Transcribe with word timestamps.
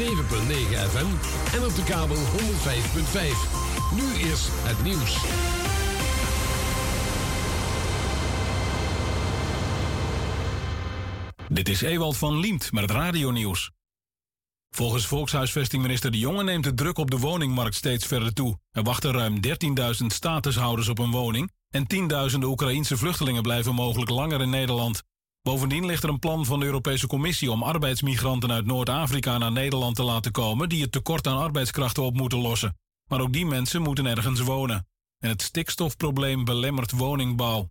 FM 0.00 1.06
en 1.56 1.64
op 1.64 1.74
de 1.74 1.82
kabel 1.84 2.16
105.5. 2.16 2.22
Nu 3.94 4.28
is 4.30 4.48
het 4.50 4.82
nieuws. 4.82 5.18
Dit 11.48 11.68
is 11.68 11.82
Ewald 11.82 12.16
van 12.16 12.38
Liemt 12.38 12.72
met 12.72 12.82
het 12.82 12.90
radionieuws. 12.90 13.70
Volgens 14.70 15.06
volkshuisvestingminister 15.06 16.10
De 16.10 16.18
Jonge 16.18 16.42
neemt 16.42 16.64
de 16.64 16.74
druk 16.74 16.98
op 16.98 17.10
de 17.10 17.18
woningmarkt 17.18 17.74
steeds 17.74 18.06
verder 18.06 18.32
toe. 18.32 18.58
Er 18.70 18.82
wachten 18.82 19.12
ruim 19.12 19.40
13.000 20.00 20.06
statushouders 20.06 20.88
op 20.88 20.98
een 20.98 21.10
woning 21.10 21.52
en 21.70 21.86
tienduizenden 21.86 22.48
Oekraïense 22.48 22.96
vluchtelingen 22.96 23.42
blijven 23.42 23.74
mogelijk 23.74 24.10
langer 24.10 24.40
in 24.40 24.50
Nederland. 24.50 25.02
Bovendien 25.42 25.86
ligt 25.86 26.02
er 26.02 26.08
een 26.08 26.18
plan 26.18 26.44
van 26.44 26.60
de 26.60 26.66
Europese 26.66 27.06
Commissie 27.06 27.50
om 27.50 27.62
arbeidsmigranten 27.62 28.52
uit 28.52 28.66
Noord-Afrika 28.66 29.38
naar 29.38 29.52
Nederland 29.52 29.96
te 29.96 30.02
laten 30.02 30.32
komen 30.32 30.68
die 30.68 30.82
het 30.82 30.92
tekort 30.92 31.26
aan 31.26 31.38
arbeidskrachten 31.38 32.02
op 32.02 32.14
moeten 32.14 32.38
lossen. 32.38 32.76
Maar 33.10 33.20
ook 33.20 33.32
die 33.32 33.46
mensen 33.46 33.82
moeten 33.82 34.06
ergens 34.06 34.40
wonen. 34.40 34.86
En 35.18 35.28
het 35.28 35.42
stikstofprobleem 35.42 36.44
belemmert 36.44 36.90
woningbouw. 36.90 37.70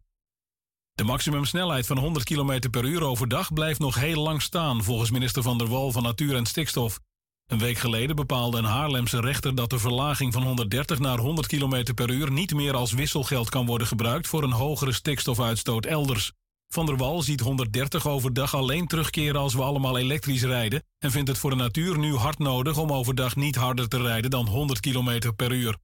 De 0.93 1.03
maximumsnelheid 1.03 1.87
van 1.87 1.97
100 1.97 2.25
km 2.25 2.69
per 2.69 2.85
uur 2.85 3.03
overdag 3.03 3.53
blijft 3.53 3.79
nog 3.79 3.95
heel 3.95 4.21
lang 4.21 4.41
staan, 4.41 4.83
volgens 4.83 5.11
minister 5.11 5.43
Van 5.43 5.57
der 5.57 5.67
Wal 5.67 5.91
van 5.91 6.03
Natuur 6.03 6.35
en 6.35 6.45
Stikstof. 6.45 6.99
Een 7.45 7.59
week 7.59 7.77
geleden 7.77 8.15
bepaalde 8.15 8.57
een 8.57 8.63
Haarlemse 8.63 9.21
rechter 9.21 9.55
dat 9.55 9.69
de 9.69 9.79
verlaging 9.79 10.33
van 10.33 10.43
130 10.43 10.99
naar 10.99 11.17
100 11.17 11.47
km 11.47 11.93
per 11.93 12.09
uur 12.09 12.31
niet 12.31 12.53
meer 12.53 12.75
als 12.75 12.91
wisselgeld 12.91 13.49
kan 13.49 13.65
worden 13.65 13.87
gebruikt 13.87 14.27
voor 14.27 14.43
een 14.43 14.51
hogere 14.51 14.91
stikstofuitstoot 14.91 15.85
elders. 15.85 16.33
Van 16.73 16.85
der 16.85 16.97
Wal 16.97 17.21
ziet 17.21 17.39
130 17.39 18.07
overdag 18.07 18.55
alleen 18.55 18.87
terugkeren 18.87 19.41
als 19.41 19.53
we 19.53 19.61
allemaal 19.61 19.97
elektrisch 19.97 20.43
rijden 20.43 20.83
en 20.99 21.11
vindt 21.11 21.29
het 21.29 21.37
voor 21.37 21.49
de 21.49 21.55
natuur 21.55 21.97
nu 21.97 22.15
hard 22.15 22.39
nodig 22.39 22.77
om 22.77 22.91
overdag 22.91 23.35
niet 23.35 23.55
harder 23.55 23.87
te 23.87 24.01
rijden 24.01 24.29
dan 24.29 24.47
100 24.47 24.79
km 24.79 25.31
per 25.35 25.51
uur. 25.51 25.77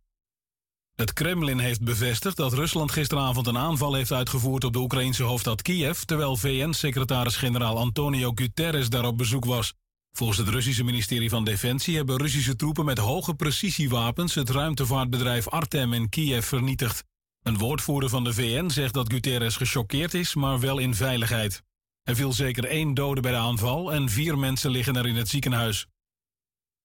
Het 0.96 1.14
Kremlin 1.14 1.60
heeft 1.60 1.82
bevestigd 1.82 2.38
dat 2.38 2.54
Rusland 2.54 2.92
gisteravond 2.92 3.48
een 3.48 3.58
aanval 3.58 3.94
heeft 3.94 4.12
uitgevoerd 4.12 4.64
op 4.64 4.74
de 4.74 4.80
Oekraïnse 4.80 5.24
hoofdstad 5.24 5.62
Kiev, 5.62 6.00
terwijl 6.00 6.36
VN-secretaris-generaal 6.36 7.78
Antonio 7.78 8.32
Guterres 8.36 8.90
daar 8.90 9.06
op 9.06 9.18
bezoek 9.18 9.46
was. 9.46 9.74
Volgens 10.12 10.40
het 10.40 10.50
Russische 10.50 10.84
ministerie 10.84 11.30
van 11.30 11.44
Defensie 11.44 11.96
hebben 11.96 12.18
Russische 12.18 12.56
troepen 12.56 12.86
met 12.86 12.98
hoge 12.98 13.34
precisiewapens 13.34 14.36
het 14.36 14.50
ruimtevaartbedrijf 14.50 15.50
Artem 15.50 15.94
in 15.94 16.10
Kiev 16.10 16.46
vernietigd. 16.46 17.04
Een 17.46 17.58
woordvoerder 17.58 18.10
van 18.10 18.24
de 18.24 18.34
VN 18.34 18.70
zegt 18.70 18.94
dat 18.94 19.14
Guterres 19.14 19.56
gechoqueerd 19.56 20.14
is, 20.14 20.36
maar 20.36 20.60
wel 20.60 20.78
in 20.78 20.96
veiligheid. 20.96 21.64
Er 22.04 22.16
viel 22.16 22.34
zeker 22.34 22.66
één 22.66 22.94
dode 22.94 23.22
bij 23.22 23.32
de 23.32 23.38
aanval 23.38 23.94
en 23.94 24.10
vier 24.10 24.38
mensen 24.38 24.72
liggen 24.72 24.96
er 24.96 25.08
in 25.08 25.16
het 25.16 25.30
ziekenhuis. 25.30 25.88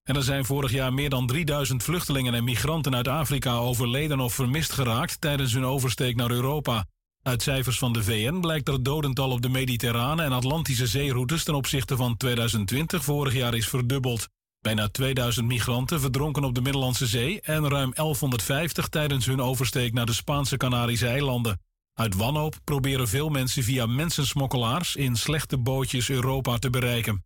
En 0.02 0.16
er 0.16 0.22
zijn 0.22 0.44
vorig 0.44 0.72
jaar 0.72 0.94
meer 0.94 1.10
dan 1.10 1.26
3000 1.26 1.82
vluchtelingen 1.82 2.34
en 2.34 2.44
migranten 2.44 2.94
uit 2.94 3.08
Afrika 3.08 3.56
overleden 3.56 4.20
of 4.20 4.34
vermist 4.34 4.72
geraakt 4.72 5.20
tijdens 5.20 5.52
hun 5.52 5.64
oversteek 5.64 6.16
naar 6.16 6.30
Europa. 6.30 6.86
Uit 7.22 7.42
cijfers 7.42 7.78
van 7.78 7.92
de 7.92 8.02
VN 8.02 8.40
blijkt 8.40 8.66
dat 8.66 8.74
het 8.74 8.84
dodental 8.84 9.30
op 9.30 9.42
de 9.42 9.48
mediterrane 9.48 10.22
en 10.22 10.32
Atlantische 10.32 10.86
zeeroutes 10.86 11.44
ten 11.44 11.54
opzichte 11.54 11.96
van 11.96 12.16
2020 12.16 13.04
vorig 13.04 13.34
jaar 13.34 13.54
is 13.54 13.68
verdubbeld. 13.68 14.28
Bijna 14.60 14.88
2000 14.88 15.46
migranten 15.46 16.00
verdronken 16.00 16.44
op 16.44 16.54
de 16.54 16.60
Middellandse 16.60 17.06
Zee 17.06 17.40
en 17.40 17.68
ruim 17.68 17.92
1150 17.94 18.88
tijdens 18.88 19.26
hun 19.26 19.40
oversteek 19.40 19.92
naar 19.92 20.06
de 20.06 20.12
Spaanse 20.12 20.56
Canarische 20.56 21.06
eilanden. 21.06 21.60
Uit 21.94 22.14
wanhoop 22.14 22.58
proberen 22.64 23.08
veel 23.08 23.28
mensen 23.28 23.62
via 23.62 23.86
mensensmokkelaars 23.86 24.96
in 24.96 25.16
slechte 25.16 25.58
bootjes 25.58 26.10
Europa 26.10 26.58
te 26.58 26.70
bereiken. 26.70 27.24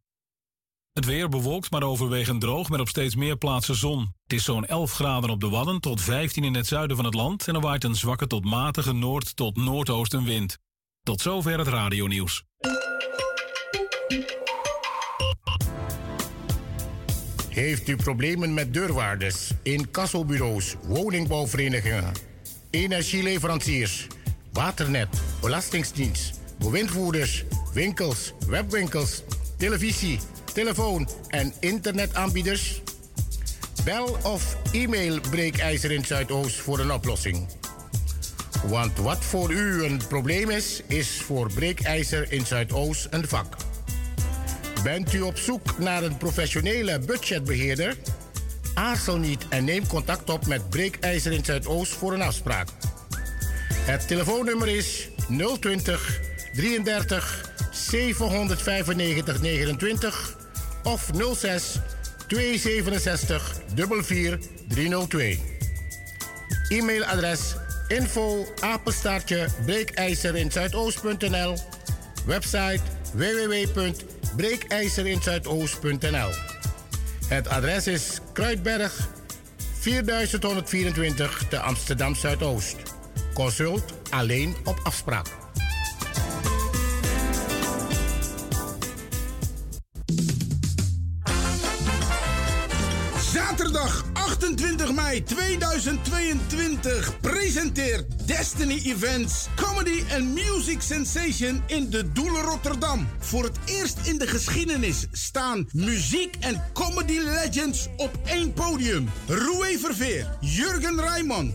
Het 0.93 1.05
weer 1.05 1.29
bewolkt, 1.29 1.71
maar 1.71 1.83
overwegend 1.83 2.41
droog 2.41 2.69
met 2.69 2.81
op 2.81 2.89
steeds 2.89 3.15
meer 3.15 3.37
plaatsen 3.37 3.75
zon. 3.75 4.15
Het 4.23 4.33
is 4.33 4.45
zo'n 4.45 4.67
11 4.67 4.93
graden 4.93 5.31
op 5.31 5.41
de 5.41 5.49
Wadden 5.49 5.81
tot 5.81 6.01
15 6.01 6.45
in 6.45 6.55
het 6.55 6.67
zuiden 6.67 6.97
van 6.97 7.05
het 7.05 7.15
land 7.15 7.49
en 7.49 7.55
er 7.55 7.61
waait 7.61 7.85
een 7.85 7.95
zwakke 7.95 8.27
tot 8.27 8.45
matige 8.45 8.93
noord- 8.93 9.37
tot 9.37 9.57
noordoostenwind. 9.57 10.59
Tot 11.03 11.21
zover 11.21 11.59
het 11.59 11.69
radionieuws. 11.69 12.45
Heeft 17.55 17.89
u 17.89 17.97
problemen 17.97 18.55
met 18.55 18.73
deurwaarders, 18.73 19.51
incassobureaus, 19.63 20.75
woningbouwverenigingen, 20.83 22.13
energieleveranciers, 22.71 24.07
waternet, 24.53 25.09
belastingdienst, 25.41 26.41
bewindvoerders, 26.59 27.45
winkels, 27.73 28.35
webwinkels, 28.47 29.23
televisie, 29.57 30.19
telefoon 30.53 31.09
en 31.29 31.53
internetaanbieders? 31.61 32.83
Bel 33.85 34.17
of 34.23 34.57
e-mail 34.73 35.21
Breekijzer 35.31 35.91
in 35.91 36.05
Zuidoost 36.05 36.57
voor 36.57 36.79
een 36.79 36.93
oplossing. 36.93 37.47
Want 38.67 38.99
wat 38.99 39.25
voor 39.25 39.53
u 39.53 39.85
een 39.85 40.01
probleem 40.09 40.51
is, 40.51 40.83
is 40.87 41.23
voor 41.23 41.53
Breekijzer 41.53 42.33
in 42.33 42.47
Zuidoost 42.47 43.07
een 43.11 43.29
vak. 43.29 43.57
Bent 44.85 45.13
u 45.13 45.21
op 45.21 45.39
zoek 45.39 45.79
naar 45.79 46.03
een 46.03 46.17
professionele 46.17 46.99
budgetbeheerder? 46.99 47.97
Aarzel 48.75 49.17
niet 49.17 49.47
en 49.49 49.65
neem 49.65 49.87
contact 49.87 50.31
op 50.31 50.47
met 50.47 50.71
Breekijzer 50.71 51.33
in 51.33 51.45
Zuidoost 51.45 51.93
voor 51.93 52.13
een 52.13 52.23
afspraak. 52.23 52.69
Het 53.75 54.09
telefoonnummer 54.09 54.69
is 54.69 55.09
020 55.61 56.21
33 56.55 57.51
795 57.73 59.41
29 59.41 60.37
of 60.83 61.11
06 61.35 61.81
267 62.27 63.61
44 63.75 64.39
302. 64.69 65.41
E-mailadres 66.69 67.55
info 67.89 68.47
apenstaartje 68.61 69.49
breekijzer 69.65 70.37
in 70.37 70.53
Zuidoost.nl 70.53 71.59
Website 72.27 72.83
www.breekijzerinzuidoost.nl 74.37 76.31
Het 77.27 77.49
adres 77.49 77.87
is 77.87 78.19
Kruidberg 78.33 79.09
4124 79.79 81.43
te 81.49 81.59
Amsterdam 81.59 82.15
Zuidoost. 82.15 82.77
Consult 83.35 83.95
alleen 84.11 84.55
op 84.65 84.81
afspraak. 84.83 85.27
Zaterdag 93.33 94.05
28 94.35 94.95
mei 94.95 95.23
2022 95.23 97.21
presenteert 97.21 98.27
Destiny 98.27 98.81
Events 98.85 99.49
Comedy 99.57 100.03
and 100.13 100.35
Music 100.35 100.83
Sensation 100.83 101.63
in 101.67 101.91
de 101.91 102.13
Doelen 102.13 102.43
Rotterdam. 102.43 103.09
Voor 103.19 103.45
het 103.45 103.59
eerst 103.65 103.99
in 104.03 104.19
de 104.19 104.27
geschiedenis 104.27 105.07
staan 105.13 105.69
muziek 105.73 106.37
en 106.41 106.63
comedy 106.73 107.19
legends 107.19 107.89
op 107.97 108.19
één 108.25 108.53
podium. 108.53 109.09
Roué 109.27 109.79
Verveer, 109.79 110.37
Jurgen 110.41 111.01
Rijman, 111.01 111.55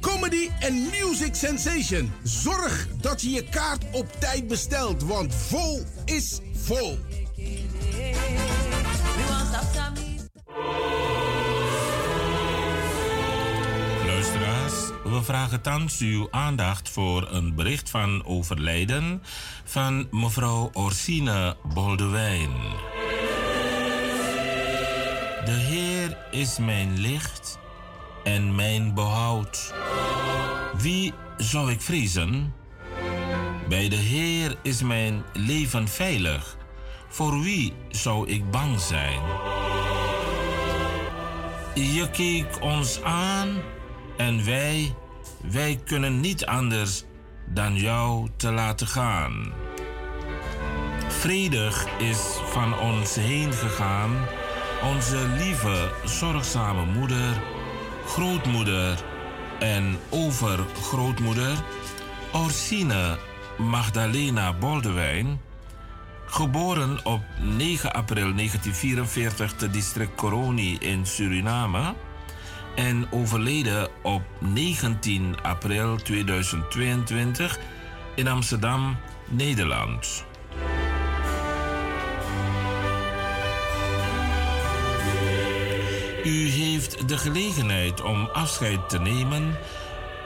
Comedy 0.00 0.48
and 0.60 0.90
Music 0.90 1.34
Sensation. 1.34 2.12
Zorg 2.22 2.88
dat 3.00 3.22
je 3.22 3.30
je 3.30 3.44
kaart 3.44 3.84
op 3.92 4.12
tijd 4.18 4.46
bestelt, 4.46 5.02
want 5.02 5.34
vol 5.34 5.84
is 6.04 6.40
vol. 6.54 6.98
Luisteraars, 14.06 14.74
we 15.04 15.20
vragen 15.22 15.60
thans 15.60 15.98
uw 15.98 16.28
aandacht 16.30 16.88
voor 16.88 17.28
een 17.30 17.54
bericht 17.54 17.90
van 17.90 18.24
overlijden 18.24 19.22
van 19.64 20.08
mevrouw 20.10 20.70
Orsine 20.72 21.56
Boldewijn. 21.74 22.50
De 25.44 25.52
Heer 25.52 26.18
is 26.30 26.58
mijn 26.58 26.98
licht 26.98 27.58
en 28.26 28.54
mijn 28.54 28.94
behoud. 28.94 29.74
Wie 30.76 31.12
zou 31.36 31.70
ik 31.70 31.80
vrezen? 31.80 32.54
Bij 33.68 33.88
de 33.88 33.96
Heer 33.96 34.56
is 34.62 34.82
mijn 34.82 35.24
leven 35.32 35.88
veilig. 35.88 36.56
Voor 37.08 37.40
wie 37.40 37.72
zou 37.88 38.28
ik 38.28 38.50
bang 38.50 38.80
zijn? 38.80 39.20
Je 41.74 42.10
keek 42.12 42.62
ons 42.62 43.02
aan 43.02 43.48
en 44.16 44.44
wij, 44.44 44.94
wij 45.40 45.80
kunnen 45.84 46.20
niet 46.20 46.46
anders 46.46 47.04
dan 47.44 47.76
jou 47.76 48.28
te 48.36 48.52
laten 48.52 48.86
gaan. 48.86 49.52
Vredig 51.08 51.86
is 51.98 52.18
van 52.44 52.78
ons 52.78 53.14
heen 53.14 53.52
gegaan 53.52 54.26
onze 54.82 55.28
lieve, 55.38 55.90
zorgzame 56.04 56.84
moeder, 56.84 57.42
grootmoeder 58.06 59.04
en 59.58 59.98
overgrootmoeder 60.10 61.56
Orsine 62.32 63.18
Magdalena 63.58 64.52
Boldewijn, 64.52 65.40
geboren 66.26 67.04
op 67.04 67.20
9 67.40 67.92
april 67.92 68.34
1944 68.34 69.52
te 69.52 69.70
district 69.70 70.14
Coroni 70.14 70.76
in 70.78 71.06
Suriname 71.06 71.94
en 72.74 73.06
overleden 73.10 73.88
op 74.02 74.22
19 74.38 75.36
april 75.42 75.96
2022 75.96 77.58
in 78.14 78.28
Amsterdam, 78.28 78.96
Nederland. 79.28 80.24
U 86.26 86.48
heeft 86.48 87.08
de 87.08 87.18
gelegenheid 87.18 88.02
om 88.02 88.28
afscheid 88.32 88.88
te 88.88 88.98
nemen 88.98 89.58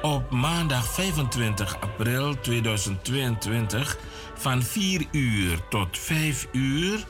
op 0.03 0.31
maandag 0.31 0.85
25 0.85 1.81
april 1.81 2.41
2022 2.41 3.99
van 4.35 4.63
4 4.63 5.07
uur 5.11 5.69
tot 5.69 5.99
5 5.99 6.49
uur 6.53 7.05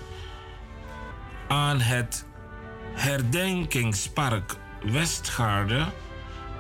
aan 1.49 1.81
het 1.81 2.27
Herdenkingspark 2.95 4.57
Westgaarde, 4.83 5.87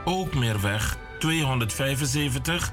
Ookmeerweg 0.05 0.99
275 1.19 2.73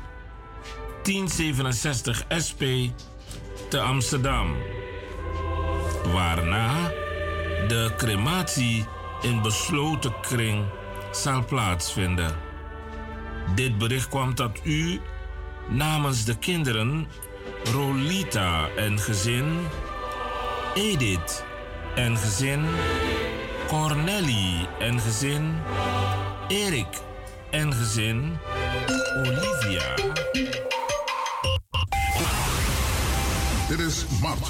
1067 1.03 2.25
SP 2.45 2.63
te 3.69 3.79
Amsterdam. 3.79 4.55
Waarna 6.13 6.87
de 7.67 7.93
crematie 7.97 8.85
in 9.21 9.41
besloten 9.41 10.13
kring 10.21 10.65
zal 11.11 11.45
plaatsvinden. 11.45 12.35
Dit 13.55 13.77
bericht 13.77 14.09
kwam 14.09 14.35
tot 14.35 14.59
u 14.63 14.99
namens 15.67 16.25
de 16.25 16.37
kinderen 16.37 17.07
Rolita 17.63 18.67
en 18.75 18.99
gezin, 18.99 19.67
Edith 20.73 21.43
en 21.95 22.17
gezin, 22.17 22.65
Corneli 23.67 24.67
en 24.79 24.99
gezin, 24.99 25.55
Erik 26.47 27.01
en 27.51 27.73
gezin, 27.73 28.37
Olivia. 29.17 29.95
Dit 33.67 33.79
is 33.79 34.05
Mart. 34.21 34.49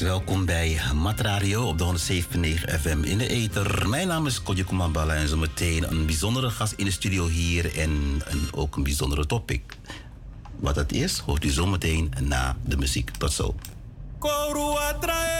Welkom 0.00 0.44
bij 0.44 0.80
Mat 0.94 1.20
Radio 1.20 1.68
op 1.68 1.78
de 1.78 1.84
107.9 1.84 2.80
FM 2.80 3.02
in 3.02 3.18
de 3.18 3.28
Ether. 3.28 3.88
Mijn 3.88 4.08
naam 4.08 4.26
is 4.26 4.42
Kodje 4.42 4.64
Kumambala 4.64 5.14
en 5.14 5.28
zometeen 5.28 5.90
een 5.90 6.06
bijzondere 6.06 6.50
gast 6.50 6.72
in 6.72 6.84
de 6.84 6.90
studio 6.90 7.26
hier 7.26 7.78
en 7.78 7.90
een, 8.24 8.48
ook 8.50 8.76
een 8.76 8.82
bijzondere 8.82 9.26
topic. 9.26 9.62
Wat 10.56 10.74
dat 10.74 10.92
is, 10.92 11.18
hoort 11.18 11.44
u 11.44 11.48
zometeen 11.48 12.12
na 12.20 12.56
de 12.64 12.76
muziek. 12.76 13.10
Tot 13.10 13.32
zo. 13.32 13.54
apia 14.20 15.39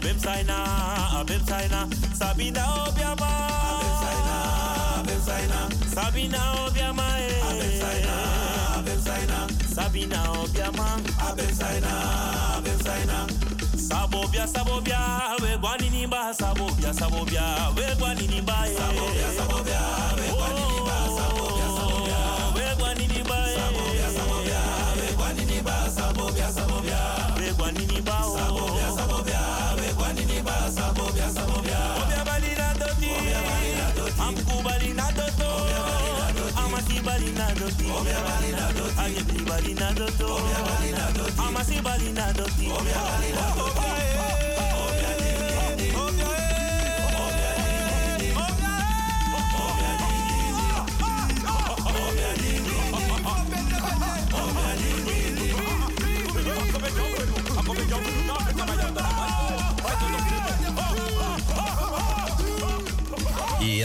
Abem 0.00 0.18
saina, 0.18 0.54
abem 1.20 1.40
saina, 1.46 1.86
Sabina 2.14 2.64
obiama. 2.88 3.28
Abem 3.70 3.92
saina, 4.00 4.34
abem 4.98 5.20
saina, 5.20 5.68
Sabina 5.94 6.38
obiama. 6.64 7.04
Abem 7.50 7.72
saina, 7.80 8.14
abem 8.78 9.00
saina, 9.02 9.46
Sabina 9.74 10.18
obiama. 10.40 10.86
Abem 11.28 11.54
saina, 11.54 11.92
abem 12.56 12.78
saina. 12.82 13.26
Sabobia, 13.76 14.46
sabobia, 14.46 15.36
we 15.42 15.56
gwani 15.58 15.90
nimba, 15.90 16.32
sabobia, 16.34 16.92
sabobia, 16.94 17.44
we 17.76 17.94
gwani 17.98 18.26
nimba. 18.26 18.54
Sabobia, 18.78 19.28
sabobia, 19.36 19.82
we 20.16 20.28
gwani 20.32 20.62
nimba, 20.70 20.96
sabobia, 21.18 21.68
sabobia, 21.76 22.20
we 22.54 22.74
gwani 22.78 23.06
nimba. 23.06 23.36
Sabobia, 23.56 24.08
sabobia, 24.16 24.62
we 24.96 25.12
gwani 25.16 25.44
nimba, 25.44 25.90
sabobia, 25.90 26.48
sabobia, 26.52 27.00
doti, 37.02 37.84
ayebi 38.98 39.44
balina 39.48 39.92
doto, 39.94 40.26
obia 40.36 40.60
balina 40.66 41.12
doti, 41.16 41.32
amasi 41.38 41.80
balina 41.82 42.32
doti, 42.32 42.66
obia 42.68 43.00
balina 43.08 43.54
doti. 43.56 44.10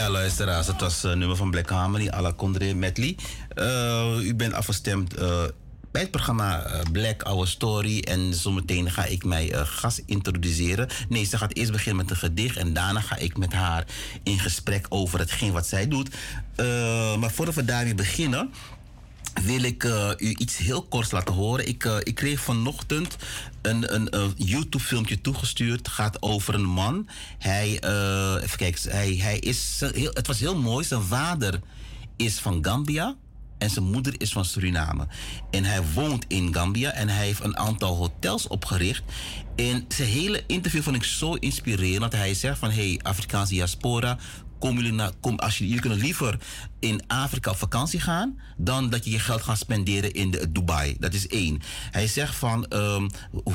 Ja, 0.05 0.11
luisteraars, 0.11 0.67
het 0.67 0.81
was 0.81 1.03
een 1.03 1.17
nummer 1.17 1.37
van 1.37 1.51
Black 1.51 1.69
Harmony, 1.69 2.09
à 2.09 2.21
la 2.21 2.33
Condré 2.33 2.73
Medley. 2.73 3.15
Eh, 3.49 4.17
u 4.21 4.35
bent 4.35 4.53
afgestemd 4.53 5.13
eh, 5.13 5.43
bij 5.91 6.01
het 6.01 6.11
programma 6.11 6.63
eh, 6.63 6.79
Black 6.91 7.23
Our 7.23 7.47
Story. 7.47 7.99
En 7.99 8.33
zometeen 8.33 8.91
ga 8.91 9.05
ik 9.05 9.23
mij 9.23 9.51
eh, 9.51 9.61
gast 9.65 10.03
introduceren. 10.05 10.87
Nee, 11.09 11.23
ze 11.23 11.37
gaat 11.37 11.53
eerst 11.53 11.71
beginnen 11.71 12.01
met 12.01 12.11
een 12.11 12.17
gedicht. 12.17 12.57
En 12.57 12.73
daarna 12.73 12.99
ga 12.99 13.15
ik 13.17 13.37
met 13.37 13.53
haar 13.53 13.85
in 14.23 14.39
gesprek 14.39 14.85
over 14.89 15.19
hetgeen 15.19 15.51
wat 15.51 15.67
zij 15.67 15.87
doet. 15.87 16.09
Eh, 16.55 17.17
maar 17.17 17.31
voordat 17.31 17.55
we 17.55 17.65
daarmee 17.65 17.95
beginnen 17.95 18.51
wil 19.43 19.63
ik 19.63 19.83
eh, 19.83 20.09
u 20.17 20.35
iets 20.37 20.57
heel 20.57 20.83
korts 20.83 21.11
laten 21.11 21.33
horen. 21.33 21.67
Ik, 21.67 21.85
eh, 21.85 21.97
ik 22.03 22.15
kreeg 22.15 22.39
vanochtend 22.39 23.15
een, 23.65 23.93
een, 23.95 24.15
een 24.19 24.33
YouTube-filmpje 24.35 25.21
toegestuurd. 25.21 25.87
Gaat 25.87 26.21
over 26.21 26.53
een 26.53 26.65
man. 26.65 27.07
Hij, 27.37 27.79
eh, 27.79 28.43
even 28.43 28.57
kijken, 28.57 28.91
hij, 28.91 29.15
hij 29.15 29.39
is, 29.39 29.81
heel, 29.93 30.11
het 30.13 30.27
was 30.27 30.39
heel 30.39 30.57
mooi. 30.57 30.85
Zijn 30.85 31.01
vader 31.01 31.59
is 32.15 32.39
van 32.39 32.65
Gambia. 32.65 33.15
En 33.57 33.69
zijn 33.69 33.85
moeder 33.85 34.13
is 34.17 34.31
van 34.31 34.45
Suriname. 34.45 35.07
En 35.51 35.63
hij 35.63 35.83
woont 35.93 36.25
in 36.27 36.53
Gambia 36.53 36.91
en 36.91 37.09
hij 37.09 37.25
heeft 37.25 37.43
een 37.43 37.57
aantal 37.57 37.95
hotels 37.95 38.47
opgericht. 38.47 39.03
En 39.55 39.85
zijn 39.87 40.09
hele 40.09 40.43
interview 40.47 40.81
vond 40.81 40.95
ik 40.95 41.03
zo 41.03 41.33
inspirerend. 41.33 42.13
Hij 42.13 42.33
zegt 42.33 42.59
van, 42.59 42.71
hey, 42.71 42.99
Afrikaanse 43.01 43.53
diaspora, 43.53 44.17
kom 44.59 44.75
jullie 44.75 44.91
naar, 44.91 45.11
kom, 45.19 45.39
als 45.39 45.57
jullie, 45.57 45.73
jullie 45.73 45.89
kunnen 45.89 46.05
liever 46.05 46.37
in 46.79 47.01
Afrika 47.07 47.51
op 47.51 47.57
vakantie 47.57 47.99
gaan 47.99 48.39
dan 48.57 48.89
dat 48.89 49.05
je 49.05 49.11
je 49.11 49.19
geld 49.19 49.41
gaat 49.41 49.57
spenderen 49.57 50.13
in 50.13 50.31
de, 50.31 50.51
Dubai. 50.51 50.95
Dat 50.99 51.13
is 51.13 51.27
één. 51.27 51.61
Hij 51.91 52.07
zegt 52.07 52.35
van 52.35 52.65
ehm, 52.65 53.07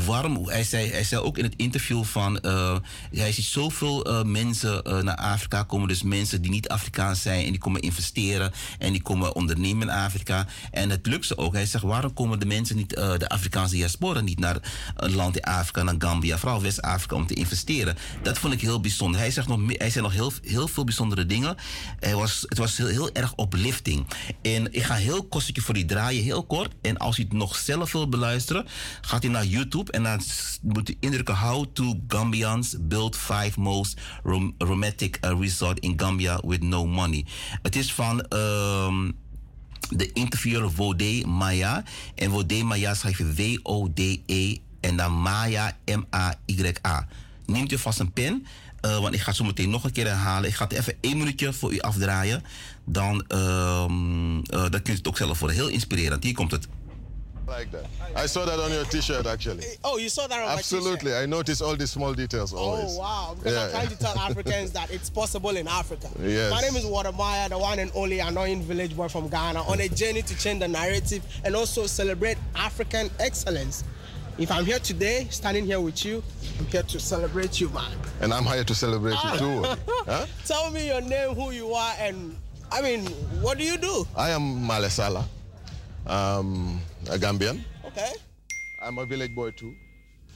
waarom, 0.07 0.49
hij 0.49 0.65
zei, 0.65 0.91
hij 0.91 1.05
zei 1.05 1.23
ook 1.23 1.39
in 1.39 1.45
het 1.45 1.55
interview 1.57 2.05
van 2.05 2.41
eh, 2.41 2.77
hij 3.12 3.33
ziet 3.33 3.45
zoveel 3.45 4.05
eh, 4.05 4.23
mensen 4.23 4.83
eh, 4.83 4.99
naar 4.99 5.17
Afrika 5.17 5.62
komen, 5.62 5.89
dus 5.89 6.03
mensen 6.03 6.43
die 6.43 6.50
niet 6.50 6.69
Afrikaans 6.69 7.23
zijn 7.23 7.45
en 7.45 7.50
die 7.50 7.61
komen 7.61 7.81
investeren 7.81 8.53
en 8.79 8.93
die 8.93 9.03
komen 9.03 9.35
ondernemen 9.35 9.89
in 9.89 9.95
Afrika. 9.95 10.47
En 10.71 10.91
het 10.91 11.07
lukt 11.07 11.27
ze 11.27 11.39
ook. 11.39 11.53
Hij 11.53 11.67
zegt 11.67 11.85
waarom 11.85 12.12
komen 12.12 12.41
de 12.41 12.47
mensen 12.47 12.77
niet, 12.77 12.91
de 12.91 13.29
Afrikaanse 13.29 13.75
diaspora 13.75 14.21
niet 14.21 14.39
naar 14.39 14.57
een 14.97 15.15
land 15.15 15.37
in 15.37 15.43
Afrika, 15.43 15.83
naar 15.83 15.95
Gambia, 15.99 16.39
vooral 16.39 16.62
West-Afrika 16.62 17.17
om 17.17 17.27
te 17.27 17.35
investeren. 17.35 17.97
Dat 18.23 18.39
vond 18.39 18.53
ik 18.53 18.61
heel 18.61 18.81
bijzonder. 18.81 19.21
Hij 19.21 19.31
zegt 19.31 19.49
nog, 19.49 19.61
hij 19.67 19.91
zei 19.91 20.05
nog 20.05 20.12
heel, 20.12 20.33
heel 20.43 20.69
veel 20.69 20.85
bijzondere 20.85 21.27
dingen. 21.27 21.57
Hij 21.99 22.15
was, 22.15 22.45
het 22.49 22.59
was 22.59 22.77
heel, 22.77 22.87
heel 22.87 23.10
erg 23.12 23.33
uplifting. 23.37 24.07
En 24.43 24.73
ik 24.73 24.83
ga 24.83 24.95
heel 24.95 25.25
kort 25.25 25.43
stukje 25.43 25.62
voor 25.62 25.75
die 25.75 25.85
draaien, 25.85 26.23
heel 26.23 26.45
kort. 26.45 26.73
En 26.83 26.97
als 26.97 27.19
u 27.19 27.23
het 27.23 27.33
nog 27.33 27.57
zelf 27.57 27.93
wilt 27.93 28.11
beluisteren, 28.11 28.67
gaat 29.00 29.25
u 29.25 29.29
naar 29.29 29.45
YouTube 29.45 29.93
en 29.93 30.02
dan 30.02 30.21
moet 30.62 30.90
u 30.90 30.97
indrukken 31.00 31.37
How 31.37 31.67
to 31.73 32.00
Gambians 32.09 32.76
build 32.81 33.17
five 33.17 33.61
most 33.61 34.00
rom- 34.23 34.55
romantic 34.59 35.19
uh, 35.25 35.40
resort 35.40 35.79
in 35.79 36.00
Gambia 36.00 36.40
with 36.47 36.62
no 36.62 36.87
money. 36.87 37.25
Het 37.62 37.76
is 37.76 37.93
van 37.93 38.21
ehm, 38.21 39.11
de 39.88 40.12
interviewer 40.12 40.71
Wode 40.71 41.26
Maya. 41.26 41.83
En 42.14 42.31
Wode 42.31 42.64
Maya 42.64 42.95
schrijf 42.95 43.19
je 43.19 43.35
W-O-D-E 43.35 44.57
en 44.81 44.97
dan 44.97 45.21
Maya 45.21 45.76
M-A-Y-A. 45.85 47.09
Neemt 47.47 47.73
u 47.73 47.79
vast 47.79 47.99
een 47.99 48.12
pen, 48.12 48.47
eh, 48.81 48.99
want 48.99 49.14
ik 49.14 49.21
ga 49.21 49.26
het 49.26 49.37
zo 49.37 49.45
meteen 49.45 49.71
nog 49.71 49.85
een 49.85 49.93
keer 49.93 50.07
herhalen. 50.07 50.49
Ik 50.49 50.55
ga 50.55 50.64
het 50.64 50.73
even 50.73 50.95
één 51.00 51.19
minuutje 51.19 51.52
voor 51.52 51.73
u 51.73 51.79
afdraaien. 51.79 52.43
Dan, 52.92 53.25
ehm 53.28 54.38
eh, 54.40 54.61
dan 54.61 54.70
kunt 54.70 54.88
u 54.88 54.92
het 54.92 55.09
ook 55.09 55.16
zelf 55.16 55.38
worden. 55.38 55.56
Heel 55.56 55.68
inspirerend. 55.68 56.25
Hier 56.25 56.35
komt 56.35 56.50
het. 56.50 56.66
Like 57.59 57.68
that. 57.70 58.25
I 58.25 58.28
saw 58.28 58.47
that 58.47 58.59
on 58.61 58.70
your 58.70 58.87
T-shirt, 58.88 59.26
actually. 59.26 59.76
Oh, 59.80 59.99
you 59.99 60.09
saw 60.09 60.26
that 60.28 60.38
on 60.38 60.44
my 60.47 60.52
Absolutely. 60.59 61.23
I 61.23 61.26
noticed 61.26 61.62
all 61.62 61.76
the 61.76 61.87
small 61.87 62.14
details 62.14 62.52
always. 62.52 62.85
Oh 62.94 62.99
wow! 62.99 63.35
Because 63.35 63.56
I'm 63.56 63.62
Yeah. 63.62 63.70
trying 63.70 63.88
to 63.88 63.97
tell 63.97 64.18
Africans 64.18 64.70
that 64.70 64.90
it's 64.90 65.11
possible 65.11 65.56
in 65.56 65.66
Africa. 65.66 66.09
Yes. 66.23 66.50
My 66.52 66.61
name 66.61 66.76
is 66.78 66.85
Watermaya, 66.85 67.49
the 67.49 67.59
one 67.59 67.80
and 67.82 67.90
only 67.94 68.20
annoying 68.20 68.62
village 68.62 68.94
boy 68.97 69.09
from 69.09 69.28
Ghana, 69.28 69.62
on 69.62 69.80
a 69.80 69.88
journey 69.88 70.23
to 70.23 70.35
change 70.38 70.61
the 70.61 70.68
narrative 70.68 71.23
and 71.44 71.56
also 71.56 71.87
celebrate 71.87 72.38
African 72.54 73.11
excellence. 73.18 73.82
If 74.38 74.50
I'm 74.50 74.64
here 74.64 74.78
today, 74.78 75.26
standing 75.30 75.64
here 75.66 75.80
with 75.80 76.04
you, 76.04 76.23
I'm 76.59 76.66
here 76.66 76.85
to 76.85 76.99
celebrate 77.00 77.61
you, 77.61 77.68
man. 77.70 77.90
And 78.20 78.32
I'm 78.32 78.44
here 78.44 78.64
to 78.64 78.75
celebrate 78.75 79.18
you 79.25 79.38
too. 79.38 79.64
Huh? 80.06 80.26
Tell 80.47 80.70
me 80.70 80.87
your 80.87 81.00
name, 81.02 81.35
who 81.35 81.50
you 81.50 81.75
are, 81.75 81.94
and 81.99 82.37
I 82.73 82.83
mean, 82.83 83.05
what 83.43 83.59
do 83.59 83.65
you 83.65 83.77
do? 83.77 84.07
I 84.17 84.31
am 84.31 84.62
Malesala, 84.67 85.25
um, 86.07 86.81
a 87.11 87.19
Gambian. 87.19 87.61
Okay. 87.87 88.12
I'm 88.83 88.99
a 88.99 89.05
village 89.07 89.35
boy 89.35 89.50
too, 89.50 89.75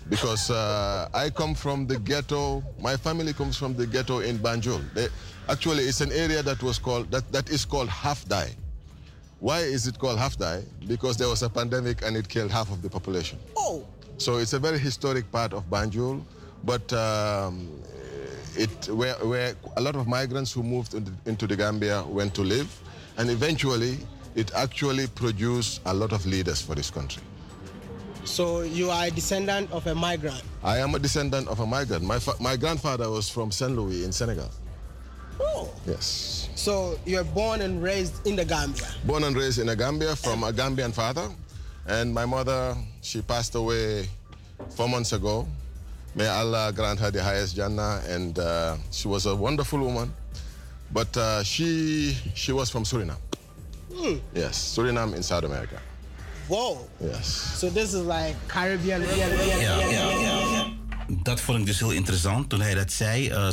because 0.08 0.50
uh, 0.50 1.08
I 1.14 1.30
come 1.30 1.54
from 1.54 1.86
the 1.86 1.98
ghetto. 1.98 2.62
My 2.80 2.96
family 2.96 3.32
comes 3.32 3.56
from 3.56 3.74
the 3.74 3.86
ghetto 3.86 4.18
in 4.18 4.38
Banjul. 4.38 4.82
They, 4.94 5.08
actually, 5.48 5.84
it's 5.84 6.00
an 6.00 6.12
area 6.12 6.42
that 6.42 6.62
was 6.62 6.78
called 6.78 7.10
that, 7.12 7.30
that 7.32 7.48
is 7.50 7.64
called 7.64 7.88
Half 7.88 8.26
Die. 8.28 8.50
Why 9.40 9.60
is 9.60 9.86
it 9.86 9.98
called 9.98 10.18
Half 10.18 10.36
Die? 10.38 10.62
Because 10.88 11.16
there 11.16 11.28
was 11.28 11.42
a 11.42 11.48
pandemic 11.48 12.02
and 12.04 12.16
it 12.16 12.28
killed 12.28 12.50
half 12.50 12.70
of 12.72 12.82
the 12.82 12.90
population. 12.90 13.38
Oh. 13.56 13.84
So 14.18 14.38
it's 14.38 14.52
a 14.54 14.58
very 14.58 14.78
historic 14.78 15.30
part 15.30 15.52
of 15.52 15.68
Banjul, 15.70 16.22
but 16.64 16.92
um, 16.92 17.68
it 18.56 18.88
where, 18.88 19.14
where 19.26 19.54
a 19.76 19.80
lot 19.80 19.96
of 19.96 20.06
migrants 20.06 20.52
who 20.52 20.62
moved 20.62 20.94
into, 21.26 21.46
the 21.46 21.56
Gambia 21.56 22.02
went 22.06 22.34
to 22.34 22.42
live, 22.42 22.68
and 23.18 23.30
eventually 23.30 23.98
it 24.34 24.52
actually 24.54 25.06
produced 25.08 25.80
a 25.86 25.94
lot 25.94 26.12
of 26.12 26.24
leaders 26.26 26.60
for 26.62 26.74
this 26.74 26.90
country. 26.90 27.22
So 28.24 28.62
you 28.62 28.90
are 28.90 29.06
a 29.06 29.10
descendant 29.10 29.70
of 29.70 29.86
a 29.86 29.94
migrant. 29.94 30.42
I 30.62 30.78
am 30.78 30.94
a 30.94 30.98
descendant 30.98 31.46
of 31.48 31.60
a 31.60 31.66
migrant. 31.66 32.02
My, 32.02 32.18
fa- 32.18 32.34
my 32.40 32.56
grandfather 32.56 33.10
was 33.10 33.28
from 33.28 33.52
Saint 33.52 33.76
Louis 33.76 34.04
in 34.04 34.12
Senegal. 34.12 34.50
Oh. 35.40 35.68
Yes. 35.86 36.48
So 36.54 36.98
you're 37.04 37.24
born 37.24 37.60
and 37.60 37.82
raised 37.82 38.26
in 38.26 38.36
the 38.36 38.44
Gambia. 38.44 38.86
Born 39.04 39.24
and 39.24 39.36
raised 39.36 39.58
in 39.58 39.66
the 39.66 39.76
Gambia 39.76 40.16
from 40.16 40.42
a 40.42 40.52
Gambian 40.52 40.92
father. 40.94 41.28
And 41.86 42.14
my 42.14 42.24
mother, 42.24 42.74
she 43.02 43.20
passed 43.20 43.54
away 43.56 44.08
four 44.70 44.88
months 44.88 45.12
ago. 45.12 45.46
May 46.14 46.28
Allah 46.28 46.72
grant 46.72 47.00
her 47.00 47.10
the 47.10 47.22
highest 47.22 47.56
Jannah. 47.56 48.00
And 48.08 48.38
uh, 48.38 48.76
she 48.90 49.08
was 49.08 49.26
a 49.26 49.34
wonderful 49.34 49.78
woman. 49.78 50.14
But 50.92 51.16
uh, 51.16 51.42
she, 51.42 52.16
she 52.34 52.52
was 52.52 52.70
from 52.70 52.84
Suriname. 52.84 53.18
Hmm. 53.92 54.18
Yes, 54.34 54.76
Suriname 54.76 55.16
in 55.16 55.22
South 55.22 55.44
America. 55.44 55.80
Whoa. 56.48 56.86
Yes. 57.00 57.26
So 57.26 57.70
this 57.70 57.94
is 57.94 58.04
like 58.04 58.36
Caribbean. 58.48 59.02
Yeah, 59.02 59.16
yeah, 59.16 59.60
yeah, 59.60 59.90
yeah, 59.90 60.20
yeah. 60.20 60.70
dat 61.08 61.40
vond 61.40 61.58
ik 61.58 61.66
dus 61.66 61.78
heel 61.78 61.90
interessant. 61.90 62.48
Toen 62.48 62.60
hij 62.60 62.74
dat 62.74 62.92
zei, 62.92 63.30
uh, 63.30 63.48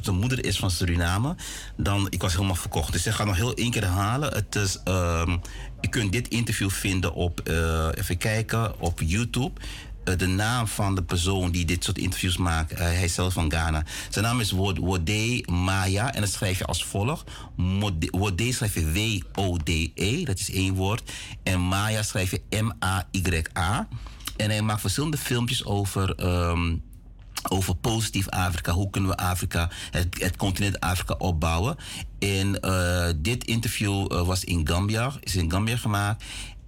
zijn 0.00 0.16
moeder 0.16 0.44
is 0.44 0.58
van 0.58 0.70
Suriname. 0.70 1.36
Dan, 1.76 2.06
ik 2.10 2.22
was 2.22 2.32
helemaal 2.32 2.54
verkocht. 2.54 2.92
Dus 2.92 3.06
ik 3.06 3.12
ga 3.12 3.24
nog 3.24 3.36
heel 3.36 3.54
één 3.54 3.70
keer 3.70 3.82
herhalen. 3.82 4.34
Het 4.34 4.54
is, 4.54 4.80
uh, 4.88 5.36
je 5.80 5.88
kunt 5.88 6.12
dit 6.12 6.28
interview 6.28 6.70
vinden 6.70 7.12
op, 7.12 7.40
uh, 7.44 7.88
even 7.94 8.16
kijken, 8.16 8.80
op 8.80 9.00
YouTube. 9.04 9.60
Uh, 10.04 10.16
de 10.16 10.26
naam 10.26 10.66
van 10.66 10.94
de 10.94 11.02
persoon 11.02 11.50
die 11.50 11.64
dit 11.64 11.84
soort 11.84 11.98
interviews 11.98 12.36
maakt, 12.36 12.72
uh, 12.72 12.78
hij 12.78 13.04
is 13.04 13.14
zelf 13.14 13.32
van 13.32 13.50
Ghana. 13.50 13.84
Zijn 14.08 14.24
naam 14.24 14.40
is 14.40 14.50
Wode 14.50 15.44
Maya 15.50 16.14
en 16.14 16.20
dat 16.20 16.30
schrijf 16.30 16.58
je 16.58 16.64
als 16.64 16.84
volgt. 16.84 17.30
Wode 18.10 18.52
schrijf 18.52 18.74
je 18.74 18.92
W-O-D-E, 18.92 20.24
dat 20.24 20.38
is 20.38 20.50
één 20.50 20.74
woord. 20.74 21.12
En 21.42 21.60
Maya 21.60 22.02
schrijf 22.02 22.30
je 22.30 22.62
M-A-Y-A. 22.62 23.88
En 24.36 24.50
hij 24.50 24.62
maakt 24.62 24.80
verschillende 24.80 25.16
filmpjes 25.16 25.64
over. 25.64 26.24
Um, 26.24 26.82
over 27.48 27.74
positief 27.74 28.28
Afrika. 28.28 28.72
Hoe 28.72 28.90
kunnen 28.90 29.10
we 29.10 29.16
Afrika, 29.16 29.70
het, 29.90 30.36
continent 30.36 30.80
Afrika 30.80 31.14
opbouwen? 31.18 31.76
En 32.18 32.58
uh, 32.64 33.06
dit 33.16 33.44
interview 33.44 34.24
was 34.24 34.44
in 34.44 34.68
Gambia, 34.68 35.12
is 35.20 35.36
in 35.36 35.50
Gambia 35.50 35.76
gemaakt. 35.76 36.24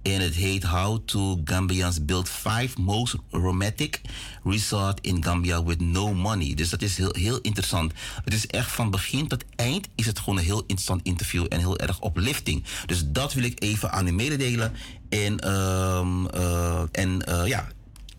En 0.07 0.21
het 0.21 0.35
heet 0.35 0.63
How 0.63 0.99
to 1.05 1.41
Gambians 1.43 2.05
Build 2.05 2.29
Five 2.29 2.81
Most 2.81 3.15
Romantic 3.31 4.01
Resort 4.43 5.01
in 5.01 5.23
Gambia 5.23 5.63
with 5.63 5.79
No 5.79 6.13
Money. 6.13 6.53
Dus 6.53 6.69
dat 6.69 6.81
is 6.81 6.97
heel, 6.97 7.13
heel 7.13 7.39
interessant. 7.41 7.93
Het 8.23 8.33
is 8.33 8.47
echt 8.47 8.71
van 8.71 8.89
begin 8.89 9.27
tot 9.27 9.43
eind 9.55 9.87
is 9.95 10.05
het 10.05 10.19
gewoon 10.19 10.37
een 10.37 10.43
heel 10.43 10.59
interessant 10.59 11.01
interview 11.03 11.45
en 11.49 11.59
heel 11.59 11.77
erg 11.77 12.03
uplifting. 12.03 12.63
Dus 12.85 13.03
dat 13.05 13.33
wil 13.33 13.43
ik 13.43 13.63
even 13.63 13.91
aan 13.91 14.07
u 14.07 14.11
mededelen. 14.11 14.73
En, 15.09 15.51
um, 15.51 16.27
uh, 16.35 16.81
en 16.91 17.23
uh, 17.29 17.47
ja, 17.47 17.67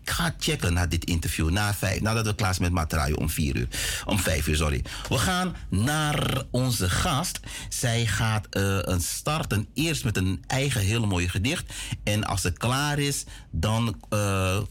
ga 0.09 0.35
checken 0.39 0.73
naar 0.73 0.89
dit 0.89 1.05
interview 1.05 1.49
na 1.49 1.73
vijf, 1.73 2.01
nadat 2.01 2.25
we 2.25 2.35
klaar 2.35 2.53
zijn 2.53 2.63
met 2.63 2.81
Matraio 2.81 3.15
om 3.15 3.29
vier 3.29 3.55
uur. 3.55 3.67
Om 4.05 4.19
vijf 4.19 4.47
uur, 4.47 4.55
sorry. 4.55 4.83
We 5.09 5.17
gaan 5.17 5.55
naar 5.69 6.43
onze 6.51 6.89
gast. 6.89 7.39
Zij 7.69 8.05
gaat 8.05 8.47
uh, 8.51 8.77
een 8.81 9.01
starten 9.01 9.67
eerst 9.73 10.03
met 10.03 10.17
een 10.17 10.43
eigen 10.47 10.81
hele 10.81 11.05
mooie 11.05 11.29
gedicht. 11.29 11.73
En 12.03 12.23
als 12.23 12.41
ze 12.41 12.51
klaar 12.51 12.99
is, 12.99 13.23
dan 13.51 14.01
uh, 14.09 14.19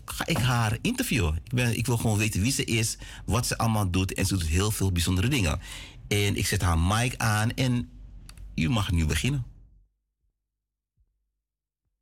ga 0.04 0.26
ik 0.26 0.38
haar 0.38 0.78
interviewen. 0.82 1.40
Ik, 1.44 1.54
ben, 1.54 1.78
ik 1.78 1.86
wil 1.86 1.96
gewoon 1.96 2.18
weten 2.18 2.40
wie 2.40 2.52
ze 2.52 2.64
is, 2.64 2.96
wat 3.24 3.46
ze 3.46 3.58
allemaal 3.58 3.90
doet. 3.90 4.14
En 4.14 4.26
ze 4.26 4.36
doet 4.36 4.46
heel 4.46 4.70
veel 4.70 4.92
bijzondere 4.92 5.28
dingen. 5.28 5.60
En 6.08 6.36
ik 6.36 6.46
zet 6.46 6.62
haar 6.62 6.78
mic 6.78 7.14
aan 7.16 7.54
en 7.54 7.90
u 8.54 8.68
mag 8.68 8.90
nu 8.90 9.06
beginnen. 9.06 9.44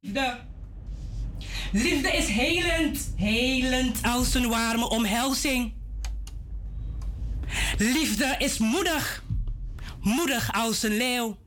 De 0.01 0.37
Liefde 1.72 2.09
is 2.09 2.26
helend, 2.26 3.12
helend 3.16 4.02
als 4.02 4.35
een 4.35 4.48
warme 4.48 4.88
omhelzing. 4.88 5.74
Liefde 7.79 8.35
is 8.38 8.59
moedig, 8.59 9.24
moedig 10.00 10.52
als 10.52 10.83
een 10.83 10.96
leeuw. 10.96 11.38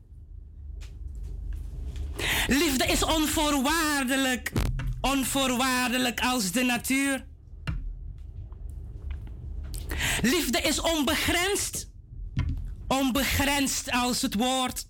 Liefde 2.47 2.85
is 2.85 3.03
onvoorwaardelijk, 3.03 4.51
onvoorwaardelijk 5.01 6.19
als 6.19 6.51
de 6.51 6.63
natuur. 6.63 7.25
Liefde 10.21 10.61
is 10.61 10.81
onbegrensd, 10.81 11.89
onbegrensd 12.87 13.91
als 13.91 14.21
het 14.21 14.33
woord. 14.33 14.88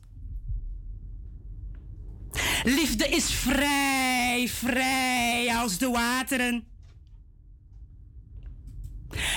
Liefde 2.64 3.08
is 3.08 3.32
vrij, 3.32 4.48
vrij 4.48 5.56
als 5.56 5.78
de 5.78 5.90
wateren. 5.90 6.68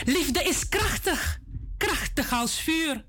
Liefde 0.04 0.42
is 0.42 0.68
krachtig, 0.68 1.40
krachtig 1.76 2.32
als 2.32 2.60
vuur. 2.60 3.04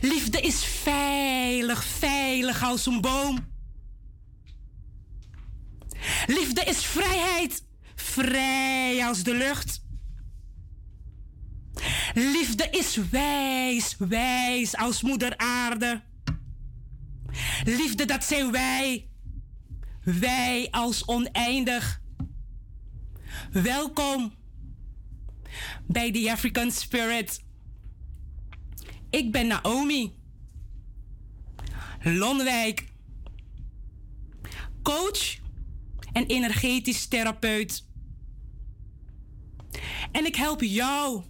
Liefde 0.00 0.40
is 0.40 0.64
veilig, 0.64 1.84
veilig 1.84 2.62
als 2.62 2.86
een 2.86 3.00
boom. 3.00 3.46
Liefde 6.26 6.64
is 6.64 6.84
vrijheid, 6.84 7.64
vrij 7.94 9.06
als 9.06 9.22
de 9.22 9.34
lucht. 9.34 9.86
Liefde 12.14 12.68
is 12.70 12.96
wijs, 13.10 13.96
wijs 13.98 14.76
als 14.76 15.02
moeder 15.02 15.36
aarde. 15.36 16.02
Liefde, 17.64 18.04
dat 18.04 18.24
zijn 18.24 18.50
wij. 18.50 19.08
Wij 20.02 20.68
als 20.70 21.06
oneindig. 21.06 22.00
Welkom 23.50 24.34
bij 25.86 26.12
The 26.12 26.30
African 26.32 26.70
Spirit. 26.70 27.44
Ik 29.10 29.32
ben 29.32 29.46
Naomi. 29.46 30.12
Lonwijk. 32.02 32.86
Coach 34.82 35.38
en 36.12 36.26
energetisch 36.26 37.06
therapeut. 37.06 37.86
En 40.12 40.26
ik 40.26 40.36
help 40.36 40.60
jou 40.60 41.22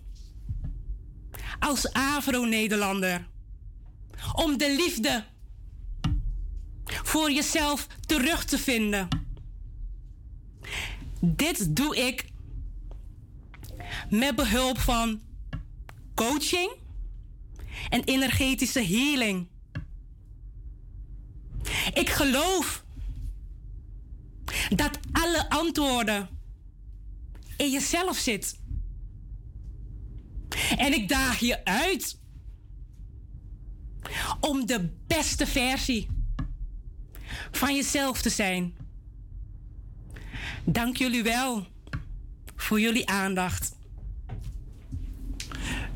als 1.58 1.92
Afro-Nederlander 1.92 3.28
om 4.32 4.58
de 4.58 4.74
liefde 4.76 5.24
voor 6.88 7.30
jezelf 7.30 7.86
terug 8.06 8.44
te 8.44 8.58
vinden. 8.58 9.08
Dit 11.20 11.76
doe 11.76 11.96
ik 11.96 12.30
met 14.10 14.36
behulp 14.36 14.78
van 14.78 15.20
coaching 16.14 16.72
en 17.88 18.04
energetische 18.04 18.84
healing. 18.84 19.48
Ik 21.92 22.08
geloof 22.08 22.84
dat 24.68 24.98
alle 25.12 25.50
antwoorden 25.50 26.28
in 27.56 27.70
jezelf 27.70 28.16
zit. 28.16 28.60
En 30.76 30.92
ik 30.92 31.08
daag 31.08 31.38
je 31.38 31.64
uit 31.64 32.20
om 34.40 34.66
de 34.66 34.90
beste 35.06 35.46
versie 35.46 36.17
van 37.50 37.74
jezelf 37.74 38.22
te 38.22 38.30
zijn. 38.30 38.74
Dank 40.64 40.96
jullie 40.96 41.22
wel 41.22 41.66
voor 42.56 42.80
jullie 42.80 43.08
aandacht. 43.08 43.76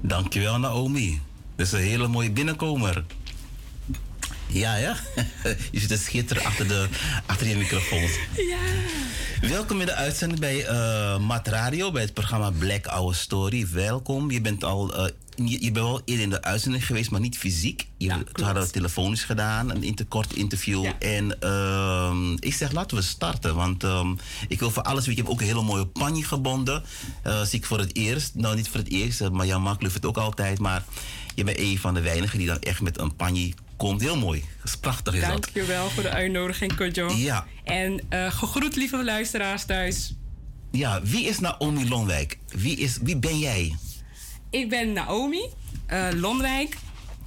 Dankjewel 0.01 0.59
Naomi. 0.59 1.21
Dat 1.57 1.67
is 1.67 1.73
een 1.73 1.81
hele 1.81 2.09
mooie 2.09 2.31
binnenkomer. 2.31 3.05
Ja, 4.47 4.77
ja. 4.77 4.97
Je 5.73 5.81
zit 5.81 5.88
te 5.88 5.97
schitteren 5.97 6.45
achter, 6.45 6.69
de, 6.69 6.88
achter 7.27 7.47
je 7.47 7.57
microfoon. 7.57 8.09
Ja. 8.37 8.59
Welkom 9.49 9.81
in 9.81 9.87
de 9.87 9.95
uitzending 9.95 10.41
bij 10.41 10.71
uh, 10.71 11.19
Mat 11.19 11.47
Radio, 11.47 11.91
bij 11.91 12.03
het 12.03 12.15
programma 12.15 12.51
Black 12.51 12.87
Our 12.87 13.15
Story. 13.15 13.69
Welkom. 13.73 14.31
Je 14.31 14.41
bent 14.41 14.65
al 14.65 14.99
uh, 14.99 15.11
je, 15.35 15.64
je, 15.64 15.73
bent 15.73 15.87
wel 15.87 16.03
eerder 16.05 16.25
in 16.25 16.31
de 16.31 16.42
uitzending 16.42 16.87
geweest, 16.87 17.11
maar 17.11 17.21
niet 17.21 17.38
fysiek. 17.38 17.87
Je, 17.97 18.07
ja, 18.07 18.23
toen 18.33 18.45
hadden 18.45 18.62
we 18.62 18.71
telefonisch 18.71 19.25
gedaan, 19.25 19.71
een 19.71 19.83
inter, 19.83 20.07
kort 20.07 20.35
interview. 20.35 20.85
Ja. 20.85 20.99
En 20.99 21.37
uh, 21.42 22.37
ik 22.38 22.55
zeg, 22.55 22.73
laten 22.73 22.97
we 22.97 23.03
starten. 23.03 23.55
Want 23.55 23.83
um, 23.83 24.18
ik 24.49 24.59
wil 24.59 24.71
voor 24.71 24.83
alles, 24.83 25.05
je, 25.05 25.14
heb 25.14 25.29
ook 25.29 25.40
een 25.40 25.47
hele 25.47 25.62
mooie 25.62 25.87
panje 25.87 26.25
gebonden. 26.25 26.83
Uh, 27.27 27.42
zie 27.42 27.59
ik 27.59 27.66
voor 27.66 27.79
het 27.79 27.97
eerst. 27.97 28.35
Nou, 28.35 28.57
niet 28.57 28.68
voor 28.68 28.81
het 28.81 28.90
eerst, 28.90 29.31
maar 29.31 29.47
Jan 29.47 29.62
Mak 29.62 29.83
lukt 29.83 29.95
het 29.95 30.07
ook 30.07 30.18
altijd. 30.18 30.59
Maar 30.59 30.85
je 31.35 31.45
bent 31.45 31.59
een 31.59 31.79
van 31.79 31.95
de 31.95 32.01
weinigen 32.01 32.38
die 32.38 32.47
dan 32.47 32.59
echt 32.59 32.81
met 32.81 32.99
een 32.99 33.16
panje 33.16 33.53
komt. 33.77 34.01
Heel 34.01 34.18
mooi. 34.18 34.40
Dat 34.40 34.68
is 34.68 34.77
prachtig 34.77 35.14
is 35.14 35.21
Dank 35.21 35.49
je 35.53 35.64
wel 35.64 35.90
voor 35.90 36.03
de 36.03 36.11
uitnodiging, 36.11 36.75
Kojo. 36.75 37.12
Ja. 37.16 37.47
En 37.64 38.01
uh, 38.11 38.33
gegroet, 38.33 38.77
lieve 38.77 39.05
luisteraars 39.05 39.64
thuis. 39.64 40.14
Ja, 40.71 41.03
wie 41.03 41.25
is 41.27 41.38
Naomi 41.38 41.88
Lonwijk? 41.88 42.38
Wie, 42.49 42.77
is, 42.77 42.99
wie 43.03 43.16
ben 43.16 43.38
jij? 43.38 43.77
Ik 44.53 44.69
ben 44.69 44.93
Naomi 44.93 45.47
uh, 45.93 46.09
Lonwijk, 46.15 46.77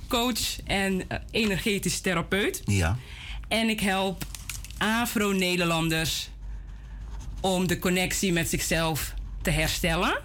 coach 0.07 0.61
en 0.63 0.93
uh, 0.93 1.17
energetisch 1.31 1.99
therapeut. 1.99 2.61
Ja. 2.65 2.97
En 3.47 3.69
ik 3.69 3.79
help 3.79 4.25
Afro-Nederlanders 4.77 6.29
om 7.41 7.67
de 7.67 7.79
connectie 7.79 8.33
met 8.33 8.49
zichzelf 8.49 9.13
te 9.41 9.49
herstellen. 9.49 10.21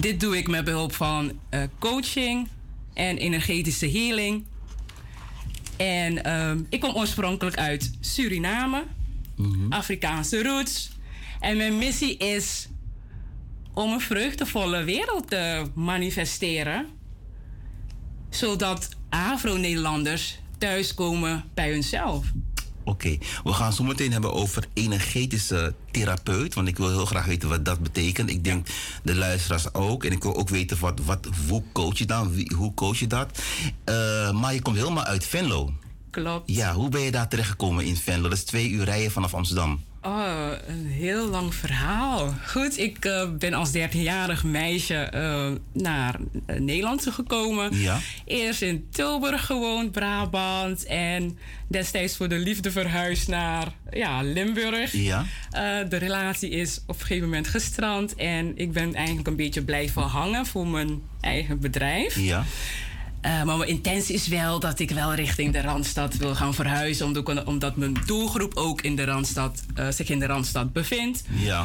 Dit 0.00 0.20
doe 0.20 0.36
ik 0.36 0.48
met 0.48 0.64
behulp 0.64 0.94
van 0.94 1.32
uh, 1.50 1.62
coaching 1.78 2.48
en 2.94 3.18
energetische 3.18 3.90
healing. 3.90 4.44
En 5.76 6.32
um, 6.32 6.66
ik 6.68 6.80
kom 6.80 6.94
oorspronkelijk 6.94 7.56
uit 7.56 7.92
Suriname, 8.00 8.84
mm 9.36 9.52
-hmm. 9.52 9.72
Afrikaanse 9.72 10.42
roots. 10.42 10.90
En 11.40 11.56
mijn 11.56 11.78
missie 11.78 12.16
is 12.16 12.68
om 13.74 13.92
een 13.92 14.00
vreugdevolle 14.00 14.84
wereld 14.84 15.28
te 15.28 15.64
manifesteren. 15.74 16.86
Zodat 18.30 18.88
Afro-Nederlanders 19.08 20.38
thuiskomen 20.58 21.44
bij 21.54 21.70
hunzelf. 21.70 22.26
Oké, 22.84 23.18
we 23.44 23.52
gaan 23.52 23.72
zo 23.72 23.84
meteen 23.84 24.12
hebben 24.12 24.32
over 24.32 24.64
energetische 24.74 25.74
therapeut. 25.90 26.54
Want 26.54 26.68
ik 26.68 26.76
wil 26.76 26.88
heel 26.88 27.06
graag 27.06 27.26
weten 27.26 27.48
wat 27.48 27.64
dat 27.64 27.80
betekent. 27.80 28.30
Ik 28.30 28.44
denk 28.44 28.66
de 29.02 29.14
luisteraars 29.14 29.74
ook. 29.74 30.04
En 30.04 30.12
ik 30.12 30.22
wil 30.22 30.36
ook 30.36 30.48
weten 30.48 30.78
wat, 30.78 31.00
wat, 31.00 31.28
hoe 31.48 31.62
coach 31.72 31.98
je 31.98 32.06
dan? 32.06 32.32
Wie, 32.32 32.54
hoe 32.56 32.74
coach 32.74 32.98
je 32.98 33.06
dat? 33.06 33.38
Eh, 33.84 34.32
maar 34.32 34.54
je 34.54 34.62
komt 34.62 34.76
helemaal 34.76 35.04
uit 35.04 35.26
Venlo. 35.26 35.72
Klopt. 36.10 36.50
Ja, 36.50 36.74
hoe 36.74 36.88
ben 36.88 37.00
je 37.00 37.10
daar 37.10 37.28
terechtgekomen 37.28 37.84
in 37.84 37.96
Venlo? 37.96 38.28
Dat 38.28 38.38
is 38.38 38.44
twee 38.44 38.68
uur 38.68 38.84
rijden 38.84 39.10
vanaf 39.10 39.34
Amsterdam. 39.34 39.80
Oh, 40.06 40.50
een 40.66 40.86
heel 40.86 41.26
lang 41.26 41.54
verhaal. 41.54 42.34
Goed, 42.46 42.78
ik 42.78 43.04
eh, 43.04 43.30
ben 43.38 43.54
als 43.54 43.72
13-jarig 43.76 44.44
meisje 44.44 44.94
eh, 44.94 45.50
naar 45.72 46.16
eh, 46.46 46.60
Nederland 46.60 47.06
gekomen. 47.10 47.78
Ja. 47.78 47.98
Eerst 48.24 48.62
in 48.62 48.86
Tilburg 48.90 49.46
gewoond, 49.46 49.92
Brabant. 49.92 50.84
En 50.86 51.38
destijds 51.68 52.16
voor 52.16 52.28
de 52.28 52.38
liefde 52.38 52.70
verhuisd 52.70 53.28
naar 53.28 53.72
ja, 53.90 54.22
Limburg. 54.22 54.92
Ja. 54.92 55.24
De 55.88 55.96
relatie 55.96 56.50
is 56.50 56.80
op 56.86 56.94
een 56.94 57.06
gegeven 57.06 57.28
moment 57.28 57.48
gestrand. 57.48 58.14
En 58.14 58.52
ik 58.56 58.72
ben 58.72 58.94
eigenlijk 58.94 59.26
een 59.26 59.36
beetje 59.36 59.62
blijven 59.62 60.02
hangen 60.02 60.46
voor 60.46 60.66
mijn 60.66 61.02
eigen 61.20 61.60
bedrijf. 61.60 62.16
Ja. 62.18 62.44
Eh, 63.24 63.42
maar 63.42 63.56
mijn 63.56 63.68
intentie 63.70 64.14
is 64.14 64.28
wel 64.28 64.60
dat 64.60 64.78
ik 64.78 64.90
wel 64.90 65.14
richting 65.14 65.52
de 65.52 65.60
Randstad 65.60 66.16
wil 66.16 66.34
gaan 66.34 66.54
verhuizen. 66.54 67.06
Omdat, 67.06 67.44
omdat 67.44 67.76
mijn 67.76 67.96
doelgroep 68.06 68.56
ook 68.56 68.80
in 68.82 68.96
de 68.96 69.04
Randstad, 69.04 69.62
eh, 69.74 69.88
zich 69.90 70.08
in 70.08 70.18
de 70.18 70.26
Randstad 70.26 70.72
bevindt. 70.72 71.22
Ja. 71.30 71.64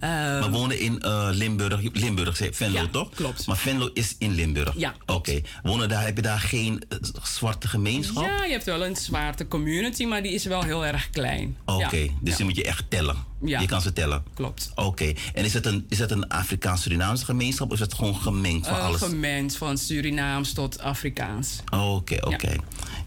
maar 0.00 0.50
wonen 0.50 0.80
in 0.80 1.00
eh, 1.00 1.28
Limburg, 1.32 1.80
Limburg, 1.92 2.40
Venlo 2.50 2.80
Ja, 2.80 2.86
toch? 2.86 3.10
klopt. 3.14 3.46
Maar 3.46 3.56
Venlo 3.56 3.90
is 3.94 4.14
in 4.18 4.34
Limburg? 4.34 4.72
Ja, 4.76 4.94
Oké. 5.06 5.40
Wonen 5.62 5.88
daar, 5.88 6.04
heb 6.04 6.16
je 6.16 6.22
daar 6.22 6.40
geen 6.40 6.82
eh, 6.88 6.98
zwarte 7.22 7.68
gemeenschap? 7.68 8.24
Ja, 8.24 8.44
je 8.44 8.52
hebt 8.52 8.64
wel 8.64 8.84
een 8.86 8.96
zwarte 8.96 9.48
community, 9.48 10.04
maar 10.04 10.22
die 10.22 10.32
is 10.32 10.44
wel 10.44 10.62
heel 10.62 10.86
erg 10.86 11.10
klein. 11.10 11.56
Oké, 11.64 11.96
Ja. 11.96 12.10
dus 12.20 12.36
die 12.36 12.44
moet 12.44 12.56
je 12.56 12.64
echt 12.64 12.84
tellen. 12.88 13.16
Ja. 13.44 13.60
Je 13.60 13.66
kan 13.66 13.80
ze 13.80 13.92
tellen. 13.92 14.22
Klopt. 14.34 14.70
Oké, 14.74 15.12
en 15.34 15.44
is 15.44 15.54
het 15.54 15.66
een, 15.66 15.86
is 15.88 15.98
het 15.98 16.10
een 16.10 16.28
Afrikaans-Surinaamse 16.28 17.24
gemeenschap 17.24 17.66
of 17.68 17.74
is 17.74 17.80
het 17.80 17.94
gewoon 17.94 18.14
gemengd 18.16 18.66
van 18.66 18.76
Eh, 18.76 18.84
alles? 18.84 19.00
gemengd 19.02 19.56
van 19.56 19.78
Surinaams 19.78 20.52
tot 20.52 20.78
Afrikaans. 20.80 21.56
Oké, 21.72 22.16
oké. 22.26 22.54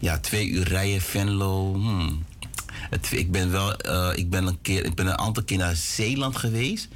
Ja. 0.00 0.18
twee 0.18 0.48
uur 0.48 0.68
rijden 0.68 1.00
Venlo. 1.00 1.72
hmm. 1.74 2.24
Het, 2.90 3.12
ik 3.12 3.30
ben 3.32 3.50
wel, 3.50 3.76
eh, 3.76 4.18
ik 4.18 4.30
ben 4.30 4.46
een 4.46 4.58
keer, 4.62 4.84
ik 4.84 4.94
ben 4.94 5.06
een 5.06 5.18
aantal 5.18 5.42
keer 5.44 5.58
naar 5.58 5.76
Zeeland 5.76 6.36
geweest. 6.36 6.88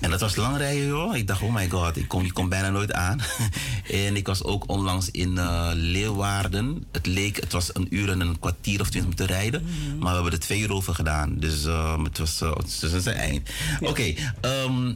En 0.00 0.10
dat 0.10 0.20
was 0.20 0.36
lang 0.36 0.56
rijden, 0.56 0.86
joh. 0.86 1.16
Ik 1.16 1.26
dacht, 1.26 1.42
oh 1.42 1.54
my 1.54 1.68
god, 1.68 1.96
ik 1.96 2.08
kom, 2.08 2.24
je 2.24 2.32
komt 2.32 2.48
bijna 2.48 2.70
nooit 2.70 2.92
aan. 2.92 3.20
en 4.06 4.16
ik 4.16 4.26
was 4.26 4.44
ook 4.44 4.68
onlangs 4.68 5.10
in 5.10 5.38
eh, 5.38 5.70
Leeuwarden. 5.74 6.84
Het 6.92 7.06
leek, 7.06 7.40
het 7.40 7.52
was 7.52 7.74
een 7.74 7.86
uur 7.90 8.10
en 8.10 8.20
een 8.20 8.38
kwartier 8.38 8.80
of 8.80 8.90
twintig 8.90 9.10
minuten 9.10 9.36
rijden. 9.36 9.62
Maar 9.98 10.08
we 10.08 10.14
hebben 10.14 10.32
er 10.32 10.38
twee 10.38 10.60
uur 10.60 10.72
over 10.72 10.94
gedaan. 10.94 11.34
Dus 11.38 11.64
eh, 11.64 12.04
het 12.04 12.18
was, 12.18 12.42
uh, 12.42 12.54
het 12.56 12.92
is 12.92 13.04
een 13.04 13.12
eind. 13.12 13.50
Oké, 13.80 14.14
ehm, 14.40 14.92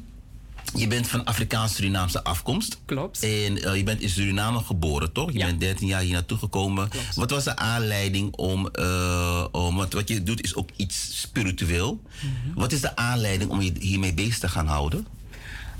je 0.76 0.86
bent 0.86 1.08
van 1.08 1.24
Afrikaans-Surinaamse 1.24 2.24
afkomst. 2.24 2.78
Klopt. 2.84 3.22
En 3.22 3.62
eh, 3.62 3.76
je 3.76 3.82
bent 3.82 4.00
in 4.00 4.08
Suriname 4.08 4.58
geboren, 4.60 5.12
toch? 5.12 5.32
Je 5.32 5.38
Ja. 5.38 5.46
bent 5.46 5.60
13 5.60 5.86
jaar 5.86 6.00
hier 6.00 6.12
naartoe 6.12 6.38
gekomen. 6.38 6.88
Wat 7.14 7.30
was 7.30 7.44
de 7.44 7.56
aanleiding 7.56 8.34
om, 8.34 8.68
eh, 8.68 9.44
om... 9.52 9.76
Want 9.76 9.92
wat 9.92 10.08
je 10.08 10.22
doet 10.22 10.42
is 10.42 10.54
ook 10.54 10.68
iets 10.76 11.20
spiritueel. 11.20 12.00
Mhm. 12.20 12.58
Wat 12.60 12.72
is 12.72 12.80
de 12.80 12.96
aanleiding 12.96 13.50
om 13.50 13.60
je 13.62 13.72
hiermee 13.80 14.14
bezig 14.14 14.38
te 14.38 14.48
gaan 14.48 14.66
houden? 14.66 15.06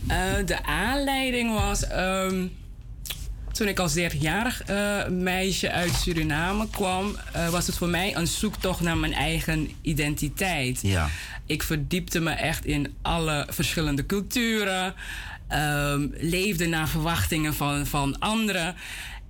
Eh, 0.07 0.17
de 0.47 0.65
aanleiding 0.65 1.53
was 1.55 1.87
ehm, 1.87 2.47
toen 3.55 3.69
ik 3.69 3.79
als 3.79 3.99
13-jarig 3.99 4.63
eh, 4.63 5.09
meisje 5.09 5.71
uit 5.71 5.93
Suriname 5.93 6.69
kwam, 6.71 7.17
eh, 7.33 7.49
was 7.49 7.67
het 7.67 7.77
voor 7.77 7.89
mij 7.89 8.17
een 8.17 8.27
zoektocht 8.27 8.81
naar 8.81 8.97
mijn 8.97 9.13
eigen 9.13 9.71
identiteit. 9.83 10.79
Ja. 10.83 11.09
Ik 11.47 11.63
verdiepte 11.63 12.21
me 12.21 12.31
echt 12.31 12.65
in 12.65 12.95
alle 13.03 13.47
verschillende 13.51 14.07
culturen, 14.07 14.95
ehm, 15.49 16.07
leefde 16.13 16.67
naar 16.67 16.89
verwachtingen 16.89 17.55
van, 17.55 17.87
van 17.87 18.19
anderen. 18.19 18.75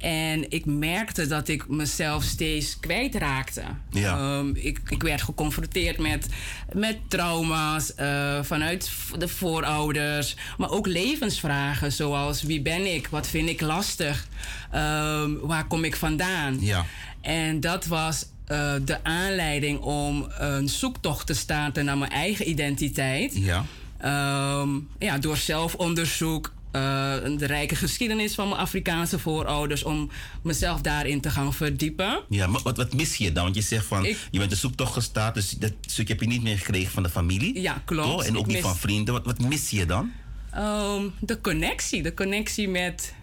En 0.04 0.50
ik 0.50 0.64
merkte 0.66 1.26
dat 1.26 1.48
ik 1.48 1.68
mezelf 1.68 2.22
steeds 2.22 2.80
kwijtraakte. 2.80 3.62
Ja. 3.90 4.16
Ehm, 4.16 4.50
ik, 4.54 4.80
ik 4.88 5.02
werd 5.02 5.22
geconfronteerd 5.22 5.98
met, 5.98 6.26
met 6.72 6.98
trauma's 7.08 7.94
eh, 7.94 8.38
vanuit 8.42 8.90
de 9.18 9.28
voorouders. 9.28 10.36
Maar 10.58 10.70
ook 10.70 10.86
levensvragen 10.86 11.92
zoals 11.92 12.42
wie 12.42 12.60
ben 12.60 12.94
ik? 12.94 13.08
Wat 13.08 13.28
vind 13.28 13.48
ik 13.48 13.60
lastig? 13.60 14.26
Ehm, 14.70 15.30
waar 15.40 15.66
kom 15.66 15.84
ik 15.84 15.96
vandaan? 15.96 16.56
Ja. 16.60 16.86
En 17.20 17.60
dat 17.60 17.86
was 17.86 18.26
eh, 18.46 18.74
de 18.84 19.04
aanleiding 19.04 19.80
om 19.80 20.26
een 20.38 20.68
zoektocht 20.68 21.26
te 21.26 21.34
starten 21.34 21.84
naar 21.84 21.98
mijn 21.98 22.10
eigen 22.10 22.48
identiteit. 22.48 23.36
Ja. 23.36 23.64
Ehm, 23.98 24.68
ja, 24.98 25.18
door 25.18 25.36
zelfonderzoek, 25.36 26.52
eh, 26.74 26.80
de 27.38 27.46
rijke 27.46 27.74
geschiedenis 27.76 28.34
van 28.34 28.48
mijn 28.48 28.60
Afrikaanse 28.60 29.18
voorouders, 29.18 29.82
om 29.82 30.10
mezelf 30.42 30.80
daarin 30.80 31.20
te 31.20 31.30
gaan 31.30 31.52
verdiepen. 31.54 32.20
Ja, 32.28 32.46
maar 32.46 32.60
wat, 32.62 32.76
wat 32.76 32.92
mis 32.94 33.16
je 33.16 33.32
dan? 33.32 33.42
Want 33.44 33.54
je 33.56 33.62
zegt 33.62 33.86
van, 33.86 34.04
Ik- 34.04 34.28
je 34.30 34.38
bent 34.38 34.50
een 34.50 34.56
zoektocht 34.56 34.92
gestart, 34.92 35.34
dus 35.34 35.50
dat 35.50 35.72
stukje 35.86 36.12
heb 36.12 36.22
je 36.22 36.28
niet 36.28 36.42
meer 36.42 36.58
gekregen 36.58 36.90
van 36.92 37.02
de 37.02 37.08
familie. 37.08 37.60
Ja, 37.60 37.82
klopt. 37.84 38.08
Toch? 38.08 38.24
En 38.24 38.36
ook 38.38 38.46
niet 38.46 38.56
mis- 38.56 38.64
van 38.64 38.76
vrienden. 38.76 39.14
Wat, 39.14 39.24
wat 39.26 39.38
mis 39.38 39.70
je 39.70 39.86
dan? 39.86 40.12
Ehm, 40.50 41.02
de 41.20 41.40
connectie, 41.40 42.02
de 42.02 42.14
connectie 42.14 42.68
met 42.68 43.14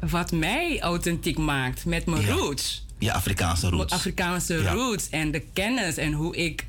wat 0.00 0.32
mij 0.32 0.80
authentiek 0.80 1.38
maakt, 1.38 1.84
met 1.84 2.06
mijn 2.06 2.22
Ja. 2.22 2.32
roots. 2.32 2.86
Je 2.98 3.12
Afrikaanse 3.12 3.64
Mijn 3.66 3.76
roots. 3.76 3.92
Afrikaanse 3.92 4.54
Ja. 4.54 4.72
roots 4.72 5.08
en 5.10 5.30
de 5.30 5.40
kennis 5.52 5.96
en 5.96 6.12
hoe 6.12 6.36
ik 6.36 6.66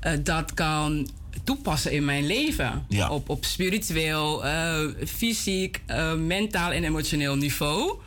eh, 0.00 0.12
dat 0.22 0.54
kan 0.54 1.08
toepassen 1.44 1.92
in 1.92 2.04
mijn 2.04 2.26
leven. 2.26 2.84
Ja. 2.88 3.10
Op, 3.10 3.28
op 3.28 3.44
spiritueel, 3.44 4.44
eh, 4.44 4.80
fysiek, 5.06 5.82
eh, 5.86 6.14
mentaal 6.14 6.72
en 6.72 6.84
emotioneel 6.84 7.36
niveau. 7.36 7.98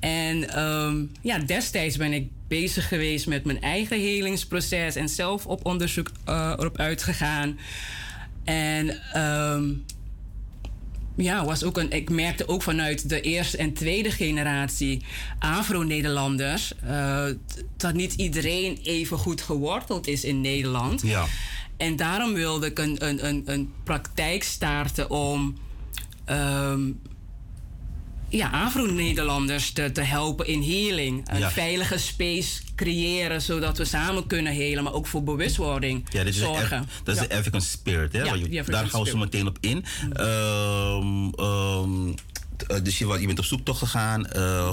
En 0.00 0.48
ehm, 0.48 1.04
ja, 1.20 1.38
destijds 1.38 1.96
ben 1.96 2.12
ik 2.12 2.28
bezig 2.48 2.88
geweest 2.88 3.26
met 3.26 3.44
mijn 3.44 3.60
eigen 3.60 4.00
helingsproces 4.00 4.96
en 4.96 5.08
zelf 5.08 5.46
op 5.46 5.64
onderzoek 5.64 6.10
eh, 6.24 6.52
erop 6.58 6.78
uitgegaan. 6.78 7.58
En 8.44 9.02
ehm, 9.12 9.64
ja, 11.16 11.44
was 11.44 11.64
ook 11.64 11.78
een, 11.78 11.90
ik 11.90 12.10
merkte 12.10 12.48
ook 12.48 12.62
vanuit 12.62 13.08
de 13.08 13.20
eerste 13.20 13.56
en 13.56 13.72
tweede 13.72 14.10
generatie 14.10 15.04
Afro-Nederlanders 15.38 16.72
dat 17.76 17.94
niet 17.94 18.14
iedereen 18.14 18.78
even 18.82 19.18
goed 19.18 19.40
geworteld 19.40 20.06
is 20.06 20.24
in 20.24 20.40
Nederland. 20.40 21.02
Ja. 21.02 21.26
En 21.76 21.96
daarom 21.96 22.32
wilde 22.32 22.66
ik 22.66 22.78
een, 22.78 23.06
een, 23.08 23.26
een, 23.26 23.42
een 23.46 23.72
praktijk 23.84 24.42
starten 24.42 25.10
om 25.10 25.56
ehm, 26.24 26.80
ja, 28.28 28.50
Afro-Nederlanders 28.50 29.72
te, 29.72 29.92
te 29.92 30.00
helpen 30.00 30.46
in 30.46 30.62
healing. 30.62 31.28
Een 31.30 31.38
Ja. 31.38 31.50
veilige 31.50 31.98
space 31.98 32.60
creëren 32.76 33.42
zodat 33.42 33.78
we 33.78 33.84
samen 33.84 34.26
kunnen 34.26 34.52
helen, 34.52 34.84
maar 34.84 34.92
ook 34.92 35.06
voor 35.06 35.22
bewustwording 35.24 36.06
Ja, 36.12 36.24
dit 36.24 36.34
is 36.34 36.40
zorgen. 36.40 36.88
Dat 37.04 37.14
is 37.16 37.22
Ja. 37.22 37.28
de 37.28 37.36
African 37.36 37.60
Spirit, 37.60 38.12
hè? 38.12 38.18
Ja, 38.22 38.34
je- 38.34 38.44
African 38.44 38.64
daar 38.72 38.86
gaan 38.88 39.02
we 39.02 39.08
zo 39.10 39.16
meteen 39.16 39.46
op 39.46 39.58
in. 39.60 39.84
Ehm, 40.12 41.28
ehm, 41.30 42.08
eh, 42.66 42.82
dus 42.82 42.98
je, 42.98 43.06
bent 43.26 43.38
op 43.38 43.44
zoektocht 43.44 43.78
gegaan. 43.78 44.26
Eh, 44.26 44.72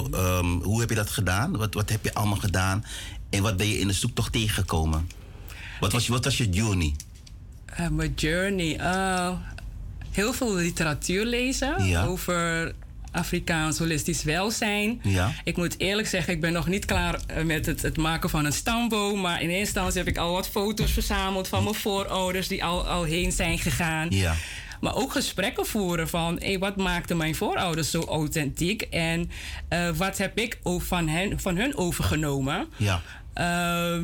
hoe 0.62 0.80
heb 0.80 0.89
je 0.89 0.96
dat 0.96 1.10
gedaan? 1.10 1.58
Wat, 1.58 1.74
wat 1.74 1.89
heb 1.89 2.04
je 2.04 2.13
allemaal 2.13 2.38
gedaan? 2.38 2.86
En 3.30 3.42
wat 3.42 3.58
ben 3.58 3.68
je 3.68 3.80
in 3.80 3.88
de 3.88 3.94
zoektocht 3.94 4.32
tegengekomen? 4.32 5.08
Wat 5.84 5.91
was, 5.91 6.06
je- 6.06 6.12
wat 6.12 6.24
was 6.24 6.38
je 6.38 6.50
journey? 6.50 6.93
Eh, 7.65 7.88
mijn 7.88 8.13
journey. 8.15 8.78
eh, 8.78 9.32
heel 10.12 10.34
veel 10.34 10.56
literatuur 10.56 11.26
lezen 11.26 11.86
Ja. 11.86 12.04
over 12.06 12.72
Afrikaans 13.12 13.78
holistisch 13.78 14.24
welzijn. 14.24 15.00
Ja. 15.04 15.32
Ik 15.43 15.58
moet 15.58 15.80
eerlijk 15.80 16.08
zeggen, 16.08 16.34
ik 16.34 16.41
ben 16.41 16.54
nog 16.54 16.67
niet 16.67 16.86
klaar 16.86 17.19
eh, 17.28 17.43
met 17.43 17.65
het, 17.65 17.82
het 17.82 17.98
maken 17.98 18.30
van 18.30 18.46
een 18.46 18.54
stamboom. 18.54 19.22
Maar 19.22 19.41
in 19.41 19.48
eerste 19.48 19.60
instantie 19.60 19.98
heb 19.98 20.08
ik 20.08 20.17
al 20.17 20.32
wat 20.32 20.50
foto's 20.50 20.91
verzameld 20.91 21.48
van 21.48 21.63
mijn 21.63 21.76
voorouders 21.76 22.48
die 22.48 22.63
al, 22.63 22.88
al 22.88 23.04
heen 23.04 23.32
zijn 23.32 23.60
gegaan. 23.60 24.08
Ja. 24.10 24.36
Maar 24.82 24.96
ook 24.96 25.12
gesprekken 25.12 25.65
voeren 25.65 26.10
van 26.10 26.39
hey, 26.39 26.60
wat 26.60 26.76
maakte 26.78 27.15
mijn 27.15 27.36
voorouders 27.36 27.91
zo 27.91 28.02
authentiek 28.02 28.82
en 28.82 29.32
wat 29.96 30.17
heb 30.17 30.38
ik 30.38 30.60
van, 30.63 31.08
hen, 31.08 31.39
van 31.39 31.58
hun 31.58 31.78
overgenomen. 31.78 32.67
Ja. 32.78 33.02
Ehm, 33.34 34.04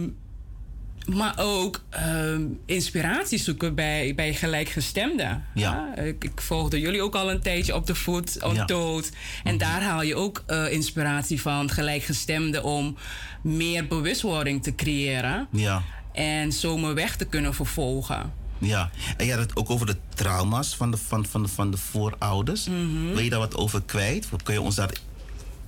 maar 1.05 1.33
ook 1.37 1.81
ehm, 1.89 2.41
inspiratie 2.65 3.39
zoeken 3.39 3.75
bij, 3.75 4.15
bij 4.15 4.33
gelijkgestemden. 4.33 5.43
Ja. 5.53 5.95
ik, 5.95 6.23
ik 6.23 6.41
volgde 6.41 6.79
jullie 6.79 7.01
ook 7.01 7.15
al 7.15 7.31
een 7.31 7.41
tijdje 7.41 7.75
op 7.75 7.85
de 7.87 7.95
voet, 7.95 8.43
on 8.43 8.53
Ja. 8.53 8.65
dood. 8.65 9.09
En 9.43 9.57
daar 9.57 9.81
haal 9.81 10.01
je 10.01 10.15
ook 10.15 10.43
eh, 10.45 10.71
inspiratie 10.71 11.41
van 11.41 11.69
gelijkgestemden 11.69 12.63
om 12.63 12.97
meer 13.43 13.87
bewustwording 13.87 14.63
te 14.63 14.75
creëren. 14.75 15.47
Ja. 15.51 15.81
En 16.13 16.51
zo 16.51 16.77
mijn 16.77 16.93
weg 16.95 17.15
te 17.15 17.25
kunnen 17.25 17.53
vervolgen. 17.53 18.33
Ja, 18.57 18.89
en 19.17 19.25
je 19.25 19.31
had 19.31 19.41
het 19.41 19.55
ook 19.55 19.69
over 19.69 19.85
de 19.85 19.95
trauma's 20.15 20.75
van 20.75 20.91
de, 20.91 20.97
van, 20.97 21.25
van, 21.25 21.49
van 21.49 21.71
de 21.71 21.77
voorouders. 21.77 22.67
Mhm. 22.67 23.07
Wil 23.07 23.19
je 23.19 23.29
daar 23.29 23.39
wat 23.39 23.55
over 23.55 23.81
kwijt? 23.85 24.27
Kun 24.43 24.53
je 24.53 24.61
ons 24.61 24.75
daar 24.75 24.91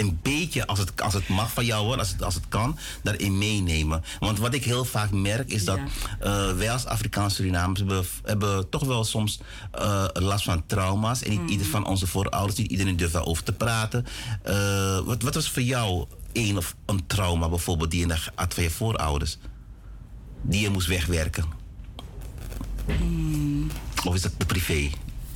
een 0.02 0.20
beetje, 0.22 0.68
als 0.68 0.80
het, 0.80 1.02
als 1.02 1.14
het 1.14 1.28
mag 1.28 1.54
van 1.54 1.66
jou 1.66 1.86
hoor, 1.86 1.98
als 1.98 2.10
het, 2.10 2.24
als 2.24 2.36
het 2.36 2.48
kan, 2.50 2.78
daarin 3.04 3.38
meenemen. 3.38 4.04
Want 4.20 4.40
wat 4.40 4.54
ik 4.54 4.64
heel 4.64 4.86
vaak 4.86 5.12
merk 5.12 5.50
is 5.50 5.66
dat 5.66 5.80
eh, 6.20 6.52
wij 6.52 6.72
als 6.72 6.86
Afrikaanse 6.86 7.36
Surinamers 7.36 7.80
hebben, 7.80 8.06
hebben 8.24 8.70
toch 8.70 8.84
wel 8.84 9.04
soms 9.04 9.40
eh, 9.72 10.06
last 10.14 10.44
van 10.44 10.66
trauma's. 10.66 11.24
En 11.24 11.30
niet 11.30 11.50
ieder 11.50 11.68
van 11.68 11.86
onze 11.86 12.08
voorouders, 12.08 12.58
niet 12.58 12.72
iedereen 12.72 12.98
durft 12.98 13.14
daarover 13.14 13.44
te 13.44 13.54
praten. 13.54 14.06
Eh, 14.44 15.00
wat, 15.00 15.22
wat 15.22 15.34
was 15.34 15.50
voor 15.50 15.62
jou 15.62 16.06
een 16.34 16.58
of 16.58 16.76
een 16.86 17.08
trauma 17.08 17.50
bijvoorbeeld 17.50 17.92
die 17.92 18.08
je 18.08 18.18
had 18.36 18.54
van 18.54 18.64
je 18.64 18.70
voorouders? 18.70 19.38
Die 20.42 20.62
je 20.62 20.70
moest 20.70 20.88
wegwerken? 20.88 21.46
Hmm. 22.86 23.68
Of 24.06 24.16
is 24.16 24.22
dat 24.22 24.48
privé? 24.48 24.90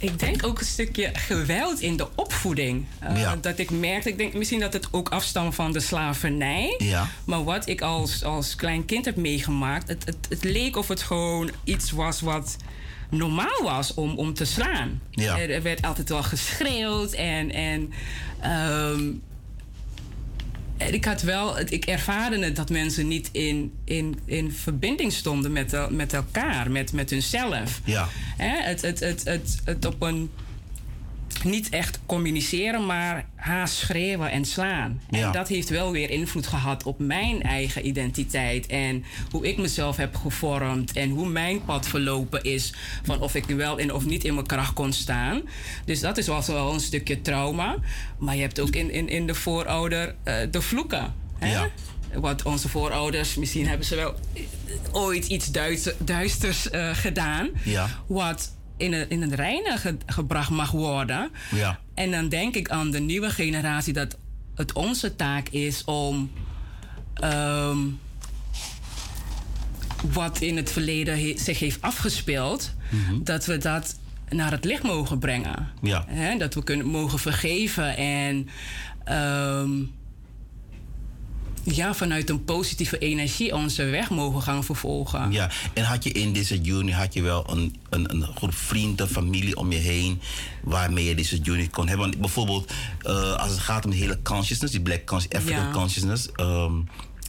Ik 0.05 0.19
denk 0.19 0.45
ook 0.45 0.59
een 0.59 0.65
stukje 0.65 1.09
geweld 1.13 1.79
in 1.79 1.97
de 1.97 2.07
opvoeding. 2.15 2.85
Uh, 3.03 3.19
Ja. 3.19 3.35
Dat 3.35 3.57
ik 3.57 3.69
merkte, 3.69 4.09
ik 4.09 4.17
denk 4.17 4.33
misschien 4.33 4.59
dat 4.59 4.73
het 4.73 4.87
ook 4.91 5.09
afstamt 5.09 5.55
van 5.55 5.71
de 5.71 5.79
slavernij. 5.79 6.75
Ja. 6.77 7.07
Maar 7.25 7.43
wat 7.43 7.67
ik 7.67 7.81
als, 7.81 8.23
als 8.23 8.55
klein 8.55 8.85
kind 8.85 9.05
heb 9.05 9.15
meegemaakt, 9.15 9.87
het, 9.87 10.05
het, 10.05 10.17
het 10.29 10.43
leek 10.43 10.75
of 10.75 10.87
het 10.87 11.01
gewoon 11.01 11.49
iets 11.63 11.91
was 11.91 12.21
wat 12.21 12.57
normaal 13.09 13.63
was 13.63 13.93
om, 13.93 14.17
om 14.17 14.33
te 14.33 14.45
slaan. 14.45 15.01
Ja. 15.11 15.37
Er, 15.39 15.51
er 15.51 15.61
werd 15.61 15.81
altijd 15.81 16.09
wel 16.09 16.23
geschreeuwd 16.23 17.13
en. 17.13 17.51
en 17.51 17.93
ehm, 18.39 18.99
en 18.99 19.21
ik 20.77 21.05
had 21.05 21.21
wel, 21.21 21.59
ik 21.59 21.85
ervaarde 21.85 22.39
het 22.39 22.55
dat 22.55 22.69
mensen 22.69 23.07
niet 23.07 23.29
in, 23.31 23.73
in, 23.83 24.19
in 24.25 24.51
verbinding 24.51 25.13
stonden 25.13 25.51
met, 25.51 25.89
met 25.89 26.13
elkaar, 26.13 26.71
met, 26.71 26.93
met 26.93 27.09
hunzelf. 27.09 27.81
Ja. 27.85 28.07
Hè, 28.37 28.61
het, 28.61 28.81
het, 28.81 28.99
het, 28.99 29.23
het, 29.23 29.59
het 29.63 29.85
op 29.85 30.01
een 30.01 30.29
niet 31.45 31.69
echt 31.69 31.99
communiceren, 32.05 32.85
maar 32.85 33.25
haast 33.35 33.75
schreeuwen 33.75 34.31
en 34.31 34.45
slaan. 34.45 35.01
Ja. 35.09 35.25
En 35.25 35.31
dat 35.31 35.47
heeft 35.47 35.69
wel 35.69 35.91
weer 35.91 36.09
invloed 36.09 36.47
gehad 36.47 36.83
op 36.83 36.99
mijn 36.99 37.41
eigen 37.43 37.87
identiteit 37.87 38.65
en 38.67 39.03
hoe 39.31 39.47
ik 39.47 39.57
mezelf 39.57 39.97
heb 39.97 40.15
gevormd 40.15 40.91
en 40.91 41.09
hoe 41.09 41.27
mijn 41.27 41.65
pad 41.65 41.87
verlopen 41.87 42.43
is 42.43 42.73
van 43.03 43.21
of 43.21 43.35
ik 43.35 43.45
wel 43.45 43.77
in 43.77 43.93
of 43.93 44.05
niet 44.05 44.23
in 44.23 44.33
mijn 44.33 44.45
kracht 44.45 44.73
kon 44.73 44.93
staan. 44.93 45.41
Dus 45.85 45.99
dat 45.99 46.17
is 46.17 46.27
wel 46.27 46.43
wel 46.45 46.73
een 46.73 46.79
stukje 46.79 47.21
trauma. 47.21 47.75
Maar 48.17 48.35
je 48.35 48.41
hebt 48.41 48.59
ook 48.59 48.75
in, 48.75 48.91
in, 48.91 49.09
in 49.09 49.27
de 49.27 49.35
voorouder 49.35 50.15
eh, 50.23 50.35
de 50.51 50.61
vloeken. 50.61 51.13
Hè? 51.39 51.51
Ja. 51.51 51.69
Wat 52.13 52.43
onze 52.43 52.69
voorouders, 52.69 53.35
misschien 53.35 53.67
hebben 53.67 53.85
ze 53.85 53.95
wel 53.95 54.15
ooit 54.91 55.27
iets 55.27 55.51
duister- 55.51 55.95
duisters 55.97 56.69
eh, 56.69 56.89
gedaan. 56.93 57.49
Ja. 57.63 57.89
Wat 58.07 58.54
in 58.77 58.93
het, 58.93 59.09
in 59.09 59.21
het 59.21 59.33
reinen 59.33 59.77
ge- 59.77 59.97
gebracht 60.05 60.49
mag 60.49 60.71
worden. 60.71 61.29
Ja. 61.51 61.79
En 61.93 62.11
dan 62.11 62.29
denk 62.29 62.55
ik 62.55 62.69
aan 62.69 62.91
de 62.91 62.99
nieuwe 62.99 63.29
generatie 63.29 63.93
dat 63.93 64.17
het 64.55 64.73
onze 64.73 65.15
taak 65.15 65.49
is 65.49 65.83
om 65.83 66.31
ehm, 67.13 67.77
wat 70.11 70.41
in 70.41 70.55
het 70.57 70.71
verleden 70.71 71.19
he- 71.19 71.37
zich 71.37 71.59
heeft 71.59 71.81
afgespeeld, 71.81 72.73
dat 73.23 73.45
we 73.45 73.57
dat 73.57 73.99
naar 74.29 74.51
het 74.51 74.65
licht 74.65 74.83
mogen 74.83 75.19
brengen. 75.19 75.67
Ja. 75.81 76.05
Dat 76.37 76.53
we 76.53 76.63
kunnen, 76.63 76.85
mogen 76.85 77.19
vergeven 77.19 77.97
en 77.97 78.49
ehm, 79.03 79.69
ja, 81.65 81.93
vanuit 81.93 82.29
een 82.29 82.43
positieve 82.43 82.97
energie 82.97 83.53
onze 83.55 83.83
weg 83.83 84.09
mogen 84.09 84.41
gaan 84.41 84.63
vervolgen. 84.63 85.31
Ja, 85.31 85.49
en 85.73 85.83
had 85.83 86.03
je 86.03 86.11
in 86.11 86.33
deze 86.33 86.61
juni 86.61 86.91
had 86.91 87.13
je 87.13 87.21
wel 87.21 87.49
een, 87.51 87.75
een, 87.89 88.11
een 88.11 88.23
groep 88.35 88.53
vrienden, 88.53 89.09
familie 89.09 89.55
om 89.57 89.71
je 89.71 89.77
heen 89.77 90.21
waarmee 90.63 91.05
je 91.05 91.15
deze 91.15 91.37
juni 91.37 91.69
kon 91.69 91.87
hebben? 91.87 92.05
Want 92.07 92.19
bijvoorbeeld 92.19 92.71
eh, 93.01 93.33
als 93.35 93.49
het 93.51 93.59
gaat 93.59 93.85
om 93.85 93.91
de 93.91 93.97
hele 93.97 94.21
consciousness, 94.21 94.73
die 94.73 94.81
Black 94.81 95.05
consciousness, 95.05 95.45
African 95.45 95.65
Ja. 95.73 95.79
consciousness. 95.79 96.29
ehm, 96.31 96.73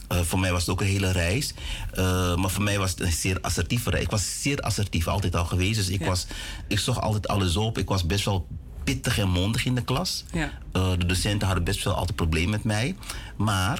eh, 0.07 0.19
voor 0.21 0.39
mij 0.39 0.51
was 0.51 0.61
het 0.61 0.69
ook 0.69 0.81
een 0.81 0.87
hele 0.87 1.11
reis. 1.11 1.53
Eh, 1.93 2.35
maar 2.35 2.49
voor 2.49 2.63
mij 2.63 2.79
was 2.79 2.89
het 2.91 2.99
een 2.99 3.11
zeer 3.11 3.37
assertieve 3.41 3.89
reis. 3.89 4.03
Ik 4.03 4.09
was 4.11 4.41
zeer 4.41 4.59
assertief 4.61 5.07
altijd 5.07 5.35
al 5.35 5.45
geweest. 5.45 5.75
Dus 5.75 5.89
ik, 5.89 5.99
Ja. 5.99 6.05
was, 6.07 6.27
ik 6.67 6.79
zocht 6.79 6.99
altijd 7.01 7.27
alles 7.27 7.55
op. 7.55 7.77
Ik 7.77 7.87
was 7.87 8.05
best 8.05 8.25
wel 8.25 8.47
pittig 8.83 9.17
en 9.19 9.29
mondig 9.29 9.65
in 9.65 9.75
de 9.75 9.83
klas. 9.83 10.23
Ja. 10.33 10.51
De 10.71 11.05
docenten 11.05 11.45
hadden 11.47 11.65
best 11.65 11.83
wel 11.83 11.93
altijd 11.93 12.15
problemen 12.15 12.49
met 12.49 12.63
mij. 12.63 12.95
Maar 13.37 13.79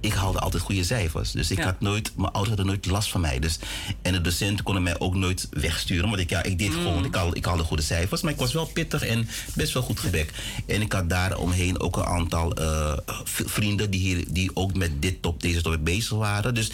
ik 0.00 0.12
haalde 0.12 0.38
altijd 0.38 0.62
goede 0.62 0.84
cijfers. 0.84 1.30
Dus 1.30 1.50
ik 1.50 1.58
Ja. 1.58 1.64
had 1.64 1.80
nooit, 1.80 2.12
mijn 2.16 2.28
ouders 2.32 2.48
hadden 2.48 2.66
nooit 2.66 2.86
last 2.86 3.10
van 3.10 3.20
mij. 3.20 3.38
Dus, 3.38 3.58
en 4.02 4.12
de 4.12 4.20
docenten 4.20 4.64
konden 4.64 4.82
mij 4.82 4.98
ook 5.00 5.14
nooit 5.14 5.48
wegsturen. 5.50 6.08
Want 6.08 6.20
ik, 6.20 6.30
ja, 6.30 6.42
ik 6.42 6.58
deed 6.58 6.68
Mm. 6.68 6.74
gewoon, 6.82 7.04
ik 7.04 7.14
haalde, 7.14 7.36
ik 7.36 7.44
haalde 7.44 7.62
goede 7.62 7.82
cijfers. 7.82 8.20
Maar 8.22 8.32
ik 8.32 8.38
was 8.38 8.52
wel 8.52 8.66
pittig 8.66 9.02
en 9.06 9.28
best 9.54 9.72
wel 9.72 9.82
goed 9.82 10.00
gebek. 10.00 10.32
En 10.66 10.80
ik 10.80 10.92
had 10.92 11.08
daar 11.10 11.36
omheen 11.38 11.80
ook 11.80 11.96
een 11.96 12.04
aantal 12.04 12.54
eh, 12.54 12.92
vrienden 13.24 13.90
die, 13.90 14.00
hier, 14.00 14.24
die 14.28 14.50
ook 14.54 14.74
met 14.74 15.02
dit 15.02 15.22
top, 15.22 15.40
deze 15.40 15.62
topic 15.62 15.84
bezig 15.84 16.16
waren. 16.16 16.54
Dus 16.54 16.70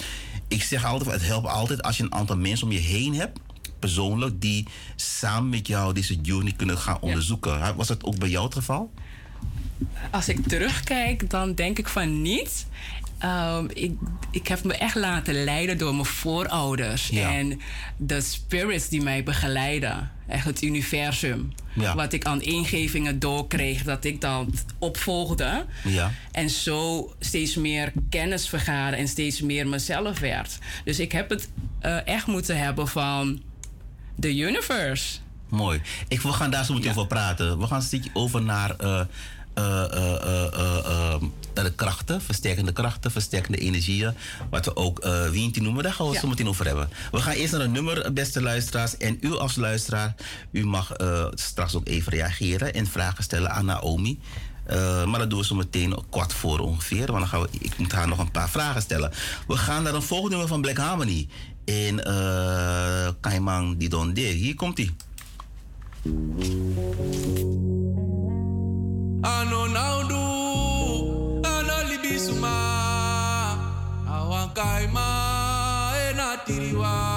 ik 0.49 0.63
zeg 0.63 0.85
altijd, 0.85 1.11
het 1.11 1.27
helpt 1.27 1.47
altijd 1.49 1.83
als 1.83 1.97
je 1.97 2.03
een 2.03 2.15
aantal 2.15 2.37
mensen 2.37 2.67
om 2.67 2.73
je 2.73 2.79
heen 2.79 3.15
hebt 3.15 3.39
persoonlijk 3.79 4.41
die 4.41 4.67
samen 4.97 5.49
met 5.49 5.67
jou 5.67 5.93
deze 5.95 6.15
journey 6.21 6.53
kunnen 6.53 6.79
gaan 6.79 7.01
onderzoeken. 7.01 7.77
Was 7.77 7.87
dat 7.87 8.05
ook 8.05 8.19
bij 8.19 8.29
jou 8.29 8.45
het 8.45 8.55
geval? 8.55 8.91
Als 10.11 10.29
ik 10.29 10.47
terugkijk, 10.49 11.31
dan 11.31 11.55
denk 11.55 11.79
ik 11.79 11.89
van 11.89 12.23
niet. 12.23 12.67
Ehm, 13.19 13.67
ik, 13.73 13.93
ik 14.31 14.49
heb 14.49 14.65
me 14.65 14.75
echt 14.75 14.95
laten 14.95 15.45
leiden 15.45 15.79
door 15.79 15.93
mijn 15.93 16.07
voorouders. 16.07 17.09
Ja. 17.09 17.33
En 17.33 17.61
de 17.97 18.21
spirits 18.21 18.89
die 18.89 19.03
mij 19.03 19.23
begeleiden. 19.23 20.11
Echt 20.27 20.45
het 20.45 20.63
universum. 20.63 21.53
Ja. 21.75 21.95
Wat 21.95 22.13
ik 22.13 22.25
aan 22.25 22.43
ingevingen 22.43 23.19
doorkreeg, 23.19 23.83
dat 23.83 24.05
ik 24.05 24.21
dan 24.21 24.55
opvolgde. 24.79 25.67
Ja. 25.85 26.13
En 26.33 26.51
zo 26.51 27.13
steeds 27.21 27.57
meer 27.57 27.93
kennis 28.11 28.49
vergaren 28.49 28.99
en 28.99 29.09
steeds 29.09 29.41
meer 29.41 29.67
mezelf 29.67 30.19
werd. 30.19 30.59
Dus 30.85 30.99
ik 30.99 31.13
heb 31.13 31.31
het 31.31 31.49
eh, 31.81 32.07
echt 32.07 32.27
moeten 32.27 32.59
hebben 32.59 32.89
van 32.89 33.43
the 34.21 34.37
universe. 34.39 35.19
Mooi. 35.49 35.81
Ik, 36.09 36.21
we 36.21 36.33
gaan 36.33 36.51
daar 36.51 36.65
zo 36.65 36.75
meteen 36.75 36.91
over 36.91 37.07
praten. 37.07 37.59
We 37.59 37.67
gaan 37.67 37.77
een 37.77 37.83
stukje 37.83 38.11
over 38.13 38.43
naar, 38.43 38.77
eh, 38.77 39.01
eh, 39.57 39.85
eh, 39.85 40.15
eh, 40.23 40.53
eh, 40.53 40.79
eh, 41.15 41.23
naar 41.55 41.65
de 41.65 41.73
krachten, 41.75 42.23
versterkende 42.23 42.73
krachten, 42.73 43.11
versterkende 43.11 43.59
energieën. 43.59 44.15
Wat 44.51 44.65
we 44.65 44.77
ook 44.77 45.05
uh, 45.05 45.51
noemen. 45.53 45.83
Daar 45.83 45.93
gaan 45.93 46.07
we 46.07 46.13
het 46.13 46.15
Ja. 46.15 46.21
zo 46.21 46.29
meteen 46.29 46.49
over 46.49 46.67
hebben. 46.67 46.89
We 47.11 47.19
gaan 47.21 47.33
eerst 47.35 47.53
naar 47.53 47.61
een 47.61 47.73
nummer, 47.73 48.13
beste 48.13 48.43
luisteraars. 48.43 48.97
En 48.97 49.19
u 49.21 49.33
als 49.33 49.57
luisteraar, 49.57 50.15
u 50.51 50.67
mag 50.67 50.93
straks 51.35 51.75
ook 51.75 51.89
even 51.89 52.13
reageren 52.13 52.75
en 52.75 52.87
vragen 52.87 53.25
stellen 53.25 53.51
aan 53.51 53.65
Naomi. 53.65 54.19
Maar 55.07 55.19
dat 55.19 55.31
doen 55.31 55.39
we 55.39 55.45
zo 55.45 55.55
meteen 55.55 55.97
kwart 56.11 56.33
voor 56.33 56.59
ongeveer. 56.59 57.07
Want 57.07 57.19
dan 57.19 57.29
gaan 57.29 57.41
we, 57.41 57.49
ik 57.59 57.79
moet 57.79 57.93
haar 57.93 58.09
nog 58.09 58.19
een 58.19 58.31
paar 58.31 58.51
vragen 58.51 58.83
stellen. 58.83 59.13
We 59.47 59.57
gaan 59.57 59.83
naar 59.83 59.95
een 59.95 60.03
volgende 60.03 60.31
nummer 60.31 60.49
van 60.49 60.61
Black 60.61 60.77
Harmony. 60.77 61.29
In 61.65 62.01
uh, 62.07 63.09
Kaimang 63.21 63.77
Didonde. 63.79 64.21
Hier 64.21 64.55
komt 64.55 64.79
hij. 64.79 64.91
Ano 69.27 69.67
naudu, 69.67 70.23
ano 71.43 71.83
libisuma, 71.91 72.55
awankaima 74.07 75.07
enatiriwa. 76.11 77.16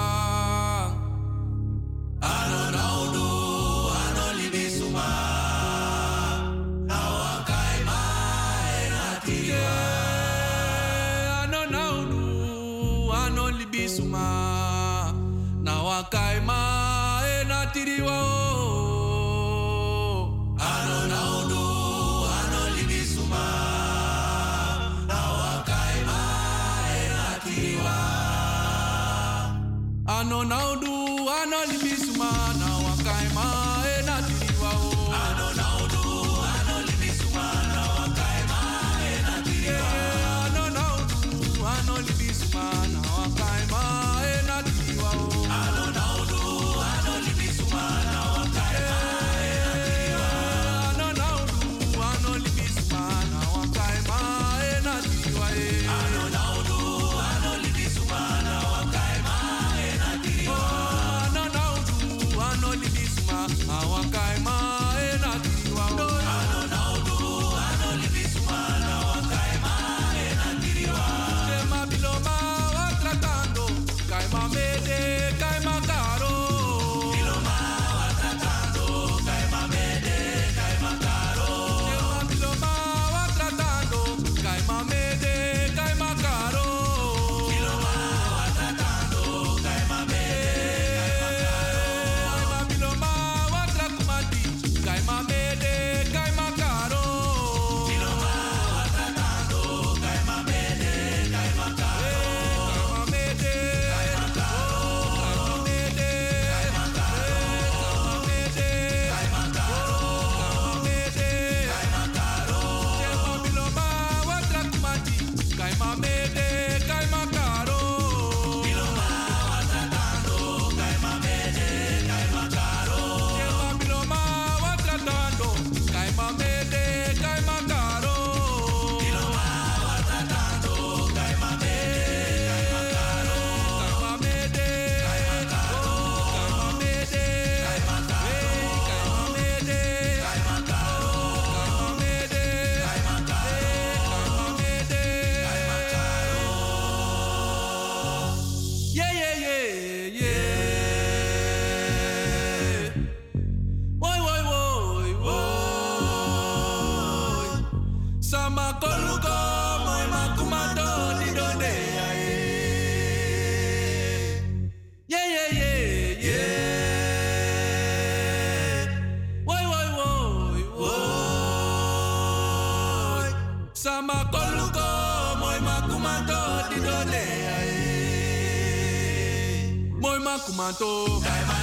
Makumato. 180.29 181.58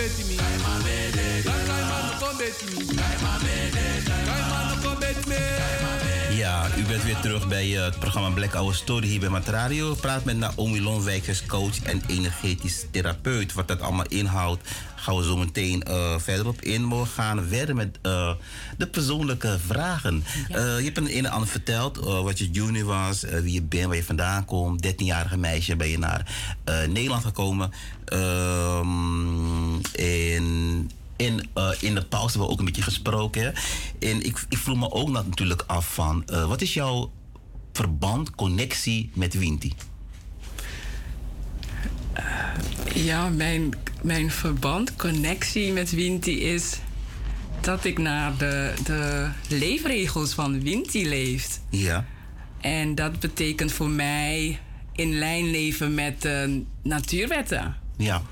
Kombeti 0.00 0.24
mi. 0.24 0.36
Kai 0.36 0.56
ma 0.64 0.78
mede. 0.84 1.42
Kai 1.44 1.82
manu 1.90 2.12
kombeti 2.20 2.64
mi. 2.72 2.86
Kai 2.96 3.16
ma 3.22 3.32
mede. 3.44 3.84
Kai 4.28 4.42
manu 4.50 4.74
kombeti 4.82 5.28
me. 5.28 6.19
Ja, 6.40 6.68
u 6.76 6.82
bent 6.82 7.02
weer 7.02 7.20
terug 7.20 7.48
bij 7.48 7.76
eh, 7.76 7.84
het 7.84 7.98
programma 7.98 8.30
Black 8.30 8.52
Hour 8.52 8.74
Story 8.74 9.06
hier 9.06 9.20
bij 9.20 9.28
Matradio. 9.28 9.94
Praat 9.94 10.24
met 10.24 10.36
Naomi 10.36 10.82
Lonwijk, 10.82 11.42
coach 11.46 11.82
en 11.82 12.02
energetisch 12.06 12.86
therapeut. 12.90 13.52
Wat 13.52 13.68
dat 13.68 13.80
allemaal 13.80 14.06
inhoudt, 14.08 14.68
gaan 14.96 15.16
we 15.16 15.24
zo 15.24 15.36
meteen 15.36 15.82
eh, 15.82 16.18
verder 16.18 16.46
op 16.46 16.60
in. 16.60 16.88
Maar 16.88 16.98
we 16.98 17.06
gaan 17.06 17.44
verder 17.48 17.74
met 17.74 17.98
eh, 18.02 18.32
de 18.76 18.86
persoonlijke 18.86 19.58
vragen. 19.66 20.24
Je 20.48 20.82
hebt 20.84 20.96
een 20.96 21.08
en 21.08 21.26
ander 21.26 21.48
verteld, 21.48 21.96
wat 21.96 22.38
je 22.38 22.50
junior 22.50 22.86
was, 22.86 23.20
wie 23.20 23.52
je 23.52 23.62
bent, 23.62 23.86
waar 23.86 23.96
je 23.96 24.04
vandaan 24.04 24.44
komt. 24.44 24.86
13-jarige 24.86 25.36
meisje 25.36 25.76
ben 25.76 25.88
je 25.88 25.98
naar 25.98 26.26
Nederland 26.88 27.24
gekomen. 27.24 27.70
Ehm, 28.04 29.80
en 29.92 30.90
in, 31.20 31.48
eh, 31.54 31.70
in 31.80 31.94
de 31.94 32.04
pauze 32.04 32.28
hebben 32.28 32.46
we 32.46 32.52
ook 32.52 32.58
een 32.58 32.64
beetje 32.64 32.82
gesproken. 32.82 33.54
En 33.98 34.24
ik, 34.26 34.44
ik 34.48 34.58
vroeg 34.58 34.76
me 34.76 34.90
ook 34.90 35.08
nat- 35.08 35.26
natuurlijk 35.26 35.62
af 35.66 35.94
van... 35.94 36.26
eh, 36.26 36.48
wat 36.48 36.60
is 36.60 36.74
jouw 36.74 37.12
verband, 37.72 38.30
connectie 38.30 39.10
met 39.14 39.34
Winti? 39.34 39.72
Ja, 42.94 43.28
mijn, 43.28 43.70
mijn 44.02 44.30
verband, 44.30 44.96
connectie 44.96 45.72
met 45.72 45.90
Winti 45.90 46.40
is 46.40 46.78
dat 47.60 47.84
ik 47.84 47.98
naar 47.98 48.36
de, 48.36 48.74
de 48.84 49.28
leefregels 49.48 50.32
van 50.32 50.62
Winti 50.62 51.08
leef. 51.08 51.60
Ja. 51.70 52.04
En 52.60 52.94
dat 52.94 53.20
betekent 53.20 53.72
voor 53.72 53.88
mij 53.90 54.60
in 54.92 55.18
lijn 55.18 55.50
leven 55.50 55.94
met 55.94 56.22
de 56.22 56.62
natuurwetten. 56.82 57.76
Ja. 57.96 58.22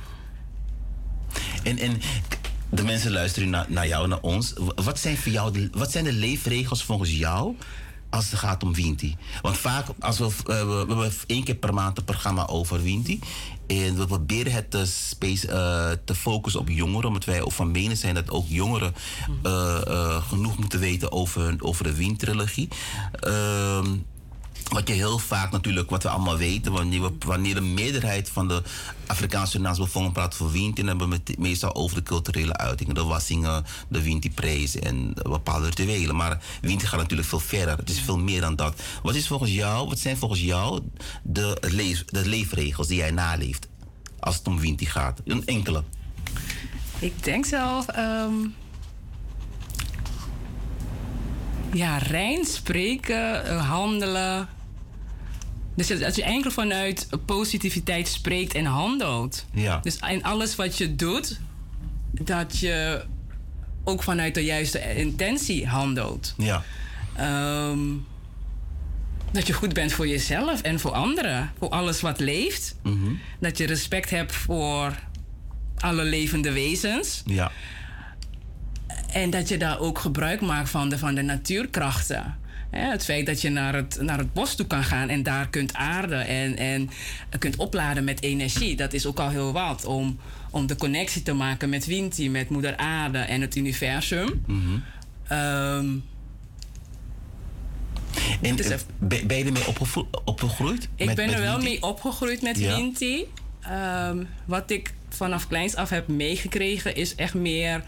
En, 1.62 1.78
en 1.78 2.00
de 2.70 2.82
mensen 2.82 3.12
luisteren 3.12 3.66
naar, 3.68 3.86
jou, 3.86 4.08
naar 4.08 4.20
ons. 4.20 4.52
Wat 4.74 4.98
zijn, 4.98 5.16
voor 5.16 5.32
jou 5.32 5.52
de, 5.52 5.68
wat 5.72 5.90
zijn 5.90 6.04
de 6.04 6.12
leefregels 6.12 6.84
volgens 6.84 7.10
jou 7.10 7.56
als 8.10 8.30
het 8.30 8.38
gaat 8.38 8.62
om 8.62 8.74
Winti? 8.74 9.16
Want 9.42 9.56
vaak, 9.56 9.86
als 9.98 10.18
we, 10.18 10.24
eh, 10.24 10.30
we, 10.44 10.64
we 10.64 10.94
hebben 10.94 11.12
één 11.26 11.44
keer 11.44 11.54
per 11.54 11.74
maand 11.74 11.98
een 11.98 12.04
programma 12.04 12.46
over 12.46 12.82
Winti. 12.82 13.20
En 13.66 13.96
we 13.96 14.06
proberen 14.06 14.52
het 14.52 14.70
te, 14.70 14.86
space, 14.86 15.48
eh, 15.48 15.90
te 16.04 16.14
focussen 16.14 16.60
op 16.60 16.68
jongeren. 16.68 17.08
Omdat 17.08 17.24
wij 17.24 17.42
ook 17.42 17.52
van 17.52 17.70
mening 17.70 17.98
zijn 17.98 18.14
dat 18.14 18.30
ook 18.30 18.46
jongeren 18.48 18.94
eh, 19.42 20.28
genoeg 20.28 20.58
moeten 20.58 20.80
weten 20.80 21.12
over, 21.12 21.54
over 21.58 21.84
de 21.84 21.94
Wien-trilogie. 21.94 22.68
Wat 24.68 24.88
je 24.88 24.94
heel 24.94 25.18
vaak 25.18 25.50
natuurlijk, 25.50 25.90
wat 25.90 26.02
we 26.02 26.08
allemaal 26.08 26.36
weten, 26.36 26.72
wanneer, 26.72 27.10
wanneer 27.18 27.54
de 27.54 27.60
meerderheid 27.60 28.28
van 28.28 28.48
de 28.48 28.62
Afrikaanse 29.06 29.50
Surinaamse 29.50 29.80
bevolking 29.80 30.12
praat 30.12 30.34
voor 30.34 30.50
Winti, 30.52 30.74
dan 30.74 30.86
hebben 30.86 31.08
we 31.08 31.20
het 31.24 31.38
meestal 31.38 31.74
over 31.74 31.96
de 31.96 32.02
culturele 32.02 32.56
uitingen, 32.56 32.94
de 32.94 33.02
wassingen, 33.04 33.64
de 33.88 34.02
Winti-prijs 34.02 34.78
en 34.78 35.14
bepaalde 35.22 35.66
rituelen. 35.66 36.16
Maar 36.16 36.42
Winti 36.60 36.86
gaat 36.86 37.00
natuurlijk 37.00 37.28
veel 37.28 37.40
verder. 37.40 37.76
Het 37.76 37.90
is 37.90 38.00
veel 38.00 38.18
meer 38.18 38.40
dan 38.40 38.56
dat. 38.56 38.82
Wat, 39.02 39.14
is 39.14 39.26
volgens 39.26 39.50
jou, 39.50 39.88
wat 39.88 39.98
zijn 39.98 40.16
volgens 40.16 40.40
jou 40.40 40.80
de, 41.22 41.56
leef, 41.60 42.04
de 42.04 42.26
leefregels 42.26 42.86
die 42.86 42.96
jij 42.96 43.10
naleeft 43.10 43.68
als 44.18 44.36
het 44.36 44.46
om 44.46 44.60
Winti 44.60 44.86
gaat? 44.86 45.20
Een 45.24 45.46
enkele. 45.46 45.82
Ik 46.98 47.24
denk 47.24 47.44
zelf. 47.44 47.86
ehm, 47.88 48.32
ja, 51.72 51.98
rein 51.98 52.44
spreken, 52.44 53.44
eh, 53.44 53.68
handelen. 53.68 54.48
Dus 55.74 56.02
als 56.02 56.16
je 56.16 56.22
enkel 56.22 56.50
vanuit 56.50 57.08
positiviteit 57.26 58.08
spreekt 58.08 58.54
en 58.54 58.64
handelt. 58.64 59.46
Ja. 59.52 59.80
Dus 59.82 59.96
in 59.96 60.22
alles 60.22 60.56
wat 60.56 60.78
je 60.78 60.96
doet, 60.96 61.40
dat 62.10 62.58
je 62.58 63.04
ook 63.84 64.02
vanuit 64.02 64.34
de 64.34 64.44
juiste 64.44 64.94
intentie 64.96 65.66
handelt. 65.66 66.34
Ja. 66.36 66.62
Ehm, 67.16 67.78
dat 69.32 69.46
je 69.46 69.52
goed 69.52 69.72
bent 69.72 69.92
voor 69.92 70.08
jezelf 70.08 70.62
en 70.62 70.80
voor 70.80 70.92
anderen. 70.92 71.52
Voor 71.58 71.68
alles 71.68 72.00
wat 72.00 72.20
leeft. 72.20 72.76
Mhm. 72.82 73.12
Dat 73.40 73.58
je 73.58 73.66
respect 73.66 74.10
hebt 74.10 74.34
voor 74.34 74.94
alle 75.78 76.04
levende 76.04 76.52
wezens. 76.52 77.22
Ja. 77.26 77.52
En 79.12 79.30
dat 79.30 79.48
je 79.48 79.56
daar 79.56 79.78
ook 79.80 79.98
gebruik 79.98 80.40
maakt 80.40 80.70
van 80.70 80.88
de, 80.88 80.98
van 80.98 81.14
de 81.14 81.22
natuurkrachten. 81.22 82.38
Hè, 82.70 82.90
het 82.90 83.04
feit 83.04 83.26
dat 83.26 83.40
je 83.40 83.48
naar 83.50 83.74
het, 83.74 83.98
naar 84.00 84.18
het 84.18 84.32
bos 84.32 84.54
toe 84.54 84.66
kan 84.66 84.84
gaan 84.84 85.08
en 85.08 85.22
daar 85.22 85.48
kunt 85.48 85.74
aarden 85.74 86.26
en, 86.26 86.56
en 86.56 86.90
kunt 87.38 87.56
opladen 87.56 88.04
met 88.04 88.22
energie. 88.22 88.76
Dat 88.76 88.92
is 88.92 89.06
ook 89.06 89.18
al 89.20 89.28
heel 89.28 89.52
wat 89.52 89.84
om, 89.84 90.18
om 90.50 90.66
de 90.66 90.76
connectie 90.76 91.22
te 91.22 91.32
maken 91.32 91.68
met 91.68 91.86
Winti, 91.86 92.30
met 92.30 92.48
Moeder 92.50 92.76
Aarde 92.76 93.18
en 93.18 93.40
het 93.40 93.56
universum. 93.56 94.42
Mhm. 94.46 94.78
Ehm, 95.28 95.86
En 98.42 98.58
eh, 98.58 98.78
ben, 98.98 99.26
ben 99.26 99.36
je 99.38 99.44
ermee 99.44 99.66
opgegroeid? 100.24 100.88
Ik 100.96 101.06
Met- 101.06 101.16
ben 101.16 101.26
met 101.26 101.34
er 101.34 101.40
wel 101.40 101.52
Winti? 101.56 101.68
mee 101.70 101.82
opgegroeid 101.82 102.42
met 102.42 102.58
Ja. 102.58 102.76
Winti. 102.76 103.24
Ehm, 103.60 104.24
wat 104.44 104.70
ik 104.70 104.94
vanaf 105.18 105.48
kleins 105.48 105.74
af 105.74 105.90
heb 105.90 106.08
meegekregen 106.08 106.94
is 106.94 107.14
echt 107.14 107.34
meer 107.34 107.82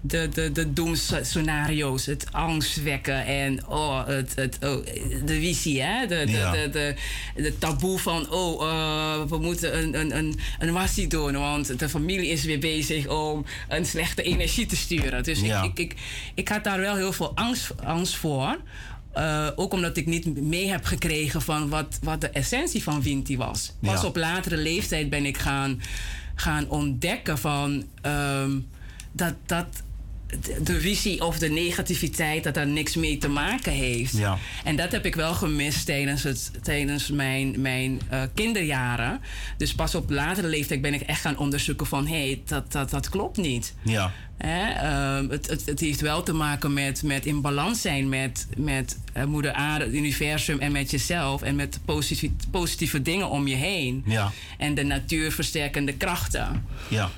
de, 0.00 0.28
de, 0.34 0.52
de 0.52 0.72
doemscenario's. 0.72 2.06
Het 2.06 2.26
angstwekken 2.32 3.26
en 3.26 3.66
oh, 3.66 4.06
het, 4.06 4.32
het, 4.34 4.58
oh, 4.60 4.84
de 5.24 5.38
visie, 5.40 5.82
hè? 5.82 6.06
De, 6.06 6.22
de, 6.26 6.32
Ja. 6.32 6.52
de, 6.52 6.70
de, 6.70 6.94
de 7.42 7.58
taboe 7.58 7.98
van 7.98 8.30
oh, 8.30 8.68
eh, 8.68 9.28
we 9.28 9.38
moeten 9.38 9.78
een, 9.82 10.00
een, 10.00 10.16
een, 10.16 10.38
een 10.58 10.72
wassie 10.72 11.06
doen, 11.06 11.32
want 11.32 11.78
de 11.78 11.88
familie 11.88 12.28
is 12.28 12.44
weer 12.44 12.58
bezig 12.58 13.08
om 13.08 13.44
een 13.68 13.86
slechte 13.86 14.22
energie 14.22 14.66
te 14.66 14.76
sturen. 14.76 15.22
Dus 15.22 15.40
Ja. 15.40 15.62
ik, 15.62 15.78
ik, 15.78 15.78
ik, 15.92 15.98
ik 16.34 16.48
had 16.48 16.64
daar 16.64 16.80
wel 16.80 16.96
heel 16.96 17.12
veel 17.12 17.32
angst, 17.36 17.72
angst 17.84 18.16
voor. 18.16 18.56
Eh, 19.12 19.48
ook 19.56 19.72
omdat 19.72 19.96
ik 19.96 20.06
niet 20.06 20.40
mee 20.42 20.68
heb 20.70 20.84
gekregen 20.84 21.42
van 21.42 21.68
wat, 21.68 21.98
wat 22.02 22.20
de 22.20 22.28
essentie 22.28 22.82
van 22.82 23.02
Winti 23.02 23.36
was. 23.36 23.72
Pas 23.80 24.00
Ja. 24.00 24.06
op 24.06 24.16
latere 24.16 24.56
leeftijd 24.56 25.10
ben 25.10 25.24
ik 25.26 25.38
gaan, 25.38 25.80
gaan 26.34 26.68
ontdekken 26.68 27.38
van 27.38 27.84
ehm, 28.00 28.50
dat, 29.12 29.34
dat 29.46 29.82
de- 30.42 30.62
de 30.62 30.80
visie 30.80 31.24
of 31.24 31.38
de 31.38 31.48
negativiteit, 31.48 32.44
dat 32.44 32.54
daar 32.54 32.66
niks 32.66 32.94
mee 32.96 33.18
te 33.18 33.28
maken 33.28 33.72
heeft. 33.72 34.16
Ja. 34.16 34.38
En 34.64 34.76
dat 34.76 34.92
heb 34.92 35.06
ik 35.06 35.14
wel 35.14 35.34
gemist 35.34 35.86
tijdens, 35.86 36.22
het, 36.22 36.50
tijdens 36.62 37.10
mijn, 37.10 37.60
mijn 37.60 38.00
eh, 38.08 38.22
kinderjaren. 38.34 39.20
Dus 39.56 39.74
pas 39.74 39.94
op 39.94 40.10
latere 40.10 40.48
leeftijd 40.48 40.80
ben 40.80 40.94
ik 40.94 41.00
echt 41.00 41.20
gaan 41.20 41.38
onderzoeken 41.38 41.86
van... 41.86 42.06
hé, 42.06 42.26
hey, 42.26 42.42
dat, 42.46 42.72
dat, 42.72 42.90
dat 42.90 43.08
klopt 43.08 43.36
niet. 43.36 43.74
Ja. 43.82 44.12
Hè, 44.38 44.70
ehm, 44.70 45.28
het, 45.30 45.46
het, 45.46 45.66
het 45.66 45.80
heeft 45.80 46.00
wel 46.00 46.22
te 46.22 46.32
maken 46.32 46.72
met, 46.72 47.02
met 47.02 47.26
in 47.26 47.40
balans 47.40 47.80
zijn 47.80 48.08
met, 48.08 48.46
met 48.56 48.98
eh, 49.12 49.24
moeder 49.24 49.52
aarde, 49.52 49.84
het 49.84 49.94
universum 49.94 50.58
en 50.58 50.72
met 50.72 50.90
jezelf. 50.90 51.42
En 51.42 51.54
met 51.56 51.78
positieve, 51.84 52.34
positieve 52.50 53.02
dingen 53.02 53.28
om 53.28 53.46
je 53.46 53.54
heen. 53.54 54.02
Ja. 54.06 54.32
En 54.58 54.74
de 54.74 54.82
natuurversterkende 54.82 55.92
krachten. 55.92 56.66
Ja. 56.88 57.10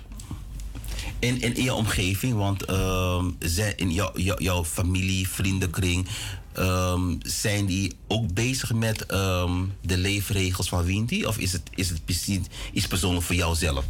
En, 1.19 1.41
en 1.41 1.55
in 1.57 1.62
je 1.64 1.75
omgeving, 1.75 2.35
want 2.35 2.64
ehm, 2.64 3.25
zijn 3.39 3.77
in 3.77 3.93
jou, 3.93 4.23
jou- 4.23 4.43
jouw 4.43 4.64
familie, 4.64 5.29
vriendenkring, 5.29 6.07
ehm, 6.53 7.14
zijn 7.23 7.67
die 7.67 7.97
ook 8.07 8.35
bezig 8.35 8.73
met 8.73 9.07
ehm, 9.07 9.53
de 9.81 9.97
leefregels 9.99 10.69
van 10.69 10.85
Winti? 10.85 11.27
Of 11.27 11.39
is 11.39 11.53
het, 11.53 11.62
is 11.75 11.89
het 11.89 12.05
precies 12.05 12.39
iets 12.73 12.87
persoonlijk 12.87 13.25
voor 13.25 13.35
jou 13.35 13.55
zelf? 13.55 13.85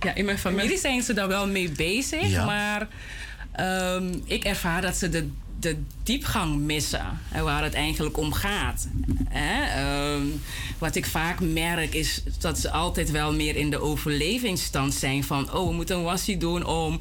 Ja, 0.00 0.14
in 0.14 0.24
mijn 0.24 0.38
familie 0.38 0.78
zijn 0.78 1.02
ze 1.02 1.12
daar 1.12 1.28
wel 1.28 1.46
mee 1.46 1.70
bezig, 1.70 2.28
Ja. 2.28 2.44
maar 2.44 2.88
ehm, 3.52 4.14
ik 4.24 4.44
ervaar 4.44 4.82
dat 4.82 4.96
ze 4.96 5.08
de, 5.08 5.28
de 5.60 5.82
diepgang 6.02 6.56
missen 6.56 7.20
en 7.32 7.44
waar 7.44 7.62
het 7.62 7.74
eigenlijk 7.74 8.18
om 8.18 8.32
gaat. 8.32 8.88
Hè? 9.28 9.62
Ehm, 9.62 10.26
wat 10.78 10.94
ik 10.94 11.06
vaak 11.06 11.40
merk 11.40 11.94
is 11.94 12.22
dat 12.38 12.58
ze 12.58 12.70
altijd 12.70 13.10
wel 13.10 13.34
meer 13.34 13.56
in 13.56 13.70
de 13.70 13.80
overlevingsstand 13.80 14.94
zijn 14.94 15.24
van, 15.24 15.52
oh, 15.52 15.68
we 15.68 15.74
moeten 15.74 15.96
een 15.96 16.02
wassie 16.02 16.36
doen 16.36 16.64
om, 16.64 17.00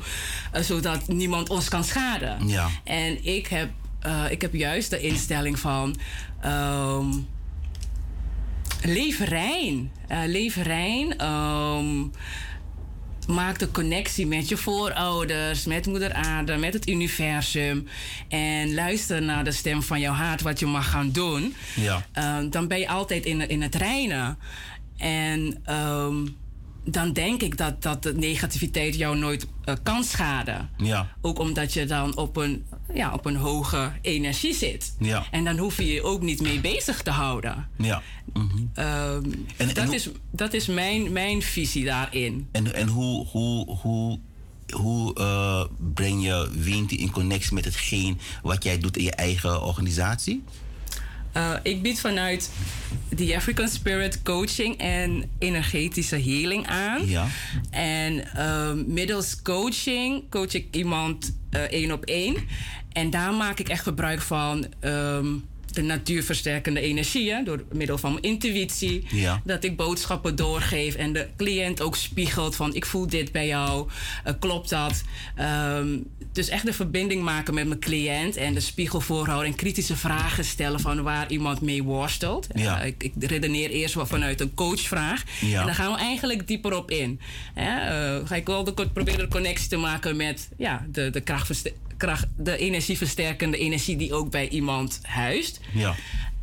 eh, 0.52 0.62
zodat 0.62 1.08
niemand 1.08 1.50
ons 1.50 1.70
kan 1.70 1.84
schaden. 1.84 2.48
Ja. 2.48 2.70
En 2.84 3.26
ik 3.26 3.48
heb, 3.48 3.70
eh, 4.00 4.32
ik 4.32 4.42
heb 4.42 4.54
juist 4.54 4.90
de 4.90 5.00
instelling 5.00 5.60
van. 5.60 5.96
ehm 6.42 7.08
leef 8.82 9.20
rein. 9.20 9.92
Leef 10.26 10.56
rein. 10.56 11.16
Maak 13.28 13.60
de 13.60 13.72
connectie 13.72 14.28
met 14.28 14.50
je 14.50 14.58
voorouders, 14.58 15.66
met 15.66 15.86
Moeder 15.86 16.14
Aarde, 16.14 16.58
met 16.58 16.74
het 16.74 16.90
universum. 16.90 17.88
En 18.30 18.74
luister 18.74 19.22
naar 19.22 19.44
de 19.44 19.52
stem 19.52 19.84
van 19.84 20.00
jouw 20.00 20.14
hart, 20.14 20.42
wat 20.42 20.60
je 20.60 20.66
mag 20.66 20.90
gaan 20.90 21.12
doen. 21.12 21.56
Ja. 21.76 22.06
Ehm, 22.12 22.50
dan 22.50 22.68
ben 22.68 22.80
je 22.80 22.88
altijd 22.88 23.26
in, 23.26 23.50
in 23.50 23.62
het 23.62 23.76
reinen. 23.76 24.38
En 24.98 25.60
ehm, 25.64 26.26
dan 26.86 27.14
denk 27.14 27.42
ik 27.42 27.58
dat, 27.58 27.82
dat 27.82 28.04
de 28.04 28.14
negativiteit 28.14 28.96
jou 28.96 29.18
nooit 29.18 29.48
eh, 29.64 29.76
kan 29.84 30.04
schaden. 30.04 30.70
Ja. 30.78 31.08
Ook 31.22 31.40
omdat 31.40 31.74
je 31.74 31.86
dan 31.86 32.18
op 32.18 32.36
een, 32.38 32.66
ja, 32.94 33.14
op 33.14 33.26
een 33.26 33.36
hoge 33.36 33.92
energie 34.02 34.54
zit. 34.54 34.96
Ja. 35.00 35.26
En 35.32 35.44
dan 35.44 35.58
hoef 35.58 35.78
je 35.78 35.86
je 35.86 36.04
ook 36.04 36.22
niet 36.22 36.42
mee 36.42 36.60
bezig 36.60 37.02
te 37.02 37.10
houden. 37.10 37.68
Ja. 37.78 38.02
Mhm. 38.34 38.46
Ehm, 38.74 39.24
En- 39.24 39.46
en 39.58 39.74
dat, 39.74 39.86
hoe- 39.86 39.96
is, 39.96 40.10
dat 40.32 40.54
is 40.54 40.66
mijn, 40.68 41.12
mijn 41.12 41.42
visie 41.42 41.86
daarin. 41.86 42.48
En, 42.52 42.74
en 42.74 42.88
hoe, 42.88 43.26
hoe, 43.26 43.78
hoe, 43.82 44.20
hoe 44.74 45.14
eh, 45.16 45.64
breng 45.94 46.24
je 46.24 46.50
Winti 46.58 46.98
in 46.98 47.12
connectie 47.12 47.54
met 47.54 47.66
hetgeen 47.66 48.20
wat 48.44 48.64
jij 48.64 48.78
doet 48.78 48.98
in 48.98 49.04
je 49.04 49.12
eigen 49.12 49.64
organisatie? 49.64 50.44
Eh, 51.36 51.54
ik 51.64 51.82
bied 51.82 52.00
vanuit 52.00 52.52
The 53.16 53.36
African 53.36 53.68
Spirit 53.68 54.22
coaching 54.24 54.78
en 54.78 55.32
energetische 55.40 56.16
healing 56.16 56.68
aan. 56.68 57.08
Ja. 57.08 57.28
En 57.70 58.34
ehm, 58.36 58.94
middels 58.94 59.42
coaching 59.42 60.30
coach 60.30 60.54
ik 60.54 60.68
iemand 60.72 61.38
eh, 61.50 61.62
één 61.62 61.92
op 61.92 62.06
één. 62.06 62.36
En 62.92 63.10
daar 63.10 63.34
maak 63.34 63.60
ik 63.60 63.70
echt 63.70 63.84
gebruik 63.84 64.22
van 64.22 64.66
ehm, 64.80 65.28
de 65.76 65.82
natuurversterkende 65.82 66.80
energieën 66.80 67.44
door 67.44 67.64
middel 67.72 67.98
van 67.98 68.12
mijn 68.12 68.24
intuïtie. 68.24 69.06
Ja. 69.10 69.42
Dat 69.44 69.64
ik 69.64 69.78
boodschappen 69.78 70.36
doorgeef 70.36 70.96
en 70.96 71.14
de 71.14 71.28
cliënt 71.38 71.82
ook 71.82 71.96
spiegelt 71.96 72.56
van 72.56 72.76
ik 72.76 72.86
voel 72.86 73.08
dit 73.08 73.32
bij 73.32 73.48
jou, 73.48 73.90
eh, 74.24 74.34
klopt 74.40 74.70
dat? 74.70 75.04
Ehm, 75.36 75.98
dus 76.36 76.50
echt 76.50 76.66
de 76.66 76.74
verbinding 76.74 77.24
maken 77.24 77.54
met 77.54 77.68
mijn 77.68 77.80
cliënt 77.80 78.36
en 78.36 78.54
de 78.54 78.60
spiegel 78.60 79.02
voorhouden 79.02 79.52
en 79.52 79.56
kritische 79.58 79.96
vragen 79.96 80.46
stellen 80.46 80.80
van 80.80 81.04
waar 81.04 81.30
iemand 81.32 81.62
mee 81.62 81.84
worstelt. 81.84 82.48
Ja. 82.54 82.80
Eh, 82.82 82.88
ik, 82.88 83.04
ik 83.04 83.14
redeneer 83.20 83.70
eerst 83.70 83.94
wel 83.96 84.06
vanuit 84.06 84.42
een 84.42 84.54
coachvraag 84.54 85.24
Ja. 85.42 85.60
en 85.60 85.66
dan 85.66 85.76
gaan 85.76 85.92
we 85.92 85.98
eigenlijk 85.98 86.48
dieper 86.48 86.74
op 86.78 86.92
in. 86.92 87.20
Hè? 87.54 87.70
Eh, 88.18 88.28
ga 88.28 88.36
ik 88.36 88.46
wel 88.46 88.64
de, 88.64 88.74
proberen 88.94 89.20
de 89.20 89.28
connectie 89.28 89.70
te 89.70 89.78
maken 89.78 90.16
met 90.16 90.50
ja, 90.58 90.86
de, 90.92 91.10
de, 91.10 91.22
krachtverste- 91.22 91.74
kracht, 91.98 92.26
de 92.38 92.58
energieversterkende 92.58 93.58
energie 93.58 93.96
die 93.96 94.14
ook 94.14 94.32
bij 94.32 94.50
iemand 94.50 95.00
huist. 95.04 95.60
Ja. 95.74 95.96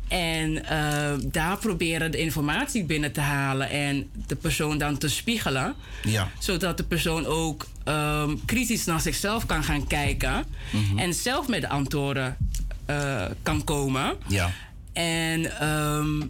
En 0.07 0.65
eh, 0.65 1.13
daar 1.21 1.57
proberen 1.57 2.11
de 2.11 2.17
informatie 2.17 2.83
binnen 2.83 3.11
te 3.11 3.21
halen 3.21 3.69
en 3.69 4.09
de 4.27 4.35
persoon 4.35 4.77
dan 4.77 4.97
te 4.97 5.09
spiegelen. 5.09 5.73
Ja. 6.03 6.29
Zodat 6.39 6.77
de 6.77 6.83
persoon 6.83 7.25
ook 7.25 7.67
ehm, 7.83 8.35
kritisch 8.45 8.85
naar 8.85 9.01
zichzelf 9.01 9.45
kan 9.45 9.63
gaan 9.63 9.87
kijken. 9.87 10.45
Mhm. 10.71 10.97
En 10.99 11.13
zelf 11.13 11.47
met 11.47 11.61
de 11.61 11.69
antwoorden 11.69 12.37
eh, 12.85 13.25
kan 13.43 13.63
komen. 13.63 14.15
Ja. 14.27 14.51
En 14.93 15.59
ehm, 15.59 16.21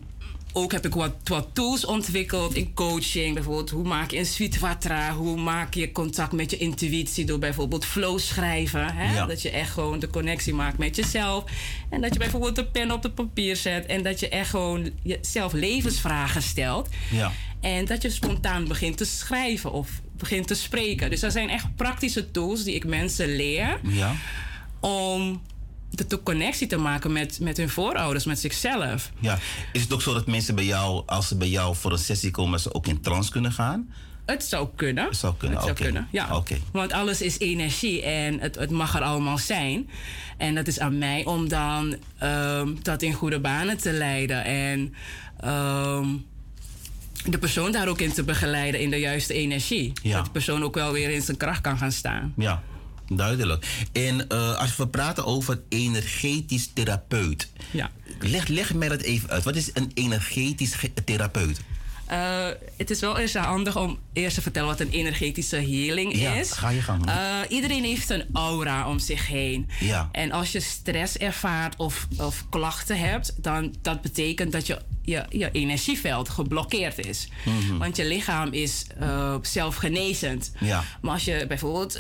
ook 0.54 0.72
heb 0.72 0.86
ik 0.86 0.94
wat, 0.94 1.14
wat 1.24 1.48
tools 1.54 1.86
ontwikkeld 1.86 2.56
in 2.56 2.74
coaching. 2.74 3.34
Bijvoorbeeld, 3.34 3.70
hoe 3.70 3.84
maak 3.84 4.12
je 4.12 4.18
een 4.18 4.26
suite 4.26 4.60
vatra? 4.60 5.12
Hoe 5.14 5.38
maak 5.38 5.74
je 5.74 5.92
contact 5.92 6.32
met 6.32 6.52
je 6.52 6.58
intuïtie 6.58 7.26
door 7.26 7.40
bijvoorbeeld 7.40 7.86
flow 7.86 8.20
schrijven? 8.20 8.96
Hè? 8.96 9.14
Ja. 9.14 9.26
Dat 9.26 9.42
je 9.42 9.50
echt 9.50 9.72
gewoon 9.72 10.00
de 10.00 10.10
connectie 10.10 10.54
maakt 10.54 10.78
met 10.78 10.96
jezelf. 10.96 11.44
En 11.90 12.02
dat 12.02 12.14
je 12.14 12.20
bijvoorbeeld 12.20 12.56
de 12.56 12.66
pen 12.66 12.92
op 12.92 13.04
het 13.04 13.16
papier 13.16 13.56
zet. 13.56 13.86
En 13.86 14.04
dat 14.04 14.20
je 14.20 14.30
echt 14.30 14.50
gewoon 14.50 14.90
jezelf 15.04 15.54
levensvragen 15.54 16.42
stelt. 16.42 16.90
Ja. 17.12 17.32
En 17.62 17.86
dat 17.86 18.02
je 18.02 18.10
spontaan 18.10 18.68
begint 18.68 18.98
te 18.98 19.06
schrijven 19.06 19.72
of 19.72 19.90
begint 20.18 20.48
te 20.48 20.56
spreken. 20.56 21.10
Dus 21.10 21.20
dat 21.20 21.32
zijn 21.32 21.50
echt 21.50 21.76
praktische 21.76 22.32
tools 22.32 22.64
die 22.64 22.76
ik 22.76 22.86
mensen 22.86 23.36
leer 23.36 23.80
Ja. 23.84 24.16
om 24.80 25.42
de 25.98 26.08
to- 26.08 26.20
connectie 26.24 26.68
te 26.68 26.78
maken 26.78 27.12
met, 27.12 27.40
met 27.40 27.58
hun 27.58 27.70
voorouders, 27.70 28.26
met 28.26 28.40
zichzelf. 28.40 29.12
Ja. 29.20 29.40
Is 29.72 29.82
het 29.82 29.94
ook 29.94 30.02
zo 30.02 30.14
dat 30.14 30.28
mensen 30.28 30.56
bij 30.56 30.66
jou, 30.66 31.04
als 31.06 31.28
ze 31.28 31.38
bij 31.38 31.50
jou 31.50 31.76
voor 31.76 31.92
een 31.92 31.98
sessie 31.98 32.32
komen, 32.32 32.60
ze 32.60 32.74
ook 32.74 32.88
in 32.88 33.02
trance 33.02 33.32
kunnen 33.32 33.52
gaan? 33.52 33.90
Het 34.26 34.44
zou 34.44 34.68
kunnen. 34.76 35.06
Het 35.06 35.18
zou 35.18 35.34
kunnen, 35.38 35.58
Het 35.58 35.66
zou 35.66 35.78
kunnen, 35.80 36.08
ja. 36.12 36.36
Oké. 36.36 36.58
Want 36.72 36.92
alles 36.92 37.22
is 37.22 37.40
energie 37.40 38.02
en 38.02 38.40
het, 38.40 38.56
het 38.56 38.70
mag 38.70 38.96
er 38.96 39.02
allemaal 39.02 39.38
zijn. 39.38 39.90
En 40.38 40.56
dat 40.56 40.68
is 40.68 40.80
aan 40.80 40.98
mij 40.98 41.26
om 41.26 41.48
dan 41.50 41.96
ehm, 42.18 42.70
dat 42.82 43.02
in 43.02 43.14
goede 43.14 43.40
banen 43.40 43.78
te 43.78 43.92
leiden. 43.92 44.44
En 44.46 44.94
ehm, 45.40 46.08
de 47.26 47.38
persoon 47.38 47.72
daar 47.72 47.88
ook 47.88 48.02
in 48.02 48.14
te 48.14 48.24
begeleiden 48.24 48.80
in 48.82 48.90
de 48.90 49.00
juiste 49.00 49.34
energie. 49.34 49.92
Ja. 50.02 50.16
Dat 50.16 50.26
de 50.26 50.32
persoon 50.32 50.64
ook 50.64 50.76
wel 50.76 50.92
weer 50.92 51.10
in 51.10 51.22
zijn 51.22 51.38
kracht 51.38 51.62
kan 51.62 51.78
gaan 51.78 51.92
staan. 51.92 52.34
Ja, 52.38 52.62
duidelijk. 53.18 53.66
En 53.92 54.28
eh, 54.30 54.56
als 54.58 54.76
we 54.76 54.88
praten 54.88 55.26
over 55.26 55.62
energetisch 55.70 56.70
therapeut, 56.74 57.50
Ja. 57.72 57.92
leg, 58.20 58.48
leg 58.48 58.74
mij 58.74 58.90
dat 58.90 59.02
even 59.02 59.30
uit. 59.30 59.44
Wat 59.44 59.56
is 59.56 59.70
een 59.74 59.92
energetisch 59.94 60.74
ge- 60.74 60.92
therapeut? 61.06 61.60
Eh, 62.06 62.48
het 62.78 62.90
is 62.90 63.00
wel 63.00 63.18
eerst 63.18 63.36
handig 63.36 63.78
om 63.78 64.00
eerst 64.14 64.36
te 64.36 64.42
vertellen 64.42 64.68
wat 64.68 64.80
een 64.80 64.90
energetische 64.90 65.56
healing 65.56 66.16
Ja, 66.18 66.34
is. 66.34 66.52
ga 66.52 66.70
je 66.70 66.82
gang. 66.82 67.06
Eh, 67.08 67.40
iedereen 67.50 67.84
heeft 67.84 68.10
een 68.10 68.26
aura 68.34 68.88
om 68.90 69.00
zich 69.00 69.28
heen. 69.28 69.70
Ja. 69.80 70.10
En 70.12 70.32
als 70.32 70.52
je 70.52 70.60
stress 70.60 71.18
ervaart 71.18 71.76
of, 71.76 72.08
of 72.18 72.46
klachten 72.50 73.00
hebt, 73.00 73.34
dan 73.44 73.76
dat 73.82 74.02
betekent 74.02 74.52
dat 74.52 74.68
je, 74.68 74.82
je, 75.02 75.26
je 75.30 75.52
energieveld 75.52 76.30
geblokkeerd 76.30 77.06
is. 77.06 77.28
Mhm. 77.46 77.78
Want 77.78 77.96
je 77.96 78.06
lichaam 78.06 78.52
is 78.52 78.86
eh, 79.00 79.36
zelfgenezend. 79.42 80.52
Ja. 80.60 80.84
Maar 81.02 81.14
als 81.14 81.26
je 81.26 81.46
bijvoorbeeld, 81.48 82.00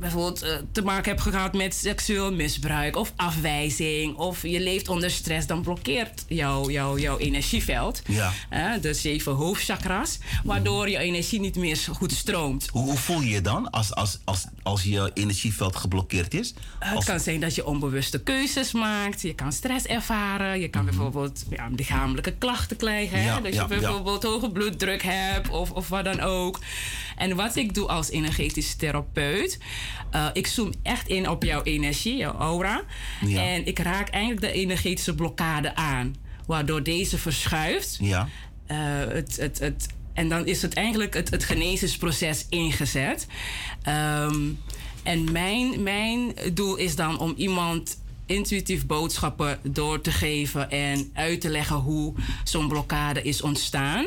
bijvoorbeeld 0.00 0.46
te 0.72 0.82
maken 0.82 1.10
hebt 1.10 1.22
gehad 1.22 1.52
met 1.54 1.74
seksueel 1.74 2.32
misbruik 2.32 2.96
of 2.96 3.12
afwijzing, 3.16 4.16
of 4.16 4.42
je 4.42 4.60
leeft 4.60 4.88
onder 4.88 5.10
stress, 5.10 5.46
dan 5.46 5.62
blokkeert 5.62 6.24
jouw 6.28 7.18
energieveld. 7.18 8.02
Ja. 8.06 8.32
Eh, 8.80 8.92
de 8.92 8.94
zeven 8.94 9.32
hoofdchakras, 9.32 10.18
waardoor 10.44 10.88
je 10.88 10.98
energie 10.98 11.40
niet 11.40 11.56
meer 11.56 11.76
zo 11.76 11.92
goed 11.92 12.12
stroomt. 12.12 12.68
Hoe, 12.72 12.96
voel 12.96 13.20
je 13.20 13.30
je 13.30 13.40
dan 13.40 13.70
als, 13.70 13.94
als, 13.94 14.18
als, 14.24 14.44
als 14.62 14.82
je 14.82 15.10
energieveld 15.14 15.76
geblokkeerd 15.76 16.34
is? 16.34 16.54
Het 16.78 16.96
Als- 16.96 17.04
kan 17.04 17.20
zijn 17.20 17.40
dat 17.40 17.54
je 17.54 17.66
onbewuste 17.66 18.22
keuzes 18.22 18.72
maakt. 18.72 19.20
Je 19.22 19.34
kan 19.34 19.52
stress 19.52 19.86
ervaren. 19.86 20.60
Je 20.60 20.68
kan 20.68 20.84
bijvoorbeeld 20.84 21.44
ja, 21.50 21.68
lichamelijke 21.76 22.32
klachten 22.32 22.76
krijgen. 22.76 23.22
hè? 23.22 23.32
Mhm. 23.34 23.42
Dat 23.42 23.54
ja, 23.54 23.62
je 23.62 23.68
bijvoorbeeld 23.68 24.22
hoge 24.22 24.50
bloeddruk 24.50 25.02
hebt 25.02 25.48
of, 25.48 25.70
of 25.70 25.88
wat 25.88 26.04
dan 26.04 26.20
ook. 26.20 26.58
En 27.16 27.36
wat 27.36 27.56
ik 27.56 27.74
doe 27.74 27.88
als 27.88 28.10
energetisch 28.10 28.74
therapeut... 28.74 29.58
eh, 30.10 30.26
ik 30.32 30.46
zoom 30.46 30.72
echt 30.82 31.08
in 31.08 31.28
op 31.28 31.42
jouw 31.42 31.62
energie, 31.62 32.16
jouw 32.16 32.34
aura. 32.38 32.82
En 33.34 33.66
ik 33.66 33.78
raak 33.78 34.08
eigenlijk 34.08 34.42
de 34.42 34.52
energetische 34.52 35.14
blokkade 35.14 35.74
aan. 35.74 36.14
Waardoor 36.46 36.82
deze 36.82 37.18
verschuift. 37.18 37.96
Ja. 38.00 38.28
Eh, 38.70 38.76
het, 39.08 39.36
het, 39.36 39.58
het, 39.58 39.86
en 40.12 40.28
dan 40.28 40.46
is 40.46 40.62
het 40.62 40.74
eigenlijk 40.74 41.14
het, 41.14 41.30
het 41.30 41.44
genezingsproces 41.44 42.46
ingezet. 42.48 43.26
Ehm, 43.82 44.48
en 45.02 45.32
mijn, 45.32 45.82
mijn 45.82 46.34
doel 46.52 46.76
is 46.76 46.96
dan 46.96 47.18
om 47.18 47.34
iemand 47.36 47.98
intuïtief 48.26 48.86
boodschappen 48.86 49.58
door 49.62 50.00
te 50.00 50.10
geven 50.10 50.70
en 50.70 51.10
uit 51.14 51.40
te 51.40 51.48
leggen 51.48 51.76
hoe 51.76 52.14
zo'n 52.44 52.68
blokkade 52.68 53.22
is 53.22 53.42
ontstaan. 53.42 54.06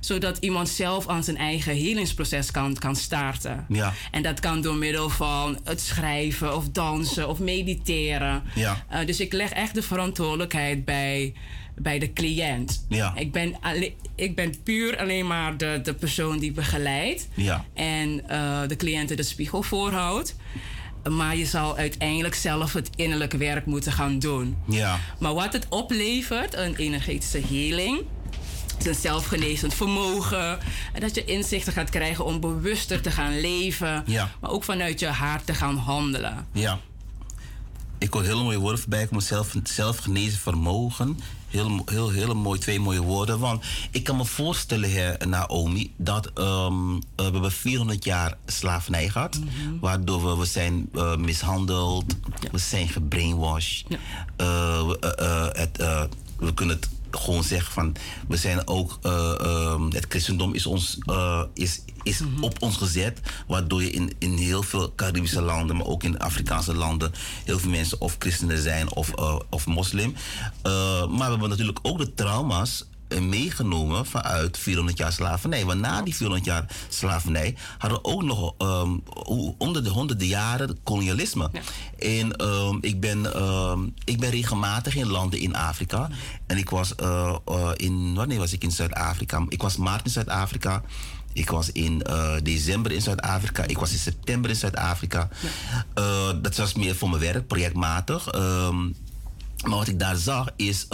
Zodat 0.00 0.38
iemand 0.38 0.68
zelf 0.68 1.08
aan 1.08 1.24
zijn 1.24 1.36
eigen 1.36 1.76
healingsproces 1.76 2.50
kan, 2.50 2.74
kan 2.74 2.96
starten. 2.96 3.66
Ja. 3.68 3.92
En 4.10 4.22
dat 4.22 4.40
kan 4.40 4.60
door 4.60 4.76
middel 4.76 5.08
van 5.08 5.58
het 5.64 5.80
schrijven 5.80 6.56
of 6.56 6.68
dansen 6.68 7.28
of 7.28 7.38
mediteren. 7.38 8.42
Ja. 8.54 8.84
Uh, 8.92 9.06
dus 9.06 9.20
ik 9.20 9.32
leg 9.32 9.50
echt 9.50 9.74
de 9.74 9.82
verantwoordelijkheid 9.82 10.84
bij 10.84 11.34
bij 11.78 11.98
de 11.98 12.12
cliënt. 12.12 12.84
Ja. 12.88 13.12
Ik, 13.16 13.32
ben 13.32 13.56
alle- 13.60 13.92
ik 14.14 14.34
ben 14.34 14.62
puur 14.62 14.98
alleen 14.98 15.26
maar 15.26 15.56
de, 15.56 15.80
de 15.82 15.94
persoon 15.94 16.38
die 16.38 16.52
begeleidt 16.52 17.28
Ja. 17.34 17.64
en 17.74 18.28
eh, 18.28 18.60
de 18.68 18.76
cliënten 18.76 19.16
de 19.16 19.22
spiegel 19.22 19.62
voorhoudt. 19.62 20.36
Maar 21.10 21.36
je 21.36 21.46
zal 21.46 21.76
uiteindelijk 21.76 22.34
zelf 22.34 22.72
het 22.72 22.90
innerlijke 22.96 23.36
werk 23.36 23.66
moeten 23.66 23.92
gaan 23.92 24.18
doen. 24.18 24.56
Ja. 24.68 24.98
Maar 25.18 25.34
wat 25.34 25.52
het 25.52 25.66
oplevert, 25.68 26.54
een 26.54 26.74
energetische 26.76 27.40
healing, 27.48 28.00
is 28.78 28.86
een 28.86 28.94
zelfgenezend 28.94 29.74
vermogen. 29.74 30.58
En 30.92 31.00
dat 31.00 31.14
je 31.14 31.24
inzichten 31.24 31.72
gaat 31.72 31.90
krijgen 31.90 32.24
om 32.24 32.40
bewuster 32.40 33.00
te 33.00 33.10
gaan 33.10 33.40
leven. 33.40 34.02
Ja. 34.06 34.30
Maar 34.40 34.50
ook 34.50 34.64
vanuit 34.64 35.00
je 35.00 35.06
hart 35.06 35.46
te 35.46 35.54
gaan 35.54 35.76
handelen. 35.76 36.46
Ja. 36.52 36.78
Ik 37.98 38.12
hoor 38.12 38.22
hele 38.22 38.42
mooie 38.42 38.58
woorden 38.58 38.80
voorbij 38.80 39.06
komen. 39.06 39.22
Zelf, 39.22 39.54
zelfgenezen 39.62 40.38
vermogen. 40.38 41.18
Heel, 41.56 41.82
heel, 41.86 42.10
hele 42.10 42.34
mooi, 42.34 42.58
twee 42.58 42.80
mooie 42.80 43.02
woorden. 43.02 43.38
Want 43.38 43.64
ik 43.90 44.04
kan 44.04 44.16
me 44.16 44.24
voorstellen, 44.24 44.92
hè, 44.92 45.26
Naomi, 45.26 45.92
dat 45.96 46.30
ehm, 46.34 46.94
eh, 46.94 47.00
we 47.14 47.22
hebben 47.22 47.52
400 47.52 48.04
jaar 48.04 48.36
slavernij 48.46 49.08
gehad. 49.08 49.38
Waardoor 49.80 50.24
we, 50.24 50.36
we 50.36 50.44
zijn 50.44 50.88
eh, 50.94 51.16
mishandeld, 51.16 52.04
we 52.52 52.58
zijn 52.58 52.88
gebrainwashed. 52.88 53.86
Eh, 54.36 54.86
we, 54.86 55.52
het, 55.54 55.76
we 56.38 56.54
kunnen 56.54 56.76
het 56.76 56.88
gewoon 57.10 57.44
zeggen 57.44 57.72
van, 57.72 57.96
we 58.28 58.36
zijn 58.36 58.68
ook, 58.68 58.98
eh, 59.02 59.34
ehm, 59.40 59.90
het 59.90 60.06
christendom 60.08 60.54
is, 60.54 60.66
ons, 60.66 60.98
eh, 61.06 61.42
is, 61.54 61.80
is 62.02 62.20
op 62.40 62.62
ons 62.62 62.76
gezet. 62.76 63.20
Waardoor 63.46 63.82
je 63.82 63.90
in, 63.90 64.12
in 64.18 64.36
heel 64.36 64.62
veel 64.62 64.92
Caribische 64.94 65.42
landen, 65.42 65.76
maar 65.76 65.86
ook 65.86 66.02
in 66.02 66.18
Afrikaanse 66.18 66.74
landen, 66.74 67.12
heel 67.44 67.58
veel 67.58 67.70
mensen 67.70 68.00
of 68.00 68.16
christenen 68.18 68.62
zijn 68.62 68.92
of, 68.92 69.14
eh, 69.14 69.38
of 69.50 69.66
moslim. 69.66 70.14
Maar 70.62 71.08
we 71.08 71.30
hebben 71.30 71.48
natuurlijk 71.48 71.78
ook 71.82 71.98
de 71.98 72.14
trauma's 72.14 72.84
meegenomen 73.20 74.06
vanuit 74.06 74.58
400 74.58 74.98
jaar 74.98 75.12
slavernij. 75.12 75.64
Want 75.64 75.80
na 75.80 76.02
die 76.02 76.14
400 76.14 76.44
jaar 76.46 76.66
slavernij 76.88 77.56
hadden 77.78 77.98
we 78.02 78.08
ook 78.08 78.22
nog 78.22 78.54
ehm, 78.58 78.96
onder 79.58 79.84
de 79.84 79.90
honderden 79.90 80.26
jaren 80.26 80.78
kolonialisme. 80.82 81.50
En 81.98 82.36
ehm, 82.36 82.78
ik, 82.80 83.00
ben, 83.00 83.34
ehm, 83.34 83.80
ik 84.04 84.20
ben 84.20 84.30
regelmatig 84.30 84.96
in 84.96 85.06
landen 85.06 85.40
in 85.40 85.56
Afrika. 85.56 86.08
En 86.46 86.58
ik 86.58 86.70
was 86.70 86.94
eh, 86.94 87.36
eh, 87.46 87.70
in, 87.76 88.14
wanneer 88.14 88.38
was 88.38 88.52
ik 88.52 88.62
in 88.62 88.70
Zuid-Afrika? 88.70 89.44
Ik 89.48 89.62
was 89.62 89.76
maart 89.76 90.04
in 90.04 90.10
Zuid-Afrika. 90.10 90.82
Ik 91.32 91.50
was 91.50 91.72
in 91.72 92.02
eh, 92.02 92.34
december 92.42 92.92
in 92.92 93.02
Zuid-Afrika. 93.02 93.64
Ik 93.64 93.78
was 93.78 93.92
in 93.92 93.98
september 93.98 94.50
in 94.50 94.56
Zuid-Afrika. 94.56 95.28
Dat 96.42 96.56
was 96.56 96.74
meer 96.74 96.96
voor 96.96 97.08
mijn 97.08 97.20
werk, 97.20 97.46
projectmatig. 97.46 98.32
Maar 99.64 99.78
wat 99.78 99.88
ik 99.88 99.98
daar 99.98 100.16
zag 100.16 100.48
is. 100.56 100.86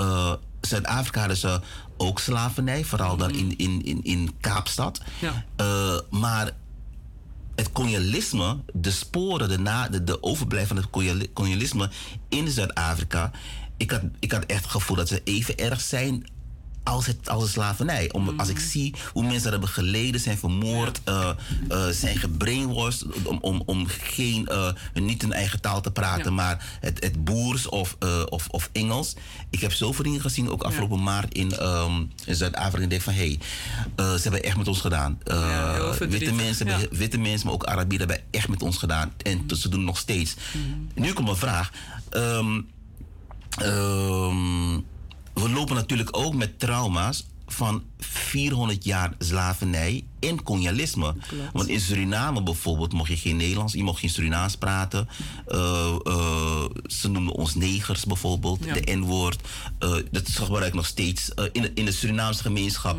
Zuid-Afrika 0.61 1.19
hadden 1.19 1.37
ze 1.37 1.61
ook 2.03 2.21
slavernij, 2.21 2.85
vooral 2.85 3.17
dan 3.17 3.31
in, 3.31 3.59
in, 3.59 3.85
in, 3.85 4.01
in 4.03 4.31
Kaapstad. 4.41 5.01
Ja. 5.21 5.45
Eh, 5.57 5.99
maar 6.11 6.51
het 7.55 7.73
kolonialisme, 7.73 8.57
de 8.73 8.91
sporen, 8.91 9.49
de, 9.49 9.59
na, 9.59 9.89
de, 9.89 10.05
de 10.05 10.23
overblijf 10.23 10.69
van 10.69 10.77
het 10.77 10.91
koloniali- 10.91 11.33
kolonialisme 11.33 11.91
in 12.29 12.51
Zuid-Afrika. 12.51 13.31
Ik 13.77 13.91
had, 13.91 14.01
ik 14.19 14.33
had 14.33 14.45
echt 14.45 14.63
het 14.63 14.71
gevoel 14.71 14.97
dat 14.97 15.09
ze 15.09 15.21
even 15.25 15.57
erg 15.59 15.81
zijn 15.81 16.27
als, 16.83 17.07
het, 17.07 17.29
als 17.29 17.51
slavernij. 17.51 18.13
Om, 18.13 18.39
Als 18.39 18.49
ik 18.49 18.59
zie 18.59 18.95
hoe 19.13 19.23
mensen 19.23 19.43
daar 19.43 19.53
hebben 19.53 19.69
geleden, 19.69 20.21
zijn 20.21 20.39
vermoord, 20.39 21.01
eh, 21.05 21.31
eh, 21.69 21.87
zijn 21.89 22.17
gebrainwashed 22.17 23.07
om, 23.25 23.39
om, 23.41 23.63
om 23.67 23.87
geen, 23.87 24.47
eh, 24.47 24.73
niet 24.95 25.23
hun 25.23 25.33
eigen 25.33 25.61
taal 25.61 25.81
te 25.81 25.91
praten, 25.91 26.25
Ja. 26.25 26.31
maar 26.31 26.79
het, 26.81 27.05
het 27.05 27.25
Boers 27.25 27.69
of, 27.69 27.97
of, 28.29 28.49
of 28.49 28.69
Engels. 28.73 29.15
Ik 29.51 29.61
heb 29.61 29.73
zoveel 29.73 30.05
dingen 30.05 30.21
gezien, 30.21 30.51
ook 30.51 30.63
afgelopen 30.63 31.03
maart 31.03 31.35
in, 31.35 31.53
ehm, 31.53 32.05
in 32.25 32.35
Zuid-Afrika. 32.35 32.77
En 32.77 32.83
ik 32.83 32.91
denk 32.91 33.03
van, 33.03 33.13
hé, 33.13 33.39
hey, 33.97 34.17
ze 34.17 34.23
hebben 34.23 34.43
echt 34.43 34.57
met 34.57 34.69
ons 34.69 34.81
gedaan. 34.81 35.19
Ja, 35.25 35.95
witte, 35.99 36.33
mensen 36.33 36.67
hebben, 36.67 36.97
witte 36.99 37.19
mensen, 37.19 37.47
maar 37.47 37.55
ook 37.55 37.65
Arabieren 37.65 38.09
hebben 38.09 38.27
echt 38.31 38.49
met 38.49 38.63
ons 38.63 38.77
gedaan. 38.77 39.13
En 39.23 39.45
ze 39.57 39.69
doen 39.69 39.79
het 39.79 39.89
nog 39.89 39.99
steeds. 39.99 40.37
Nu 40.95 41.13
komt 41.13 41.27
mijn 41.27 41.39
vraag. 41.39 41.71
Ehm, 42.11 42.61
ehm, 43.59 44.81
we 45.35 45.49
lopen 45.51 45.75
natuurlijk 45.75 46.17
ook 46.17 46.35
met 46.35 46.59
trauma's 46.59 47.25
van 47.47 47.83
400 47.99 48.85
jaar 48.85 49.15
slavernij 49.19 50.05
en 50.21 50.43
kolonialisme. 50.43 51.15
Want 51.53 51.69
in 51.69 51.81
Suriname 51.81 52.43
bijvoorbeeld 52.43 52.93
mocht 52.93 53.09
je 53.09 53.17
geen 53.17 53.37
Nederlands, 53.37 53.73
je 53.73 53.83
mocht 53.83 54.01
geen 54.01 54.11
Surinaams 54.11 54.57
praten. 54.57 55.09
Eh, 55.47 55.97
eh, 56.05 56.65
ze 56.87 57.09
noemden 57.09 57.35
ons 57.35 57.55
negers 57.55 58.05
bijvoorbeeld, 58.05 58.65
Ja. 58.65 58.75
de 58.75 58.95
N-woord. 58.95 59.41
Eh, 59.79 59.95
dat 60.11 60.29
gebruikt 60.29 60.75
nog 60.75 60.87
steeds 60.87 61.31
in, 61.53 61.63
de, 61.63 61.73
in 61.75 61.85
de 61.85 61.93
Surinaamse 61.93 62.43
gemeenschap. 62.43 62.99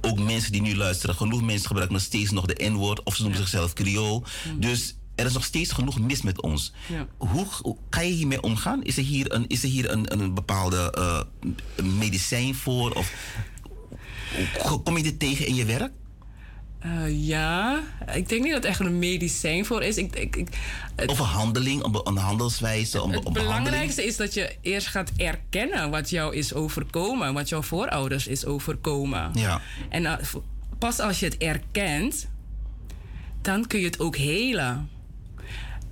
Ook 0.00 0.18
mensen 0.18 0.52
die 0.52 0.62
nu 0.62 0.76
luisteren, 0.76 1.14
genoeg 1.14 1.42
mensen 1.42 1.66
gebruiken 1.66 1.96
nog 1.96 2.04
steeds 2.04 2.30
nog 2.30 2.46
de 2.46 2.64
N-woord. 2.68 3.02
Of 3.02 3.14
ze 3.14 3.22
noemen 3.22 3.40
zichzelf 3.40 3.72
Creool. 3.72 4.24
Dus 4.58 4.94
er 5.14 5.26
is 5.26 5.32
nog 5.32 5.44
steeds 5.44 5.72
genoeg 5.72 6.00
mis 6.00 6.22
met 6.22 6.40
ons. 6.42 6.72
Ja. 6.86 7.06
Hoe, 7.16 7.46
hoe 7.62 7.76
kan 7.88 8.06
je 8.06 8.12
hiermee 8.12 8.42
omgaan? 8.42 8.82
Is 8.82 8.96
er 8.96 9.02
hier 9.02 9.34
een, 9.34 9.46
is 9.46 9.62
er 9.62 9.68
hier 9.68 9.90
een, 9.90 10.12
een 10.12 10.34
bepaalde 10.34 10.92
eh, 10.92 11.20
medicijn 11.84 12.54
voor? 12.54 12.90
Of 12.92 13.12
kom 14.84 14.96
je 14.96 15.02
dit 15.02 15.18
tegen 15.18 15.46
in 15.46 15.54
je 15.54 15.64
werk? 15.64 15.92
Eh, 16.84 17.26
ja, 17.26 17.82
ik 18.14 18.28
denk 18.28 18.42
niet 18.42 18.52
dat 18.52 18.64
er 18.64 18.70
echt 18.70 18.80
een 18.80 18.98
medicijn 18.98 19.64
voor 19.64 19.82
is. 19.82 19.96
Ik, 19.96 20.16
ik, 20.16 20.36
ik, 20.36 20.48
het, 20.96 21.10
Of 21.10 21.18
een 21.18 21.24
handeling, 21.24 22.00
een, 22.04 22.16
handelswijze, 22.16 22.98
een, 22.98 23.10
het 23.10 23.26
een 23.26 23.32
belangrijkste 23.32 24.04
is 24.04 24.16
dat 24.16 24.34
je 24.34 24.56
eerst 24.60 24.86
gaat 24.86 25.10
erkennen 25.16 25.90
wat 25.90 26.10
jou 26.10 26.34
is 26.34 26.54
overkomen, 26.54 27.34
wat 27.34 27.48
jouw 27.48 27.62
voorouders 27.62 28.26
is 28.26 28.44
overkomen. 28.44 29.30
Ja. 29.34 29.60
En 29.88 30.06
eh, 30.06 30.16
pas 30.78 30.98
als 30.98 31.20
je 31.20 31.26
het 31.26 31.36
erkent, 31.36 32.28
dan 33.42 33.66
kun 33.66 33.78
je 33.78 33.86
het 33.86 34.00
ook 34.00 34.16
helen. 34.16 34.88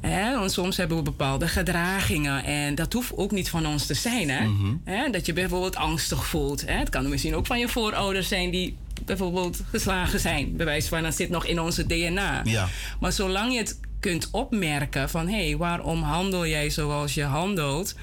Hè, 0.02 0.38
want 0.38 0.52
soms 0.52 0.76
hebben 0.76 0.96
we 0.96 1.02
bepaalde 1.02 1.48
gedragingen 1.48 2.44
en 2.44 2.74
dat 2.74 2.92
hoeft 2.92 3.16
ook 3.16 3.30
niet 3.30 3.48
van 3.48 3.66
ons 3.66 3.86
te 3.86 3.94
zijn. 3.94 4.30
Hè? 4.30 4.44
Mhm. 4.44 4.74
Hè, 4.84 5.10
dat 5.10 5.26
je 5.26 5.32
bijvoorbeeld 5.32 5.76
angstig 5.76 6.26
voelt. 6.26 6.66
Hè? 6.66 6.74
Het 6.78 6.88
kan 6.88 7.08
misschien 7.08 7.34
ook 7.34 7.46
van 7.46 7.58
je 7.58 7.68
voorouders 7.68 8.28
zijn 8.28 8.50
die 8.50 8.76
bijvoorbeeld 9.04 9.60
geslagen 9.70 10.20
zijn. 10.20 10.56
Bewijs 10.56 10.88
van 10.88 11.02
dat 11.02 11.14
zit 11.14 11.28
nog 11.28 11.46
in 11.46 11.60
onze 11.60 11.86
DNA. 11.86 12.40
Ja. 12.44 12.68
Maar 13.00 13.12
zolang 13.12 13.52
je 13.52 13.58
het 13.58 13.78
kunt 14.02 14.28
opmerken 14.30 15.10
van 15.10 15.28
hé, 15.28 15.46
hey, 15.46 15.56
waarom 15.56 16.02
handel 16.02 16.46
jij 16.46 16.70
zoals 16.70 17.14
je 17.14 17.22
handelt? 17.24 17.94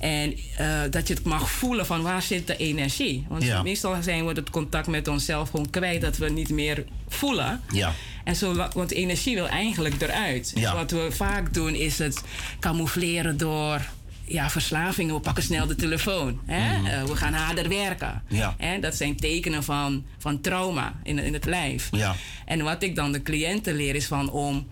En 0.00 0.34
eh, 0.56 0.80
dat 0.90 1.08
je 1.08 1.14
het 1.14 1.24
mag 1.24 1.50
voelen 1.50 1.86
van 1.86 2.02
waar 2.02 2.22
zit 2.22 2.46
de 2.46 2.56
energie? 2.56 3.26
Want 3.28 3.42
Ja. 3.42 3.62
meestal 3.62 4.02
zijn 4.02 4.26
we 4.26 4.32
het 4.32 4.50
contact 4.50 4.86
met 4.86 5.08
onszelf 5.08 5.50
gewoon 5.50 5.70
kwijt 5.70 6.00
dat 6.00 6.16
we 6.16 6.30
niet 6.30 6.48
meer 6.48 6.84
voelen. 7.08 7.60
Ja. 7.72 7.92
En 8.24 8.36
zo, 8.36 8.68
want 8.74 8.90
energie 8.90 9.34
wil 9.34 9.48
eigenlijk 9.48 10.02
eruit. 10.02 10.52
Ja. 10.54 10.74
Wat 10.74 10.90
we 10.90 11.08
vaak 11.10 11.54
doen 11.54 11.74
is 11.74 11.98
het 11.98 12.22
camoufleren 12.60 13.36
door 13.36 13.80
ja, 14.24 14.50
verslavingen. 14.50 15.14
We 15.14 15.20
pakken 15.20 15.42
snel 15.42 15.66
de 15.66 15.74
telefoon. 15.74 16.40
Hè? 16.46 16.90
Eh, 16.90 17.04
we 17.04 17.16
gaan 17.16 17.32
harder 17.32 17.68
werken. 17.68 18.22
Ja. 18.28 18.54
Hè? 18.58 18.80
Dat 18.80 18.94
zijn 18.94 19.16
tekenen 19.16 19.64
van, 19.64 20.04
van 20.18 20.40
trauma 20.40 20.94
in, 21.02 21.18
in 21.18 21.32
het 21.32 21.44
lijf. 21.44 21.88
Ja. 21.90 22.16
En 22.44 22.62
wat 22.62 22.82
ik 22.82 22.94
dan 22.96 23.12
de 23.12 23.22
cliënten 23.22 23.74
leer 23.74 23.94
is 23.94 24.06
van 24.06 24.30
om 24.30 24.66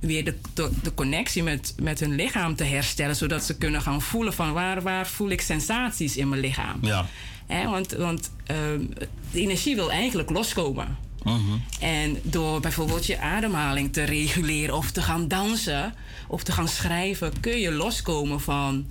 weer 0.00 0.24
de, 0.24 0.34
de, 0.54 0.70
de 0.82 0.94
connectie 0.94 1.42
met, 1.42 1.74
met 1.82 2.00
hun 2.00 2.14
lichaam 2.14 2.56
te 2.56 2.64
herstellen. 2.64 3.16
Zodat 3.16 3.44
ze 3.44 3.56
kunnen 3.56 3.82
gaan 3.82 4.02
voelen 4.02 4.32
van 4.32 4.52
waar, 4.52 4.82
waar 4.82 5.06
voel 5.06 5.30
ik 5.30 5.40
sensaties 5.40 6.16
in 6.16 6.28
mijn 6.28 6.40
lichaam. 6.40 6.78
Ja. 6.80 7.06
Hè, 7.46 7.68
want 7.68 7.92
want 7.92 8.30
ehm, 8.46 8.80
de 9.32 9.40
energie 9.40 9.74
wil 9.74 9.90
eigenlijk 9.90 10.30
loskomen. 10.30 10.98
Mhm. 11.22 11.58
En 11.80 12.18
door 12.22 12.60
bijvoorbeeld 12.60 13.06
je 13.06 13.18
ademhaling 13.18 13.92
te 13.92 14.02
reguleren 14.04 14.76
of 14.76 14.90
te 14.90 15.02
gaan 15.02 15.28
dansen 15.28 15.94
of 16.28 16.42
te 16.42 16.52
gaan 16.52 16.68
schrijven, 16.68 17.40
kun 17.40 17.58
je 17.58 17.72
loskomen 17.72 18.40
van 18.40 18.86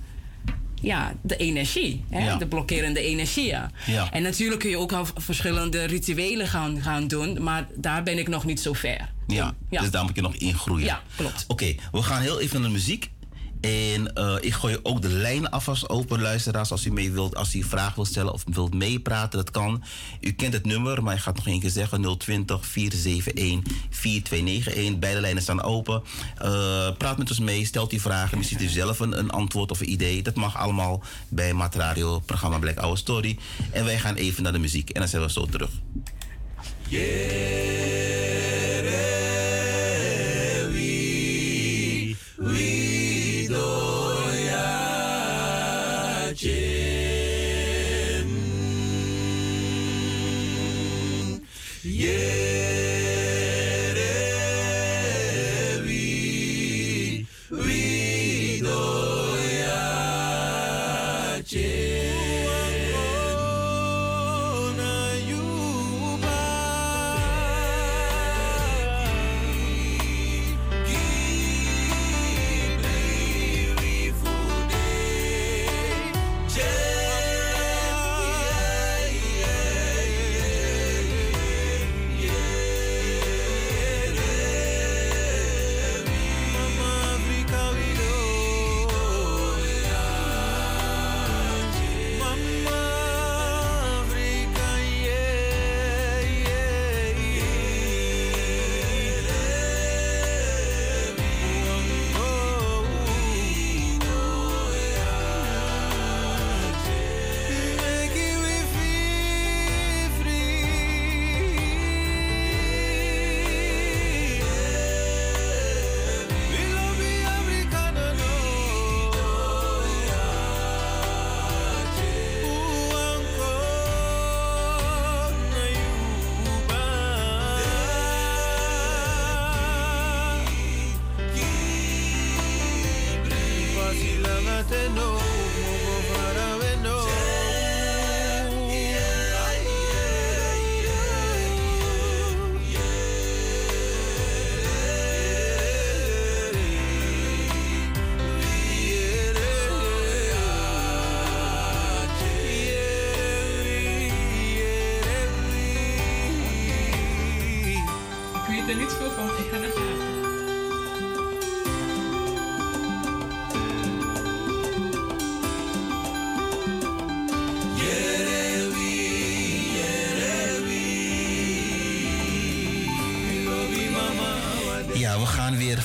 ja, 0.80 1.12
de 1.22 1.36
energie, 1.36 2.04
hè? 2.10 2.24
Ja. 2.24 2.36
de 2.36 2.46
blokkerende 2.46 3.00
energieën. 3.00 3.62
Ja. 3.86 4.12
En 4.12 4.22
natuurlijk 4.22 4.60
kun 4.60 4.70
je 4.70 4.78
ook 4.78 4.92
al 4.92 5.06
verschillende 5.16 5.84
rituelen 5.84 6.46
gaan, 6.48 6.82
gaan 6.82 7.08
doen, 7.08 7.42
maar 7.42 7.66
daar 7.76 8.02
ben 8.02 8.18
ik 8.18 8.28
nog 8.28 8.44
niet 8.44 8.60
zo 8.60 8.72
ver. 8.72 9.08
Ja, 9.26 9.54
Ja. 9.70 9.80
dus 9.80 9.90
daar 9.90 10.04
moet 10.04 10.14
je 10.16 10.22
nog 10.22 10.34
in 10.34 10.54
groeien. 10.54 10.86
Ja, 10.86 11.02
klopt. 11.16 11.44
Oké, 11.48 11.74
we 11.92 12.02
gaan 12.02 12.20
heel 12.22 12.40
even 12.40 12.60
naar 12.60 12.68
de 12.68 12.74
muziek. 12.74 13.10
En 13.60 14.12
eh, 14.14 14.36
ik 14.40 14.52
gooi 14.52 14.78
ook 14.82 15.02
de 15.02 15.08
lijn 15.08 15.50
alvast 15.50 15.88
open, 15.88 16.20
luisteraars. 16.20 16.70
Als 16.70 16.86
u 16.86 16.92
mee 16.92 17.12
wilt, 17.12 17.36
als 17.36 17.54
u 17.54 17.62
vraag 17.62 17.94
wilt 17.94 18.06
stellen 18.06 18.32
of 18.32 18.44
wilt 18.52 18.74
meepraten, 18.74 19.38
dat 19.38 19.50
kan. 19.50 19.82
U 20.20 20.32
kent 20.32 20.52
het 20.52 20.66
nummer, 20.66 21.02
maar 21.02 21.14
ik 21.14 21.20
ga 21.20 21.28
het 21.28 21.36
nog 21.36 21.46
één 21.46 21.60
keer 21.60 21.70
zeggen: 21.70 22.18
020 22.18 22.66
471 22.66 23.74
4291. 23.90 24.98
Beide 24.98 25.20
lijnen 25.20 25.42
staan 25.42 25.62
open. 25.62 26.02
Eh, 26.36 26.96
praat 26.98 27.18
met 27.18 27.28
ons 27.28 27.38
mee, 27.38 27.64
stelt 27.64 27.92
u 27.92 27.98
vragen. 27.98 28.38
Misschien 28.38 28.62
u 28.62 28.68
zelf 28.68 29.00
een, 29.00 29.18
een 29.18 29.30
antwoord 29.30 29.70
of 29.70 29.80
een 29.80 29.90
idee. 29.90 30.22
Dat 30.22 30.34
mag 30.34 30.56
allemaal 30.56 31.02
bij 31.28 31.52
Mat 31.52 31.74
Radio, 31.74 32.20
programma 32.20 32.58
Black 32.58 32.78
Our 32.78 32.98
Story. 32.98 33.38
En 33.70 33.84
wij 33.84 33.98
gaan 33.98 34.14
even 34.14 34.42
naar 34.42 34.52
de 34.52 34.58
muziek 34.58 34.90
en 34.90 35.00
dan 35.00 35.08
zijn 35.08 35.22
we 35.22 35.30
zo 35.30 35.46
terug. 35.46 35.70
Yerewi, 36.88 38.20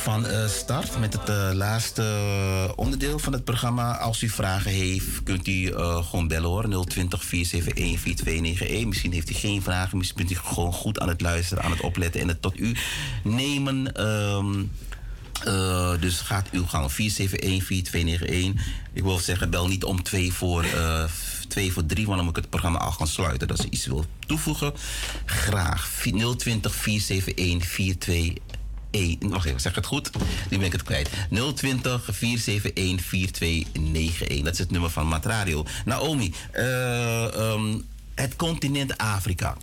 van 0.05 0.25
eh, 0.25 0.47
start 0.47 0.99
met 0.99 1.13
het 1.13 1.29
eh, 1.29 1.49
laatste 1.53 2.03
onderdeel 2.75 3.19
van 3.19 3.33
het 3.33 3.43
programma. 3.43 3.97
Als 3.97 4.21
u 4.21 4.29
vragen 4.29 4.71
heeft, 4.71 5.23
kunt 5.23 5.47
u 5.47 5.69
eh, 5.69 6.05
gewoon 6.05 6.27
bellen 6.27 6.49
hoor. 6.49 6.85
020 6.85 7.23
471 7.23 8.25
4291. 8.25 8.85
Misschien 8.87 9.13
heeft 9.13 9.29
u 9.29 9.33
geen 9.33 9.61
vragen. 9.61 9.97
Misschien 9.97 10.17
bent 10.17 10.31
u 10.31 10.35
gewoon 10.43 10.73
goed 10.73 10.99
aan 10.99 11.07
het 11.07 11.21
luisteren, 11.21 11.63
aan 11.63 11.71
het 11.71 11.81
opletten 11.81 12.21
en 12.21 12.27
het 12.27 12.41
tot 12.41 12.59
u 12.59 12.75
nemen. 13.23 13.95
Ehm, 13.95 14.63
eh, 15.43 15.91
dus 15.99 16.19
gaat 16.19 16.49
uw 16.51 16.65
gang 16.65 16.91
471-4291. 16.91 18.61
Ik 18.93 19.03
wil 19.03 19.17
zeggen, 19.17 19.49
bel 19.49 19.67
niet 19.67 19.83
om 19.83 20.03
twee 20.03 20.33
voor, 20.33 20.63
eh, 20.63 21.03
twee 21.47 21.71
voor 21.71 21.85
drie, 21.85 22.05
want 22.05 22.15
dan 22.15 22.25
moet 22.25 22.37
ik 22.37 22.41
het 22.41 22.51
programma 22.51 22.79
al 22.79 22.91
gaan 22.91 23.07
sluiten. 23.07 23.47
Dat 23.47 23.59
is 23.59 23.65
iets 23.65 23.85
wil 23.85 24.05
toevoegen. 24.27 24.73
Graag. 25.25 25.89
020 26.37 26.75
471 26.75 27.69
42 27.69 28.33
1. 28.95 29.29
Wacht 29.29 29.45
even, 29.45 29.61
zeg 29.61 29.75
het 29.75 29.85
goed? 29.85 30.09
Nu 30.49 30.57
ben 30.57 30.65
ik 30.65 30.71
het 30.71 30.83
kwijt. 30.83 31.09
020 31.55 32.09
471 32.11 33.05
4291. 33.05 34.41
Dat 34.41 34.53
is 34.53 34.59
het 34.59 34.71
nummer 34.71 34.89
van 34.89 35.07
Matradio. 35.07 35.65
Naomi, 35.85 36.33
ehm, 36.51 37.77
het 38.15 38.35
continent 38.35 38.97
Afrika. 38.97 39.57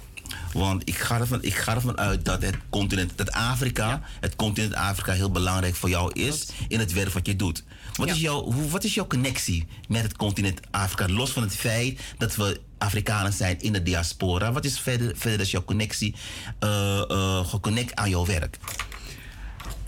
Want 0.53 0.83
ik 0.85 0.97
ga, 0.97 1.18
ervan, 1.18 1.43
ik 1.43 1.55
ga 1.55 1.74
ervan 1.74 1.99
uit 1.99 2.24
dat 2.24 2.43
het 2.43 2.57
continent, 2.70 3.12
dat 3.16 3.33
Afrika, 3.33 4.03
het 4.20 4.37
continent 4.37 4.74
Afrika 4.74 5.12
heel 5.12 5.30
belangrijk 5.30 5.74
voor 5.74 5.89
jou 5.89 6.12
is 6.12 6.47
in 6.68 6.78
het 6.78 6.93
werk 6.93 7.12
wat 7.12 7.26
je 7.26 7.37
doet. 7.37 7.64
Wat, 7.93 8.09
is 8.09 8.20
jouw, 8.20 8.43
hoe, 8.43 8.68
wat 8.68 8.85
is 8.85 8.95
jouw 8.95 9.07
connectie 9.07 9.66
met 9.89 10.03
het 10.03 10.16
continent 10.16 10.61
Afrika? 10.70 11.12
Los 11.12 11.30
van 11.30 11.43
het 11.43 11.57
feit 11.57 12.01
dat 12.18 12.37
we 12.37 12.61
Afrikanen 12.78 13.33
zijn 13.33 13.61
in 13.61 13.72
de 13.72 13.83
diaspora. 13.83 14.53
Wat 14.53 14.64
is 14.64 14.80
verder, 14.80 15.12
verder 15.16 15.41
is 15.41 15.51
jouw 15.51 15.64
connectie 15.64 16.14
eh, 16.59 17.47
geconnect 17.47 17.95
aan 17.95 18.11
jouw 18.11 18.26
werk? 18.26 18.59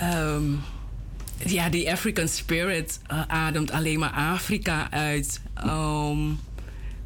Ehm, 0.05 0.53
ja, 1.47 1.69
die 1.69 1.93
African 1.93 2.29
spirit 2.29 3.01
eh, 3.07 3.23
ademt 3.27 3.71
alleen 3.71 3.99
maar 3.99 4.11
Afrika 4.11 4.91
uit. 4.91 5.41
Ehm, 5.55 6.19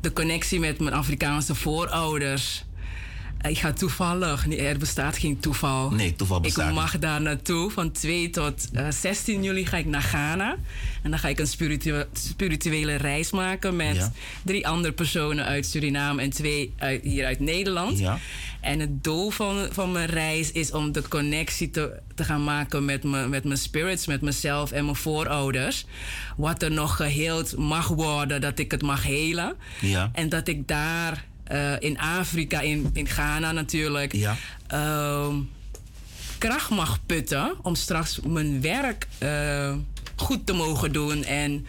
de 0.01 0.13
connectie 0.13 0.61
met 0.61 0.79
mijn 0.81 0.95
Afrikaanse 0.95 1.55
voorouders. 1.55 2.65
Ik 3.43 3.59
ga 3.59 3.73
toevallig, 3.73 4.47
nee, 4.47 4.59
er 4.61 4.79
bestaat 4.79 5.19
geen 5.19 5.41
toeval. 5.41 5.91
Nee, 5.91 6.15
toeval 6.17 6.41
bestaat 6.41 6.69
Ik 6.69 6.75
mag 6.75 6.99
daar 6.99 7.21
naartoe. 7.21 7.71
Van 7.71 7.93
2 7.93 8.31
tot 8.31 8.71
eh, 8.73 8.87
16 8.91 9.43
juli 9.43 9.67
ga 9.67 9.77
ik 9.77 9.87
naar 9.87 10.03
Ghana. 10.03 10.57
En 11.03 11.11
dan 11.11 11.19
ga 11.19 11.29
ik 11.29 11.39
een 11.39 11.47
spiritu- 11.47 12.05
spirituele 12.13 12.95
reis 12.95 13.31
maken 13.31 13.77
met 13.77 13.97
Ja. 13.97 14.13
drie 14.45 14.67
andere 14.69 14.93
personen 14.95 15.45
uit 15.45 15.67
Suriname 15.67 16.23
en 16.23 16.31
twee 16.31 16.73
uit, 16.79 17.03
hier 17.03 17.25
uit 17.27 17.41
Nederland. 17.41 17.99
Ja. 17.99 18.19
En 18.61 18.81
het 18.81 19.05
doel 19.05 19.31
van, 19.31 19.69
van 19.73 19.93
mijn 19.93 20.09
reis 20.09 20.53
is 20.53 20.73
om 20.73 20.93
de 20.93 21.09
connectie 21.09 21.71
te, 21.71 21.93
te 22.15 22.25
gaan 22.25 22.45
maken 22.45 22.85
met, 22.85 23.03
me, 23.05 23.29
met 23.29 23.45
mijn 23.45 23.59
spirits, 23.59 24.07
met 24.07 24.21
mezelf 24.21 24.73
en 24.73 24.85
mijn 24.85 24.97
voorouders. 24.97 25.85
Wat 26.37 26.63
er 26.63 26.71
nog 26.71 26.97
geheeld 26.97 27.57
mag 27.57 27.89
worden, 27.89 28.41
dat 28.41 28.59
ik 28.59 28.71
het 28.71 28.83
mag 28.83 29.03
helen. 29.03 29.55
Ja. 29.81 30.11
En 30.13 30.29
dat 30.29 30.49
ik 30.49 30.69
daar 30.69 31.25
eh, 31.49 31.73
in 31.79 31.99
Afrika, 31.99 32.61
in, 32.61 32.91
in 32.93 33.07
Ghana 33.09 33.53
natuurlijk, 33.53 34.13
ehm, 34.67 35.35
kracht 36.39 36.71
mag 36.71 36.99
putten 37.07 37.55
om 37.63 37.75
straks 37.75 38.21
mijn 38.21 38.61
werk 38.61 39.07
eh, 39.19 39.75
goed 40.17 40.47
te 40.47 40.53
mogen 40.53 40.93
doen 40.93 41.25
en 41.25 41.67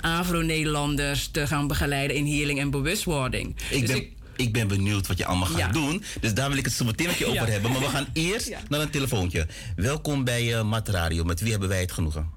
Afro-Nederlanders 0.00 1.28
te 1.28 1.46
gaan 1.46 1.66
begeleiden 1.66 2.16
in 2.16 2.26
healing 2.26 2.58
en 2.60 2.70
bewustwording. 2.70 3.56
Ik 3.70 3.80
Dus 3.80 3.90
ben, 3.90 4.04
ik 4.36 4.52
ben 4.52 4.68
benieuwd 4.68 5.06
wat 5.06 5.18
je 5.18 5.24
allemaal 5.26 5.48
gaat 5.48 5.58
Ja. 5.58 5.68
doen. 5.72 6.04
Dus 6.20 6.34
daar 6.34 6.48
wil 6.48 6.58
ik 6.58 6.64
het 6.64 6.74
zo 6.74 6.84
meteen 6.84 7.06
met 7.06 7.16
je 7.18 7.24
over 7.26 7.46
Ja. 7.46 7.52
hebben. 7.52 7.70
Maar 7.72 7.80
we 7.80 7.86
gaan 7.88 8.06
eerst 8.12 8.48
Ja. 8.48 8.58
naar 8.68 8.80
een 8.80 8.90
telefoontje. 8.90 9.46
Welkom 9.76 10.24
bij 10.24 10.44
uh, 10.58 10.62
Mat 10.62 10.88
Radio. 10.88 11.24
Met 11.24 11.40
wie 11.40 11.50
hebben 11.50 11.68
wij 11.68 11.80
het 11.80 11.92
genoegen? 11.92 12.30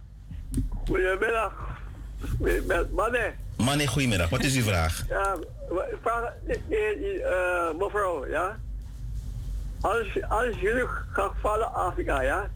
Goedemiddag. 0.86 1.54
Met 2.68 2.92
Manne. 2.94 3.34
Manne, 3.58 3.88
goedemiddag. 3.88 4.30
Wat 4.30 4.44
is 4.44 4.56
uw 4.56 4.64
vraag? 4.64 5.06
Ja, 5.10 5.38
vraag 6.02 6.34
eh, 6.70 7.78
mevrouw, 7.78 8.26
ja. 8.26 8.58
Als, 9.82 10.08
als 10.28 10.60
jullie 10.60 10.88
gaan 11.12 11.32
vallen 11.42 11.74
Afrika, 11.74 12.22
ja. 12.22 12.50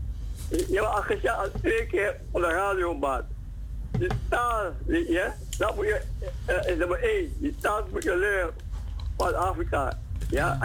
Je 0.50 0.84
hebt 1.08 1.24
al 1.24 1.32
al 1.32 1.48
twee 1.62 1.86
keer 1.86 2.16
op 2.32 2.42
de 2.42 2.48
radio, 2.48 2.94
maat. 2.94 3.24
Die 3.92 4.10
taal, 4.30 4.72
ja, 4.88 5.36
dat 5.58 5.76
moet 5.76 5.86
je, 5.86 6.02
eh, 6.46 6.72
is 6.72 6.78
nummer 6.78 7.04
één. 7.04 7.34
Die 7.40 7.56
taal 7.56 7.84
moet 7.92 8.04
je 8.04 8.18
leren 8.18 8.50
van 9.18 9.36
Afrika. 9.36 10.00
Ja. 10.32 10.58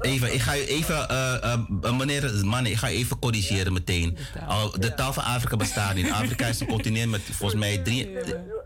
Even, 0.00 0.34
ik 0.34 0.40
ga 0.40 0.56
u 0.56 0.60
even, 0.66 1.08
eh, 1.08 1.52
eh, 1.82 1.96
meneer 1.98 2.44
Manne, 2.44 2.70
ik 2.70 2.76
ga 2.76 2.90
u 2.90 2.94
even 2.94 3.18
corrigeren 3.18 3.72
meteen. 3.72 4.16
Al, 4.46 4.70
de 4.80 4.94
taal 4.94 5.12
van 5.12 5.24
Afrika 5.24 5.56
bestaat 5.56 5.94
niet. 5.94 6.10
Afrika 6.10 6.46
is 6.46 6.60
een 6.60 6.66
continent 6.76 7.10
met 7.10 7.20
volgens 7.30 7.60
mij 7.60 7.78
drie... 7.78 8.08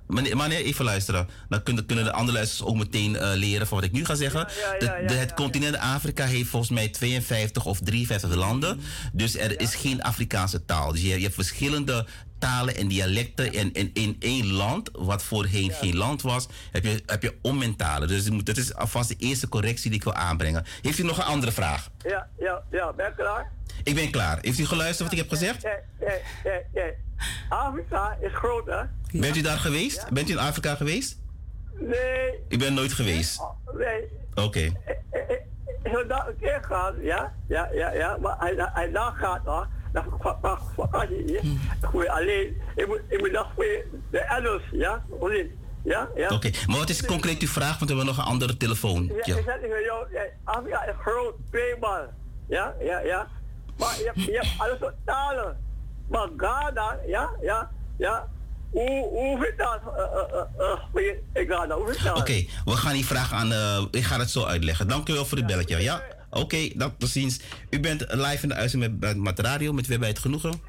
Meneer, 0.07 0.37
meneer, 0.37 0.65
even 0.65 0.85
luisteren. 0.85 1.29
Dan 1.49 1.63
kunnen, 1.63 1.87
kunnen 1.87 2.05
de 2.05 2.13
andere 2.13 2.37
luisteraars 2.37 2.71
ook 2.73 2.77
meteen 2.79 3.17
eh, 3.17 3.31
leren 3.35 3.67
van 3.67 3.77
wat 3.79 3.87
ik 3.87 3.93
nu 3.93 4.05
ga 4.05 4.15
zeggen. 4.15 4.49
De- 4.79 5.05
de- 5.07 5.15
het 5.15 5.35
continent 5.35 5.77
Afrika 5.77 6.25
heeft 6.25 6.49
volgens 6.49 6.71
mij 6.71 6.89
52 6.89 7.65
of 7.65 7.79
53 7.83 8.35
landen. 8.35 8.81
Dus 9.13 9.37
er 9.37 9.61
is 9.61 9.75
geen 9.75 10.03
Afrikaanse 10.03 10.65
taal. 10.65 10.93
Dus 10.93 11.01
je, 11.03 11.09
je 11.09 11.23
hebt 11.23 11.35
verschillende 11.35 12.07
talen 12.39 12.76
en 12.76 12.89
dialecten. 12.89 13.53
En, 13.53 13.72
en 13.72 13.91
in 13.93 14.16
één 14.18 14.53
land, 14.53 14.91
wat 14.93 15.22
voorheen 15.22 15.70
geen 15.72 15.97
land 15.97 16.22
was, 16.22 16.49
heb 16.72 16.84
je, 16.84 17.03
heb 17.07 17.22
je 17.22 17.39
ommentalen. 17.43 18.09
Dus 18.09 18.24
dat 18.24 18.57
is 18.57 18.74
alvast 18.74 19.09
de 19.09 19.16
eerste 19.18 19.49
correctie 19.49 19.91
die 19.91 19.99
ik 19.99 20.05
wil 20.05 20.14
aanbrengen. 20.14 20.64
Heeft 20.82 20.99
u 20.99 21.03
nog 21.03 21.18
een 21.18 21.24
andere 21.24 21.53
vraag? 21.53 21.91
Ja, 21.99 22.28
ja, 22.39 22.62
ja, 22.70 22.93
ben 22.93 23.07
je 23.07 23.14
klaar? 23.14 23.53
Ik 23.84 23.95
ben 23.95 24.11
klaar. 24.11 24.39
Heeft 24.41 24.59
u 24.59 24.66
geluisterd 24.66 25.03
wat 25.09 25.12
ik 25.12 25.18
heb 25.18 25.28
gezegd? 25.28 25.62
Ja, 25.62 25.78
ja, 26.45 26.61
ja. 26.74 26.91
Afrika 27.49 28.16
is 28.20 28.32
groot, 28.32 28.66
hè? 28.66 28.82
Bent 29.20 29.37
u 29.37 29.41
daar 29.41 29.59
geweest? 29.59 30.11
Bent 30.11 30.28
u 30.28 30.32
in 30.32 30.39
Afrika 30.39 30.74
geweest? 30.74 31.18
Nee, 31.80 32.30
Ik 32.49 32.59
ben 32.59 32.74
nooit 32.74 32.93
geweest. 32.93 33.41
nee. 33.78 34.05
Oké. 34.34 34.72
Ik 35.82 36.05
daar 36.09 36.28
een 36.28 36.37
keer 36.41 36.62
gaan, 36.68 36.95
ja? 37.03 37.32
Ja, 37.49 37.68
ja, 37.72 37.93
ja. 37.93 38.16
Maar 38.20 38.37
hij, 38.39 38.55
hij 38.57 38.91
daar 38.91 39.12
gaat, 39.12 39.45
hoor. 39.45 39.68
Dan 39.97 40.38
mag 40.42 40.61
vakantie 40.76 41.22
hier. 41.26 41.42
Ik 41.82 41.92
moet 41.92 42.09
alleen, 42.09 42.57
ik 42.76 42.86
moet, 42.86 43.01
ik 43.09 43.18
moet 43.20 43.32
nog 43.32 43.55
de 44.11 44.18
Engels, 44.18 44.62
ja? 44.72 45.05
Of 45.09 45.30
niet? 45.30 45.47
Ja, 45.84 46.09
ja. 46.16 46.28
Oké, 46.28 46.51
maar 46.66 46.78
wat 46.78 46.88
is 46.88 47.07
concreet 47.07 47.40
uw 47.42 47.49
vraag? 47.49 47.78
Want 47.78 47.90
we 47.90 47.97
hebben 47.97 48.07
nog 48.07 48.18
een 48.18 48.30
andere 48.32 48.57
telefoon. 48.57 49.05
Ja, 49.05 49.36
ik 49.36 49.42
zeg 49.44 49.59
tegen 49.61 49.82
jou, 49.82 50.07
ja, 50.12 50.22
Afrika 50.44 50.84
is 50.84 50.94
groot, 51.01 51.34
tweemaal. 51.51 52.07
Ja, 52.49 52.74
ja, 52.80 52.99
ja. 52.99 53.26
Maar 53.78 53.94
je 53.99 54.05
hebt, 54.05 54.22
je 54.24 54.32
hebt 54.32 54.49
alle 54.59 54.76
soort 54.80 54.94
talen. 55.05 55.57
Maar 56.09 56.28
Ghana, 56.36 56.99
ja, 57.07 57.30
ja, 57.40 57.70
ja. 57.99 58.28
Hoe, 58.70 59.09
hoe 59.09 59.38
vindt 59.42 59.59
dat? 59.59 59.80
Uh, 59.86 60.03
uh, 60.59 60.74
uh, 60.94 61.03
uh, 61.05 61.14
in 61.32 61.47
Ghana, 61.47 61.74
hoe 61.74 61.86
vindt 61.86 62.05
dat? 62.05 62.18
Oké, 62.18 62.44
we 62.64 62.76
gaan 62.76 62.92
die 62.92 63.07
vraag 63.07 63.32
aan. 63.32 63.53
eh, 63.53 63.84
ik 63.90 64.05
ga 64.05 64.18
het 64.18 64.30
zo 64.30 64.44
uitleggen. 64.44 64.88
Dank 64.88 65.09
u 65.09 65.12
wel 65.12 65.24
voor 65.24 65.38
het 65.38 65.47
belletje. 65.47 65.82
Ja? 65.82 66.03
Oké, 66.37 66.68
dat 66.74 66.93
tot 66.99 67.09
ziens. 67.09 67.41
U 67.70 67.80
bent 67.80 68.05
live 68.09 68.43
in 68.43 68.49
de 68.49 68.55
uitzending 68.55 68.93
met, 68.93 69.01
met 69.01 69.16
Mat 69.16 69.39
Radio. 69.39 69.72
Met 69.72 69.87
wie 69.87 69.97
hebben 69.97 69.99
wij 69.99 70.09
het 70.09 70.18
genoegen? 70.18 70.61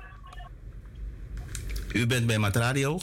U 1.93 2.07
bent 2.07 2.26
bij 2.26 2.38
Mat 2.38 2.55
Radio. 2.55 2.99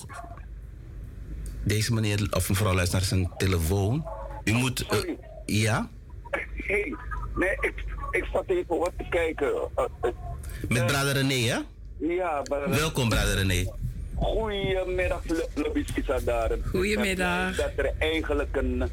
Deze 1.62 1.92
meneer 1.94 2.26
of 2.30 2.48
mevrouw 2.48 2.74
luistert 2.74 3.00
naar 3.00 3.08
zijn 3.08 3.30
telefoon. 3.36 4.06
U 4.44 4.52
moet. 4.52 4.86
eh, 4.86 5.14
ja? 5.46 5.88
Hey, 6.54 6.94
nee, 7.36 7.56
ik, 7.60 7.84
ik 8.10 8.24
zat 8.32 8.44
even 8.46 8.78
wat 8.78 8.92
te 8.96 9.04
kijken. 9.10 9.52
Uh, 9.78 9.84
uh, 10.04 10.10
Met 10.68 10.86
Brader 10.86 11.12
René, 11.12 11.34
hè? 11.34 11.58
ja, 12.14 12.42
maar... 12.50 12.70
Welkom, 12.70 13.08
Brader 13.08 13.34
René. 13.34 13.72
Goedemiddag, 14.14 15.22
daar. 16.24 16.50
Goedemiddag. 16.70 17.56
Dat 17.56 17.70
er 17.76 17.92
eigenlijk 17.98 18.56
een, 18.56 18.90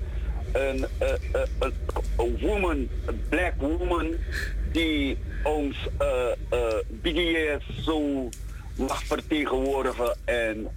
een, 0.51 0.85
eh, 0.97 1.13
eh, 1.31 1.69
een, 2.17 2.37
woman, 2.39 2.89
black 3.29 3.53
woman, 3.57 4.15
die 4.71 5.17
ons 5.43 5.87
eh 5.97 6.31
BDS 7.01 7.83
zo 7.83 8.29
mag 8.75 9.03
vertegenwoordigen 9.03 10.17
en 10.25 10.67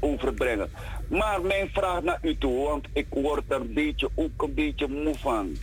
overbrengen. 0.00 0.70
Maar 1.08 1.40
mijn 1.42 1.68
vraag 1.72 2.02
naar 2.02 2.18
u 2.22 2.38
toe, 2.38 2.64
want 2.64 2.86
ik 2.92 3.06
word 3.10 3.42
er 3.48 3.60
een 3.60 3.72
beetje, 3.72 4.08
ook 4.14 4.42
een 4.42 4.54
beetje 4.54 4.88
moe 4.88 5.14
van. 5.14 5.56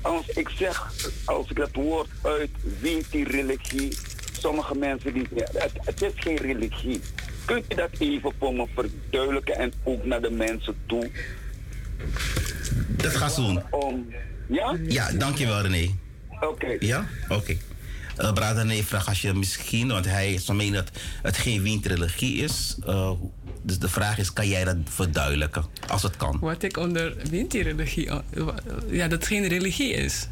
Als 0.00 0.28
ik 0.28 0.48
zeg, 0.48 0.92
als 1.24 1.50
ik 1.50 1.56
dat 1.56 1.74
woord 1.74 2.08
uit, 2.22 2.50
wie 2.80 3.04
die 3.10 3.28
religie, 3.28 3.96
sommige 4.32 4.74
mensen 4.74 5.12
die 5.12 5.26
het, 5.32 5.72
het 5.84 6.02
is 6.02 6.12
geen 6.14 6.36
religie. 6.36 7.00
Kunt 7.44 7.72
u 7.72 7.74
dat 7.74 7.90
even 7.98 8.32
voor 8.38 8.54
me 8.54 8.66
verduidelijken 8.74 9.54
en 9.54 9.72
ook 9.82 10.04
naar 10.04 10.20
de 10.20 10.30
mensen 10.30 10.76
toe? 10.86 11.10
Dat 12.88 13.16
gaat 13.16 13.32
zo. 13.34 13.62
Om, 13.70 14.06
ja? 14.48 14.76
Ja, 14.88 15.12
dankjewel 15.12 15.60
René. 15.60 15.90
Oké. 16.40 16.76
Ja? 16.80 17.06
Oké. 17.28 17.56
Eh 18.16 18.32
Brader 18.32 18.66
René 18.66 18.82
vraagt 18.82 19.08
als 19.08 19.20
je 19.20 19.32
misschien, 19.34 19.88
want 19.88 20.04
hij 20.04 20.32
is 20.34 20.44
van 20.44 20.56
mening 20.56 20.74
dat 20.74 20.90
het 21.22 21.36
geen 21.36 21.62
windreligie 21.62 22.36
is. 22.36 22.76
eh, 22.86 23.10
dus 23.62 23.78
de 23.78 23.88
vraag 23.88 24.18
is, 24.18 24.32
kan 24.32 24.48
jij 24.48 24.64
dat 24.64 24.76
verduidelijken? 24.84 25.64
Als 25.88 26.02
het 26.02 26.16
kan. 26.16 26.38
Wat 26.40 26.62
ik 26.62 26.76
onder 26.76 27.14
Winti-religie... 27.30 28.04
Ja, 28.90 29.02
dat 29.08 29.10
het 29.10 29.26
geen 29.26 29.46
religie 29.48 29.92
is. 29.92 30.26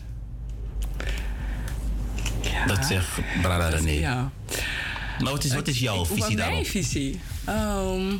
Dat 2.66 2.84
zegt 2.86 3.08
Brader 3.42 3.70
René. 3.80 3.90
Ja. 4.00 4.30
Maar 5.22 5.32
wat 5.32 5.44
is, 5.44 5.54
wat 5.54 5.68
is 5.68 5.78
jouw 5.78 6.00
Ik- 6.00 6.06
visie 6.06 6.22
wat 6.22 6.36
daarop? 6.36 6.54
Mijn 6.54 6.66
visie? 6.66 7.20
Ehm, 7.44 8.14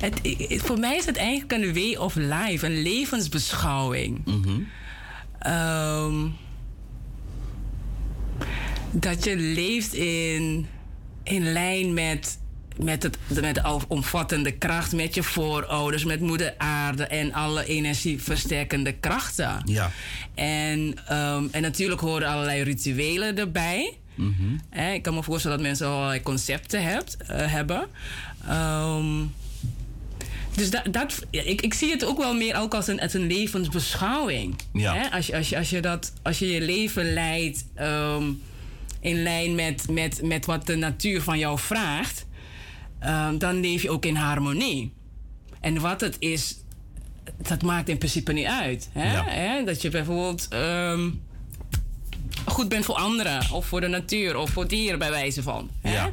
het, 0.00 0.20
voor 0.62 0.78
mij 0.78 0.96
is 0.96 1.06
het 1.06 1.16
eigenlijk 1.16 1.52
een 1.52 1.74
way 1.74 1.94
of 1.94 2.14
life, 2.14 2.66
een 2.66 2.82
levensbeschouwing. 2.82 4.20
Mhm. 4.24 4.60
Ehm, 5.38 6.26
dat 8.90 9.24
je 9.24 9.36
leeft 9.36 9.94
in, 9.94 10.66
in 11.22 11.52
lijn 11.52 11.94
met, 11.94 12.38
met, 12.76 13.02
het, 13.02 13.18
met 13.42 13.54
de 13.54 13.80
omvattende 13.88 14.52
kracht, 14.52 14.92
met 14.92 15.14
je 15.14 15.22
voorouders, 15.22 16.04
met 16.04 16.20
moeder 16.20 16.54
aarde 16.58 17.06
en 17.06 17.32
alle 17.32 17.66
energieversterkende 17.66 18.92
krachten. 18.92 19.62
Ja. 19.64 19.90
En, 20.34 20.94
ehm, 21.06 21.46
en 21.50 21.62
natuurlijk 21.62 22.00
horen 22.00 22.28
allerlei 22.28 22.62
rituelen 22.62 23.38
erbij. 23.38 23.98
Hè, 24.70 24.92
ik 24.92 25.02
kan 25.02 25.14
me 25.14 25.22
voorstellen 25.22 25.56
dat 25.56 25.66
mensen 25.66 25.86
allerlei 25.86 26.22
concepten 26.22 26.82
hebt, 26.82 27.16
eh, 27.16 27.52
hebben. 27.52 27.86
Ehm, 28.48 29.24
dus 30.58 30.70
dat, 30.70 30.82
dat, 30.90 31.26
ik, 31.30 31.62
ik 31.62 31.74
zie 31.74 31.90
het 31.90 32.04
ook 32.04 32.18
wel 32.18 32.34
meer 32.34 32.56
ook 32.56 32.74
als 32.74 32.86
een, 32.86 33.00
als 33.00 33.14
een 33.14 33.26
levensbeschouwing. 33.26 34.54
Ja. 34.72 34.94
Hè? 34.94 35.10
Als, 35.10 35.26
je, 35.26 35.36
als, 35.36 35.48
je, 35.48 35.56
als, 35.56 35.70
je 35.70 35.80
dat, 35.80 36.12
als 36.22 36.38
je 36.38 36.46
je 36.46 36.60
leven 36.60 37.12
leidt 37.12 37.64
ehm, 37.74 38.24
in 39.00 39.22
lijn 39.22 39.54
met, 39.54 39.88
met, 39.90 40.22
met 40.22 40.46
wat 40.46 40.66
de 40.66 40.76
natuur 40.76 41.22
van 41.22 41.38
jou 41.38 41.58
vraagt, 41.58 42.26
ehm, 42.98 43.38
dan 43.38 43.60
leef 43.60 43.82
je 43.82 43.90
ook 43.90 44.04
in 44.04 44.16
harmonie. 44.16 44.92
En 45.60 45.80
wat 45.80 46.00
het 46.00 46.16
is, 46.18 46.56
dat 47.36 47.62
maakt 47.62 47.88
in 47.88 47.98
principe 47.98 48.32
niet 48.32 48.46
uit. 48.46 48.88
Hè? 48.92 49.12
Ja. 49.12 49.24
Hè? 49.24 49.64
Dat 49.64 49.82
je 49.82 49.88
bijvoorbeeld 49.88 50.46
ehm, 50.48 51.10
goed 52.46 52.68
bent 52.68 52.84
voor 52.84 52.94
anderen, 52.94 53.50
of 53.52 53.66
voor 53.66 53.80
de 53.80 53.88
natuur, 53.88 54.36
of 54.36 54.50
voor 54.50 54.68
dieren, 54.68 54.98
bij 54.98 55.10
wijze 55.10 55.42
van. 55.42 55.70
Hè? 55.80 55.92
Ja. 55.92 56.12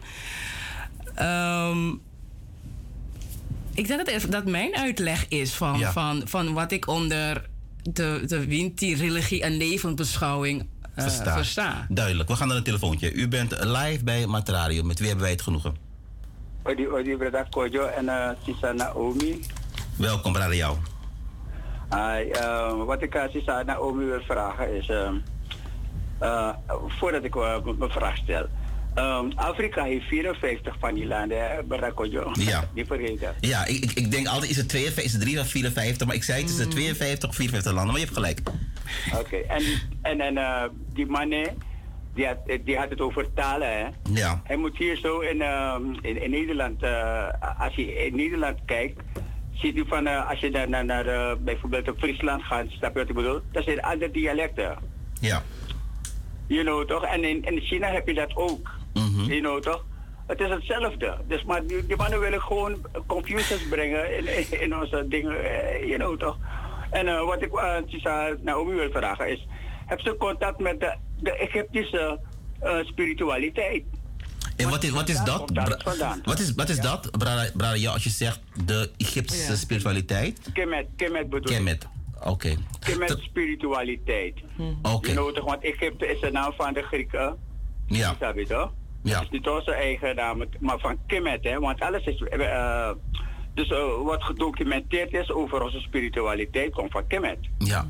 Ik 3.75 3.87
denk 3.87 4.05
dat, 4.05 4.21
het- 4.21 4.31
dat 4.31 4.45
mijn 4.45 4.75
uitleg 4.75 5.27
is 5.27 5.53
van, 5.53 5.79
Ja. 5.79 5.91
van, 5.91 6.21
van 6.25 6.53
wat 6.53 6.71
ik 6.71 6.87
onder 6.87 7.49
de, 7.83 8.21
de 8.25 8.45
Winti-religie 8.47 9.41
en 9.43 9.57
levensbeschouwing 9.57 10.67
eh, 10.95 11.03
Versta. 11.03 11.33
versta. 11.35 11.85
Duidelijk. 11.89 12.29
We 12.29 12.35
gaan 12.35 12.47
naar 12.47 12.57
een 12.57 12.63
telefoontje. 12.63 13.13
U 13.13 13.27
bent 13.27 13.51
live 13.63 14.03
bij 14.03 14.25
Mat 14.25 14.49
Radio. 14.49 14.83
Met 14.83 14.97
wie 14.97 15.07
hebben 15.07 15.23
wij 15.25 15.33
het 15.33 15.41
genoegen? 15.43 15.75
Odi, 16.63 16.87
odi, 16.87 17.15
brada 17.17 17.43
Kojo 17.49 17.85
en 17.85 18.05
uh, 18.05 18.29
Sisa 18.45 18.71
Naomi. 18.71 19.39
Welkom, 19.97 20.33
Brader 20.33 20.55
jou. 20.55 20.77
Hi, 21.89 22.29
eh, 22.31 22.83
wat 22.85 23.01
ik 23.01 23.17
aan 23.17 23.29
Sisa 23.29 23.63
Naomi 23.63 24.05
wil 24.05 24.21
vragen 24.21 24.75
is, 24.77 24.89
ehm, 24.89 25.15
eh, 26.19 26.49
voordat 26.87 27.23
ik 27.23 27.35
eh, 27.35 27.55
mijn 27.77 27.91
vraag 27.91 28.17
stel. 28.17 28.45
Ehm, 28.95 29.31
Afrika 29.35 29.83
heeft 29.83 30.05
54 30.05 30.75
van 30.79 30.93
die 30.93 31.05
landen, 31.05 31.49
hè, 31.49 31.63
brada 31.63 31.89
Kojo? 31.89 32.31
Ja. 32.33 32.69
Die 32.73 32.85
vergeten. 32.85 33.35
Ja, 33.39 33.65
ik, 33.65 33.83
ik, 33.83 33.91
ik 33.91 34.11
denk 34.11 34.27
altijd 34.27 34.51
is 34.51 34.57
het 34.57 34.69
52, 34.69 35.03
is 35.03 35.13
het 35.13 35.21
3 35.21 35.39
of 35.39 35.47
54, 35.47 36.07
maar 36.07 36.15
ik 36.15 36.23
zei 36.23 36.41
het 36.41 36.49
is 36.49 36.57
de 36.57 36.67
52 36.67 37.29
of 37.29 37.35
54 37.35 37.73
landen, 37.73 37.91
maar 37.91 38.01
je 38.01 38.05
hebt 38.05 38.17
gelijk. 38.17 38.41
Oké, 39.19 39.35
en, 39.35 39.63
en, 40.01 40.21
en 40.21 40.37
eh, 40.37 40.63
die 40.93 41.05
man, 41.05 41.31
hè, 41.31 41.47
die 42.13 42.27
had, 42.27 42.37
die 42.63 42.77
had 42.77 42.89
het 42.89 43.01
over 43.01 43.33
talen, 43.33 43.77
hè? 43.77 43.85
Ja. 44.13 44.41
Hij 44.43 44.57
moet 44.57 44.77
hier 44.77 44.97
zo 44.97 45.19
in, 45.19 45.41
ehm, 45.41 45.83
in, 46.01 46.21
in 46.21 46.29
Nederland, 46.29 46.83
eh, 46.83 47.27
als 47.59 47.75
je 47.75 48.05
in 48.05 48.15
Nederland 48.15 48.57
kijkt, 48.65 49.01
ziet 49.53 49.75
u 49.75 49.85
van, 49.87 50.07
eh, 50.07 50.29
als 50.29 50.39
je 50.39 50.49
naar, 50.49 50.69
naar, 50.69 50.85
naar 50.85 51.37
bijvoorbeeld 51.39 51.89
op 51.89 51.97
Friesland 51.97 52.43
gaat, 52.43 52.65
snap 52.69 52.93
je 52.93 52.99
wat 52.99 53.09
ik 53.09 53.15
bedoel? 53.15 53.41
Dat 53.51 53.63
zijn 53.63 53.81
andere 53.81 54.11
dialecten. 54.11 54.77
Ja. 55.19 55.43
You 56.47 56.63
know 56.63 56.87
toch? 56.87 57.03
En 57.03 57.23
in, 57.23 57.43
in 57.43 57.59
China 57.59 57.91
heb 57.91 58.07
je 58.07 58.13
dat 58.13 58.35
ook. 58.35 58.74
You 59.27 59.39
know 59.39 59.61
toch? 59.61 59.85
Het 60.27 60.39
is 60.39 60.49
hetzelfde. 60.49 61.17
Dus 61.27 61.43
maar 61.43 61.65
die, 61.65 61.85
die 61.85 61.95
mannen 61.95 62.19
willen 62.19 62.41
gewoon 62.41 62.85
confusions 63.07 63.67
brengen 63.69 64.17
in, 64.17 64.37
in, 64.37 64.61
in 64.61 64.75
onze 64.75 65.05
dingen, 65.09 65.43
eh, 65.43 65.87
you 65.87 65.97
know 65.97 66.19
toch? 66.19 66.37
En 66.91 67.07
eh, 67.07 67.25
wat 67.25 67.41
ik 67.41 67.57
aan 67.57 67.85
uh, 67.87 68.25
Naomi 68.41 68.73
wil 68.73 68.89
vragen 68.91 69.31
is, 69.31 69.47
heb 69.85 69.99
ze 69.99 70.15
contact 70.17 70.59
met 70.59 70.79
de, 70.79 70.95
de 71.19 71.37
Egyptische 71.37 72.19
eh, 72.59 72.77
spiritualiteit? 72.83 73.83
En 74.55 74.69
wat 74.69 74.83
is, 74.83 74.89
wat 74.89 75.09
is 75.09 75.23
dat? 75.23 75.51
Wat 76.23 76.39
is, 76.39 76.53
wat 76.53 76.69
is 76.69 76.79
dat, 76.79 77.09
ja, 77.75 77.91
als 77.91 78.03
je 78.03 78.09
zegt 78.09 78.39
de 78.65 78.91
Egyptische 78.97 79.51
Ja. 79.51 79.57
spiritualiteit? 79.57 80.39
Kemet, 80.53 80.87
Kemet 80.95 81.29
bedoel 81.29 81.51
ik. 81.51 81.57
Kemet. 81.57 81.87
Oké. 82.23 82.55
Kemet 82.79 83.17
spiritualiteit. 83.19 84.33
Oké. 84.81 85.11
Know 85.11 85.35
toch? 85.35 85.45
Want 85.45 85.63
Egypte 85.63 86.07
is 86.07 86.19
de 86.19 86.31
naam 86.31 86.53
van 86.57 86.73
de 86.73 86.81
Grieken. 86.81 87.37
Ja. 87.87 88.15
Je 88.35 88.45
toch? 88.47 88.71
Ja. 89.05 89.21
Is 89.21 89.29
niet 89.29 89.47
onze 89.47 89.71
eigen 89.73 90.15
naam, 90.15 90.43
maar 90.59 90.79
van 90.79 90.97
Kemet, 91.07 91.43
hè? 91.43 91.59
Want 91.59 91.81
alles 91.81 92.03
is. 92.05 92.21
eh, 92.21 92.89
dus 93.53 93.67
eh, 93.69 93.77
wat 94.03 94.23
gedocumenteerd 94.23 95.13
is 95.13 95.31
over 95.31 95.61
onze 95.61 95.79
spiritualiteit 95.79 96.73
komt 96.73 96.91
van 96.91 97.07
Kemet. 97.07 97.37
Ja. 97.57 97.87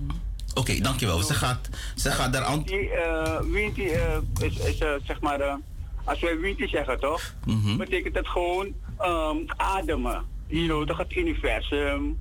Oké, 0.53 0.79
dankjewel. 0.81 1.19
Ze 1.21 1.33
gaat, 1.33 1.69
ze 1.95 2.11
gaat 2.11 2.33
daar 2.33 2.43
aan... 2.43 2.63
Die, 2.63 2.89
eh, 2.89 3.39
wie 3.51 3.73
die, 3.73 3.91
eh, 3.91 4.17
is, 4.39 4.57
is 4.59 4.77
zeg 5.03 5.19
maar, 5.21 5.59
als 6.03 6.19
wij 6.19 6.37
winter 6.39 6.69
zeggen 6.69 6.99
toch, 6.99 7.33
Mhm. 7.45 7.77
betekent 7.77 8.15
het 8.15 8.27
gewoon 8.27 8.73
ehm, 8.99 9.37
ademen. 9.57 10.23
You 10.47 10.65
know, 10.67 10.87
toch 10.87 10.97
het 10.97 11.15
universum. 11.15 12.17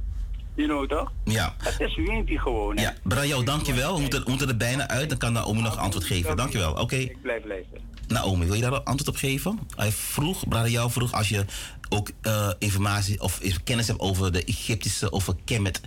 You 0.55 0.68
know 0.68 0.88
toch? 0.88 1.12
Ja. 1.24 1.55
Het 1.62 1.80
is 1.80 1.96
winter 1.96 2.40
gewoon. 2.40 2.76
hè. 2.76 2.82
Ja, 2.82 2.94
Brajo, 3.02 3.42
dankjewel. 3.42 3.94
We 3.94 4.00
moeten, 4.00 4.24
we 4.24 4.30
moeten 4.30 4.48
er 4.48 4.57
bijna 4.57 4.88
uit. 4.88 5.09
Dan 5.09 5.18
kan 5.18 5.32
Naomi 5.32 5.61
nog 5.62 5.76
antwoord 5.78 6.05
geven. 6.07 6.36
Dankjewel. 6.36 6.72
Oké. 6.72 6.96
Ik 6.96 7.22
blijf 7.22 7.44
luisteren. 7.44 7.82
Naomi, 8.09 8.44
wil 8.46 8.55
je 8.55 8.61
daar 8.61 8.72
een 8.72 8.84
antwoord 8.84 9.09
op 9.09 9.16
geven? 9.16 9.59
Hij 9.76 9.92
vroeg, 9.92 10.48
Brajo 10.48 10.88
vroeg, 10.88 11.12
als 11.12 11.28
je 11.28 11.44
ook 11.88 12.11
eh, 12.22 12.50
informatie 12.59 13.20
of 13.20 13.40
kennis 13.64 13.86
hebt 13.86 14.00
over 14.00 14.32
de 14.32 14.44
Egyptische 14.44 15.11
of 15.11 15.28
Kemet 15.44 15.80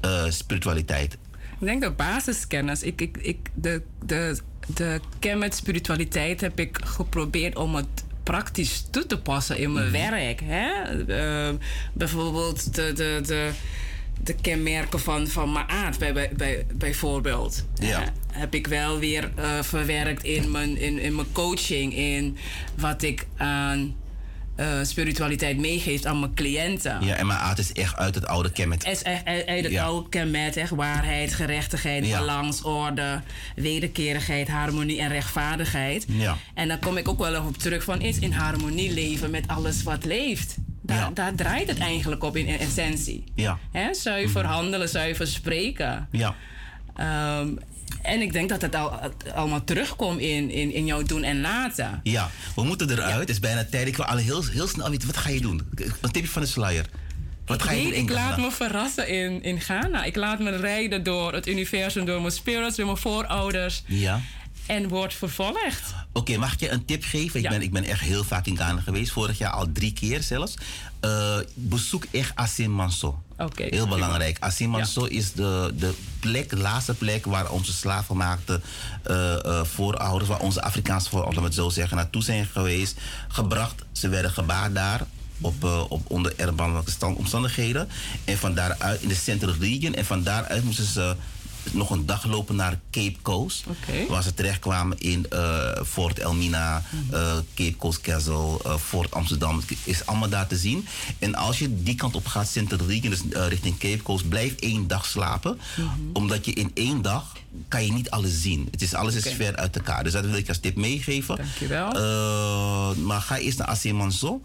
eh, 0.00 0.24
spiritualiteit. 0.28 1.12
Ik 1.60 1.66
denk 1.66 1.82
de 1.82 1.90
basiskennis. 1.90 2.82
Ik, 2.82 3.00
ik, 3.00 3.16
ik, 3.16 3.38
de, 3.54 3.82
de, 4.04 4.38
de 4.66 5.00
Kemet 5.18 5.54
spiritualiteit 5.54 6.40
heb 6.40 6.58
ik 6.60 6.78
geprobeerd 6.84 7.56
om 7.56 7.74
het 7.74 7.86
praktisch 8.22 8.86
toe 8.90 9.06
te 9.06 9.18
passen 9.18 9.58
in 9.58 9.72
mijn 9.72 9.90
Mhm. 9.90 10.10
werk. 10.10 10.40
Hè? 10.44 10.70
Eh, 11.48 11.54
bijvoorbeeld 11.92 12.74
de, 12.74 12.92
de, 12.92 13.20
de, 13.26 13.50
de 14.26 14.34
kenmerken 14.34 15.00
van, 15.00 15.26
van 15.28 15.52
Maat 15.52 15.98
bij, 15.98 16.12
bij, 16.12 16.30
bij, 16.36 16.66
bijvoorbeeld. 16.74 17.64
Ja. 17.74 18.02
Eh, 18.02 18.08
heb 18.32 18.54
ik 18.54 18.66
wel 18.66 18.98
weer 18.98 19.30
eh, 19.36 19.62
verwerkt 19.62 20.24
in 20.24 20.50
mijn, 20.50 20.76
in, 20.76 20.98
in 20.98 21.14
mijn 21.14 21.32
coaching. 21.32 21.94
In 21.94 22.36
wat 22.76 23.02
ik 23.02 23.26
aan 23.36 23.94
eh, 24.56 24.66
spiritualiteit 24.82 25.58
meegeef 25.58 26.04
aan 26.04 26.20
mijn 26.20 26.34
cliënten. 26.34 27.04
Ja, 27.04 27.14
en 27.14 27.26
mijn 27.26 27.38
aard 27.38 27.58
is 27.58 27.72
echt 27.72 27.96
uit 27.96 28.14
het 28.14 28.26
oude. 28.26 28.50
Het 28.54 28.86
is 28.86 29.02
echt 29.02 29.24
uit 29.24 29.64
het 29.64 29.72
Ja. 29.72 29.84
oude 29.84 30.08
kenmerk, 30.08 30.54
echt 30.56 30.70
waarheid, 30.70 31.34
gerechtigheid, 31.34 32.06
Ja. 32.06 32.18
balans, 32.18 32.62
orde, 32.62 33.20
wederkerigheid, 33.56 34.48
harmonie 34.48 35.00
en 35.00 35.08
rechtvaardigheid. 35.08 36.04
Ja. 36.08 36.36
En 36.54 36.68
dan 36.68 36.78
kom 36.78 36.96
ik 36.96 37.08
ook 37.08 37.18
wel 37.18 37.30
even 37.30 37.46
op 37.46 37.58
terug 37.58 37.84
van 37.84 38.02
iets 38.02 38.18
in 38.18 38.32
harmonie 38.32 38.92
leven 38.92 39.30
met 39.30 39.48
alles 39.48 39.82
wat 39.82 40.04
leeft. 40.04 40.56
Daar, 40.86 41.14
daar 41.14 41.34
draait 41.34 41.68
het 41.68 41.78
eigenlijk 41.78 42.24
op 42.24 42.36
in, 42.36 42.58
essentie. 42.58 43.24
Ja. 43.34 43.58
Hè? 43.72 43.94
Zuiver 43.94 44.44
handelen, 44.44 44.88
zuiver 44.88 45.26
spreken. 45.26 46.08
Ja. 46.10 46.34
Ehm, 46.96 47.48
en 48.02 48.20
ik 48.20 48.32
denk 48.32 48.48
dat 48.48 48.62
het 48.62 48.74
al, 48.74 49.00
allemaal 49.34 49.64
terugkomt 49.64 50.20
in, 50.20 50.50
in, 50.50 50.72
in 50.72 50.86
jouw 50.86 51.02
doen 51.02 51.22
en 51.22 51.40
laten. 51.40 52.00
Ja, 52.02 52.30
we 52.54 52.62
moeten 52.62 52.90
eruit. 52.90 53.18
Het 53.18 53.28
is 53.28 53.40
bijna 53.40 53.64
tijd. 53.64 53.86
Ik 53.86 53.96
wil 53.96 54.04
alle 54.04 54.20
heel, 54.20 54.44
heel 54.44 54.68
snel 54.68 54.90
weten, 54.90 55.06
wat 55.06 55.16
ga 55.16 55.28
je 55.28 55.40
doen? 55.40 55.62
Een 56.00 56.10
tipje 56.10 56.30
van 56.30 56.42
de 56.42 56.48
sluier. 56.48 56.86
Wat 57.46 57.62
ga 57.62 57.72
je 57.72 57.82
doen 57.82 57.92
ik 57.92 58.10
laat 58.10 58.36
me 58.36 58.50
verrassen 58.50 59.08
in, 59.08 59.42
in 59.42 59.60
Ghana. 59.60 60.04
Ik 60.04 60.16
laat 60.16 60.38
me 60.38 60.56
rijden 60.56 61.02
door 61.02 61.32
het 61.32 61.46
universum, 61.46 62.04
door 62.04 62.20
mijn 62.20 62.32
spirits, 62.32 62.76
door 62.76 62.86
mijn 62.86 62.98
voorouders. 62.98 63.82
Ja. 63.86 64.20
En 64.66 64.88
word 64.88 65.14
vervolgd. 65.14 65.94
Oké, 66.12 66.36
mag 66.36 66.52
ik 66.52 66.60
je 66.60 66.70
een 66.70 66.84
tip 66.84 67.04
geven? 67.04 67.42
Ik, 67.42 67.48
ben, 67.48 67.62
ik 67.62 67.72
ben 67.72 67.84
echt 67.84 68.00
heel 68.00 68.24
vaak 68.24 68.46
in 68.46 68.56
Ghana 68.56 68.80
geweest. 68.80 69.12
Vorig 69.12 69.38
jaar 69.38 69.50
al 69.52 69.66
drie 69.72 69.92
keer 69.92 70.22
zelfs. 70.22 70.54
Eh, 71.00 71.36
bezoek 71.54 72.04
echt 72.10 72.32
Asim 72.34 72.70
Manso. 72.70 73.22
Oké. 73.38 73.62
Heel 73.70 73.88
belangrijk. 73.88 74.36
Asim 74.40 74.68
Manso 74.70 75.04
is 75.04 75.32
de, 75.32 75.72
de 75.78 75.94
plek, 76.20 76.50
de 76.50 76.56
laatste 76.56 76.94
plek 76.94 77.24
waar 77.24 77.50
onze 77.50 77.72
slavenmaakte 77.72 78.60
eh, 79.02 79.44
eh, 79.44 79.64
voorouders, 79.64 80.30
waar 80.30 80.40
onze 80.40 80.62
Afrikaanse 80.62 81.08
voorouders, 81.08 81.42
laat 81.42 81.54
het 81.54 81.62
zo 81.64 81.68
zeggen, 81.70 81.96
naartoe 81.96 82.22
zijn 82.22 82.46
geweest, 82.46 83.00
gebracht. 83.28 83.84
Ze 83.92 84.08
werden 84.08 84.30
gebaard 84.30 84.74
daar. 84.74 85.06
Op, 85.40 85.64
op 85.88 86.10
onder 86.10 86.32
erbarmelijke 86.36 86.90
stand- 86.90 87.16
omstandigheden. 87.16 87.88
En 88.24 88.38
van 88.38 88.54
daaruit 88.54 89.02
in 89.02 89.08
de 89.08 89.14
Central 89.14 89.54
Region. 89.60 89.94
En 89.94 90.04
van 90.04 90.22
daaruit 90.22 90.64
moesten 90.64 90.84
ze 90.84 91.16
nog 91.72 91.90
een 91.90 92.06
dag 92.06 92.24
lopen 92.24 92.56
naar 92.56 92.80
Cape 92.90 93.16
Coast. 93.22 93.64
Waar 94.08 94.22
ze 94.22 94.34
terechtkwamen 94.34 94.98
in 94.98 95.26
eh, 95.30 95.70
Fort 95.86 96.18
Elmina, 96.18 96.82
eh, 97.10 97.36
Cape 97.54 97.76
Coast 97.76 98.00
Castle, 98.00 98.58
eh, 98.64 98.76
Fort 98.76 99.10
Amsterdam. 99.10 99.56
Het 99.56 99.78
is 99.84 100.06
allemaal 100.06 100.28
daar 100.28 100.46
te 100.46 100.56
zien. 100.56 100.86
En 101.18 101.34
als 101.34 101.58
je 101.58 101.82
die 101.82 101.94
kant 101.94 102.14
op 102.14 102.26
gaat, 102.26 102.52
Region, 102.86 103.10
dus 103.10 103.22
richting 103.48 103.78
Cape 103.78 104.02
Coast, 104.02 104.28
blijf 104.28 104.54
één 104.54 104.86
dag 104.86 105.06
slapen. 105.06 105.58
Omdat 106.12 106.44
je 106.44 106.52
in 106.52 106.70
één 106.74 107.02
dag 107.02 107.32
kan 107.68 107.84
je 107.86 107.92
niet 107.92 108.10
alles 108.10 108.42
zien. 108.42 108.68
Het 108.70 108.82
is, 108.82 108.94
alles 108.94 109.14
is 109.14 109.26
Oké. 109.26 109.34
ver 109.34 109.56
uit 109.56 109.76
elkaar. 109.76 110.04
Dus 110.04 110.12
dat 110.12 110.24
wil 110.24 110.34
ik 110.34 110.48
als 110.48 110.58
tip 110.58 110.76
meegeven. 110.76 111.36
Dankjewel. 111.36 111.92
Maar 112.94 113.20
ga 113.20 113.38
eerst 113.38 113.58
naar 113.58 113.66
Asemanso. 113.66 114.40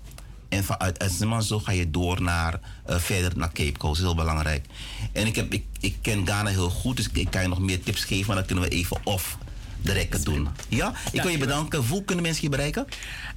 En 0.50 0.64
vanuit 0.64 1.00
Asemanso 1.04 1.60
ga 1.60 1.72
je 1.72 1.92
door 1.92 2.22
naar, 2.22 2.60
eh, 2.86 2.98
verder 2.98 3.32
naar 3.38 3.52
Cape 3.52 3.78
Coast. 3.78 4.02
Heel 4.02 4.16
belangrijk. 4.16 4.66
En 5.12 5.26
ik, 5.28 5.36
heb, 5.36 5.54
ik, 5.54 5.64
ik 5.80 5.96
ken 6.02 6.26
Ghana 6.28 6.50
heel 6.50 6.70
goed, 6.70 6.98
dus 6.98 7.10
ik, 7.14 7.32
kan 7.32 7.42
je 7.42 7.48
nog 7.48 7.60
meer 7.60 7.84
tips 7.84 8.04
geven. 8.04 8.28
Maar 8.28 8.36
dan 8.36 8.46
kunnen 8.46 8.64
we 8.64 8.70
even 8.70 8.98
off 9.04 9.38
de 9.82 9.92
rekken 9.92 10.24
doen. 10.24 10.48
Ja? 10.68 10.94
Ik 11.12 11.22
wil 11.22 11.32
je 11.32 11.38
bedanken. 11.38 11.80
Hoe 11.88 12.04
kunnen 12.04 12.24
mensen 12.24 12.44
je 12.44 12.50
bereiken? 12.50 12.88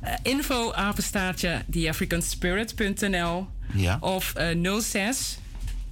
Eh, 0.01 0.15
info 0.23 0.73
apenstaartje 0.73 1.65
theafricanspirit.nl 1.71 3.47
Ja. 3.75 3.97
of 4.01 4.35
eh 4.35 4.81
06 4.81 5.39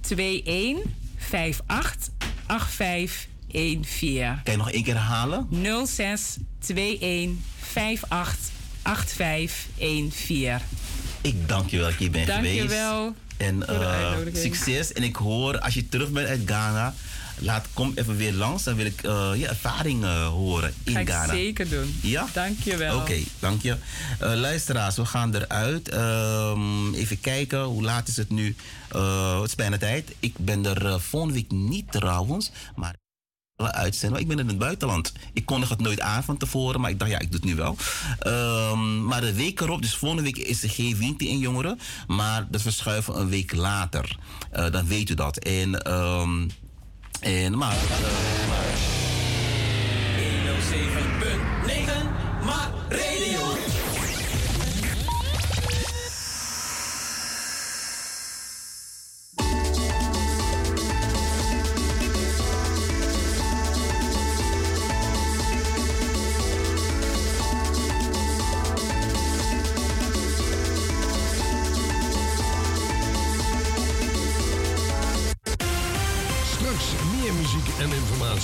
21 0.07 0.83
58 1.17 2.09
85 2.47 3.27
14. 3.89 4.41
Kan 4.43 4.53
je 4.53 4.57
nog 4.57 4.71
één 4.71 4.83
keer 4.83 4.93
herhalen? 4.93 5.47
06 5.87 6.37
21 6.67 7.37
58 7.59 8.51
85 8.83 10.15
14. 10.15 10.59
Ik 11.21 11.47
dank 11.49 11.69
je 11.69 11.77
wel 11.77 11.85
dat 11.85 11.93
je 11.93 11.99
hier 11.99 12.11
bent 12.11 12.27
Dank 12.27 12.45
je 12.45 12.51
geweest. 12.51 12.73
wel 12.73 13.15
En 13.37 13.67
eh, 13.67 14.11
succes. 14.33 14.93
En 14.93 15.03
ik 15.03 15.15
hoor, 15.15 15.59
als 15.59 15.73
je 15.73 15.89
terug 15.89 16.09
bent 16.09 16.27
uit 16.27 16.41
Ghana, 16.45 16.93
laat, 17.39 17.67
kom 17.73 17.91
even 17.95 18.17
weer 18.17 18.33
langs. 18.33 18.63
Dan 18.63 18.75
wil 18.75 18.85
ik 18.85 19.03
eh, 19.03 19.31
je 19.35 19.47
ervaring 19.47 20.03
eh, 20.03 20.27
horen 20.27 20.73
in 20.83 20.93
Ga 20.93 20.99
ik 20.99 21.09
Ghana. 21.09 21.33
zeker 21.33 21.69
doen. 21.69 21.99
Ja? 22.01 22.27
Dank 22.33 22.59
je 22.59 22.77
wel. 22.77 22.97
Oké, 22.97 23.17
dank 23.39 23.61
je. 23.61 23.75
Luisteraars, 24.19 24.95
we 24.95 25.05
gaan 25.05 25.35
eruit. 25.35 25.89
Ehm, 25.89 26.93
even 26.93 27.19
kijken, 27.19 27.61
hoe 27.63 27.83
laat 27.83 28.07
is 28.07 28.17
het 28.17 28.29
nu? 28.29 28.55
Het 29.39 29.47
is 29.49 29.55
bijna 29.55 29.77
tijd. 29.77 30.11
Ik 30.19 30.33
ben 30.37 30.65
er 30.65 31.01
volgende 31.01 31.33
week 31.35 31.51
niet 31.51 31.91
trouwens, 31.91 32.51
maar 32.75 32.95
uitzenden. 33.69 34.19
Ik 34.19 34.27
ben 34.27 34.39
in 34.39 34.47
het 34.47 34.57
buitenland. 34.57 35.13
Ik 35.33 35.45
kondig 35.45 35.69
het 35.69 35.81
nooit 35.81 35.99
aan 35.99 36.23
van 36.23 36.37
tevoren, 36.37 36.81
maar 36.81 36.89
ik 36.89 36.99
dacht, 36.99 37.11
ja, 37.11 37.19
ik 37.19 37.31
doe 37.31 37.39
het 37.39 37.49
nu 37.49 37.55
wel. 37.55 37.75
Ehm, 38.19 39.05
maar 39.05 39.21
de 39.21 39.33
week 39.33 39.59
erop, 39.61 39.81
dus 39.81 39.95
volgende 39.95 40.23
week 40.23 40.37
is 40.37 40.63
er 40.63 40.69
geen 40.69 40.97
winter 40.97 41.27
in 41.27 41.39
jongeren, 41.39 41.79
maar 42.07 42.47
dat 42.49 42.61
verschuiven 42.61 43.19
een 43.19 43.29
week 43.29 43.55
later. 43.55 44.17
Eh, 44.51 44.71
dan 44.71 44.87
weet 44.87 45.09
u 45.09 45.13
dat. 45.13 45.37
En, 45.37 45.81
ehm, 45.81 46.47
en 47.19 47.57
maar. 47.57 47.75
eh, 47.75 48.47
maar 48.47 48.65
107.9 50.17 52.09
Maar 52.45 52.69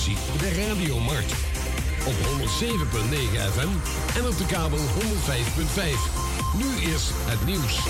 De 0.06 0.66
Radiomarkt. 0.68 1.32
Op 2.06 2.14
107.9 2.14 2.20
FM 3.52 3.68
en 4.18 4.28
op 4.28 4.38
de 4.38 4.46
kabel 4.48 4.78
105.5. 4.78 4.84
Nu 6.58 6.90
eerst 6.92 7.12
het 7.14 7.46
nieuws. 7.46 7.86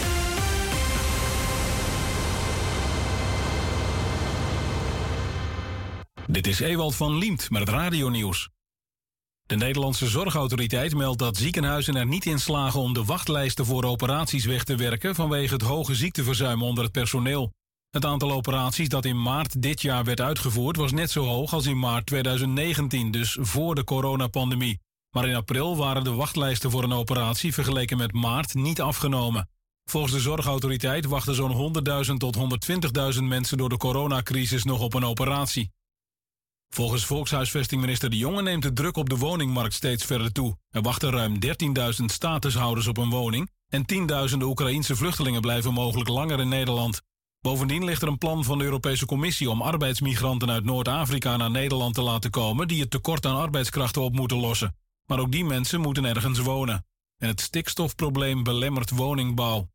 Dit 6.28 6.48
is 6.48 6.60
Ewald 6.60 6.96
van 6.96 7.18
Liemt 7.18 7.50
met 7.50 7.60
het 7.60 7.70
radionieuws. 7.70 8.50
De 9.46 9.56
Nederlandse 9.56 10.08
Zorgautoriteit 10.08 10.96
meldt 10.96 11.20
dat 11.20 11.38
ziekenhuizen 11.38 11.96
er 11.96 12.06
niet 12.06 12.26
in 12.26 12.40
slagen 12.40 12.80
om 12.80 12.94
de 12.94 13.04
wachtlijsten 13.04 13.66
voor 13.66 13.84
operaties 13.84 14.46
weg 14.46 14.64
te 14.64 14.76
werken 14.76 15.16
vanwege 15.16 15.54
het 15.54 15.64
hoge 15.64 15.96
ziekteverzuim 15.96 16.64
onder 16.64 16.84
het 16.84 16.94
personeel. 16.94 17.52
Het 17.90 18.06
aantal 18.06 18.32
operaties 18.32 18.90
dat 18.90 19.06
in 19.06 19.22
maart 19.22 19.62
dit 19.62 19.82
jaar 19.82 20.04
werd 20.04 20.22
uitgevoerd 20.22 20.76
was 20.76 20.92
net 20.92 21.12
zo 21.12 21.26
hoog 21.26 21.54
als 21.54 21.66
in 21.66 21.80
maart 21.80 22.06
2019, 22.06 23.12
dus 23.12 23.38
voor 23.42 23.76
de 23.76 23.84
coronapandemie. 23.84 24.80
Maar 25.12 25.28
in 25.28 25.36
april 25.36 25.78
waren 25.78 26.04
de 26.04 26.14
wachtlijsten 26.14 26.72
voor 26.72 26.84
een 26.84 26.94
operatie 26.94 27.54
vergeleken 27.54 27.98
met 27.98 28.14
maart 28.14 28.54
niet 28.54 28.82
afgenomen. 28.82 29.50
Volgens 29.86 30.14
de 30.14 30.20
Zorgautoriteit 30.20 31.06
wachten 31.06 31.36
zo'n 31.36 31.74
100.000 32.08 32.14
tot 32.18 32.38
120.000 33.16 33.24
mensen 33.24 33.58
door 33.58 33.70
de 33.70 33.78
coronacrisis 33.78 34.64
nog 34.64 34.82
op 34.82 34.94
een 34.94 35.06
operatie. 35.06 35.72
Volgens 36.70 37.06
volkshuisvestingminister 37.06 38.10
De 38.10 38.18
Jonge 38.18 38.42
neemt 38.42 38.64
de 38.64 38.74
druk 38.74 38.98
op 38.98 39.10
de 39.10 39.18
woningmarkt 39.18 39.74
steeds 39.74 40.06
verder 40.06 40.32
toe. 40.32 40.58
Er 40.70 40.82
wachten 40.82 41.12
ruim 41.12 41.40
13.000 42.00 42.06
statushouders 42.06 42.88
op 42.88 42.98
een 42.98 43.10
woning 43.10 43.50
en 43.70 43.86
tienduizenden 43.86 44.48
Oekraïense 44.48 44.96
vluchtelingen 44.96 45.42
blijven 45.42 45.74
mogelijk 45.74 46.10
langer 46.10 46.40
in 46.40 46.50
Nederland. 46.50 47.02
Bovendien 47.42 47.84
ligt 47.84 48.02
er 48.02 48.08
een 48.08 48.18
plan 48.18 48.44
van 48.44 48.58
de 48.58 48.64
Europese 48.64 49.06
Commissie 49.06 49.50
om 49.50 49.62
arbeidsmigranten 49.62 50.52
uit 50.52 50.64
Noord-Afrika 50.64 51.38
naar 51.38 51.52
Nederland 51.52 51.94
te 51.94 52.02
laten 52.02 52.30
komen 52.30 52.68
die 52.68 52.82
het 52.82 52.90
tekort 52.90 53.26
aan 53.26 53.36
arbeidskrachten 53.36 54.02
op 54.02 54.14
moeten 54.14 54.38
lossen. 54.38 54.76
Maar 55.06 55.20
ook 55.20 55.32
die 55.32 55.46
mensen 55.46 55.82
moeten 55.82 56.06
ergens 56.06 56.40
wonen. 56.40 56.86
en 57.18 57.28
het 57.28 57.42
stikstofprobleem 57.42 58.44
belemmert 58.44 58.90
woningbouw. 58.90 59.70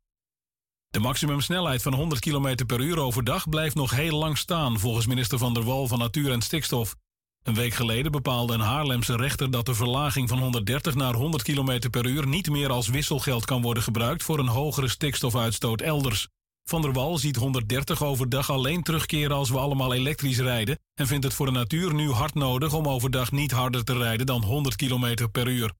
De 0.89 0.99
maximumsnelheid 0.99 1.81
van 1.81 1.93
100 1.93 2.21
km 2.21 2.65
per 2.65 2.79
uur 2.79 2.99
overdag 2.99 3.49
blijft 3.49 3.75
nog 3.75 3.91
heel 3.91 4.17
lang 4.17 4.37
staan, 4.37 4.79
volgens 4.79 5.05
minister 5.05 5.37
Van 5.37 5.53
der 5.53 5.63
Wal 5.63 5.87
van 5.87 5.99
Natuur 5.99 6.31
en 6.31 6.41
Stikstof. 6.41 6.95
Een 7.43 7.53
week 7.53 7.73
geleden 7.73 8.11
bepaalde 8.11 8.53
een 8.53 8.59
Haarlemse 8.59 9.15
rechter 9.15 9.51
dat 9.51 9.65
de 9.65 9.73
verlaging 9.73 10.29
van 10.29 10.39
130 10.39 10.95
naar 10.95 11.13
100 11.13 11.43
km 11.43 11.89
per 11.89 12.05
uur 12.05 12.27
niet 12.27 12.49
meer 12.49 12.69
als 12.69 12.87
wisselgeld 12.87 13.45
kan 13.45 13.61
worden 13.61 13.83
gebruikt 13.83 14.23
voor 14.23 14.39
een 14.39 14.47
hogere 14.47 14.87
stikstofuitstoot 14.87 15.81
elders. 15.81 16.27
Van 16.63 16.81
der 16.81 16.93
Wal 16.93 17.17
ziet 17.17 17.35
130 17.35 18.03
overdag 18.03 18.49
alleen 18.49 18.83
terugkeren 18.83 19.35
als 19.35 19.49
we 19.49 19.57
allemaal 19.57 19.93
elektrisch 19.93 20.39
rijden 20.39 20.79
en 20.93 21.07
vindt 21.07 21.23
het 21.23 21.33
voor 21.33 21.45
de 21.45 21.51
natuur 21.51 21.93
nu 21.93 22.11
hard 22.11 22.33
nodig 22.33 22.73
om 22.73 22.87
overdag 22.87 23.31
niet 23.31 23.51
harder 23.51 23.83
te 23.83 23.97
rijden 23.97 24.25
dan 24.25 24.43
100 24.43 24.75
km 24.75 25.27
per 25.31 25.47
uur. 25.47 25.73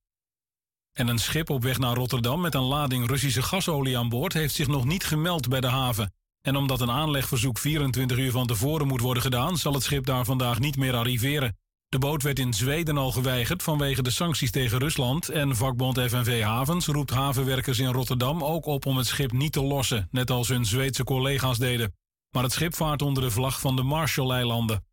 En 0.93 1.07
een 1.07 1.19
schip 1.19 1.49
op 1.49 1.63
weg 1.63 1.79
naar 1.79 1.95
Rotterdam 1.95 2.41
met 2.41 2.53
een 2.53 2.61
lading 2.61 3.07
Russische 3.07 3.41
gasolie 3.41 3.97
aan 3.97 4.09
boord 4.09 4.33
heeft 4.33 4.55
zich 4.55 4.67
nog 4.67 4.85
niet 4.85 5.03
gemeld 5.03 5.49
bij 5.49 5.61
de 5.61 5.67
haven. 5.67 6.13
En 6.41 6.55
omdat 6.55 6.81
een 6.81 6.91
aanlegverzoek 6.91 7.57
24 7.57 8.17
uur 8.17 8.31
van 8.31 8.47
tevoren 8.47 8.87
moet 8.87 9.01
worden 9.01 9.23
gedaan, 9.23 9.57
zal 9.57 9.73
het 9.73 9.83
schip 9.83 10.05
daar 10.05 10.25
vandaag 10.25 10.59
niet 10.59 10.77
meer 10.77 10.95
arriveren. 10.95 11.57
De 11.93 11.99
boot 11.99 12.23
werd 12.23 12.39
in 12.39 12.53
Zweden 12.53 12.97
al 12.97 13.11
geweigerd 13.11 13.63
vanwege 13.63 14.01
de 14.01 14.09
sancties 14.09 14.51
tegen 14.51 14.79
Rusland 14.79 15.29
en 15.29 15.55
vakbond 15.55 15.99
FNV 15.99 16.41
Havens 16.41 16.85
roept 16.85 17.09
havenwerkers 17.09 17.79
in 17.79 17.91
Rotterdam 17.91 18.43
ook 18.43 18.65
op 18.65 18.85
om 18.85 18.97
het 18.97 19.07
schip 19.07 19.31
niet 19.31 19.51
te 19.51 19.63
lossen, 19.63 20.07
net 20.11 20.31
als 20.31 20.47
hun 20.47 20.65
Zweedse 20.65 21.03
collega's 21.03 21.57
deden. 21.57 21.95
Maar 22.31 22.43
het 22.43 22.51
schip 22.51 22.75
vaart 22.75 23.01
onder 23.01 23.23
de 23.23 23.31
vlag 23.31 23.59
van 23.59 23.75
de 23.75 23.83
Marshall-eilanden. 23.83 24.85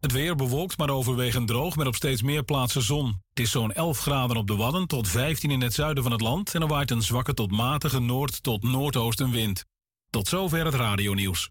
Het 0.00 0.12
weer 0.12 0.34
bewolkt, 0.34 0.78
maar 0.78 0.90
overwegend 0.90 1.48
droog 1.48 1.76
met 1.76 1.86
op 1.86 1.94
steeds 1.94 2.22
meer 2.22 2.42
plaatsen 2.42 2.82
zon. 2.82 3.06
Het 3.06 3.40
is 3.40 3.50
zo'n 3.50 3.72
11 3.72 3.98
graden 3.98 4.36
op 4.36 4.46
de 4.46 4.56
Wadden 4.56 4.86
tot 4.86 5.08
15 5.08 5.50
in 5.50 5.60
het 5.60 5.74
zuiden 5.74 6.02
van 6.02 6.12
het 6.12 6.20
land 6.20 6.54
en 6.54 6.62
er 6.62 6.68
waait 6.68 6.90
een 6.90 7.02
zwakke 7.02 7.34
tot 7.34 7.50
matige 7.50 8.00
noord- 8.00 8.42
tot 8.42 8.62
noordoostenwind. 8.62 9.64
Tot 10.08 10.28
zover 10.28 10.64
het 10.64 10.74
radionieuws. 10.74 11.50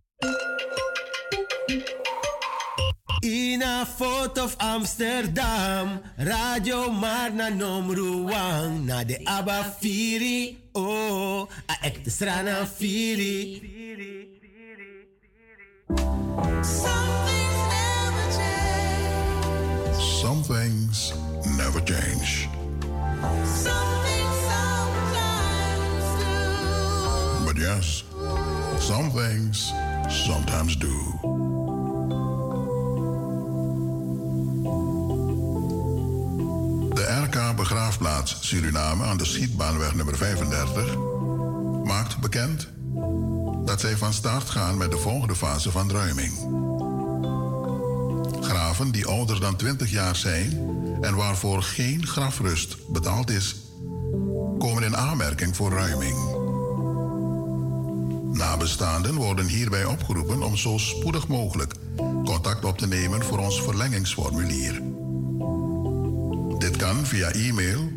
In 3.22 3.62
a 3.62 3.86
foto 3.86 4.46
of 4.46 4.56
Amsterdam, 4.62 6.00
Radio 6.18 6.90
Marna 6.90 7.52
Nomruang, 7.52 8.86
na 8.86 9.04
de 9.04 9.20
Abba 9.28 9.76
Firi, 9.82 10.56
oh, 10.74 11.50
a 11.68 11.74
ekte 11.84 12.10
strana 12.10 12.64
Firi. 12.64 13.60
Some 20.22 20.44
things 20.44 21.12
never 21.58 21.82
change. 21.82 22.48
But 27.46 27.58
yes, 27.58 28.04
some 28.80 29.12
things 29.12 29.74
sometimes 30.08 30.78
do. 30.78 31.49
RK 37.10 37.56
Begraafplaats 37.56 38.38
Suriname 38.40 39.04
aan 39.04 39.18
de 39.18 39.26
Schietbaanweg 39.26 39.96
nummer 39.96 40.18
35 40.18 40.96
maakt 41.84 42.18
bekend 42.18 42.68
dat 43.66 43.80
zij 43.80 43.98
van 43.98 44.14
start 44.14 44.50
gaan 44.50 44.78
met 44.78 44.92
de 44.92 44.98
volgende 44.98 45.36
fase 45.36 45.72
van 45.72 45.92
ruiming. 45.92 46.34
Graven 48.42 48.92
die 48.92 49.06
ouder 49.06 49.40
dan 49.40 49.56
20 49.56 49.92
jaar 49.92 50.16
zijn 50.16 50.52
en 51.02 51.16
waarvoor 51.16 51.64
geen 51.64 52.08
grafrust 52.08 52.92
betaald 52.92 53.30
is, 53.30 53.56
komen 54.60 54.84
in 54.84 54.98
aanmerking 54.98 55.56
voor 55.56 55.72
ruiming. 55.72 56.18
Nabestaanden 58.38 59.16
worden 59.16 59.48
hierbij 59.48 59.86
opgeroepen 59.86 60.42
om 60.42 60.58
zo 60.58 60.78
spoedig 60.78 61.28
mogelijk 61.28 61.74
contact 62.26 62.66
op 62.66 62.78
te 62.78 62.88
nemen 62.88 63.24
voor 63.24 63.38
ons 63.38 63.62
verlengingsformulier. 63.62 64.99
Dit 66.60 66.76
kan 66.76 67.06
via 67.06 67.32
e-mail, 67.32 67.92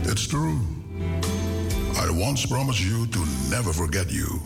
It's 0.02 0.26
true. 0.26 0.58
I 1.96 2.10
once 2.10 2.46
promised 2.46 2.80
you 2.80 3.08
to 3.08 3.18
never 3.50 3.72
forget 3.72 4.10
you. 4.10 4.40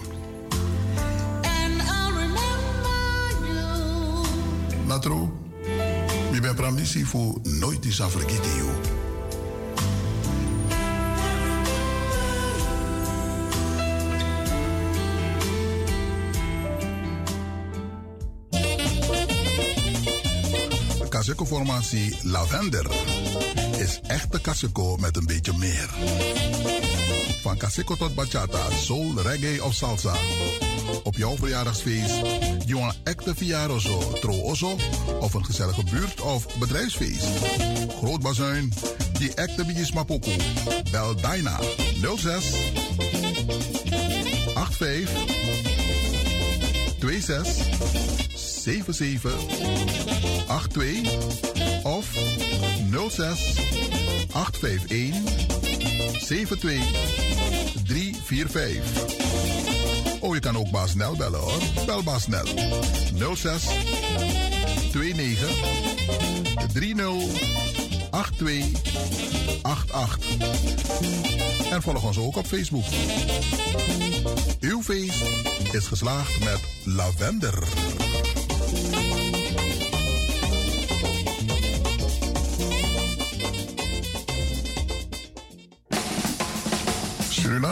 Natro, 4.86 5.30
mi 6.32 6.40
ben 6.40 6.54
pramnisi 6.54 7.04
fu 7.04 7.40
nooit 7.42 7.84
is 7.84 7.96
vergeten 7.96 8.56
you. 8.56 8.97
Kaseko-formatie 21.48 22.16
Lavender 22.22 22.86
is 23.78 24.00
echte 24.06 24.40
Kaseko 24.40 24.96
met 24.96 25.16
een 25.16 25.26
beetje 25.26 25.52
meer. 25.58 25.88
Van 27.42 27.56
Kaseko 27.56 27.96
tot 27.96 28.14
bachata, 28.14 28.70
soul, 28.70 29.22
reggae 29.22 29.64
of 29.64 29.74
salsa. 29.74 30.14
Op 31.02 31.16
jouw 31.16 31.36
verjaardagsfeest, 31.36 32.14
je 32.66 32.74
een 32.74 32.92
echte 33.04 33.34
verjaardagszo, 33.34 34.12
trooso 34.20 34.76
of 35.20 35.34
een 35.34 35.44
gezellige 35.44 35.82
buurt- 35.90 36.20
of 36.20 36.58
bedrijfsfeest. 36.58 37.26
Groot 37.98 38.22
bazuin, 38.22 38.72
die 39.12 39.34
echte 39.34 39.64
bietjes 39.64 39.92
mapoko. 39.92 40.30
Bel 40.90 41.16
Dyna 41.16 41.58
06 42.16 42.44
85 44.54 45.10
26 46.98 47.46
77 48.34 50.37
82 50.68 51.82
of 51.82 52.06
06 53.10 53.56
851 54.32 55.14
72 56.20 56.80
345. 57.84 60.20
Oh, 60.20 60.34
je 60.34 60.40
kan 60.40 60.56
ook 60.56 60.70
Baas 60.70 60.90
Snel 60.90 61.16
bellen 61.16 61.40
hoor. 61.40 61.62
Bel 61.86 62.02
Baas 62.02 62.22
Snel. 62.22 62.44
06 63.34 63.64
29 64.92 65.48
30 66.72 66.96
82 68.36 69.62
88. 69.62 71.70
En 71.70 71.82
volg 71.82 72.04
ons 72.04 72.18
ook 72.18 72.36
op 72.36 72.46
Facebook. 72.46 72.84
Uw 74.60 74.82
feest 74.82 75.22
is 75.72 75.86
geslaagd 75.86 76.44
met 76.44 76.60
lavender. 76.84 77.58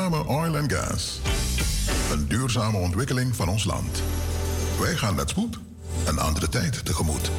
Suriname 0.07 0.29
Oil 0.29 0.57
and 0.57 0.73
Gas. 0.73 1.21
Een 2.13 2.29
duurzame 2.29 2.79
ontwikkeling 2.79 3.37
van 3.37 3.49
ons 3.49 3.65
land. 3.65 4.03
Wij 4.81 4.97
gaan 4.97 5.15
met 5.15 5.31
spoed 5.31 5.59
een 6.07 6.19
andere 6.19 6.49
tijd 6.49 6.85
tegemoet. 6.85 7.31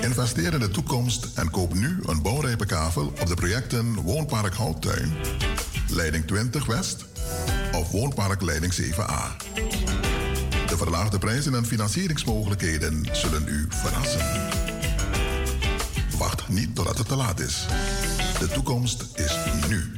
Investeer 0.00 0.52
in 0.54 0.60
de 0.60 0.68
toekomst 0.70 1.28
en 1.34 1.50
koop 1.50 1.74
nu 1.74 1.98
een 2.06 2.22
bouwrijpe 2.22 2.66
kavel 2.66 3.06
op 3.06 3.26
de 3.26 3.34
projecten 3.34 3.94
Woonpark 3.94 4.54
Houttuin, 4.54 5.12
Leiding 5.88 6.26
20 6.26 6.66
West 6.66 7.04
of 7.74 7.90
Woonpark 7.90 8.42
Leiding 8.42 8.74
7A. 8.74 9.44
De 10.66 10.76
verlaagde 10.76 11.18
prijzen 11.18 11.54
en 11.54 11.66
financieringsmogelijkheden 11.66 13.08
zullen 13.12 13.48
u 13.48 13.66
verrassen. 13.68 14.57
Wacht 16.18 16.48
niet 16.48 16.74
totdat 16.74 16.98
het 16.98 17.08
te 17.08 17.16
laat 17.16 17.40
is. 17.40 17.66
De 18.38 18.48
toekomst 18.48 19.04
is 19.14 19.36
nu. 19.68 19.92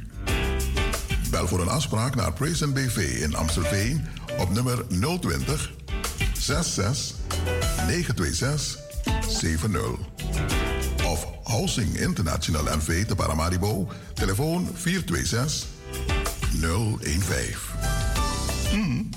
Bel 1.30 1.48
voor 1.48 1.60
een 1.60 1.68
afspraak 1.68 2.14
naar 2.14 2.32
Praise 2.32 2.68
BV 2.68 3.20
in 3.22 3.34
Amstelveen 3.34 4.06
op 4.38 4.50
nummer 4.50 4.86
020 5.20 5.72
66 6.38 7.16
926 7.86 8.78
70. 9.28 9.82
Of 11.06 11.26
Housing 11.44 11.96
International 11.96 12.76
NV 12.76 13.06
te 13.06 13.14
Paramaribo, 13.14 13.88
telefoon 14.14 14.68
426 14.74 15.68
015. 17.00 17.56
Mm, 18.72 19.08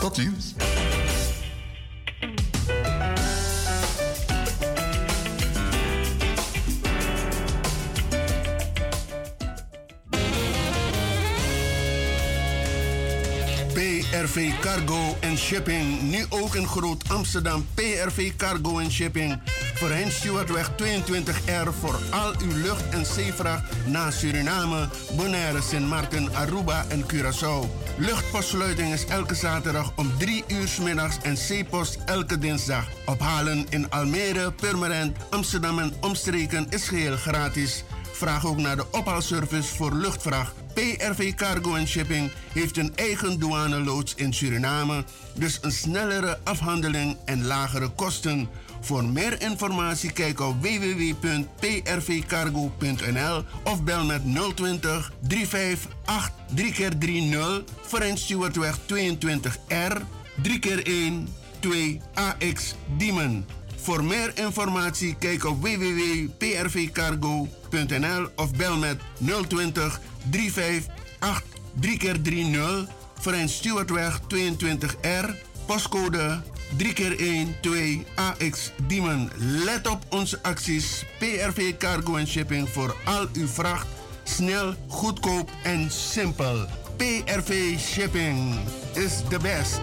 tot 0.00 0.16
ziens. 0.16 0.54
PRV 14.26 14.58
Cargo 14.60 15.16
en 15.20 15.36
Shipping. 15.38 16.02
Nu 16.02 16.24
ook 16.28 16.54
in 16.54 16.66
Groot 16.66 17.04
Amsterdam. 17.08 17.66
PRV 17.74 18.32
Cargo 18.36 18.78
en 18.78 18.90
Shipping. 18.90 19.40
Voorheen 19.74 20.12
Stuartweg 20.12 20.70
22R 20.76 21.72
voor 21.80 21.98
al 22.10 22.34
uw 22.42 22.62
lucht- 22.62 22.88
en 22.88 23.06
zeevracht 23.06 23.62
naar 23.86 24.12
Suriname, 24.12 24.88
Bonaire, 25.16 25.62
Sint 25.62 25.88
Maarten, 25.88 26.34
Aruba 26.34 26.84
en 26.88 27.04
Curaçao. 27.12 27.70
Luchtpostsluiting 27.96 28.92
is 28.92 29.04
elke 29.04 29.34
zaterdag 29.34 29.92
om 29.96 30.18
3 30.18 30.44
uur 30.48 30.68
s 30.68 30.78
middags 30.78 31.16
en 31.22 31.36
zeepost 31.36 31.98
elke 32.04 32.38
dinsdag. 32.38 32.84
Ophalen 33.04 33.66
in 33.68 33.90
Almere, 33.90 34.52
Purmerend, 34.52 35.16
Amsterdam 35.30 35.78
en 35.78 35.92
omstreken 36.00 36.66
is 36.70 36.88
geheel 36.88 37.16
gratis. 37.16 37.84
Vraag 38.16 38.46
ook 38.46 38.56
naar 38.56 38.76
de 38.76 38.86
ophaalservice 38.90 39.74
voor 39.74 39.94
luchtvracht. 39.94 40.52
PRV 40.74 41.34
Cargo 41.34 41.86
Shipping 41.86 42.30
heeft 42.52 42.76
een 42.76 42.92
eigen 42.94 43.38
douaneloods 43.38 44.14
in 44.14 44.34
Suriname, 44.34 45.04
dus 45.34 45.58
een 45.62 45.72
snellere 45.72 46.38
afhandeling 46.44 47.16
en 47.24 47.46
lagere 47.46 47.88
kosten. 47.88 48.48
Voor 48.80 49.04
meer 49.04 49.42
informatie 49.42 50.12
kijk 50.12 50.40
op 50.40 50.62
www.prvcargo.nl 50.62 53.44
of 53.64 53.82
bel 53.82 54.04
met 54.04 54.22
020 54.54 55.12
358 55.20 56.30
3x30 56.56 57.64
Frans 57.86 58.22
Stewartweg 58.22 58.78
22R 58.78 60.02
3x1 60.42 61.12
2AX 61.60 62.74
Diemen. 62.96 63.46
Voor 63.76 64.04
meer 64.04 64.32
informatie 64.34 65.16
kijk 65.18 65.44
op 65.44 65.62
www.prvcargo.nl 65.62 67.65
of 68.34 68.56
bel 68.56 68.76
met 68.76 69.00
020 69.48 70.00
358 70.30 71.42
3x30 71.80 72.88
Frans 73.20 73.56
Stewartweg 73.56 74.20
22R, 74.20 75.34
postcode 75.66 76.42
3x1 76.76 77.48
2AX 77.60 78.72
Diemen. 78.86 79.30
Let 79.36 79.86
op 79.86 80.04
onze 80.08 80.42
acties 80.42 81.04
PRV 81.18 81.76
Cargo 81.76 82.16
and 82.16 82.28
Shipping 82.28 82.68
voor 82.68 82.96
al 83.04 83.26
uw 83.32 83.46
vracht. 83.46 83.86
Snel, 84.24 84.74
goedkoop 84.88 85.50
en 85.62 85.90
simpel. 85.90 86.66
PRV 86.96 87.78
Shipping 87.78 88.54
is 88.92 89.12
the 89.28 89.38
best. 89.38 89.80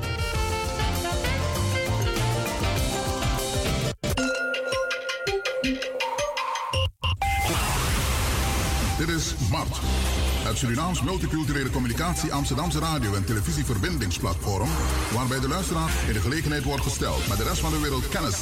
Het 10.43 10.57
Surinaams 10.57 11.01
Multiculturele 11.01 11.69
Communicatie 11.69 12.33
Amsterdamse 12.33 12.79
Radio- 12.79 13.13
en 13.13 13.25
Televisieverbindingsplatform. 13.25 14.69
Waarbij 15.13 15.39
de 15.39 15.47
luisteraar 15.47 15.91
in 16.07 16.13
de 16.13 16.19
gelegenheid 16.19 16.63
wordt 16.63 16.83
gesteld 16.83 17.27
met 17.27 17.37
de 17.37 17.43
rest 17.43 17.59
van 17.59 17.71
de 17.71 17.79
wereld 17.79 18.09
kennis. 18.09 18.37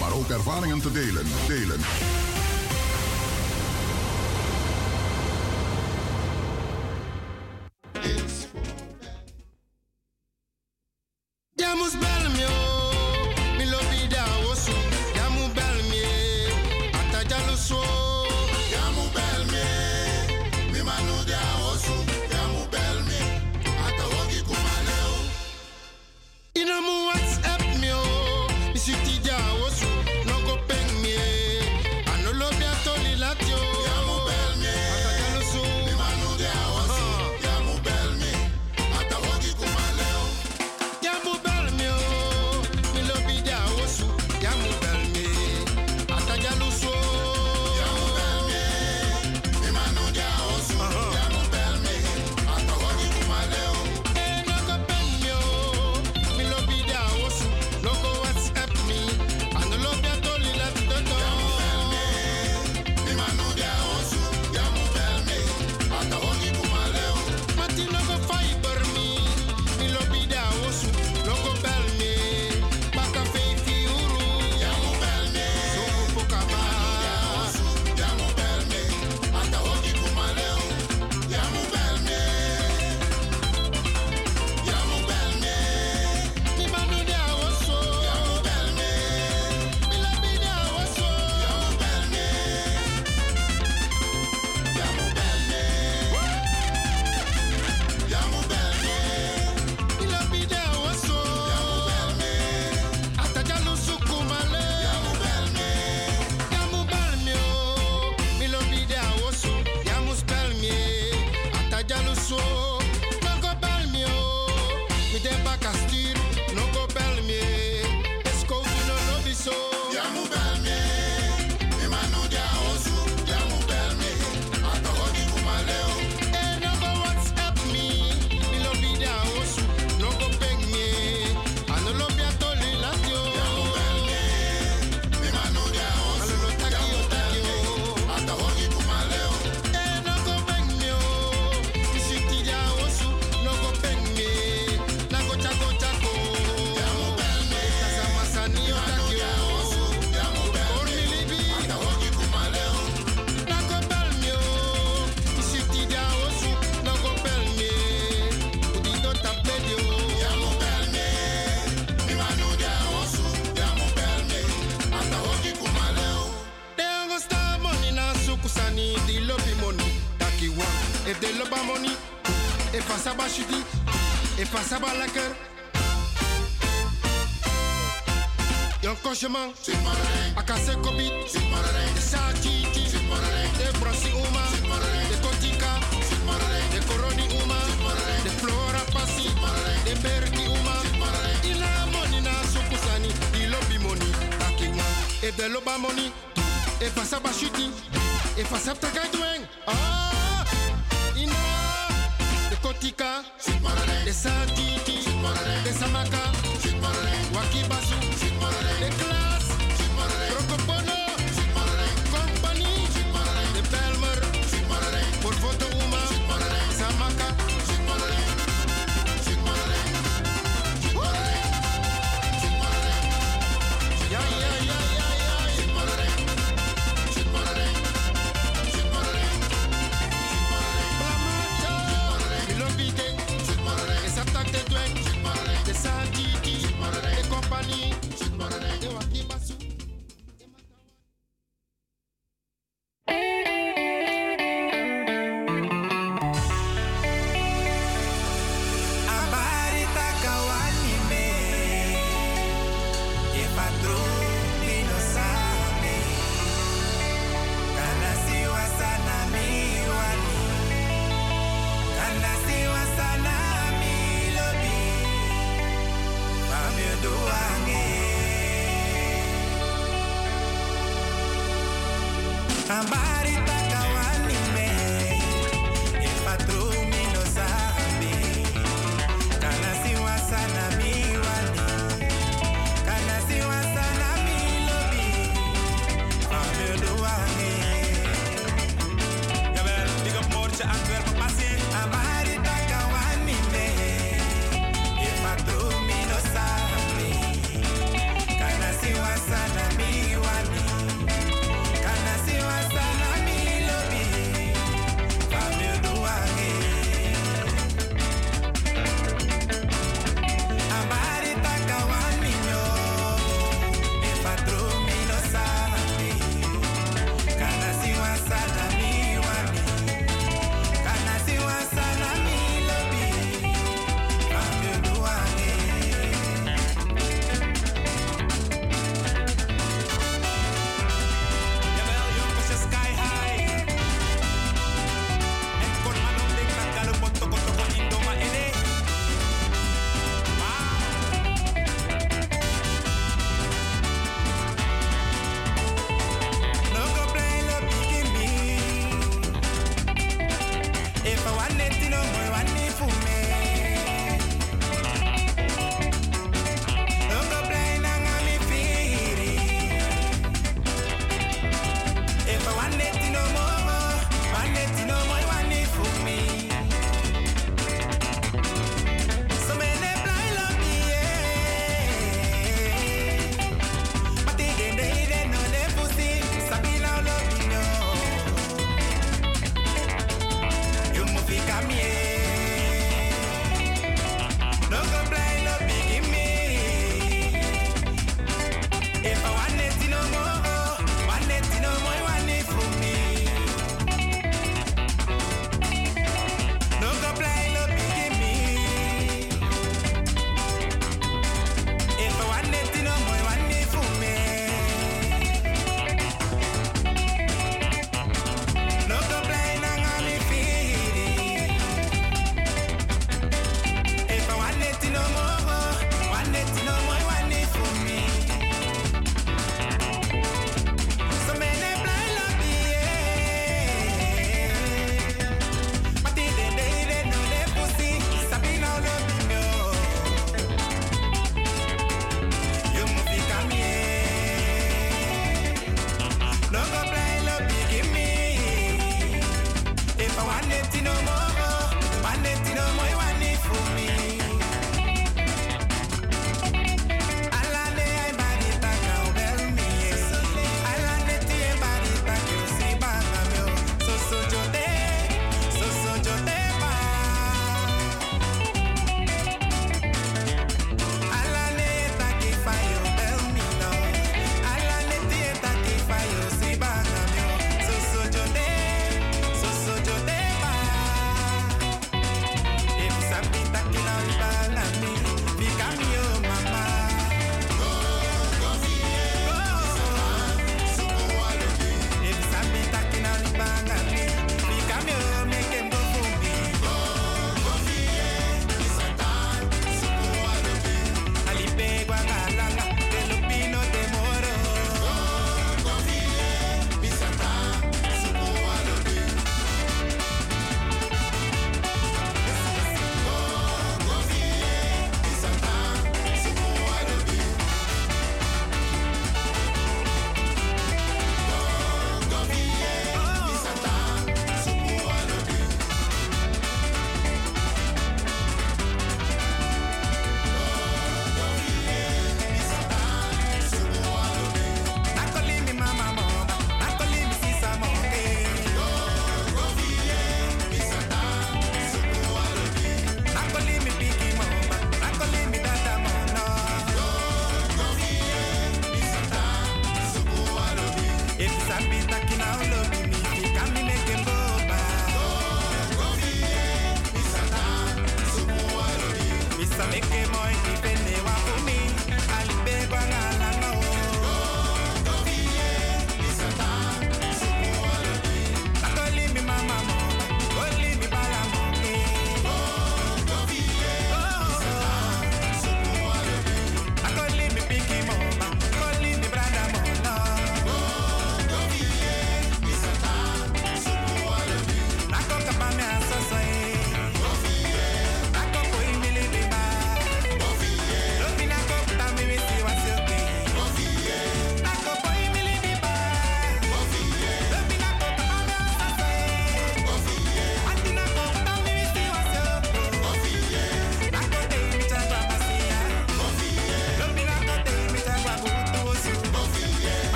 Maar 0.00 0.12
ook 0.12 0.28
ervaringen 0.28 0.80
te 0.80 0.92
delen. 0.92 1.26
Delen. 1.46 1.80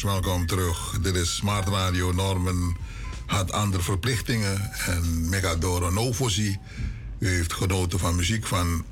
Welkom 0.00 0.46
terug. 0.46 0.98
Dit 1.02 1.14
is 1.14 1.34
Smart 1.34 1.68
Radio. 1.68 2.12
Norman 2.12 2.76
had 3.26 3.52
andere 3.52 3.82
verplichtingen 3.82 4.72
en 4.86 5.28
Megadoro 5.28 5.90
Novosi. 5.90 6.58
Heeft 7.18 7.52
genoten 7.52 7.98
van 7.98 8.16
muziek 8.16 8.46
van 8.46 8.84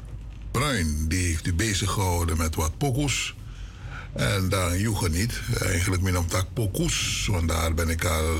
Bruin. 0.50 1.08
Die 1.08 1.26
heeft 1.26 1.46
u 1.46 1.54
bezig 1.54 1.90
gehouden 1.90 2.36
met 2.36 2.54
wat 2.54 2.78
pokoes. 2.78 3.34
En 4.12 4.48
daar 4.48 4.78
joegen 4.78 5.10
niet. 5.10 5.40
Eigenlijk 5.60 6.02
min 6.02 6.18
om 6.18 6.26
tak 6.26 6.46
pokoes. 6.52 7.28
Want 7.30 7.48
daar 7.48 7.74
ben 7.74 7.88
ik 7.88 8.04
al 8.04 8.36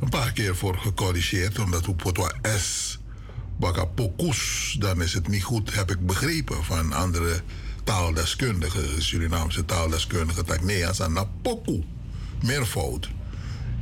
een 0.00 0.08
paar 0.10 0.32
keer 0.32 0.56
voor 0.56 0.78
gecorrigeerd. 0.78 1.58
Omdat 1.58 1.84
hoe 1.84 1.94
potwa 1.94 2.32
S 2.58 2.98
baka 3.58 3.84
pokoes, 3.84 4.76
dan 4.78 5.02
is 5.02 5.14
het 5.14 5.28
niet 5.28 5.42
goed, 5.42 5.74
heb 5.74 5.90
ik 5.90 6.06
begrepen 6.06 6.64
van 6.64 6.92
andere 6.92 7.42
taaldeskundigen, 7.84 9.02
Surinaamse 9.02 9.64
taaldeskundigen. 9.64 10.44
Tak 10.44 10.62
nee, 10.62 10.86
als 10.86 11.02
aan 11.02 11.12
poku, 11.48 11.84
meervoud. 12.42 13.08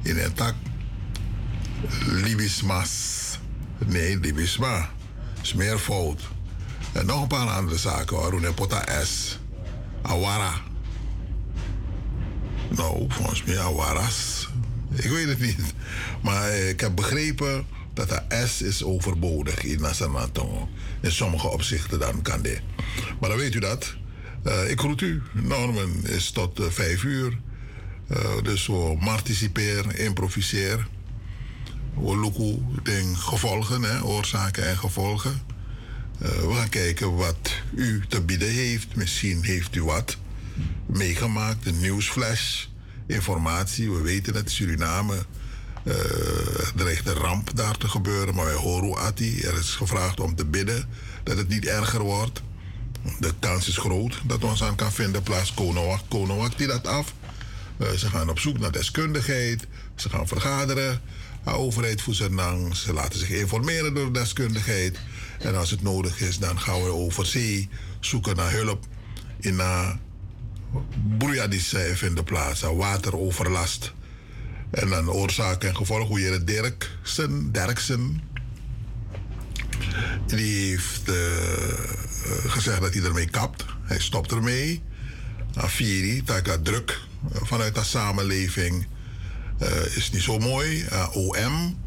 In 0.03 0.19
een 0.19 0.33
tak 0.33 0.55
libismas. 2.07 3.39
Nee, 3.87 4.19
libisma. 4.19 4.91
is 5.43 5.55
meervoud. 5.55 6.21
En 6.93 7.07
nog 7.07 7.23
een 7.23 7.29
paar 7.29 7.49
andere 7.49 7.79
zaken. 7.79 8.17
Roene 8.17 8.53
pota 8.53 9.05
S. 9.05 9.39
Awara. 10.03 10.53
Nou, 12.69 13.07
volgens 13.09 13.45
mij 13.45 13.59
Awaras. 13.59 14.49
Ik 14.95 15.11
weet 15.11 15.29
het 15.29 15.41
niet. 15.41 15.75
Maar 16.23 16.51
ik 16.51 16.81
heb 16.81 16.95
begrepen 16.95 17.67
dat 17.95 18.09
de 18.09 18.47
S 18.47 18.63
is 18.63 18.83
overbodig 18.83 19.65
in 19.65 19.81
Nasanatongo. 19.81 20.69
In 21.01 21.13
sommige 21.13 21.49
opzichten 21.49 21.99
dan 21.99 22.23
kan 22.23 22.43
dit. 22.43 22.61
Maar 23.21 23.29
dan 23.29 23.39
weet 23.39 23.55
u 23.55 23.59
dat. 23.59 23.95
Uh, 24.47 24.71
ik 24.71 24.81
groet 24.81 25.01
u. 25.01 25.23
Norman 25.33 26.05
is 26.05 26.31
tot 26.31 26.61
uh, 26.61 26.67
vijf 26.67 27.03
uur. 27.03 27.39
Uh, 28.11 28.43
dus 28.43 28.67
we 28.67 28.97
participeren, 29.05 29.99
improviseer. 29.99 30.89
We 31.95 32.17
loeken 32.17 33.17
gevolgen, 33.17 33.83
hè, 33.83 34.03
oorzaken 34.03 34.69
en 34.69 34.79
gevolgen. 34.79 35.43
we 36.19 36.53
gaan 36.55 36.69
kijken 36.69 37.17
wat 37.17 37.53
u 37.75 38.05
te 38.09 38.21
bieden 38.21 38.51
heeft. 38.51 38.97
Misschien 38.97 39.43
heeft 39.43 39.75
u 39.75 39.85
wat 39.85 40.17
meegemaakt, 40.87 41.67
een 41.67 41.81
nieuwsflash, 41.81 42.65
informatie. 43.07 43.91
We 43.91 44.01
weten 44.01 44.35
het, 44.35 44.51
Suriname 44.51 45.25
uh, 45.87 45.95
dreigt 46.75 47.09
een 47.09 47.15
ramp 47.15 47.51
daar 47.55 47.77
te 47.77 47.89
gebeuren. 47.89 48.35
Maar 48.35 48.45
wij 48.45 48.55
horen 48.55 48.99
Ati. 48.99 49.41
Er 49.41 49.59
is 49.59 49.75
gevraagd 49.75 50.21
om 50.21 50.35
te 50.35 50.45
bidden 50.45 50.89
dat 51.23 51.37
het 51.37 51.49
niet 51.49 51.67
erger 51.67 52.03
wordt. 52.03 52.43
De 53.19 53.35
kans 53.39 53.69
is 53.69 53.77
groot 53.77 54.21
dat 54.25 54.45
ons 54.45 54.63
aan 54.63 54.75
kan 54.75 54.93
vinden. 54.93 55.23
Plaats 55.23 55.55
Konowak. 55.55 56.01
Konowak 56.09 56.59
die 56.59 56.67
dat 56.67 56.87
af. 56.87 57.15
Uh, 57.79 57.91
ze 57.91 58.09
gaan 58.11 58.31
op 58.31 58.39
zoek 58.39 58.59
naar 58.59 58.73
deskundigheid. 58.73 59.67
Ze 59.95 60.09
gaan 60.09 60.29
vergaderen. 60.29 61.01
De 61.45 61.51
overheid 61.51 62.03
Voezenang. 62.03 62.77
Ze 62.77 62.93
laten 62.93 63.19
zich 63.19 63.31
informeren 63.31 63.95
door 63.95 64.13
deskundigheid. 64.13 64.99
En 65.39 65.57
als 65.57 65.71
het 65.71 65.83
nodig 65.83 66.21
is, 66.21 66.39
dan 66.39 66.61
gaan 66.61 66.83
we 66.83 66.89
over 66.89 67.27
zee 67.27 67.69
zoeken 68.01 68.37
naar 68.37 68.53
hulp. 68.53 68.87
In 69.41 69.61
broeiadiscijf 71.19 72.03
in 72.03 72.15
de 72.15 72.23
plaats. 72.23 72.61
Wateroverlast. 72.61 73.93
En 74.71 74.89
dan 74.89 75.11
oorzaak 75.11 75.65
en 75.65 75.77
gevolg. 75.77 76.09
Hoe 76.09 76.21
je 76.21 76.45
Dirksen, 76.45 77.53
Derksen. 77.53 78.21
Die 80.27 80.69
heeft 80.69 81.09
uh, 81.09 81.15
gezegd 82.47 82.81
dat 82.81 82.95
hij 82.95 83.03
ermee 83.03 83.31
kapt. 83.31 83.65
Hij 83.83 84.01
stopt 84.01 84.33
ermee. 84.33 84.83
Afiri, 85.55 86.23
dat 86.25 86.65
druk 86.65 87.01
vanuit 87.33 87.75
de 87.75 87.85
samenleving 87.85 88.87
uh, 89.63 89.97
is 89.97 90.11
niet 90.11 90.23
zo 90.23 90.39
mooi. 90.39 90.87
Uh, 90.93 91.17
OM, 91.17 91.79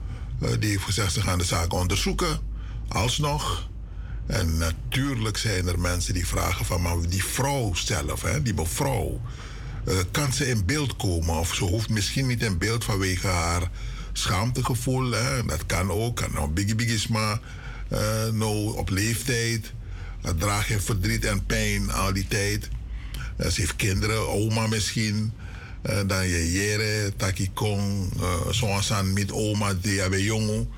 die 0.59 0.69
heeft 0.69 0.83
gezegd 0.83 1.13
ze 1.13 1.21
gaan 1.21 1.37
de 1.37 1.43
zaken 1.43 1.77
onderzoeken. 1.77 2.39
Alsnog. 2.87 3.67
En 4.27 4.57
natuurlijk 4.57 5.37
zijn 5.37 5.67
er 5.67 5.79
mensen 5.79 6.13
die 6.13 6.27
vragen 6.27 6.65
van, 6.65 6.81
maar 6.81 6.95
die 7.09 7.23
vrouw 7.23 7.73
zelf, 7.73 8.21
hè, 8.21 8.41
die 8.41 8.53
mevrouw, 8.53 9.21
kan 10.11 10.33
ze 10.33 10.47
in 10.47 10.65
beeld 10.65 10.95
komen? 10.95 11.35
Of 11.35 11.55
ze 11.55 11.63
hoeft 11.63 11.89
misschien 11.89 12.27
niet 12.27 12.43
in 12.43 12.57
beeld 12.57 12.83
vanwege 12.83 13.27
haar 13.27 13.69
schaamtegevoel. 14.13 15.11
Hè? 15.11 15.45
Dat 15.45 15.65
kan 15.65 15.91
ook, 15.91 16.15
kan 16.15 16.31
nou 16.33 16.49
biggie 16.49 16.75
biggie 16.75 17.07
uh, 17.09 18.27
nou 18.31 18.77
op 18.77 18.89
leeftijd. 18.89 19.73
Uh, 20.25 20.31
draag 20.31 20.67
je 20.67 20.79
verdriet 20.79 21.25
en 21.25 21.45
pijn 21.45 21.91
al 21.91 22.13
die 22.13 22.27
tijd. 22.27 22.69
Uh, 23.39 23.47
ze 23.47 23.61
heeft 23.61 23.75
kinderen, 23.75 24.27
oma 24.27 24.67
misschien. 24.67 25.31
Uh, 25.89 25.99
dan 26.07 26.27
je 26.27 26.51
jere, 26.51 27.13
taki 27.15 27.51
kong, 27.53 28.13
aan 28.91 29.13
met 29.13 29.31
oma 29.31 29.73
die 29.73 29.99
hebben 29.99 30.23
jongen. 30.23 30.69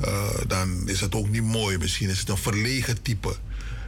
Uh, 0.00 0.28
dan 0.46 0.88
is 0.88 1.00
het 1.00 1.14
ook 1.14 1.28
niet 1.28 1.42
mooi. 1.42 1.78
Misschien 1.78 2.08
is 2.08 2.18
het 2.18 2.28
een 2.28 2.36
verlegen 2.36 3.02
type. 3.02 3.36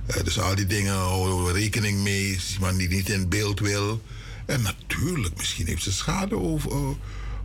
Uh, 0.07 0.25
dus 0.25 0.41
al 0.41 0.55
die 0.55 0.67
dingen 0.67 0.95
houden 0.95 1.45
we 1.45 1.53
rekening 1.53 2.03
mee. 2.03 2.35
Als 2.35 2.53
iemand 2.55 2.79
die 2.79 2.89
niet 2.89 3.09
in 3.09 3.29
beeld 3.29 3.61
wil. 3.61 4.03
En 4.47 4.63
natuurlijk, 4.63 5.37
misschien 5.37 5.67
heeft 5.67 5.83
ze 5.83 5.93
schade 5.93 6.37
over, 6.37 6.71
uh, 6.71 6.89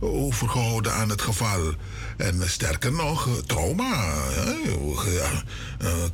overgehouden 0.00 0.94
aan 0.94 1.08
het 1.08 1.22
geval. 1.22 1.74
En 2.16 2.50
sterker 2.50 2.92
nog, 2.92 3.28
trauma. 3.46 4.14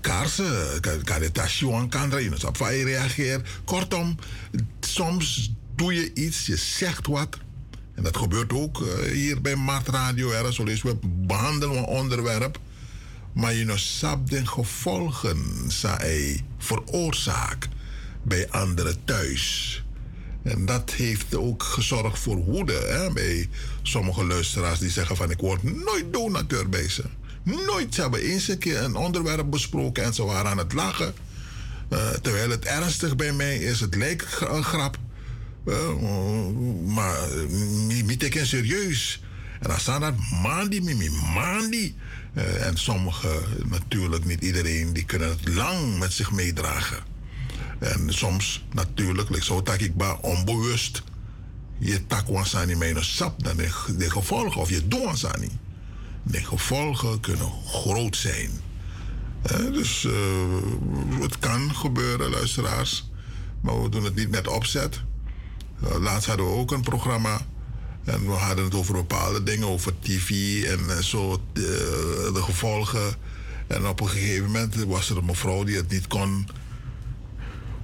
Kaarsen, 0.01 0.81
kaarten, 1.05 1.33
kan 1.89 2.13
erin. 2.13 2.31
Dus 2.31 2.45
op 2.45 2.57
je 2.57 2.85
reageert. 2.85 3.49
Kortom, 3.65 4.19
soms 4.81 5.53
doe 5.77 5.95
je 5.95 6.15
iets, 6.15 6.47
je 6.47 6.57
zegt 6.57 7.07
wat. 7.07 7.39
En 7.95 8.03
dat 8.03 8.17
gebeurt 8.17 8.53
ook 8.53 8.85
hier 9.13 9.41
bij 9.41 9.57
Mart 9.57 9.89
Radio. 9.89 10.31
Er 10.31 10.69
we 10.83 10.97
behandelen 11.03 11.77
een 11.77 11.85
onderwerp. 11.85 12.59
Maar 13.33 13.55
je 13.55 13.65
nog 13.65 13.79
sap 13.79 14.31
de 14.31 14.47
gevolgen 14.47 15.39
zij 15.69 16.45
veroorzaakt 16.59 17.69
bij 18.23 18.51
anderen 18.51 19.05
thuis. 19.05 19.85
En 20.47 20.67
dat 20.67 20.91
heeft 20.91 21.35
ook 21.35 21.63
gezorgd 21.63 22.19
voor 22.19 22.37
woede 22.37 22.73
hè, 22.73 23.13
bij 23.13 23.49
sommige 23.83 24.25
luisteraars 24.25 24.79
die 24.79 24.91
zeggen 24.91 25.17
van 25.17 25.31
ik 25.31 25.41
word 25.41 25.63
nooit 25.63 26.13
donateur 26.13 26.69
bij 26.69 26.89
ze. 26.89 27.05
Nooit. 27.43 27.95
Ze 27.95 28.01
hebben 28.01 28.21
eens 28.21 28.49
een 28.49 28.59
keer 28.59 28.83
een 28.83 28.97
onderwerp 28.97 29.51
besproken 29.51 30.05
en 30.05 30.15
ze 30.15 30.25
waren 30.25 30.51
aan 30.51 30.59
het 30.59 30.73
lachen. 30.73 31.15
Uh, 31.93 32.09
terwijl 32.09 32.51
het 32.51 32.65
ernstig 32.65 33.17
bij 33.17 33.33
mij 33.33 33.57
is, 33.57 33.81
het 33.81 33.95
lijkt 33.95 34.41
een 34.41 34.65
grap. 34.65 34.99
Uh, 35.65 35.75
maar 36.85 37.19
niet 38.05 38.19
teken 38.19 38.47
serieus. 38.47 39.23
En 39.61 39.69
dan 39.69 39.81
staan 39.81 40.01
dat 40.01 40.15
mandi, 40.43 40.81
mimi, 40.81 41.11
mandi. 41.35 41.97
Uh, 42.35 42.67
en 42.67 42.77
sommigen, 42.77 43.43
natuurlijk 43.65 44.25
niet 44.25 44.43
iedereen, 44.43 44.93
die 44.93 45.05
kunnen 45.05 45.29
het 45.29 45.55
lang 45.55 45.99
met 45.99 46.13
zich 46.13 46.33
meedragen. 46.33 47.16
En 47.79 48.15
soms 48.15 48.65
natuurlijk, 48.73 49.29
like 49.29 49.45
zo 49.45 49.63
tak 49.63 49.81
ik 49.81 49.97
ba 49.97 50.19
onbewust. 50.21 51.03
Je 51.79 52.07
tak 52.07 52.29
wansani 52.29 52.75
mijn 52.75 53.05
sap 53.05 53.45
dan 53.45 53.57
de, 53.57 54.11
gevolgen, 54.11 54.61
of 54.61 54.69
je 54.71 54.89
doet 54.89 55.05
wansani. 55.05 55.51
De 56.23 56.45
gevolgen 56.45 57.21
kunnen 57.21 57.53
groot 57.67 58.17
zijn. 58.17 58.51
Uh, 59.53 59.73
dus 59.73 60.05
uh, 60.05 60.13
het 61.21 61.39
kan 61.39 61.75
gebeuren, 61.75 62.31
luisteraars. 62.31 63.11
Maar 63.61 63.83
we 63.83 63.89
doen 63.89 64.05
het 64.05 64.15
niet 64.15 64.31
met 64.31 64.49
opzet. 64.49 65.01
Uh, 65.85 65.99
laatst 66.01 66.29
hadden 66.29 66.47
we 66.47 66.53
ook 66.53 66.73
een 66.73 66.83
programma. 66.83 67.47
En 68.05 68.27
we 68.27 68.33
hadden 68.33 68.65
het 68.65 68.75
over 68.75 68.95
bepaalde 68.95 69.43
dingen, 69.43 69.69
over 69.69 69.93
tv 70.01 70.63
en 70.65 71.05
zo, 71.05 71.41
de, 71.53 72.31
de 72.35 72.43
gevolgen. 72.43 73.15
En 73.67 73.87
op 73.87 74.01
een 74.01 74.09
gegeven 74.09 74.45
moment 74.45 74.75
was 74.75 75.11
er 75.11 75.17
een 75.17 75.25
mevrouw 75.25 75.65
die 75.65 75.77
het 75.77 75.91
niet 75.91 76.07
kon 76.07 76.47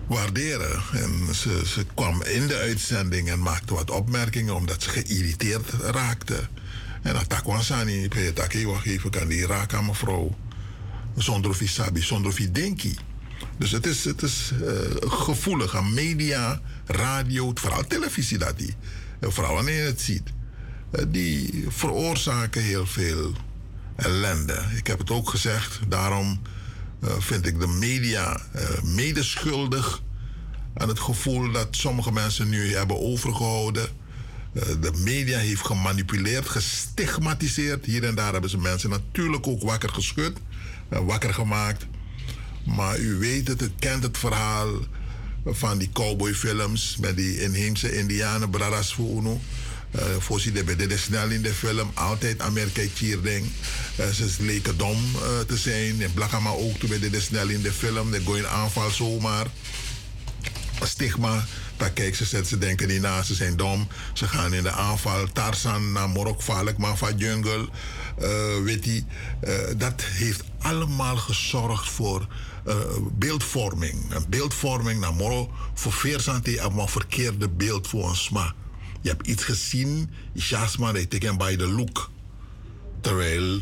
waarderen. 0.07 0.83
En 0.93 1.35
ze, 1.35 1.63
ze 1.67 1.87
kwam 1.95 2.23
in 2.23 2.47
de 2.47 2.57
uitzending 2.57 3.29
en 3.31 3.43
maakte 3.43 3.75
wat 3.75 3.91
opmerkingen 3.91 4.55
omdat 4.55 4.83
ze 4.83 4.89
geïrriteerd 4.89 5.71
raakte. 5.71 6.49
En 7.03 7.15
dat 7.15 7.27
niet. 7.85 8.15
Ik 8.15 8.67
wacht 8.67 8.87
even, 8.87 9.11
kan 9.11 9.29
die 9.29 9.47
raken 9.47 9.79
aan 9.79 9.87
mevrouw. 9.87 10.37
Zonder 11.17 11.55
visabi, 11.55 12.03
zonder 12.03 12.33
videnki. 12.33 12.97
Dus 13.59 13.71
het 13.71 13.87
is, 13.87 14.05
het 14.05 14.23
is 14.23 14.53
uh, 14.63 14.69
gevoelig 15.01 15.77
aan 15.77 15.95
media, 15.95 16.61
radio, 16.87 17.53
vooral 17.55 17.87
televisie 17.87 18.39
dat 18.39 18.59
die. 18.59 18.75
Vooral 19.21 19.55
wanneer 19.55 19.77
je 19.77 19.87
het 19.87 20.01
ziet. 20.01 20.33
Uh, 20.93 21.05
die 21.09 21.67
veroorzaken 21.69 22.63
heel 22.63 22.87
veel 22.87 23.33
ellende. 23.97 24.65
Ik 24.77 24.87
heb 24.87 24.99
het 24.99 25.11
ook 25.11 25.31
gezegd, 25.31 25.81
daarom 25.89 26.41
vind 27.03 27.47
ik 27.47 27.61
de 27.61 27.67
media 27.67 28.41
uh, 28.57 28.83
medeschuldig 28.83 30.03
aan 30.75 30.89
het 30.89 31.01
gevoel 31.01 31.53
dat 31.53 31.69
sommige 31.71 32.13
mensen 32.13 32.49
nu 32.49 32.75
hebben 32.75 33.01
overgehouden. 33.01 33.89
Uh, 34.53 34.63
de 34.81 34.93
media 34.97 35.39
heeft 35.39 35.67
gemanipuleerd, 35.67 36.49
gestigmatiseerd. 36.49 37.85
Hier 37.85 38.05
en 38.05 38.15
daar 38.15 38.33
hebben 38.33 38.51
ze 38.51 38.59
mensen 38.59 38.91
natuurlijk 38.91 39.47
ook 39.47 39.63
wakker 39.63 39.89
geschud, 39.89 40.37
wakker 40.89 41.35
gemaakt. 41.35 41.87
Maar 42.65 42.99
u 42.99 43.15
weet 43.19 43.49
het, 43.49 43.63
u 43.63 43.71
kent 43.79 44.03
het 44.03 44.19
verhaal. 44.19 44.69
van 45.45 45.79
die 45.79 45.91
cowboyfilms 45.93 46.97
met 47.01 47.17
die 47.17 47.41
inheemse 47.41 47.99
indianen, 47.99 48.51
Bradas 48.51 48.97
Uno. 48.99 49.41
Uh, 49.97 50.03
voorzien 50.19 50.55
de 50.55 50.77
de 50.77 50.97
snel 50.97 51.29
in 51.29 51.43
de 51.43 51.55
film, 51.55 51.91
altijd 51.95 52.41
Amerika 52.41 52.83
Chierding. 52.95 53.47
Uh, 54.01 54.07
ze 54.07 54.29
leken 54.39 54.77
dom 54.77 54.99
uh, 55.15 55.21
te 55.47 55.57
zijn. 55.57 56.03
En 56.03 56.13
Blakama 56.13 56.51
ook 56.51 56.79
toen 56.79 56.89
bij 56.89 57.11
de 57.11 57.21
snel 57.21 57.49
in 57.49 57.63
de 57.63 57.73
film. 57.73 58.11
De 58.11 58.21
gooien 58.21 58.51
aanval 58.51 58.91
zomaar. 58.91 59.47
Stigma. 60.83 61.47
Daar 61.77 61.91
kijken 61.91 62.17
ze, 62.17 62.25
zetten 62.25 62.49
ze 62.49 62.59
denken 62.59 62.89
niet 62.89 63.01
na, 63.01 63.23
ze 63.23 63.35
zijn 63.35 63.57
dom. 63.57 63.89
Ze 64.13 64.29
gaan 64.29 64.55
in 64.55 64.63
de 64.63 64.71
aanval. 64.71 65.33
Tarzan 65.33 65.93
naar 65.93 66.09
Morok, 66.09 66.43
maar 66.77 66.97
van 66.97 67.17
Jungle. 67.17 67.69
Weet 68.65 68.85
je, 68.85 69.05
dat 69.77 70.03
heeft 70.03 70.43
allemaal 70.59 71.17
gezorgd 71.17 71.91
voor 71.91 72.27
uh, 72.67 72.75
beeldvorming. 73.13 74.15
Een 74.15 74.25
beeldvorming 74.29 75.01
naar 75.01 75.15
Moro 75.15 75.51
voor 75.75 75.93
Veersante, 75.93 76.71
maar 76.75 76.89
verkeerde 76.89 77.49
beeld 77.49 77.89
voor 77.89 78.09
een 78.09 78.17
sma. 78.17 78.55
Je 79.03 79.09
hebt 79.09 79.27
iets 79.27 79.45
gezien, 79.45 80.11
jasma, 80.33 80.93
dat 80.93 81.11
teken 81.11 81.37
bij 81.39 81.57
de 81.57 81.69
look. 81.69 82.11
Terwijl, 83.01 83.59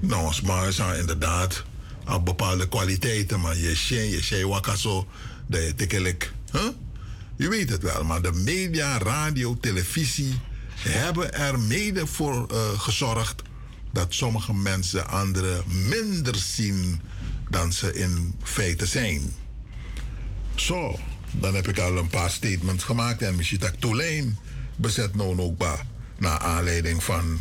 nou, 0.00 0.32
sma 0.32 0.62
is 0.62 0.78
inderdaad 0.78 1.64
aan 2.04 2.24
bepaalde 2.24 2.68
kwaliteiten, 2.68 3.40
maar 3.40 3.56
je 3.56 3.74
shen, 3.74 4.08
je 4.08 4.22
shen 4.22 4.48
wakaso, 4.48 5.08
dat 5.46 5.62
je 5.62 5.74
tekenlijk, 5.74 6.32
huh? 6.52 6.68
Je 7.36 7.48
weet 7.48 7.70
het 7.70 7.82
wel, 7.82 8.04
maar 8.04 8.22
de 8.22 8.32
media, 8.32 8.98
radio, 8.98 9.56
televisie 9.60 10.40
hebben 10.74 11.34
er 11.34 11.60
mede 11.60 12.06
voor 12.06 12.46
uh, 12.52 12.80
gezorgd 12.80 13.42
dat 13.92 14.14
sommige 14.14 14.54
mensen 14.54 15.08
anderen 15.08 15.64
minder 15.66 16.36
zien 16.36 17.00
dan 17.50 17.72
ze 17.72 17.94
in 17.94 18.34
feite 18.42 18.86
zijn. 18.86 19.34
Zo, 20.54 20.98
dan 21.32 21.54
heb 21.54 21.68
ik 21.68 21.78
al 21.78 21.96
een 21.96 22.08
paar 22.08 22.30
statements 22.30 22.84
gemaakt 22.84 23.22
en 23.22 23.36
misschien 23.36 23.58
dat 23.58 23.80
Toulijn 23.80 24.38
bezet 24.76 25.14
nou 25.14 25.38
ook 25.40 25.58
ba, 25.58 25.76
naar 26.18 26.38
aanleiding 26.38 27.02
van 27.02 27.40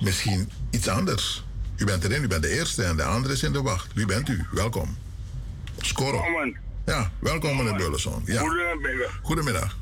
misschien 0.00 0.50
iets 0.70 0.88
anders. 0.88 1.44
U 1.76 1.84
bent 1.84 2.04
erin, 2.04 2.22
u 2.22 2.28
bent 2.28 2.42
de 2.42 2.48
eerste 2.48 2.84
en 2.84 2.96
de 2.96 3.04
andere 3.04 3.34
is 3.34 3.42
in 3.42 3.52
de 3.52 3.62
wacht. 3.62 3.92
Wie 3.94 4.06
bent 4.06 4.28
u? 4.28 4.46
Welkom. 4.50 4.96
Scoro. 5.78 6.24
Ja, 6.86 7.10
welkom 7.18 7.56
meneer 7.56 7.76
Bulleson. 7.76 8.22
Ja. 8.24 8.40
Goedemiddag. 8.40 9.20
Goedemiddag. 9.22 9.76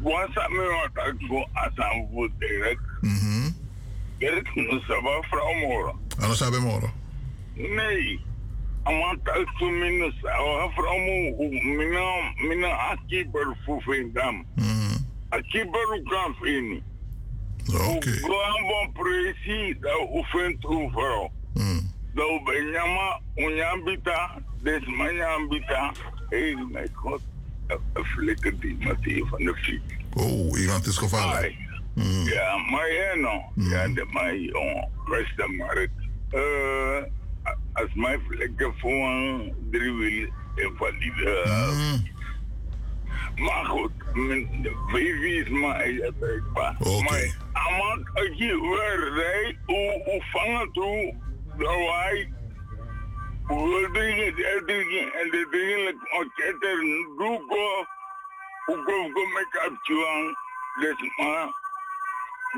Wat 0.00 0.28
staat 0.30 0.48
me 0.48 0.90
wat 0.94 1.06
ik 1.06 1.26
voor 1.26 1.48
Assam 1.52 2.08
voor 2.12 2.30
direct? 2.38 2.80
Mhm. 3.00 3.50
Direct 4.18 4.54
nu 4.54 4.80
sabah 4.86 5.22
vrouw 5.22 5.52
moro. 5.52 5.98
Ano 6.18 6.34
sabi 6.34 6.58
moro? 6.58 6.92
Nee. 7.54 8.20
Amant 8.86 9.28
uit 9.28 9.48
zo 9.58 9.70
minus 9.70 10.14
vrouw 10.74 10.98
mo 10.98 11.48
mina 11.78 12.32
mina 12.48 12.68
akiber 12.68 13.56
voor 13.64 13.82
vindam. 13.82 14.46
Mhm. 14.54 14.96
Akiber 15.28 16.02
kan 16.04 16.34
vinden. 16.40 16.82
Oké. 17.66 18.10
Gewoon 18.10 18.92
presi 18.92 19.76
da 19.80 19.90
ufent 20.14 20.64
ufro. 20.64 21.30
Mm. 21.54 21.92
Do 22.14 22.40
benyama 22.44 23.20
unyambita 23.34 24.42
des 24.62 24.86
manyambita. 24.86 25.92
Hey 26.28 26.54
my 26.72 26.88
god. 26.92 27.20
Een 27.66 28.04
flikker 28.04 28.60
die 28.60 28.76
met 28.78 28.98
van 29.28 29.44
de 29.44 29.54
fiets. 29.54 29.94
Oh, 30.14 30.60
iemand 30.60 30.86
is 30.86 30.96
gevallen. 30.96 31.54
Mm. 31.94 32.28
Ja, 32.28 32.56
maar 32.56 32.92
ja, 32.92 33.14
no. 33.14 33.42
Ja, 33.54 33.88
de 33.88 34.06
mij 34.12 34.38
jongen. 34.38 34.88
Rest 35.04 35.56
markt. 35.56 35.90
Uh, 36.32 37.02
als 37.72 37.94
mijn 37.94 38.20
flikker 38.28 38.72
voor 38.76 39.40
drie 39.70 39.92
wiel 39.92 40.28
invalide. 40.54 41.42
Mm. 41.72 42.14
Maar 43.44 43.64
goed, 43.64 43.92
mijn 44.12 44.62
baby 44.92 45.26
is 45.26 45.48
maar 45.48 45.74
uitbreekbaar. 45.74 46.76
Oké. 46.78 47.02
Maar 47.02 47.36
amant 47.52 48.08
als 48.14 48.30
je 48.34 48.60
weer 48.60 49.58
hoe 49.66 50.02
hoe 50.04 50.22
vangen 50.32 50.72
toe, 50.72 51.14
dat 51.56 51.76
wij 51.76 52.32
hoe 53.46 53.90
dingen, 53.92 54.34
die 54.34 54.64
dingen 54.66 55.12
en 55.12 55.30
de 55.30 55.46
dingen 55.50 55.94
orkester 56.18 56.78
doe 57.16 57.86
hoe 58.66 58.82
kom 58.84 59.06
ik 59.06 59.32
met 59.34 59.48
kapchuan, 59.50 60.36
dus 60.80 61.16
maar 61.16 61.48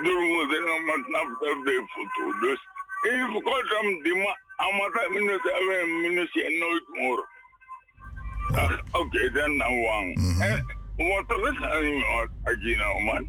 doen 0.02 0.28
we 0.36 0.56
er 0.56 0.64
nog 0.64 0.82
maar 0.84 1.20
op 1.22 1.64
de 1.64 1.84
foto. 1.86 2.38
Dus 2.38 2.68
even 3.02 3.42
kort 3.42 3.80
om 3.80 4.02
die 4.02 4.16
ma, 4.16 4.38
amata 4.58 5.08
minuten 5.10 5.52
hebben 5.54 6.00
minuten 6.00 6.58
nooit 6.58 6.88
meer. 6.88 7.20
Oké, 8.92 9.30
dan 9.30 9.56
wang. 9.56 10.16
En 10.40 10.64
wat 10.96 11.30
er 11.30 11.52
is 11.52 11.62
aan 11.62 12.04
als 12.04 12.28
nou 12.76 13.02
man. 13.02 13.28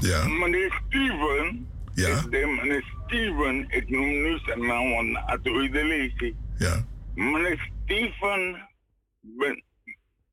Ja. 0.00 0.26
Meneer 0.28 0.80
Steven, 0.86 1.68
Ja. 1.94 2.08
ik 2.08 2.30
de 2.30 2.46
meneer 2.46 2.84
Steven, 3.06 3.64
ik 3.68 3.88
noem 3.88 4.08
nu 4.08 4.38
zijn 4.38 4.66
naam, 4.66 4.90
want 4.90 5.18
het 5.26 5.46
u 5.46 5.68
de 5.68 5.84
lezen. 5.84 6.52
Ja. 6.58 6.84
Meneer 7.14 7.70
Steven, 7.84 8.68
ben, 9.20 9.62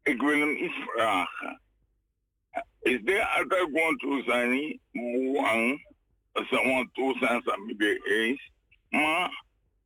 ik 0.04 0.22
wil 0.22 0.40
hem 0.40 0.56
iets 0.56 0.76
vragen. 0.86 1.62
Is 2.82 3.00
er 3.06 3.22
altijd 3.22 3.62
gewoon 3.62 3.98
toe 3.98 4.24
zijn, 4.24 4.80
wang, 5.34 5.88
someone 6.34 6.90
toe 6.94 7.18
zijn, 7.20 7.42
samen 7.46 8.02
eens, 8.04 8.52
maar 8.90 9.44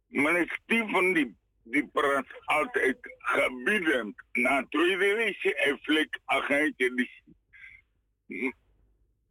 meneer 0.07 0.60
Steven 0.64 1.14
die, 1.14 1.36
die 1.64 1.88
praat 1.88 2.28
altijd 2.45 2.98
gebiedend. 3.18 4.15
Na 4.32 4.65
tweede 4.69 5.15
lezen 5.15 5.57
en 5.57 5.78
flik 5.78 6.19
agentje 6.26 6.94
die 6.95 7.10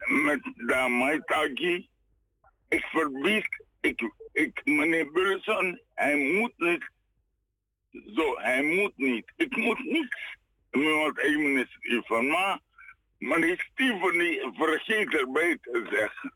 met 0.07 0.43
de 0.43 0.87
Maitaki. 0.89 1.89
Ik 2.69 2.85
verbied, 2.85 3.65
ik, 3.81 4.13
ik, 4.33 4.65
meneer 4.65 5.13
Burleson, 5.13 5.81
hij 5.95 6.17
moet 6.17 6.59
niet. 6.59 6.91
Zo, 8.15 8.39
hij 8.39 8.63
moet 8.63 8.97
niet. 8.97 9.33
Ik 9.37 9.57
moet. 9.57 10.09
Met 10.71 10.95
wat 10.95 11.19
ik 11.19 11.37
meneer 11.37 11.77
Steven, 11.79 12.27
maar 12.27 12.61
meneer 13.19 13.69
Steven 13.73 14.19
die 14.19 14.51
vergeet 14.53 15.15
erbij 15.15 15.59
te 15.61 15.87
zeggen. 15.91 16.35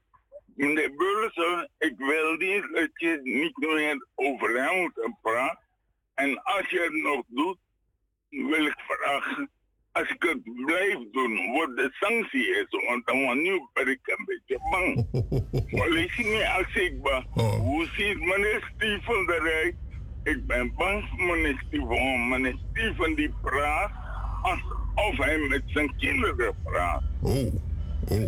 Meneer 0.55 0.94
Burleson, 0.94 1.68
ik 1.78 1.94
wil 1.97 2.32
niet 2.32 2.68
dat 2.72 2.90
je 2.94 3.20
niet 3.22 3.56
meer 3.56 4.06
over 4.14 4.62
hem 4.62 4.81
moet 4.81 5.20
praten. 5.22 5.59
En 6.14 6.43
als 6.43 6.68
je 6.68 6.81
het 6.81 7.02
nog 7.02 7.22
doet, 7.28 7.59
wil 8.28 8.66
ik 8.66 8.78
vragen 8.86 9.51
als 9.94 10.09
ik 10.09 10.22
het 10.22 10.66
blijf 10.66 10.98
doen, 11.12 11.51
wordt 11.52 11.76
de 11.76 11.89
sanctie 11.93 12.47
is. 12.47 12.66
Want 12.86 13.06
dan 13.06 13.43
nu 13.43 13.66
ben 13.72 13.89
ik 13.89 14.01
een 14.02 14.24
beetje 14.24 14.59
bang. 14.70 15.06
Maar 15.76 15.89
lees 15.89 16.14
je 16.14 16.24
niet 16.24 16.48
als 16.56 16.74
ik 16.74 17.02
ben. 17.02 17.26
Hoe 17.60 17.89
ziet 17.97 18.20
meneer 18.20 18.72
Steven 18.74 19.35
eruit? 19.35 19.74
Ik 20.22 20.47
ben 20.47 20.74
bang 20.74 21.05
voor 21.09 21.26
meneer 21.26 21.62
Steven. 21.66 22.28
Meneer 22.28 22.59
Steven 22.70 23.14
die 23.14 23.35
praat 23.43 23.90
alsof 24.43 25.16
hij 25.16 25.39
met 25.39 25.62
zijn 25.66 25.97
kinderen 25.97 26.55
praat. 26.62 27.02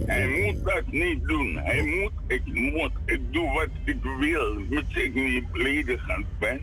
Hij 0.07 0.29
moet 0.29 0.65
dat 0.65 0.87
niet 0.87 1.25
doen. 1.25 1.57
Hij 1.57 1.83
moet, 1.83 2.13
ik 2.27 2.45
moet, 2.47 2.93
ik 3.05 3.33
doe 3.33 3.53
wat 3.53 3.69
ik 3.85 4.03
wil. 4.03 4.55
Mits 4.69 4.95
ik 4.95 5.15
niet 5.15 5.53
beledigend 5.53 6.27
ben. 6.39 6.61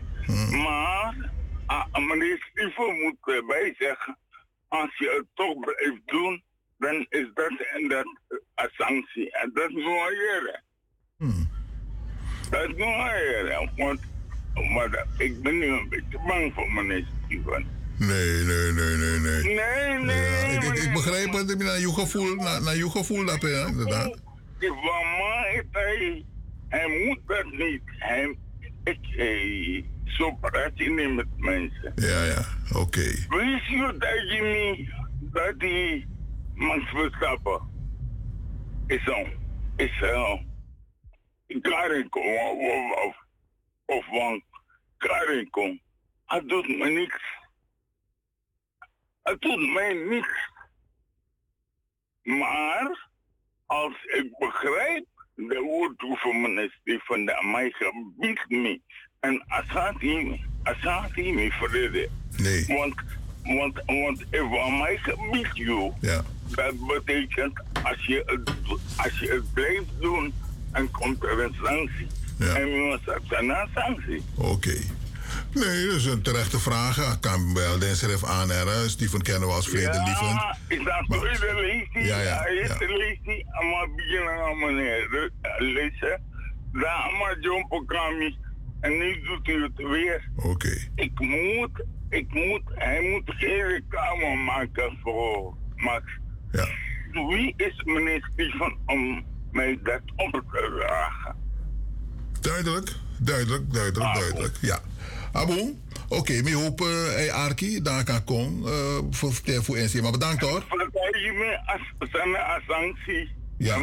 Maar 0.50 1.30
ah, 1.66 2.08
meneer 2.08 2.46
Steven 2.50 3.00
moet 3.02 3.34
erbij 3.34 3.74
zeggen 3.78 4.16
als 4.68 4.98
je 4.98 5.14
het 5.16 5.26
toch 5.34 5.58
blijft 5.60 6.00
doen, 6.06 6.42
dan 6.78 7.06
is 7.08 7.26
dat 7.34 7.52
en 7.74 7.88
dat 7.88 8.06
een 8.54 8.70
sanctie. 8.72 9.32
En 9.32 9.50
dat 9.54 9.68
is 9.68 9.84
mooi. 9.84 10.16
Dat 12.50 12.68
is. 12.68 13.74
Want 13.76 14.00
maar 14.54 15.06
ik 15.18 15.42
ben 15.42 15.58
nu 15.58 15.66
een 15.66 15.88
beetje 15.88 16.18
bang 16.26 16.52
voor 16.54 16.72
meneer 16.72 17.06
Steven. 17.24 17.83
Nee, 17.96 18.44
nee, 18.44 18.72
nee, 18.72 18.96
nee, 18.96 19.18
nee. 19.18 19.42
Nee, 19.42 19.98
nee. 19.98 20.16
Ja, 20.16 20.46
ik, 20.46 20.62
ik, 20.62 20.82
ik 20.82 20.92
begrijp 20.92 21.32
het 21.32 21.58
naar 21.58 21.78
je 21.78 21.92
gevoel, 21.92 22.34
naar, 22.34 22.62
naar 22.62 22.76
je 22.76 22.90
gevoel 22.90 23.24
dat, 23.24 23.40
ja, 23.40 23.66
inderdaad. 23.66 24.22
Die 24.58 24.68
van 24.68 25.18
mij, 25.18 25.64
hij, 25.72 26.24
hij 26.68 27.06
moet 27.06 27.20
dat 27.26 27.44
niet. 27.52 27.82
Hij, 27.86 28.36
ik, 28.84 28.98
hij, 29.00 29.84
zo 30.04 30.32
praat 30.32 30.70
je 30.74 30.90
niet 30.90 31.14
met 31.14 31.26
mensen. 31.36 31.92
Ja, 31.94 32.24
ja, 32.24 32.44
oké. 32.72 33.04
Wist 33.28 33.66
je 33.66 33.94
dat 33.98 34.30
je 34.30 34.76
niet, 34.76 34.90
dat 35.32 35.60
die 35.60 36.06
Max 36.54 36.90
Verstappen 36.90 37.60
is 38.86 39.04
zo, 39.04 39.26
is 39.76 39.98
zo, 39.98 40.40
Karinko, 41.60 42.20
of, 42.20 43.04
of, 43.06 43.16
of 43.86 44.04
van 44.04 44.42
Karinko, 44.98 45.76
het 46.26 46.48
doet 46.48 46.68
me 46.68 46.90
niks. 46.90 47.22
Het 49.24 49.40
doet 49.40 49.72
mij 49.72 49.92
niks. 49.92 50.52
Maar, 52.22 53.08
als 53.66 54.04
ik 54.04 54.38
begrijp 54.38 55.06
de 55.34 55.60
woord 55.60 56.20
van 56.20 56.40
meneer 56.40 56.76
Stefan, 56.80 57.24
dat 57.24 57.42
mij 57.42 57.70
gebied 57.70 58.44
me. 58.48 58.80
En 59.20 59.44
als 59.48 59.64
hij 59.68 61.32
me, 61.32 61.50
vrede. 61.50 62.08
Nee. 62.36 62.66
Want 62.66 62.94
want, 63.44 63.82
want 63.86 64.24
van 64.30 64.78
mijn 64.78 64.98
gebied, 64.98 65.48
joh. 65.52 65.94
Ja. 66.00 66.22
Dat 66.48 66.86
betekent 66.86 67.60
als 67.82 68.06
je, 68.06 68.22
het, 68.26 68.50
als 68.96 69.18
je 69.18 69.32
het 69.32 69.52
blijft 69.52 70.00
doen, 70.00 70.34
dan 70.72 70.90
komt 70.90 71.24
er 71.24 71.40
een 71.40 71.56
sanctie. 71.62 72.06
En 72.38 72.64
we 72.64 72.98
zetten 73.06 73.48
een 73.48 73.68
sanctie. 73.74 74.22
Oké. 74.34 74.76
Nee, 75.54 75.86
dat 75.86 75.94
is 75.94 76.04
een 76.04 76.22
terechte 76.22 76.58
vraag. 76.60 77.12
Ik 77.14 77.20
kan 77.20 77.54
wel 77.54 77.78
deze 77.78 78.12
even 78.12 78.28
aanheren. 78.28 78.90
Stephen 78.90 79.22
kennen 79.22 79.48
we 79.48 79.54
als 79.54 79.68
vredelievend. 79.68 80.30
Ja, 80.30 80.56
dat 80.68 81.04
zo? 81.18 81.24
Is 81.24 81.38
de 81.40 81.54
leestie? 81.54 82.02
Ja, 82.04 82.20
ja, 82.20 82.38
Hij 82.42 82.68
de 82.78 82.94
leestie. 82.96 83.46
Maar 83.70 83.88
beginnen 83.96 84.44
aan 84.44 84.58
meneer. 84.58 85.08
De- 85.10 85.32
Lezen. 85.58 86.22
Daar 86.72 87.10
maar 87.18 87.36
jumpen 87.40 87.86
kami. 87.86 88.38
En 88.80 88.98
nu 88.98 89.20
doet 89.20 89.46
hij 89.46 89.54
het 89.54 89.88
weer. 89.88 90.28
Oké. 90.36 90.88
Ik 90.94 91.20
moet, 91.20 91.84
ik 92.08 92.32
moet, 92.34 92.62
hij 92.74 93.00
moet 93.02 93.34
geen 93.36 93.62
reclame 93.66 94.34
maken 94.34 94.98
voor 95.02 95.54
Max. 95.76 96.04
Ja. 96.52 96.66
Wie 97.12 97.54
is 97.56 97.82
meneer 97.84 98.28
Stephen 98.32 98.78
om 98.86 99.24
mij 99.52 99.78
dat 99.82 100.00
op 100.16 100.30
te 100.32 100.42
dragen? 100.78 101.36
Duidelijk, 102.40 102.92
duidelijk, 103.18 103.72
duidelijk, 103.72 104.14
duidelijk. 104.14 104.56
Ja. 104.60 104.80
Abo, 105.34 105.74
oké, 106.08 106.42
we 106.42 106.54
hopen 106.54 107.14
hij 107.14 107.32
Arki 107.32 107.82
daar 107.82 108.04
kan 108.04 108.24
komen 108.24 108.72
eh, 108.72 108.98
voor 109.10 109.32
voor 109.62 109.76
NC. 109.76 110.02
Maar 110.02 110.12
bedankt 110.12 110.42
hoor. 110.42 110.64
Ja. 113.58 113.78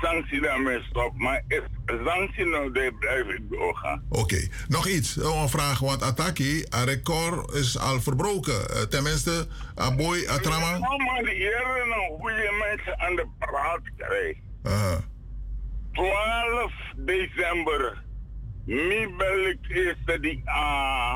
Sanctie 0.00 0.40
daarmee 0.40 0.82
stop. 0.82 1.18
Maar 1.18 1.42
if 1.48 1.62
sanctie 2.04 2.44
nou 2.44 2.70
blijf 2.98 3.26
ik 3.26 3.50
doorgaan. 3.50 4.02
Oké, 4.08 4.48
nog 4.68 4.86
iets. 4.86 5.16
Een 5.16 5.48
vraag, 5.48 5.78
want 5.78 6.02
Ataki, 6.02 6.64
een 6.68 6.84
record 6.84 7.54
is 7.54 7.78
al 7.78 8.00
verbroken. 8.00 8.70
Eh, 8.70 8.82
tenminste, 8.82 9.46
Aboy, 9.74 10.26
Atrama. 10.28 10.78
Maar 10.78 11.22
die 11.24 11.34
heren 11.34 11.88
nou 11.88 12.20
goede 12.20 12.66
mensen 12.68 12.98
aan 13.00 13.16
de 13.16 13.26
praat 13.38 13.80
krijgen. 13.96 14.42
Aha. 14.62 15.04
12 15.92 16.72
december. 16.96 18.02
Nu 18.64 19.14
bel 19.16 19.46
ik 19.46 19.58
eerst 19.68 20.22
die 20.22 20.42
a 20.48 21.12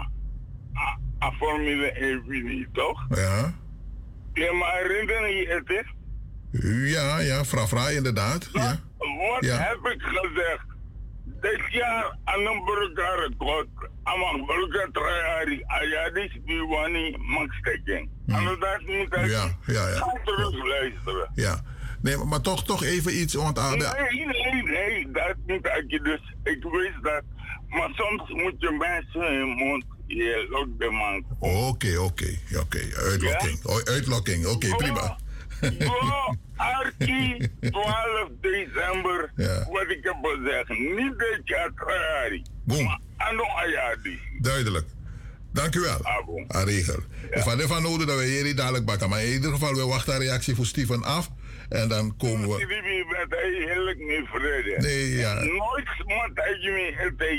a 1.23 1.31
Formule 1.39 1.93
1 1.93 2.23
niet, 2.45 2.69
toch? 2.75 3.07
Ja. 3.09 3.55
Ja, 4.33 4.53
maar 4.53 4.73
herinner 4.73 5.29
je 5.37 5.47
het 5.49 5.71
is? 5.85 5.95
Ja, 6.93 7.19
ja, 7.21 7.45
fra 7.45 7.67
fra 7.67 7.89
inderdaad. 7.89 8.49
Ja. 8.53 8.79
Wat 8.99 9.45
Ja. 9.45 9.57
heb 9.57 9.93
ik 9.93 10.03
gezegd? 10.03 10.65
Dit 11.41 11.61
jaar 11.73 12.17
aan 12.25 12.41
een 12.41 12.65
burgerrecord. 12.65 13.69
Aan 14.03 14.21
een 14.35 14.47
burgertrajari. 14.47 15.63
Ayadis 15.67 16.39
Biwani 16.45 17.17
Maxteking. 17.19 18.11
En 18.27 18.45
dat 18.45 18.81
moet 18.81 18.91
ik 18.91 19.15
Hmm. 19.15 19.25
Ja, 19.29 19.57
ja, 19.67 19.89
ja. 19.89 20.19
Terug 20.25 20.65
luisteren. 20.67 21.31
Ja. 21.35 21.61
Nee, 22.03 22.17
maar 22.17 22.41
toch, 22.41 22.65
toch 22.65 22.83
even 22.85 23.21
iets, 23.21 23.35
want... 23.35 23.57
de- 23.57 24.07
Nee, 24.11 24.27
nee, 24.27 24.63
nee, 24.63 25.11
dat 25.11 25.35
moet 25.47 25.67
ik 25.91 26.05
dus. 26.05 26.35
Ik 26.45 26.63
wist 26.63 27.03
dat. 27.03 27.23
Maar 27.69 27.91
soms 27.95 28.31
moet 28.31 28.55
je 28.59 28.71
mensen 28.79 29.33
in 29.33 29.39
je 29.39 29.55
mond 29.65 29.85
je 30.07 30.75
de 30.79 30.91
man. 30.91 31.25
Oké, 31.39 31.99
oké, 31.99 32.39
oké. 32.61 32.81
Uitlokking. 32.97 33.65
Oh, 33.65 33.79
uitlokking, 33.85 34.47
oké, 34.47 34.77
prima. 34.77 35.17
Bro, 35.79 36.35
Arki, 36.57 37.49
12 37.61 38.29
december, 38.41 39.33
Ja. 39.37 39.67
wat 39.71 39.89
ik 39.89 39.99
heb 40.03 40.17
gezegd. 40.23 40.69
Niet 40.69 41.19
dit 41.19 41.41
jaar 41.45 41.71
trajari. 41.75 42.43
Boom. 42.65 43.01
Ano 43.17 43.43
ayadi. 43.57 44.19
Duidelijk. 44.41 44.87
Dank 45.53 45.75
u 45.75 45.81
wel. 45.81 46.01
Ah, 46.49 46.65
regel. 46.65 46.99
Ik 47.31 47.43
van 47.43 47.61
ervan 47.61 47.83
nodig 47.83 48.07
dat 48.07 48.19
we 48.19 48.25
hier 48.25 48.57
dadelijk 48.57 48.85
bakken. 48.85 49.09
Maar 49.09 49.25
in 49.25 49.33
ieder 49.33 49.51
geval, 49.53 49.75
we 49.75 49.87
wachten 49.87 50.15
een 50.15 50.21
reactie 50.21 50.55
voor 50.55 50.67
Steven 50.67 51.03
af. 51.03 51.31
En 51.69 51.89
dan 51.89 52.17
komen 52.17 52.49
we... 52.49 52.57
Nee, 54.79 55.11
ja. 55.11 55.35
Nooit 55.35 55.89
dat 56.35 56.61
je 56.61 56.71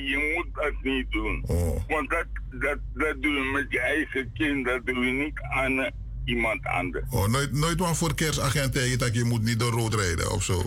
je 0.10 0.34
moet 0.36 0.56
dat 0.56 0.74
niet 0.82 1.12
doen. 1.12 1.44
Oh. 1.48 1.88
Want 1.88 2.10
dat, 2.10 2.26
dat, 2.52 2.78
dat 2.94 3.22
doe 3.22 3.34
je 3.34 3.52
met 3.54 3.66
je 3.70 3.80
eigen 3.80 4.32
kind, 4.34 4.66
dat 4.66 4.86
doe 4.86 5.06
je 5.06 5.12
niet 5.12 5.40
aan 5.42 5.80
eh, 5.80 5.92
iemand 6.26 6.66
anders. 6.66 7.06
Oh, 7.10 7.28
nooit, 7.28 7.54
nooit 7.54 7.80
een 7.80 7.96
verkeersagent 7.96 8.74
tegen 8.74 9.00
dat 9.00 9.16
je 9.16 9.24
moet 9.24 9.44
niet 9.44 9.60
door 9.60 9.72
rood 9.72 9.94
rijden 9.94 10.32
of 10.32 10.44
zo. 10.44 10.64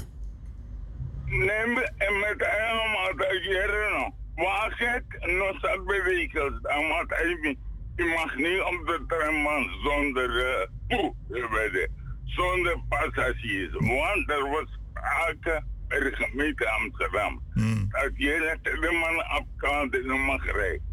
Neem 1.26 1.78
en 1.78 2.18
met 2.18 2.36
helemaal 2.38 3.16
dat 3.16 3.44
je 3.44 3.66
herinnert. 3.66 4.12
Waar 4.34 4.72
gek, 4.72 5.26
nog 5.26 5.58
staat 5.58 5.84
bewegels. 5.84 6.52
Dan 6.62 6.84
moet 6.84 7.04
hij 7.08 7.56
je 8.00 8.04
mag 8.04 8.36
niet 8.36 8.60
op 8.60 8.86
de 8.86 9.04
tram 9.06 9.34
man 9.34 9.70
zonder 9.82 10.30
uh, 10.30 10.66
poe, 10.88 11.14
weet 11.28 11.72
je, 11.72 11.88
zonder 12.34 12.78
passagiers. 12.88 13.72
Want 13.72 14.30
er 14.30 14.48
was 14.50 14.78
sprake 14.90 15.62
bij 15.88 15.98
de 15.98 16.12
gemeente 16.12 16.70
Amsterdam. 16.70 17.42
Dat 17.88 18.10
je 18.14 18.58
net 18.62 18.80
de 18.80 18.90
man 18.92 19.38
op 19.40 19.46
kant 19.56 19.94
en 19.94 20.06
dan 20.06 20.20
mag 20.20 20.44
rijden. 20.44 20.88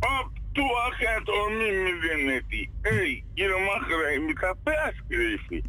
Op 0.00 0.30
toe 0.52 0.80
agent 0.80 1.28
om 1.28 1.56
me 1.56 1.98
midden 2.00 2.24
net 2.24 2.42
die. 2.48 2.70
Hé, 2.82 3.22
je 3.34 3.62
mag 3.66 3.88
rijden 3.88 4.24
met 4.26 4.42
een 4.42 4.56
perschriftje. 4.62 5.62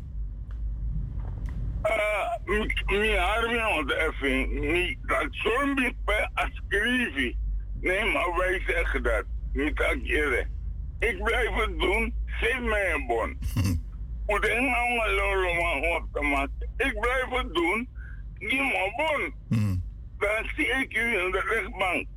Uh, 1.85 2.65
mi 2.85 3.17
armi 3.17 3.55
want 3.55 3.91
even 3.91 4.71
niet 4.73 4.97
dat 5.01 5.27
zo'n 5.29 5.75
beetje 5.75 6.29
ascrivi. 6.33 7.37
Nee, 7.81 8.05
maar 8.05 8.37
wij 8.37 8.63
zeggen 8.67 9.03
dat. 9.03 9.23
Niet 9.53 9.81
akere. 9.81 10.47
Ik 10.99 11.23
blijf 11.23 11.53
het 11.53 11.79
doen. 11.79 12.13
Geef 12.25 12.59
mij 12.59 12.93
een 12.93 13.05
bon. 13.07 13.37
Hoe 14.25 14.39
de 14.41 14.47
nou 14.47 15.09
een 15.09 15.15
lolo 15.15 15.95
op 15.95 16.05
te 16.13 16.21
maken. 16.21 16.69
Ik 16.77 16.99
blijf 16.99 17.29
het 17.43 17.53
doen. 17.53 17.89
Geef 18.39 18.59
me 18.59 18.77
een 18.85 18.93
bon. 18.97 19.83
Dan 20.17 20.49
zie 20.55 20.65
ik 20.67 20.97
u 20.97 21.19
in 21.25 21.31
de 21.31 21.41
rechtbank. 21.49 22.07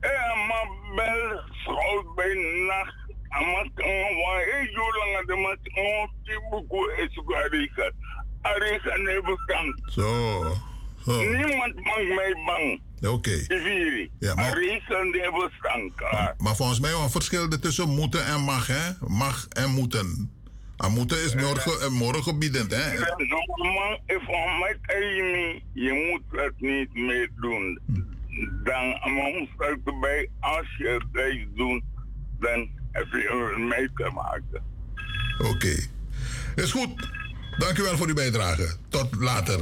En 0.00 0.46
maar 0.48 0.68
bel 0.94 1.40
schoot 1.50 2.14
bij 2.14 2.34
nacht. 2.66 2.94
Amat 3.28 3.70
waar 3.74 4.42
ik 4.62 4.70
zo 4.72 4.82
lang 4.98 5.26
de 5.26 5.36
mat 5.36 5.58
on 5.74 6.10
tibuku 6.24 6.92
esugarikat. 7.02 7.92
Arika 8.42 8.96
nebestand. 8.96 9.80
Zo. 9.92 10.42
Zo. 11.04 11.22
Niemand 11.22 11.74
mag 11.74 11.96
mij 12.16 12.34
bang. 12.46 12.80
Oké. 13.14 13.30
Iviri. 13.30 14.10
Ja, 14.18 14.34
maar- 14.34 14.58
nebestand. 15.12 15.94
klaar. 15.94 16.34
Maar 16.38 16.56
volgens 16.56 16.80
mij 16.80 16.90
wel 16.90 17.02
een 17.02 17.10
verschil 17.10 17.48
tussen 17.48 17.88
moeten 17.88 18.24
en 18.26 18.40
mag, 18.40 18.66
hè? 18.66 18.90
Mag 19.08 19.46
en 19.48 19.70
moeten. 19.70 20.35
En 20.76 20.92
moeten 20.92 21.24
is 21.24 21.34
morgen, 21.34 21.80
eh, 21.80 21.88
morgenbiedend, 21.88 22.74
hè? 22.74 22.98
Normaal, 22.98 24.00
van 24.06 24.58
mij 24.58 24.76
je 25.72 25.92
moet 26.10 26.40
het 26.40 26.60
niet 26.60 26.94
meer 26.94 27.30
doen. 27.40 27.78
Dan 28.64 29.12
man 29.14 29.48
staat 29.54 29.78
erbij, 29.84 30.28
als 30.40 30.76
je 30.78 30.88
het 31.12 31.56
doen, 31.56 31.84
dan 32.40 32.68
heb 32.92 33.06
je 33.10 33.28
er 33.28 33.60
mee 33.60 33.90
te 33.94 34.10
maken. 34.14 34.62
Oké. 35.38 35.88
Is 36.54 36.72
goed. 36.72 37.10
Dank 37.58 37.78
u 37.78 37.82
wel 37.82 37.96
voor 37.96 38.06
uw 38.06 38.14
bijdrage. 38.14 38.76
Tot 38.88 39.14
later. 39.14 39.60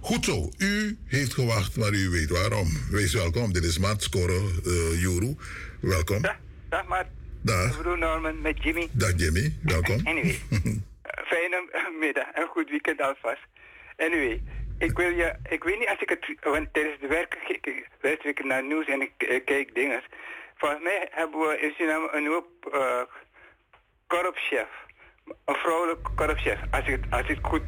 Goed 0.00 0.24
zo. 0.24 0.50
U 0.58 0.98
heeft 1.04 1.34
gewacht, 1.34 1.76
maar 1.76 1.92
u 1.92 2.08
weet 2.08 2.30
waarom. 2.30 2.68
Wees 2.90 3.14
welkom. 3.14 3.52
Dit 3.52 3.64
is 3.64 3.78
Mart 3.78 4.02
Score 4.02 4.40
uh, 4.64 5.00
Juru. 5.00 5.36
Welkom. 5.80 6.22
Dag 6.68 6.86
Mart. 6.88 7.06
Dag. 7.46 7.80
Broer 7.82 7.98
Norman 7.98 8.40
met 8.40 8.62
Jimmy. 8.62 8.88
Dag 8.92 9.12
Jimmy. 9.16 9.52
Welkom. 9.62 10.00
Anyway, 10.12 10.38
fijne 11.30 11.58
middag 12.00 12.26
en 12.34 12.46
goed 12.46 12.70
weekend 12.70 13.00
alvast. 13.00 13.44
Anyway, 13.96 14.42
ik 14.78 14.96
wil 14.96 15.10
je, 15.10 15.34
ik 15.48 15.62
weet 15.64 15.78
niet 15.78 15.88
als 15.88 16.00
ik 16.00 16.08
het, 16.08 16.24
want 16.42 16.72
tijdens 16.72 16.96
het 17.00 17.10
werk 17.10 17.36
luister 18.00 18.28
ik 18.30 18.44
naar 18.44 18.64
nieuws 18.64 18.86
en 18.86 19.00
ik 19.00 19.12
eh, 19.18 19.44
kijk 19.44 19.74
dingen. 19.74 20.02
Volgens 20.56 20.82
mij 20.82 21.08
hebben 21.10 21.40
we 21.40 21.58
in 21.60 21.72
Suriname 21.76 22.08
een 22.12 22.22
nieuwe 22.22 22.44
uh, 22.72 23.02
korpschef. 24.06 24.68
Een 25.44 25.54
vrouwelijke 25.54 26.10
korpschef, 26.14 26.58
als 26.70 26.86
ik, 26.86 26.90
het, 26.90 27.04
als 27.10 27.28
ik 27.28 27.36
het 27.36 27.46
goed 27.46 27.62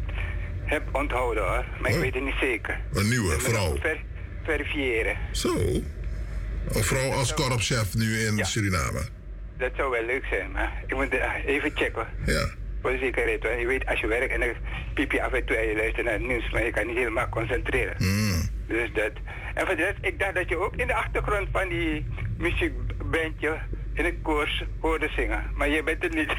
heb 0.64 0.82
onthouden 0.92 1.42
hoor. 1.48 1.64
Maar 1.80 1.90
ik 1.90 1.98
weet 2.00 2.14
het 2.14 2.22
niet 2.24 2.40
zeker. 2.40 2.80
Een 2.92 3.08
nieuwe 3.08 3.40
vrouw. 3.40 3.76
ver- 3.76 4.04
verifiëren. 4.44 5.16
Zo. 5.32 5.54
Een 6.68 6.84
vrouw 6.84 7.10
als 7.10 7.34
korpschef 7.34 7.94
nu 7.94 8.18
in 8.18 8.44
Suriname. 8.44 9.16
Dat 9.58 9.70
zou 9.76 9.90
wel 9.90 10.04
leuk 10.04 10.24
zijn, 10.24 10.50
maar 10.50 10.82
ik 10.86 10.94
moet 10.94 11.14
eh, 11.14 11.44
even 11.46 11.70
checken. 11.74 12.06
Ja. 12.24 12.46
Voor 12.80 12.90
de 12.90 12.98
zekerheid 12.98 13.42
hoor. 13.42 13.52
Je 13.52 13.66
weet, 13.66 13.86
als 13.86 14.00
je 14.00 14.06
werkt 14.06 14.32
en 14.32 14.40
dan 14.40 14.48
piep 14.94 15.12
je 15.12 15.22
af 15.22 15.32
en 15.32 15.44
toe 15.44 15.56
en 15.56 15.68
je 15.68 15.76
luistert 15.76 16.04
naar 16.04 16.14
het 16.14 16.26
nieuws, 16.26 16.50
maar 16.50 16.64
je 16.64 16.70
kan 16.70 16.86
niet 16.86 16.96
helemaal 16.96 17.28
concentreren. 17.28 17.94
Hmm. 17.96 18.48
Dus 18.66 18.92
dat. 18.92 19.12
En 19.54 19.66
voor 19.66 19.76
de 19.76 19.82
rest, 19.82 19.98
ik 20.00 20.18
dacht 20.18 20.34
dat 20.34 20.48
je 20.48 20.56
ook 20.56 20.76
in 20.76 20.86
de 20.86 20.94
achtergrond 20.94 21.48
van 21.52 21.68
die 21.68 22.06
muziekbandje 22.36 23.58
in 23.98 24.04
een 24.04 24.22
koers 24.22 24.64
hoorde 24.80 25.08
zingen. 25.16 25.42
Maar 25.54 25.68
je 25.68 25.82
bent 25.82 26.02
het 26.02 26.14
niet. 26.14 26.32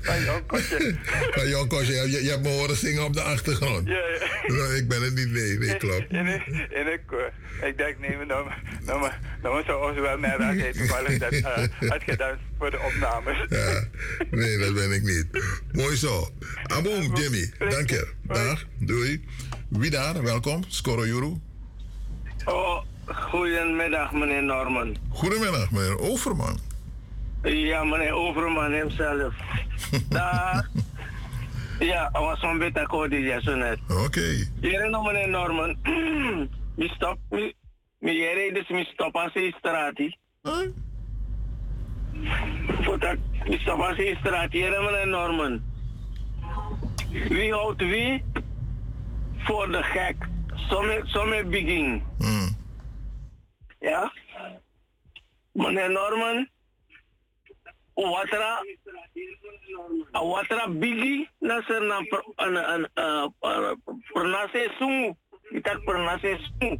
Van 0.00 0.24
Jon 0.24 0.46
Kotje. 0.46 0.94
Van 1.30 1.48
Jon 1.48 1.68
Kotje, 1.68 1.92
je, 1.92 2.22
je 2.24 2.30
hebt 2.30 2.42
me 2.42 2.48
horen 2.48 2.76
zingen 2.76 3.04
op 3.04 3.12
de 3.12 3.20
achtergrond. 3.20 3.88
Ja, 3.88 3.94
ja. 4.46 4.64
Ik 4.80 4.88
ben 4.88 5.02
het 5.02 5.14
niet, 5.14 5.30
nee, 5.30 5.58
nee, 5.58 5.76
klopt. 5.76 6.04
In 6.08 6.26
een, 6.26 6.42
in 6.70 6.86
een 6.86 7.00
koor. 7.06 7.32
Ik 7.62 7.76
denk, 7.78 7.98
nee, 7.98 8.16
maar 8.16 8.26
nou, 8.26 8.44
maar- 8.44 9.20
nou 9.42 9.54
maar 9.54 9.64
zou 9.64 9.90
ons 9.90 10.00
wel 10.00 10.18
naar 10.18 10.38
raken. 10.38 10.72
Toevallig 10.72 11.18
dat 11.18 11.32
uh, 11.32 12.26
voor 12.58 12.70
de 12.70 12.78
opnames. 12.80 13.36
Ja, 13.48 13.84
nee, 14.30 14.58
dat 14.58 14.74
ben 14.74 14.92
ik 14.92 15.02
niet. 15.02 15.26
Mooi 15.72 15.96
zo. 15.96 16.28
Aboom, 16.62 17.16
Jimmy. 17.16 17.52
Dank 17.58 17.90
je. 17.90 18.08
Dag, 18.22 18.64
doei. 18.78 19.24
Wie 19.68 19.90
daar? 19.90 20.22
Welkom. 20.22 20.64
Skoro 20.68 21.06
Juru. 21.06 21.36
Oh, 22.44 22.82
goedemiddag 23.06 24.12
meneer 24.12 24.42
Norman. 24.42 24.96
Goedemiddag, 25.10 25.70
meneer 25.70 25.98
Overman. 25.98 26.58
Ja, 27.42 27.84
meneer 27.84 28.12
Overman 28.12 28.72
hemzelf. 28.72 29.34
Daar. 30.08 30.68
Ja, 31.78 32.08
ik 32.08 32.16
was 32.16 32.40
zo'n 32.40 32.58
beetje 32.58 32.80
akkoord 32.80 33.12
ja, 33.12 33.40
zo 33.40 33.54
net. 33.54 33.78
Oké. 34.04 34.48
Hier 34.60 34.90
nog 34.90 35.04
meneer 35.06 35.28
Norman. 35.28 35.76
Mi 36.76 36.88
stop, 36.88 37.18
mi, 37.30 37.52
mi 37.98 38.12
jere 38.12 38.52
dus 38.52 38.68
mi 38.68 38.84
stop 38.84 39.16
als 39.16 39.32
je 39.32 39.54
straat. 39.58 40.00
Voordat 42.80 43.16
mi 43.48 43.58
stop 43.58 43.80
als 43.80 44.16
straat. 44.18 44.52
Hier 44.52 44.70
meneer 44.70 45.08
Norman. 45.08 45.62
Wie 47.28 47.52
houdt 47.52 47.80
wie 47.80 48.24
voor 49.38 49.70
de 49.70 49.82
gek? 49.82 50.16
Sommige, 51.04 51.44
begin. 51.44 52.02
Ja? 53.82 54.12
Meneer 55.52 55.90
Norman, 55.90 56.46
watra, 57.94 58.62
watra 60.12 60.68
bigi 60.68 61.28
na 61.40 61.60
ser 61.66 61.82
na 61.82 61.98
per, 62.06 62.22
an, 62.38 62.56
an, 62.56 62.82
pernah 64.14 64.46
saya 64.54 64.70
sungu, 64.78 65.12
kita 65.50 65.82
pernah 65.82 66.16
saya 66.22 66.38
sungu. 66.38 66.78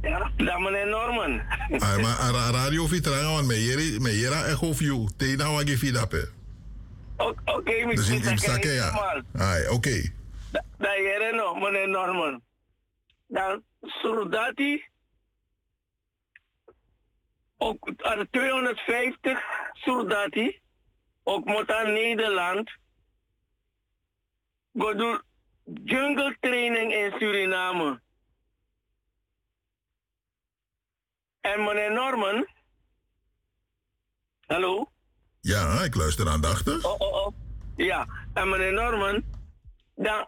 Ja, 0.00 0.32
dat 0.36 0.58
meneer 0.58 0.88
Norman. 0.88 1.40
Ay, 1.76 2.00
maar 2.00 2.16
a 2.20 2.50
radio 2.50 2.86
vitranga, 2.88 3.32
want 3.32 3.46
me 3.46 3.56
yeri, 3.64 4.00
me 4.00 4.10
yera 4.16 4.44
echo 4.48 4.72
view. 4.72 5.08
Te 5.16 5.36
na 5.36 5.50
wagi 5.52 5.76
vidape. 5.76 6.28
Oké, 7.16 7.52
okay, 7.52 7.84
Dus 7.84 8.08
in, 8.08 8.24
in 8.24 8.38
sake 8.38 8.68
ja. 8.68 8.88
Ay, 9.32 9.68
oké. 9.68 10.12
Da 10.78 10.94
jere 10.96 11.32
no, 11.36 11.54
meneer 11.54 11.88
Norman. 11.88 12.40
Dan 13.26 13.62
soldati. 13.80 14.84
Ook 17.62 17.90
aan 17.96 18.28
250 18.30 19.40
soldati. 19.72 20.60
Ook 21.22 21.44
moet 21.44 21.70
aan 21.70 21.92
Nederland. 21.92 22.70
Doen 24.72 25.22
jungle 25.84 26.36
training 26.40 26.92
in 26.92 27.12
Suriname. 27.18 28.00
En 31.40 31.64
meneer 31.64 31.92
Norman. 31.92 32.46
Hallo? 34.46 34.90
Ja, 35.40 35.82
ik 35.82 35.94
luister 35.94 36.28
aandachtig. 36.28 36.84
Oh, 36.84 37.00
oh, 37.00 37.26
oh. 37.26 37.34
Ja, 37.76 38.06
en 38.34 38.48
meneer 38.48 38.72
Norman, 38.72 39.24
dan. 39.94 40.26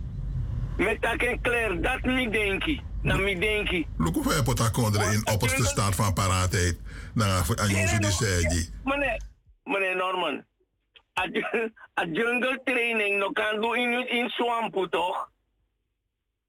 Met 0.78 1.02
dat 1.02 1.16
en 1.22 1.42
klaar, 1.42 1.82
dat 1.82 2.02
niet 2.02 2.32
denki. 2.32 2.82
Na 3.02 3.18
mi 3.18 3.40
denki. 3.40 3.88
Look 3.98 4.14
hoe 4.14 4.24
ver 4.24 4.44
pota 4.44 4.70
kondre 4.70 5.04
in 5.14 5.28
opperste 5.28 5.66
staat 5.66 5.96
van 5.96 6.14
paraatheid. 6.14 6.80
Na 7.14 7.26
aan 7.56 7.70
jongens 7.70 8.00
die 8.00 8.12
zei 8.12 8.70
Meneer, 8.84 9.22
meneer 9.64 9.96
Norman. 9.96 10.44
A, 11.20 11.28
ju- 11.32 11.72
a 12.02 12.06
jungle 12.06 12.62
training 12.64 13.20
no 13.20 13.30
kan 13.32 13.62
doen 13.62 13.76
in, 13.76 14.10
in 14.10 14.30
swampu 14.30 14.90
toch? 14.90 15.30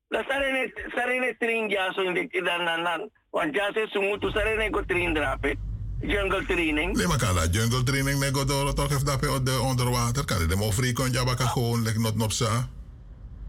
Dat 0.09 0.24
sarene, 0.29 0.89
sarene 0.95 1.35
train 1.39 1.69
ja 1.69 1.93
zo 1.93 2.01
in 2.01 2.15
de, 2.15 2.43
dan, 2.45 2.65
dan, 2.65 2.83
dan. 2.83 3.11
Want 3.31 3.55
ja 3.55 3.73
ze 3.73 3.99
moeten 4.11 4.31
sarene 4.31 4.69
go 4.70 4.85
train 4.85 5.15
drapen. 5.15 5.72
Jungle 6.03 6.45
training. 6.47 6.97
Nee, 6.97 7.07
maar 7.07 7.19
kan 7.19 7.35
dat 7.35 7.55
jungle 7.55 7.83
training 7.83 8.19
nego 8.19 8.45
door 8.45 8.74
toch 8.74 8.91
even 8.91 9.05
dat 9.05 9.47
de 9.47 9.61
onderwater. 9.61 10.24
Kan 10.24 10.39
je 10.39 10.47
de 10.47 10.57
mofri 10.57 10.93
kon 10.93 11.12
je 11.12 11.24
bakken 11.24 11.49
gewoon 11.49 11.83
like 11.83 12.01
not 12.01 12.16
nop 12.16 12.33
sa. 12.33 12.69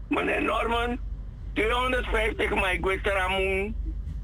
Meneer 0.08 0.42
Norman, 0.42 0.98
250 1.52 2.54
maar 2.54 2.72
ik 2.72 2.84
weet 2.84 3.06
Ramon 3.06 3.74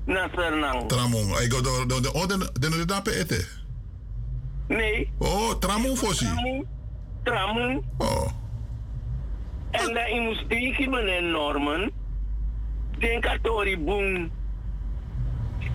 naar 0.04 0.30
Sernang. 0.34 0.88
Tramon. 0.88 1.42
Ik 1.42 1.52
go 1.52 1.60
door 1.62 2.02
de 2.02 2.12
oh 2.12 2.26
de 2.26 2.50
de 2.52 2.70
de 2.70 2.84
dape 2.84 3.14
ete. 3.14 3.46
Nee. 4.68 5.12
Oh, 5.18 5.52
tramon 5.58 5.96
fossi. 5.96 6.26
Tramon. 7.22 7.84
Oh. 7.98 8.28
En 9.70 9.94
dan 9.94 10.06
in 10.06 10.22
moest 10.22 10.48
denken, 10.48 10.90
meneer 10.90 11.22
Norman. 11.22 11.90
Denk 12.98 13.26
aan 13.26 13.38
Tori 13.42 13.78
Boom. 13.78 14.30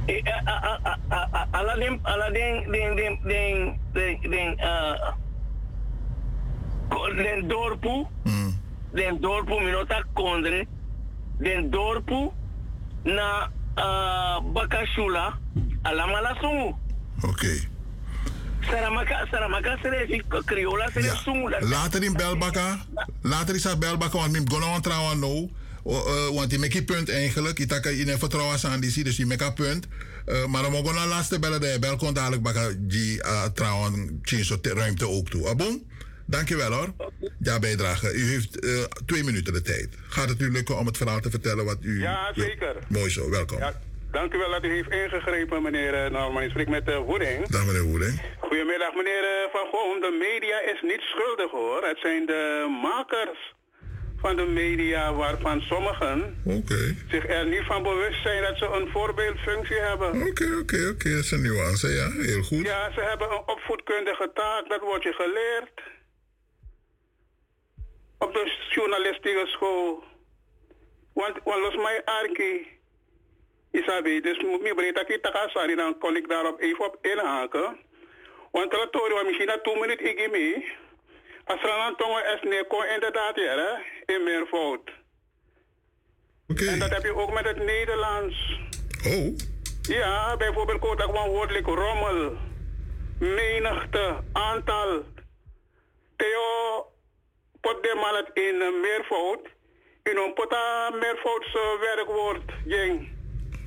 Eh, 0.07 0.21
eh, 0.25 1.75
den, 1.77 1.99
alla 2.03 2.29
den, 2.29 2.71
den, 2.71 2.95
den, 2.95 3.19
den, 3.23 3.79
den, 3.93 4.21
den, 4.31 4.59
eh, 4.59 5.13
den 7.17 7.47
dorpu, 7.47 8.07
den 8.93 9.21
dorpu, 9.21 9.59
minota 9.59 10.03
kondre, 10.13 10.65
den 11.39 11.69
dorpu 11.71 12.31
na 13.03 13.49
uh, 13.77 14.51
Bakashula, 14.53 15.33
alla 15.81 16.05
malasungu. 16.07 16.75
Oké. 17.21 17.67
Saramaka, 18.69 19.27
Saramaka 19.31 19.77
serefi, 19.81 20.21
Criola 20.45 20.89
serefi 20.91 21.17
sungu. 21.17 21.49
dat- 21.49 21.61
Later 21.63 22.03
in 22.03 22.13
Belbaka. 22.13 22.77
Later 23.21 23.55
is 23.55 23.61
dat 23.61 23.79
Belbaka, 23.79 24.17
want 24.17 24.35
ik 24.35 24.51
ga 24.53 24.79
trouwen 24.79 25.19
nou. 25.19 25.49
Eh, 25.85 26.27
want 26.29 26.49
die 26.49 26.59
make 26.59 26.83
punt 26.83 27.09
eigenlijk. 27.09 27.59
Ik 27.59 27.67
tak 27.67 27.85
in 27.85 28.17
vertrouwen 28.17 28.59
aan 28.63 28.79
die 28.79 28.91
zie, 28.91 29.03
dus 29.03 29.15
die 29.15 29.25
make 29.25 29.53
punt. 29.53 29.87
Eh, 30.25 30.45
maar 30.45 30.61
dan 30.61 30.71
mogen 30.71 30.87
we 30.87 30.93
naar 30.93 31.07
laatste 31.07 31.39
bellen. 31.39 31.61
De 31.61 31.77
bel 31.79 31.95
kon 31.95 32.13
dadelijk 32.13 32.41
baka 32.41 32.69
die 32.77 33.17
uh, 33.17 33.43
trouwen 33.43 34.19
change 34.21 34.59
ruimte 34.61 35.07
ook 35.07 35.29
toe. 35.29 35.47
Abon? 35.47 35.93
Dankjewel 36.25 36.71
hoor. 36.71 36.93
Ja, 37.39 37.59
bijdrage. 37.59 38.13
U 38.13 38.23
heeft 38.29 38.59
eh, 38.59 38.83
twee 39.05 39.23
minuten 39.23 39.53
de 39.53 39.61
tijd. 39.61 39.89
Gaat 40.07 40.29
het 40.29 40.41
u 40.41 40.51
lukken 40.51 40.77
om 40.77 40.85
het 40.85 40.97
verhaal 40.97 41.19
te 41.19 41.29
vertellen 41.29 41.65
wat 41.65 41.77
u... 41.81 42.01
Ja, 42.01 42.31
zeker. 42.35 42.75
Mooi 42.87 43.09
zo, 43.09 43.29
welkom. 43.29 43.57
Ja, 43.57 43.81
dank 44.11 44.33
u 44.33 44.37
wel 44.37 44.49
dat 44.49 44.63
u 44.63 44.71
heeft 44.73 44.91
ingegrepen, 44.91 45.61
meneer 45.61 46.05
uh, 46.05 46.11
Norman. 46.11 46.43
Ik 46.43 46.49
spreek 46.49 46.69
met 46.69 46.87
uh, 46.89 46.97
Woeding. 46.97 47.47
Dag 47.47 47.65
meneer 47.65 47.83
Woeding. 47.83 48.21
Goedemiddag, 48.39 48.93
meneer 48.95 49.23
uh, 49.23 49.51
Van 49.51 49.67
Goom. 49.71 49.99
De 50.01 50.17
media 50.19 50.57
is 50.73 50.81
niet 50.81 51.01
schuldig 51.01 51.51
hoor. 51.51 51.83
Het 51.83 51.99
zijn 52.01 52.25
de 52.25 52.67
makers 52.81 53.53
van 54.25 54.35
de 54.35 54.45
media 54.45 55.13
waarvan 55.13 55.61
sommigen 55.61 56.41
okay. 56.45 56.97
zich 57.09 57.27
er 57.27 57.45
niet 57.45 57.65
van 57.65 57.83
bewust 57.83 58.21
zijn 58.21 58.41
dat 58.41 58.57
ze 58.57 58.65
een 58.65 58.89
voorbeeldfunctie 58.91 59.79
hebben. 59.79 60.07
Oké, 60.07 60.29
okay, 60.29 60.47
oké, 60.47 60.59
okay, 60.59 60.87
oké. 60.87 61.09
Dat 61.09 61.23
is 61.23 61.31
een 61.31 61.41
nuance, 61.41 61.87
ja. 61.87 62.07
Heel 62.11 62.43
goed. 62.43 62.65
Ja, 62.65 62.91
ze 62.91 63.01
hebben 63.01 63.31
een 63.31 63.47
opvoedkundige 63.55 64.31
taak. 64.33 64.69
Dat 64.69 64.81
wordt 64.81 65.03
je 65.03 65.13
geleerd. 65.13 65.77
Op 68.17 68.33
de 68.33 68.43
journalistieke 68.69 69.47
school. 69.47 70.03
Want, 71.13 71.35
want 71.43 71.61
los 71.61 71.75
mij 71.75 72.01
arki. 72.05 72.67
Isabi, 73.71 74.21
dus 74.21 74.43
meer 74.61 74.75
breed 74.75 74.95
dat 74.95 75.09
ik 75.09 75.21
takasari, 75.21 75.75
dan 75.75 75.97
kon 75.97 76.15
ik 76.15 76.29
daarop 76.29 76.59
even 76.59 76.85
op 76.85 76.97
inhaken. 77.01 77.77
Want 78.51 78.71
het 78.71 78.91
was 78.91 79.23
misschien 79.25 79.47
na 79.47 79.59
twee 79.61 79.79
minuten 79.79 80.05
ik 80.05 80.31
mee. 80.31 80.83
Als 81.45 81.63
een 81.63 81.95
tongen 81.95 82.25
is, 82.33 82.49
nee, 82.49 82.67
kon 82.67 82.85
inderdaad 82.85 83.35
ja, 83.35 83.55
hè, 83.55 84.13
in 84.13 84.23
meervoud. 84.23 84.91
Okay. 86.47 86.67
En 86.67 86.79
dat 86.79 86.89
heb 86.89 87.03
je 87.03 87.15
ook 87.15 87.33
met 87.33 87.45
het 87.45 87.57
Nederlands. 87.57 88.59
Oh. 89.05 89.37
Ja, 89.81 90.37
bijvoorbeeld 90.37 90.79
komt 90.79 91.03
ook 91.03 91.15
een 91.15 91.29
woord 91.29 91.51
like 91.51 91.71
rommel, 91.71 92.37
menigte, 93.19 94.23
aantal. 94.33 95.03
Theo, 96.15 96.85
pot 97.61 97.83
de 97.83 97.93
man 97.95 98.15
het 98.15 98.29
in 98.33 98.57
meervoud. 98.81 99.53
In 100.03 100.17
een 100.17 100.33
pota 100.33 100.89
meervoudse 100.89 101.77
werkwoord, 101.81 102.51
jeng. 102.65 103.09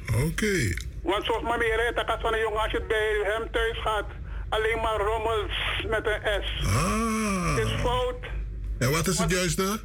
Oké. 0.08 0.24
Okay. 0.24 0.76
Want 1.02 1.24
zoals 1.24 1.42
je 1.42 1.74
rijdt, 1.76 2.06
dat 2.06 2.20
van 2.20 2.32
een 2.32 2.40
jongen 2.40 2.60
als 2.60 2.72
je 2.72 2.82
bij 2.82 3.20
hem 3.22 3.50
thuis 3.50 3.78
gaat, 3.78 4.06
alleen 4.48 4.80
maar 4.80 5.00
rommels 5.00 5.84
met 5.86 6.06
een 6.06 6.42
S. 6.42 6.66
Ah. 6.66 7.37
Fout. 7.78 8.24
En 8.78 8.90
wat 8.90 9.06
is 9.06 9.18
het 9.18 9.30
juiste? 9.30 9.80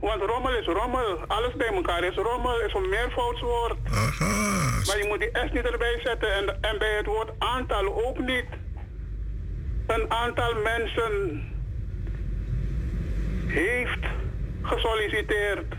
Want 0.00 0.22
rommel 0.22 0.54
is 0.58 0.66
rommel. 0.66 1.18
Alles 1.26 1.54
bij 1.56 1.66
elkaar 1.66 2.04
is 2.04 2.14
rommel, 2.14 2.60
is 2.60 2.74
een 2.74 2.88
meervoudswoord. 2.88 3.76
Aha. 3.90 4.80
Maar 4.86 4.98
je 4.98 5.06
moet 5.08 5.20
die 5.20 5.30
S 5.48 5.52
niet 5.52 5.64
erbij 5.64 6.00
zetten 6.04 6.34
en, 6.34 6.60
en 6.60 6.78
bij 6.78 6.96
het 6.96 7.06
woord 7.06 7.30
aantal 7.38 8.04
ook 8.06 8.18
niet. 8.18 8.44
Een 9.86 10.10
aantal 10.10 10.54
mensen 10.54 11.42
heeft 13.46 14.04
gesolliciteerd, 14.62 15.74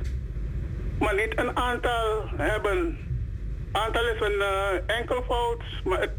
maar 0.99 1.15
niet 1.15 1.40
een 1.40 1.57
aantal 1.57 2.30
hebben. 2.36 2.98
Aantal 3.72 4.07
is 4.07 4.20
een 4.20 4.40
uh, 4.40 4.95
enkelvoud, 4.98 5.64
maar 5.84 5.99
het, 5.99 6.11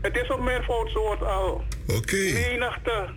het 0.00 0.16
is 0.16 0.28
een 0.28 0.44
meervoudswoord 0.44 1.22
al. 1.22 1.64
Oké. 1.86 1.96
Okay. 1.96 2.32
Menigte. 2.32 3.08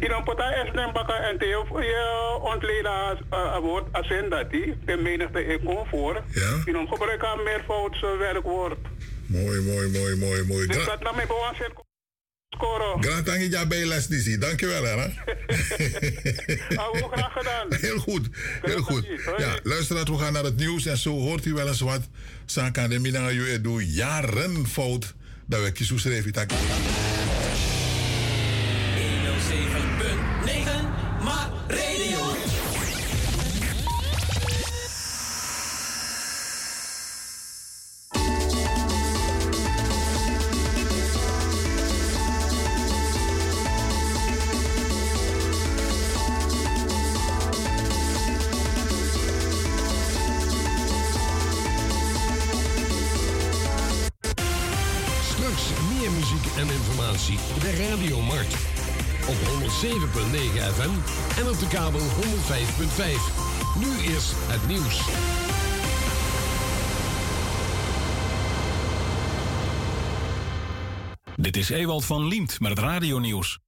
In 0.00 0.10
een 0.10 0.24
partij 0.24 0.62
is 0.64 0.80
een 0.80 0.92
bakken 0.92 1.22
en 1.22 1.36
je 1.38 2.38
ontleden 2.42 3.18
woord 3.60 3.92
als 3.92 4.10
in 4.10 4.28
dat 4.30 4.50
die, 4.50 4.78
de 4.84 4.96
menigte 4.96 5.44
ik 5.44 5.60
kom 5.64 5.86
voor. 5.90 6.22
Ja. 6.32 6.86
Gebruik 6.88 7.24
aan 7.24 7.42
meervouds 7.42 8.00
werkwoord. 8.00 8.78
Mooi, 9.26 9.60
mooi, 9.60 9.88
mooi, 9.88 10.16
mooi, 10.16 10.44
mooi. 10.44 10.66
Dus 10.66 10.84
dat 10.84 11.02
naar 11.02 11.14
mijn 11.14 11.26
bewoon 11.26 11.54
zit 11.54 11.72
scoren. 12.48 13.02
Grand 13.02 13.26
Tangija 13.26 13.66
bij 13.66 13.84
les 13.84 14.06
Dizzy. 14.06 14.38
Dankjewel 14.38 14.84
hè. 14.84 15.04
Ook 16.86 17.12
graag 17.12 17.32
gedaan. 17.32 17.66
Heel 17.80 17.98
goed, 17.98 18.28
heel 18.62 18.82
goed. 18.82 19.06
Ja, 19.36 19.58
luisteraars, 19.62 20.10
we 20.10 20.18
gaan 20.18 20.32
naar 20.32 20.44
het 20.44 20.56
nieuws 20.56 20.86
en 20.86 20.96
zo 20.96 21.10
hoort 21.10 21.44
u 21.44 21.52
wel 21.52 21.68
eens 21.68 21.80
wat. 21.80 22.08
Sanka 22.46 22.88
de 22.88 22.98
Mina 22.98 23.28
je 23.28 23.60
doe 23.60 23.92
jaren 23.92 24.66
fout. 24.66 25.14
Dat 25.46 25.62
we 25.62 25.72
kiezen 25.72 26.00
schreef 26.00 26.26
ik 26.26 26.34
107.9 59.78 59.84
FM 59.84 60.90
en 61.40 61.48
op 61.48 61.58
de 61.58 61.68
kabel 61.68 62.00
105.5. 62.00 62.04
Nu 63.78 64.12
is 64.14 64.32
het 64.34 64.66
nieuws. 64.66 65.06
Dit 71.36 71.56
is 71.56 71.68
Ewald 71.68 72.04
van 72.04 72.26
Liemt 72.26 72.60
met 72.60 72.70
het 72.70 72.78
radionieuws. 72.78 73.58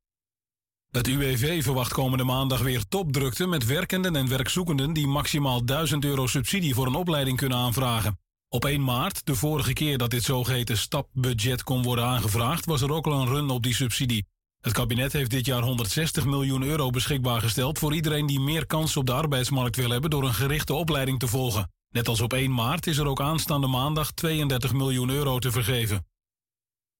Het 0.91 1.07
UWV 1.07 1.63
verwacht 1.63 1.93
komende 1.93 2.25
maandag 2.25 2.61
weer 2.61 2.89
topdrukte 2.89 3.47
met 3.47 3.67
werkenden 3.67 4.17
en 4.17 4.29
werkzoekenden 4.29 4.93
die 4.93 5.07
maximaal 5.07 5.65
1000 5.65 6.05
euro 6.05 6.27
subsidie 6.27 6.75
voor 6.75 6.87
een 6.87 6.95
opleiding 6.95 7.37
kunnen 7.37 7.59
aanvragen. 7.59 8.19
Op 8.49 8.65
1 8.65 8.85
maart, 8.85 9.27
de 9.27 9.35
vorige 9.35 9.73
keer 9.73 9.99
dat 9.99 10.11
dit 10.11 10.23
zogeheten 10.23 10.79
stapbudget 10.79 11.63
kon 11.63 11.83
worden 11.83 12.05
aangevraagd, 12.05 12.65
was 12.65 12.83
er 12.83 12.93
ook 12.93 13.07
al 13.07 13.21
een 13.21 13.29
run 13.29 13.51
op 13.51 13.63
die 13.63 13.75
subsidie. 13.75 14.27
Het 14.61 14.73
kabinet 14.73 15.13
heeft 15.13 15.31
dit 15.31 15.47
jaar 15.47 15.63
160 15.63 16.25
miljoen 16.25 16.63
euro 16.63 16.91
beschikbaar 16.91 17.41
gesteld 17.41 17.79
voor 17.79 17.95
iedereen 17.95 18.27
die 18.27 18.41
meer 18.41 18.67
kans 18.67 18.97
op 18.97 19.07
de 19.07 19.13
arbeidsmarkt 19.13 19.77
wil 19.77 19.91
hebben 19.91 20.11
door 20.11 20.25
een 20.25 20.35
gerichte 20.35 20.75
opleiding 20.75 21.19
te 21.19 21.27
volgen. 21.27 21.71
Net 21.91 22.09
als 22.09 22.21
op 22.21 22.33
1 22.33 22.55
maart 22.55 22.87
is 22.87 22.99
er 22.99 23.07
ook 23.07 23.21
aanstaande 23.21 23.67
maandag 23.67 24.13
32 24.13 24.73
miljoen 24.73 25.11
euro 25.11 25.39
te 25.39 25.51
vergeven. 25.51 26.07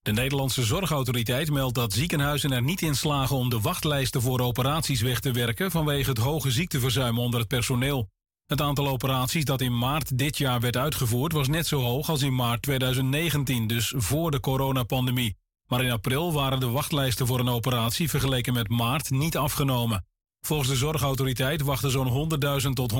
De 0.03 0.13
Nederlandse 0.13 0.63
Zorgautoriteit 0.63 1.51
meldt 1.51 1.75
dat 1.75 1.93
ziekenhuizen 1.93 2.53
er 2.53 2.63
niet 2.63 2.83
in 2.83 2.95
slagen 2.95 3.37
om 3.37 3.49
de 3.49 3.61
wachtlijsten 3.61 4.23
voor 4.23 4.41
operaties 4.41 5.01
weg 5.01 5.21
te 5.21 5.33
werken 5.33 5.71
vanwege 5.71 6.11
het 6.11 6.19
hoge 6.19 6.51
ziekteverzuim 6.51 7.19
onder 7.19 7.41
het 7.41 7.49
personeel. 7.49 8.09
Het 8.47 8.61
aantal 8.61 8.89
operaties 8.89 9.45
dat 9.45 9.61
in 9.61 9.79
maart 9.79 10.19
dit 10.19 10.39
jaar 10.39 10.61
werd 10.61 10.77
uitgevoerd 10.77 11.33
was 11.33 11.49
net 11.49 11.67
zo 11.67 11.81
hoog 11.81 12.09
als 12.09 12.23
in 12.23 12.35
maart 12.35 12.63
2019, 12.63 13.67
dus 13.67 13.95
voor 13.97 14.31
de 14.31 14.41
coronapandemie. 14.41 15.37
Maar 15.71 15.85
in 15.85 15.91
april 15.91 16.33
waren 16.33 16.61
de 16.61 16.69
wachtlijsten 16.69 17.27
voor 17.27 17.41
een 17.41 17.49
operatie 17.49 18.11
vergeleken 18.11 18.53
met 18.53 18.69
maart 18.69 19.11
niet 19.11 19.37
afgenomen. 19.37 20.05
Volgens 20.41 20.69
de 20.69 20.77
Zorgautoriteit 20.77 21.63
wachten 21.63 21.91
zo'n 21.91 22.31
100.000 22.63 22.69
tot 22.73 22.93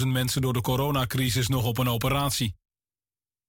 120.000 0.00 0.06
mensen 0.06 0.42
door 0.42 0.52
de 0.52 0.60
coronacrisis 0.60 1.48
nog 1.48 1.64
op 1.64 1.78
een 1.78 1.88
operatie. 1.88 2.54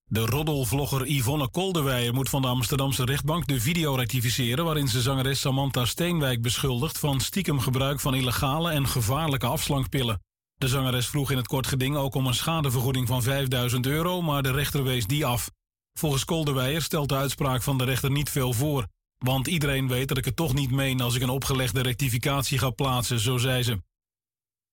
De 0.05 0.25
roddelvlogger 0.25 1.07
Yvonne 1.07 1.49
Kolderweijer 1.49 2.13
moet 2.13 2.29
van 2.29 2.41
de 2.41 2.47
Amsterdamse 2.47 3.05
rechtbank 3.05 3.47
de 3.47 3.61
video 3.61 3.95
rectificeren 3.95 4.65
waarin 4.65 4.87
ze 4.87 5.01
zangeres 5.01 5.39
Samantha 5.39 5.85
Steenwijk 5.85 6.41
beschuldigt 6.41 6.99
van 6.99 7.19
stiekem 7.19 7.59
gebruik 7.59 7.99
van 7.99 8.15
illegale 8.15 8.71
en 8.71 8.87
gevaarlijke 8.87 9.47
afslankpillen. 9.47 10.21
De 10.55 10.67
zangeres 10.67 11.07
vroeg 11.07 11.31
in 11.31 11.37
het 11.37 11.47
kort 11.47 11.67
geding 11.67 11.95
ook 11.95 12.15
om 12.15 12.27
een 12.27 12.33
schadevergoeding 12.33 13.07
van 13.07 13.21
5000 13.21 13.85
euro, 13.85 14.21
maar 14.21 14.43
de 14.43 14.51
rechter 14.51 14.83
wees 14.83 15.05
die 15.05 15.25
af. 15.25 15.49
Volgens 15.93 16.25
Kolderweijer 16.25 16.81
stelt 16.81 17.09
de 17.09 17.15
uitspraak 17.15 17.63
van 17.63 17.77
de 17.77 17.83
rechter 17.83 18.11
niet 18.11 18.29
veel 18.29 18.53
voor. 18.53 18.87
Want 19.17 19.47
iedereen 19.47 19.87
weet 19.87 20.07
dat 20.07 20.17
ik 20.17 20.25
het 20.25 20.35
toch 20.35 20.53
niet 20.53 20.71
meen 20.71 21.01
als 21.01 21.15
ik 21.15 21.21
een 21.21 21.29
opgelegde 21.29 21.81
rectificatie 21.81 22.57
ga 22.57 22.69
plaatsen, 22.69 23.19
zo 23.19 23.37
zei 23.37 23.63
ze. 23.63 23.81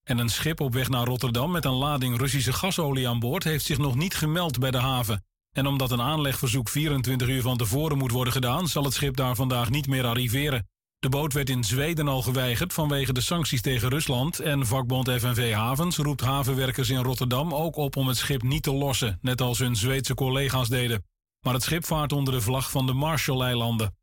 En 0.03 0.19
een 0.19 0.29
schip 0.29 0.61
op 0.61 0.73
weg 0.73 0.89
naar 0.89 1.07
Rotterdam 1.07 1.51
met 1.51 1.65
een 1.65 1.73
lading 1.73 2.17
Russische 2.17 2.53
gasolie 2.53 3.09
aan 3.09 3.19
boord 3.19 3.45
heeft 3.45 3.65
zich 3.65 3.79
nog 3.79 3.95
niet 3.95 4.15
gemeld 4.15 4.59
bij 4.59 4.71
de 4.71 4.79
haven. 4.79 5.25
En 5.53 5.67
omdat 5.67 5.91
een 5.91 6.01
aanlegverzoek 6.01 6.69
24 6.69 7.29
uur 7.29 7.43
van 7.43 7.57
tevoren 7.57 7.99
moet 7.99 8.11
worden 8.11 8.33
gedaan, 8.33 8.69
zal 8.69 8.85
het 8.85 8.95
schip 8.95 9.17
daar 9.17 9.35
vandaag 9.35 9.71
niet 9.71 9.87
meer 9.87 10.07
arriveren. 10.07 10.69
De 11.07 11.12
boot 11.12 11.33
werd 11.33 11.51
in 11.51 11.65
Zweden 11.65 12.09
al 12.09 12.23
geweigerd 12.23 12.73
vanwege 12.73 13.12
de 13.12 13.20
sancties 13.20 13.61
tegen 13.61 13.89
Rusland 13.89 14.41
en 14.41 14.66
vakbond 14.66 15.11
FNV 15.11 15.53
Havens 15.53 15.97
roept 15.97 16.20
havenwerkers 16.20 16.89
in 16.89 17.03
Rotterdam 17.03 17.55
ook 17.55 17.77
op 17.77 17.97
om 17.97 18.09
het 18.09 18.16
schip 18.16 18.43
niet 18.43 18.62
te 18.62 18.73
lossen, 18.73 19.19
net 19.20 19.41
als 19.41 19.59
hun 19.59 19.77
Zweedse 19.77 20.15
collega's 20.15 20.69
deden. 20.69 21.05
Maar 21.41 21.55
het 21.55 21.62
schip 21.62 21.85
vaart 21.85 22.12
onder 22.12 22.35
de 22.35 22.41
vlag 22.41 22.70
van 22.70 22.87
de 22.87 22.93
Marshall-eilanden. 22.93 23.97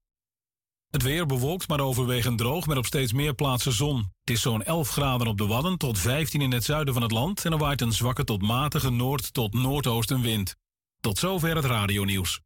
Het 0.89 1.03
weer 1.03 1.25
bewolkt, 1.25 1.67
maar 1.67 1.79
overwegend 1.79 2.37
droog 2.37 2.67
met 2.67 2.77
op 2.77 2.85
steeds 2.85 3.13
meer 3.13 3.33
plaatsen 3.33 3.73
zon. 3.73 3.97
Het 3.97 4.29
is 4.29 4.41
zo'n 4.41 4.63
11 4.63 4.89
graden 4.89 5.27
op 5.27 5.37
de 5.37 5.45
Wadden 5.45 5.77
tot 5.77 5.99
15 5.99 6.41
in 6.41 6.51
het 6.51 6.63
zuiden 6.63 6.93
van 6.93 7.03
het 7.03 7.11
land 7.11 7.45
en 7.45 7.51
er 7.51 7.57
waait 7.57 7.81
een 7.81 7.93
zwakke 7.93 8.23
tot 8.23 8.41
matige 8.41 8.89
noord- 8.89 9.33
tot 9.33 9.53
noordoostenwind. 9.53 10.55
Tot 10.99 11.17
zover 11.17 11.55
het 11.55 11.65
radionieuws. 11.65 12.41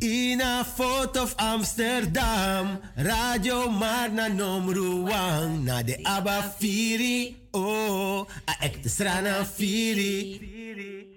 In 0.00 0.40
a 0.42 0.62
foto 0.62 1.22
of 1.22 1.34
Amsterdam, 1.36 2.80
radio 2.96 3.70
maar 3.70 4.12
na 4.12 4.28
nomruang 4.28 5.64
na 5.64 5.82
de 5.82 5.98
Abba 6.02 6.52
Firi, 6.58 7.36
oh, 7.50 8.26
a 8.44 8.56
ek 8.60 8.82
de 8.82 8.88
strana 8.88 9.44
Firi. 9.44 11.15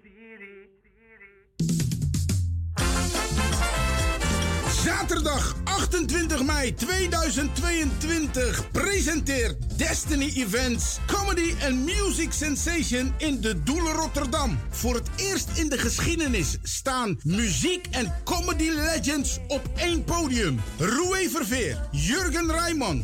Zaterdag 4.84 5.56
28 5.64 6.43
mei 6.43 6.73
2022 6.73 8.72
presenteert 8.72 9.57
Destiny 9.77 10.31
Events 10.35 10.99
Comedy 11.07 11.53
and 11.65 11.85
Music 11.85 12.31
Sensation 12.31 13.14
in 13.18 13.41
de 13.41 13.64
Doelen 13.64 13.93
Rotterdam. 13.93 14.60
Voor 14.69 14.95
het 14.95 15.10
eerst 15.15 15.49
in 15.57 15.69
de 15.69 15.77
geschiedenis 15.77 16.57
staan 16.64 17.19
muziek 17.23 17.88
en 17.91 18.14
comedy 18.23 18.69
legends 18.69 19.39
op 19.47 19.69
één 19.76 20.03
podium. 20.03 20.60
Roué 20.77 21.30
Verveer, 21.30 21.77
Jurgen 21.91 22.51
Rijman, 22.51 23.03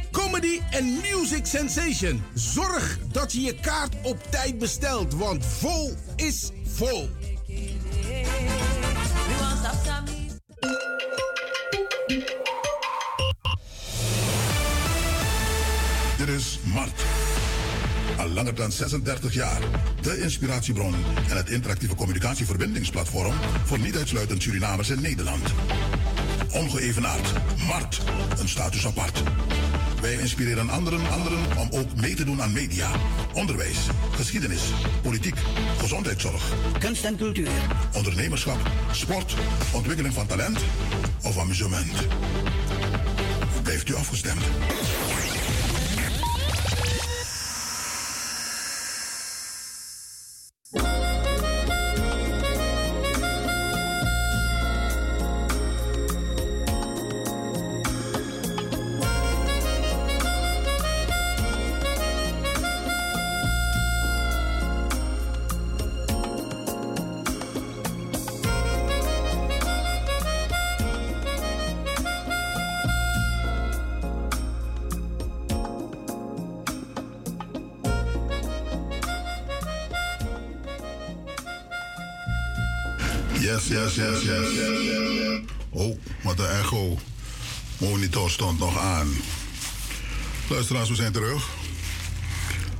Comedy 0.11 0.59
and 0.71 1.01
Music 1.01 1.45
Sensation. 1.45 2.23
Zorg 2.33 2.97
dat 3.11 3.31
je 3.31 3.41
je 3.41 3.55
kaart 3.55 3.95
op 4.01 4.17
tijd 4.29 4.57
bestelt, 4.57 5.13
want 5.13 5.45
vol 5.45 5.93
is 6.15 6.51
vol. 6.67 7.09
Dit 16.17 16.27
is 16.27 16.59
Mart. 16.63 17.01
Al 18.17 18.29
langer 18.29 18.55
dan 18.55 18.71
36 18.71 19.33
jaar. 19.33 19.61
De 20.01 20.21
inspiratiebron 20.21 20.93
en 21.29 21.37
het 21.37 21.49
interactieve 21.49 21.95
communicatieverbindingsplatform 21.95 23.33
voor 23.65 23.79
niet 23.79 23.95
uitsluitend 23.95 24.41
Surinamers 24.41 24.89
in 24.89 25.01
Nederland. 25.01 25.53
Ongeëvenaard. 26.51 27.33
Mart. 27.67 28.01
Een 28.39 28.49
status 28.49 28.85
apart. 28.85 29.23
Wij 30.01 30.13
inspireren 30.13 30.69
anderen, 30.69 31.09
anderen 31.11 31.57
om 31.57 31.67
ook 31.71 31.95
mee 31.95 32.15
te 32.15 32.23
doen 32.23 32.41
aan 32.41 32.51
media, 32.51 32.91
onderwijs, 33.33 33.77
geschiedenis, 34.11 34.61
politiek, 35.01 35.35
gezondheidszorg, 35.77 36.53
kunst 36.79 37.05
en 37.05 37.17
cultuur, 37.17 37.49
ondernemerschap, 37.93 38.59
sport, 38.91 39.35
ontwikkeling 39.73 40.13
van 40.13 40.27
talent 40.27 40.59
of 41.23 41.37
amusement. 41.37 42.07
Blijft 43.63 43.89
u 43.89 43.95
afgestemd? 43.95 44.41
Monitor 87.81 88.29
stond 88.29 88.59
nog 88.59 88.77
aan. 88.77 89.09
Luisteraars, 90.49 90.89
we 90.89 90.95
zijn 90.95 91.11
terug. 91.11 91.49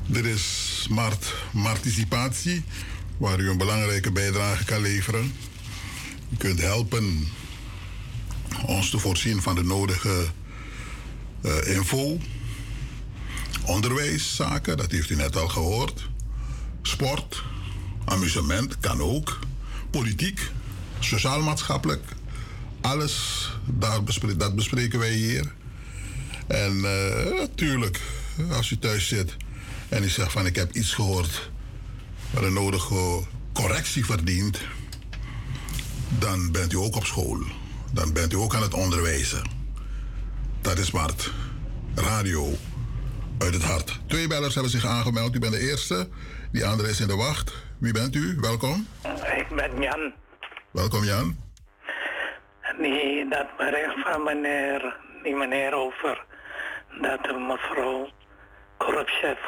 Dit 0.05 0.25
is 0.25 0.77
Smart 0.83 1.33
Participatie, 1.63 2.63
waar 3.17 3.39
u 3.39 3.49
een 3.49 3.57
belangrijke 3.57 4.11
bijdrage 4.11 4.65
kan 4.65 4.81
leveren. 4.81 5.33
U 6.29 6.35
kunt 6.37 6.61
helpen 6.61 7.27
ons 8.65 8.89
te 8.89 8.99
voorzien 8.99 9.41
van 9.41 9.55
de 9.55 9.63
nodige 9.63 10.25
eh, 11.41 11.75
info. 11.75 12.17
Onderwijszaken, 13.65 14.77
dat 14.77 14.91
heeft 14.91 15.09
u 15.09 15.15
net 15.15 15.35
al 15.35 15.47
gehoord. 15.47 16.09
Sport, 16.81 17.43
amusement 18.05 18.79
kan 18.79 19.01
ook. 19.01 19.39
Politiek, 19.89 20.51
sociaal-maatschappelijk. 20.99 22.03
Alles, 22.81 23.49
daar 23.65 24.03
bespre- 24.03 24.35
dat 24.37 24.55
bespreken 24.55 24.99
wij 24.99 25.11
hier. 25.13 25.53
En 26.47 26.85
eh, 26.85 27.39
natuurlijk, 27.39 27.99
als 28.51 28.71
u 28.71 28.77
thuis 28.79 29.07
zit 29.07 29.35
en 29.89 30.03
u 30.03 30.07
zegt 30.09 30.31
van 30.31 30.45
ik 30.45 30.55
heb 30.55 30.71
iets 30.71 30.93
gehoord 30.93 31.51
wat 32.33 32.43
een 32.43 32.53
nodige 32.53 33.23
correctie 33.53 34.05
verdient, 34.05 34.59
dan 36.19 36.51
bent 36.51 36.73
u 36.73 36.77
ook 36.77 36.95
op 36.95 37.05
school. 37.05 37.39
Dan 37.93 38.13
bent 38.13 38.33
u 38.33 38.35
ook 38.35 38.55
aan 38.55 38.61
het 38.61 38.73
onderwijzen. 38.73 39.41
Dat 40.61 40.77
is 40.77 40.91
Mart. 40.91 41.31
Radio 41.95 42.57
uit 43.37 43.53
het 43.53 43.63
hart. 43.63 43.99
Twee 44.07 44.27
bellers 44.27 44.53
hebben 44.53 44.71
zich 44.71 44.85
aangemeld. 44.85 45.35
U 45.35 45.39
bent 45.39 45.53
de 45.53 45.59
eerste. 45.69 46.09
Die 46.51 46.65
andere 46.65 46.89
is 46.89 46.99
in 46.99 47.07
de 47.07 47.15
wacht. 47.15 47.53
Wie 47.77 47.93
bent 47.93 48.15
u? 48.15 48.37
Welkom. 48.41 48.87
Ik 49.37 49.55
ben 49.55 49.81
Jan. 49.81 50.13
Welkom 50.71 51.03
Jan. 51.03 51.35
Die, 52.77 53.27
dat 53.27 53.57
bericht 53.57 53.99
van 53.99 54.23
meneer, 54.23 54.95
die 55.23 55.35
meneer 55.35 55.73
over 55.73 56.23
dat 57.02 57.23
de 57.23 57.34
mevrouw 57.34 58.07
korpschef 58.77 59.39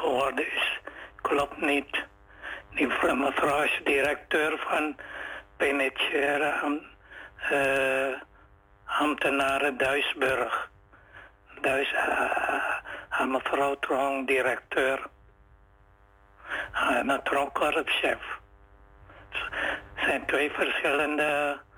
geworden 0.00 0.46
is, 0.46 0.80
klopt 1.22 1.60
niet. 1.60 2.04
Die 2.70 2.88
vrouw- 2.88 3.14
mevrouw 3.14 3.62
is 3.62 3.80
directeur 3.84 4.58
van 4.58 4.96
penitentiaire 5.56 6.52
am- 6.52 6.86
eh, 7.50 8.20
ambtenaren 8.84 9.76
Duisburg. 9.78 10.70
Duis, 11.60 11.92
uh, 11.92 13.24
mevrouw 13.26 13.74
Trong, 13.78 14.26
directeur. 14.26 15.06
En 16.72 17.08
een 17.08 17.22
Trong 17.22 17.52
korpschef. 17.52 18.18
Het 19.30 20.04
zijn 20.04 20.26
twee 20.26 20.50
verschillende 20.50 21.22
eh, 21.22 21.71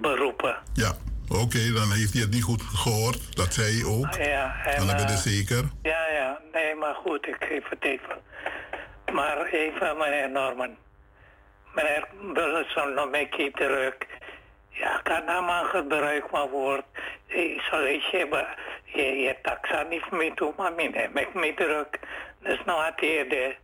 beroepen. 0.00 0.56
Ja, 0.74 0.92
oké, 1.28 1.72
dan 1.72 1.92
heeft 1.92 2.12
hij 2.12 2.22
het 2.22 2.30
niet 2.30 2.42
goed 2.42 2.62
gehoord. 2.62 3.36
Dat 3.36 3.54
zei 3.54 3.80
hij 3.80 3.90
ook. 3.90 4.14
Ja, 4.14 4.64
en, 4.64 4.86
dan 4.86 4.96
eh, 4.96 5.06
het 5.06 5.18
zeker. 5.18 5.64
Ja, 5.82 6.08
ja, 6.08 6.40
nee, 6.52 6.74
maar 6.74 6.94
goed, 6.94 7.26
ik 7.26 7.36
geef 7.38 7.68
het 7.68 7.84
even. 7.84 8.16
Maar 9.12 9.46
even, 9.46 9.96
meneer 9.96 10.30
Norman. 10.30 10.76
Meneer 11.74 12.08
Bulleson, 12.34 12.94
nog 12.94 13.08
een 13.12 13.28
keer 13.28 13.52
terug. 13.52 13.94
Ja, 14.70 15.00
kan 15.02 15.24
nou 15.24 15.44
maar 15.44 15.64
gebruik 15.64 16.30
maar 16.30 16.48
woord. 16.48 16.84
Ik 17.26 17.60
zal 17.60 17.84
eens 17.84 18.10
hebben, 18.10 18.46
je, 18.84 19.02
je 19.02 19.36
taxa 19.42 19.82
niet 19.82 20.10
meer 20.10 20.34
toe, 20.34 20.52
maar 20.56 20.72
meneer, 20.72 21.10
ik 21.14 21.34
me 21.34 21.54
terug. 21.54 21.86
Dus 22.42 22.58
nou 22.64 22.82
had 22.82 23.00
hij 23.00 23.28
de... 23.28 23.56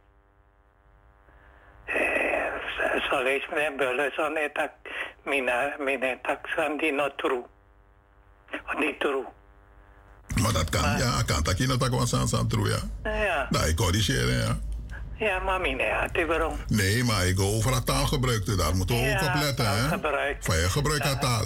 Eh, 1.84 3.02
zal 3.10 3.26
eens 3.26 3.46
meneer 3.48 3.74
Bulleson, 3.76 4.32
net 4.32 4.54
tak, 4.54 4.70
mina, 5.24 5.74
mina 5.78 6.18
taxa 6.22 6.68
die 6.76 6.92
not 6.92 7.12
true. 7.18 7.42
Niet 8.78 9.00
true. 9.00 9.24
Maar 10.42 10.52
dat 10.52 10.68
kan, 10.70 10.82
ja, 10.98 11.22
kan 11.26 11.42
dat 11.42 11.58
je 11.58 11.66
dat 11.66 11.88
was 11.88 12.14
aan 12.14 12.28
zijn 12.28 12.48
troe, 12.48 12.68
ja. 12.68 13.10
Ja, 13.10 13.46
Nou, 13.50 13.66
ik 13.66 13.76
corrigeer, 13.76 14.30
ja. 14.30 14.58
ja, 15.14 15.38
maar 15.38 15.60
meneer, 15.60 15.92
had 15.94 16.10
hij 16.12 16.26
waarom? 16.26 16.56
Nee, 16.68 17.04
maar 17.04 17.26
ik 17.26 17.36
go 17.36 17.44
over 17.56 17.74
het 17.74 17.86
taalgebruik, 17.86 18.56
daar 18.58 18.76
moeten 18.76 18.94
we 18.96 19.00
ook 19.00 19.20
Ja, 19.20 19.34
op 19.34 19.42
letten, 19.42 19.66
hè. 19.68 19.88
Van 20.40 20.56
je 20.56 20.70
gebruik 20.70 21.02
aan 21.02 21.18
taal. 21.18 21.44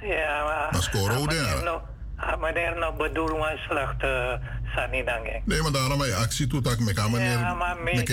Ja, 0.00 0.44
maar... 0.44 0.68
Dat 0.72 0.80
is 0.80 0.88
Ah, 1.00 1.32
ja. 1.32 1.82
Ah, 2.22 2.40
meneer 2.40 2.78
no 2.78 2.92
bedoelingen 2.92 3.58
slechte 3.58 4.06
eh, 4.06 4.74
saninange. 4.74 5.42
Nee, 5.44 5.62
maar 5.62 5.72
daarom 5.72 5.98
mijn 5.98 6.14
actie 6.14 6.46
toe 6.46 6.60
dat 6.60 6.72
ik 6.72 6.78
me 6.78 7.08
meneer 7.10 7.38
ja, 7.38 7.54
maar 7.54 7.76
mee. 7.76 7.94
Ik 7.94 8.06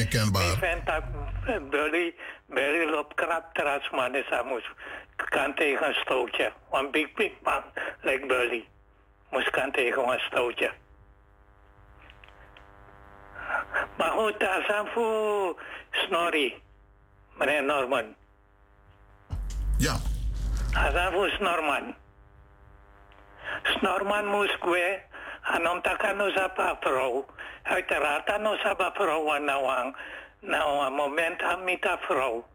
vind 0.59 0.85
eh, 0.85 0.95
dat 1.45 1.69
Billy, 1.69 2.15
Billy 2.45 2.89
loopt 2.89 3.13
krap 3.15 3.53
terras 3.53 3.89
man 3.89 4.15
is 4.15 4.29
aan 4.29 4.47
moest 4.47 4.69
kan 5.29 5.55
tegen 5.55 5.87
een 5.87 5.93
stootje. 5.93 6.51
Want 6.69 6.91
big 6.91 7.13
big 7.13 7.31
man 7.43 7.63
like 8.01 8.25
Billy, 8.25 8.67
moest 9.31 9.49
kan 9.49 9.71
tegen 9.71 10.09
een 10.09 10.19
stootje. 10.19 10.71
Maar 13.97 14.11
goed, 14.11 14.39
daar 14.39 14.63
zijn 14.67 14.87
voor 14.93 15.61
Snorri, 15.91 16.61
meneer 17.37 17.63
Norman. 17.63 18.15
Ja. 19.77 19.97
Daar 20.71 20.91
zijn 20.91 21.11
voor 21.11 21.37
Norman. 21.39 21.95
Sa 28.57 28.73
pa 28.73 28.91
vrouw 28.93 29.33
aan 29.33 29.45
nou 29.45 29.65
aan. 29.65 29.95
Nou, 30.39 30.85
een 30.85 30.93
moment 30.93 31.41
aan 31.41 31.63
met 31.63 31.81
de 31.81 31.97
vrouw. 31.99 32.45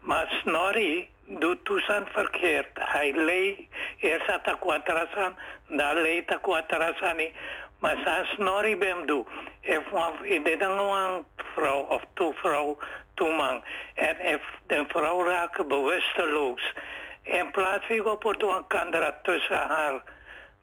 Maar 0.00 0.26
Snorri 0.42 1.08
doet 1.24 1.64
toestand 1.64 2.08
verkeerd. 2.10 2.66
Hij 2.74 3.12
leed 3.12 3.58
eerst 3.98 4.28
at 4.28 4.44
de 4.44 4.58
kwatrasan, 4.60 5.36
dan 5.68 6.00
leed 6.00 6.28
de 6.28 6.40
kwatrasani. 6.40 7.32
Maar 7.78 7.96
sa 8.04 8.24
Snorri 8.24 8.76
bem 8.76 9.06
do. 9.06 9.26
If 9.60 9.92
een 9.92 10.42
dit 10.42 10.60
een 10.60 11.24
vrouw 11.36 11.80
of 11.80 12.02
twee 12.14 12.32
vrouw, 12.34 12.78
twee 13.14 13.32
man. 13.32 13.62
If 13.94 14.42
de 14.66 14.84
vrouw 14.88 15.24
raakt 15.26 15.68
bewusteloos. 15.68 16.74
In 17.22 17.50
plaats 17.50 17.86
van 17.86 18.10
op 18.10 18.24
een 18.24 18.66
kandra 18.66 19.18
tussen 19.22 19.66
haar 19.68 20.02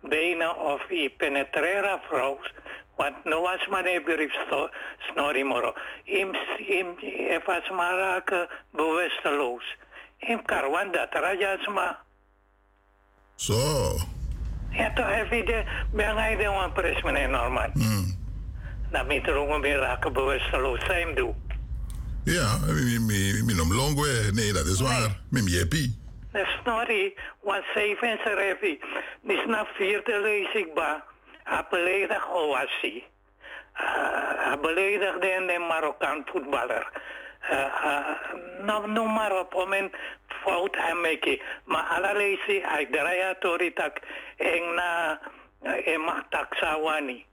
benen 0.01 0.57
of 0.57 0.89
je 0.89 1.13
penetrera 1.17 2.01
vrouw. 2.07 2.39
Want 2.95 3.23
nu 3.23 3.35
was 3.35 3.67
maar 3.67 3.85
een 3.85 4.03
brief 4.03 4.33
Snorri 4.99 5.43
moro. 5.43 5.73
Im, 6.03 6.31
was 7.45 7.69
maar 7.69 7.97
raken 7.97 8.47
bewusteloos. 8.71 9.77
Im 10.17 10.45
karwan 10.45 10.91
dat 10.91 11.13
rajasma. 11.13 11.99
Zo. 13.35 13.55
Ja, 14.69 14.93
toch 14.93 15.09
even 15.09 15.45
de, 15.45 15.63
ben 15.91 16.17
hij 16.17 16.35
de 16.35 16.43
een 16.43 16.71
pres 16.71 17.01
meneer 17.01 17.29
Norman. 17.29 17.71
Dan 18.91 19.07
moet 19.07 19.27
er 19.27 19.35
ook 19.35 19.61
weer 19.61 19.77
raken 19.77 20.13
bewusteloos 20.13 20.85
zijn 20.85 21.15
doen. 21.15 21.35
Ja, 22.23 22.57
mi, 22.57 22.99
mi, 22.99 23.43
mi 23.45 23.53
nom 23.53 23.73
longwe. 23.73 24.29
Nee, 24.33 24.53
dat 24.53 24.65
is 24.65 24.79
waar. 24.79 25.21
De 25.29 26.05
Snorri 26.33 27.15
was 27.41 27.61
zeven 27.73 28.09
en 28.09 28.19
zeven. 28.23 28.79
Dus 29.21 29.45
na 29.45 29.65
vierde. 29.65 31.01
Hij 31.43 31.65
beledigd 31.69 32.29
Oasi. 32.29 33.03
Hij 33.73 34.59
beledigde 34.59 35.45
de 35.45 35.59
Marokkaan 35.59 36.25
voetballer. 36.25 36.89
Uh, 37.51 37.59
uh, 37.85 38.09
nou, 38.59 38.91
noem 38.91 39.13
maar 39.13 39.39
op, 39.39 39.53
om 39.53 39.73
een 39.73 39.93
fout 40.27 40.75
hij 40.75 40.93
maken. 40.93 41.39
Maar 41.63 41.83
alle 41.83 42.15
lezen, 42.17 42.69
hij 42.69 42.85
draait 42.85 43.41
toritak 43.41 43.97
en 44.37 44.73
na 44.73 45.19
en 45.61 46.01
mag 46.01 46.23
taksawani. 46.29 47.25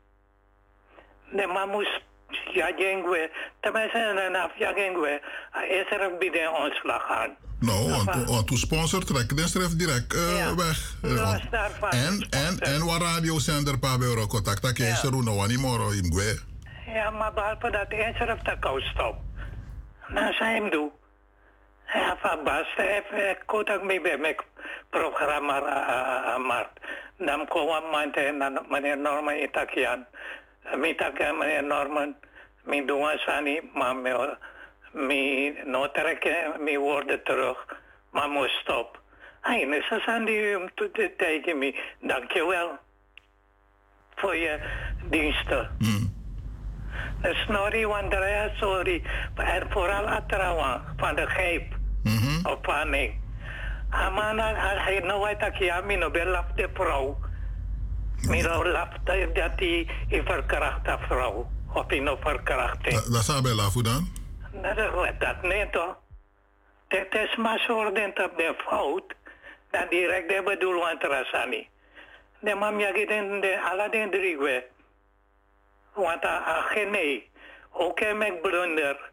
De 1.30 1.46
man 1.46 1.68
moest 1.68 2.00
ja 2.52 2.70
jengwe, 2.76 3.30
tenminste 3.60 4.28
na 4.32 4.50
ja 4.56 4.72
jengwe, 4.76 5.20
is 5.68 5.90
er 5.90 6.00
een 6.00 6.18
bieden 6.18 6.54
ontslag 6.54 7.10
aan. 7.10 7.36
Nou, 7.60 8.04
want, 8.26 8.50
uw 8.50 8.56
sponsor 8.56 9.04
trekt 9.04 9.36
de 9.36 9.48
schrift 9.48 9.78
direct 9.78 10.14
uh, 10.14 10.52
weg. 10.56 10.94
En, 11.90 12.26
en, 12.30 12.58
en 12.58 12.84
wat 12.86 13.02
radiozender 13.02 13.78
pa 13.78 13.98
bij 13.98 14.06
euro 14.06 14.26
contact, 14.26 14.62
dat 14.62 14.78
is 14.78 15.02
er 15.02 15.10
nou 15.10 15.46
niet 15.48 15.60
meer 15.60 15.96
in 15.96 16.12
gwe. 16.12 16.40
Ja, 16.86 17.10
maar 17.10 17.32
behalve 17.32 17.70
dat 17.70 17.86
hij 17.88 18.14
schrift 18.14 18.44
dat 18.44 18.58
kan 18.58 18.80
stop. 18.80 19.16
Nou, 20.08 20.32
zijn 20.32 20.62
hem 20.62 20.70
doen. 20.70 20.90
Ja, 21.92 22.16
van 22.20 22.44
Bas, 22.44 22.66
even 22.76 23.36
contact 23.46 23.82
mee 23.82 24.00
bij 24.00 24.18
mijn 24.18 24.36
programma 24.90 25.58
Mart. 26.38 26.68
Dan 27.18 27.48
komen 27.48 27.82
we 27.82 28.32
met 28.38 28.70
meneer 28.70 28.98
Norman 28.98 29.34
Itakian. 29.34 30.06
Mitakian 30.76 31.38
meneer 31.38 31.64
Norman, 31.64 32.16
mijn 32.62 32.86
doen 32.86 33.18
sani, 33.18 33.60
maar 33.74 33.96
mi 34.92 35.54
no 35.64 35.90
trekken 35.90 36.62
mi 36.62 36.78
woorden 36.78 37.22
terug, 37.22 37.66
maar 38.10 38.28
moet 38.28 38.48
stop. 38.48 39.02
Hij 39.40 39.60
is 39.60 40.06
aan 40.06 40.24
die 40.24 40.58
om 40.58 40.68
te 40.74 41.14
tegen 41.16 41.58
me. 41.58 41.80
Dankjewel 42.00 42.78
voor 44.14 44.36
je 44.36 44.58
diensten. 45.10 45.76
De 47.22 47.34
snorri 47.34 47.84
Andrea, 47.84 48.50
sorry. 48.54 49.02
En 49.34 49.70
vooral 49.70 50.06
Atrawa 50.06 50.94
van 50.96 51.14
de 51.14 51.26
geep. 51.26 51.74
Of 52.42 52.60
panik. 52.60 53.12
Amana, 53.90 54.54
hij 54.54 55.02
weet 55.20 55.40
dat 55.40 55.58
je 55.58 55.80
mi 55.84 55.96
no 55.96 56.10
belaf 56.10 56.44
de 56.54 56.68
vrouw. 56.74 57.18
Mi 58.20 58.42
no 58.42 58.64
laf 58.64 58.88
dat 59.04 59.52
hij 59.56 59.86
verkracht 60.08 60.84
de 60.84 60.96
vrouw. 61.00 61.50
Of 61.72 61.84
hij 61.86 61.98
no 62.00 62.16
verkracht. 62.20 63.12
Dat 63.12 63.24
zou 63.24 63.42
bij 63.42 63.54
lafu 63.54 63.82
dan? 63.82 64.08
dat 65.18 65.42
nee 65.42 65.70
toch? 65.70 65.96
Het 66.88 67.14
is 67.14 67.36
maar 67.36 67.58
soordent 67.58 68.24
op 68.24 68.36
de 68.36 68.54
fout. 68.66 69.14
Dan 69.70 69.86
direct 69.88 70.28
de 70.28 70.42
bedoel 70.44 70.80
want 70.80 71.02
rasani. 71.02 71.68
De 72.38 72.54
mam 72.54 72.80
ja 72.80 72.92
giden 72.92 73.40
de 73.40 73.60
alla 73.70 73.88
den 73.88 74.10
drigwe. 74.10 74.66
Want 75.92 76.24
a 76.24 76.60
gene. 76.60 77.22
Oké 77.70 78.12
met 78.12 78.42
blunder. 78.42 79.10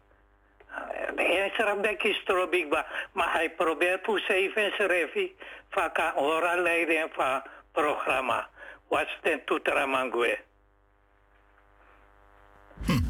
De 1.16 1.24
eerste 1.24 1.78
bek 1.80 2.02
is 2.02 2.22
trobik 2.24 2.68
ba. 2.70 2.86
Maar 3.12 3.32
hij 3.32 3.50
probeert 3.50 4.04
voor 4.04 4.20
zeven 4.20 4.72
schrijven. 4.72 5.30
Van 5.70 5.92
kan 5.92 6.14
ora 6.14 6.54
leiden 6.54 7.10
van 7.12 7.42
programma. 7.72 8.48
Wat 8.92 9.08
den 9.24 9.40
toetramangwe. 9.48 10.36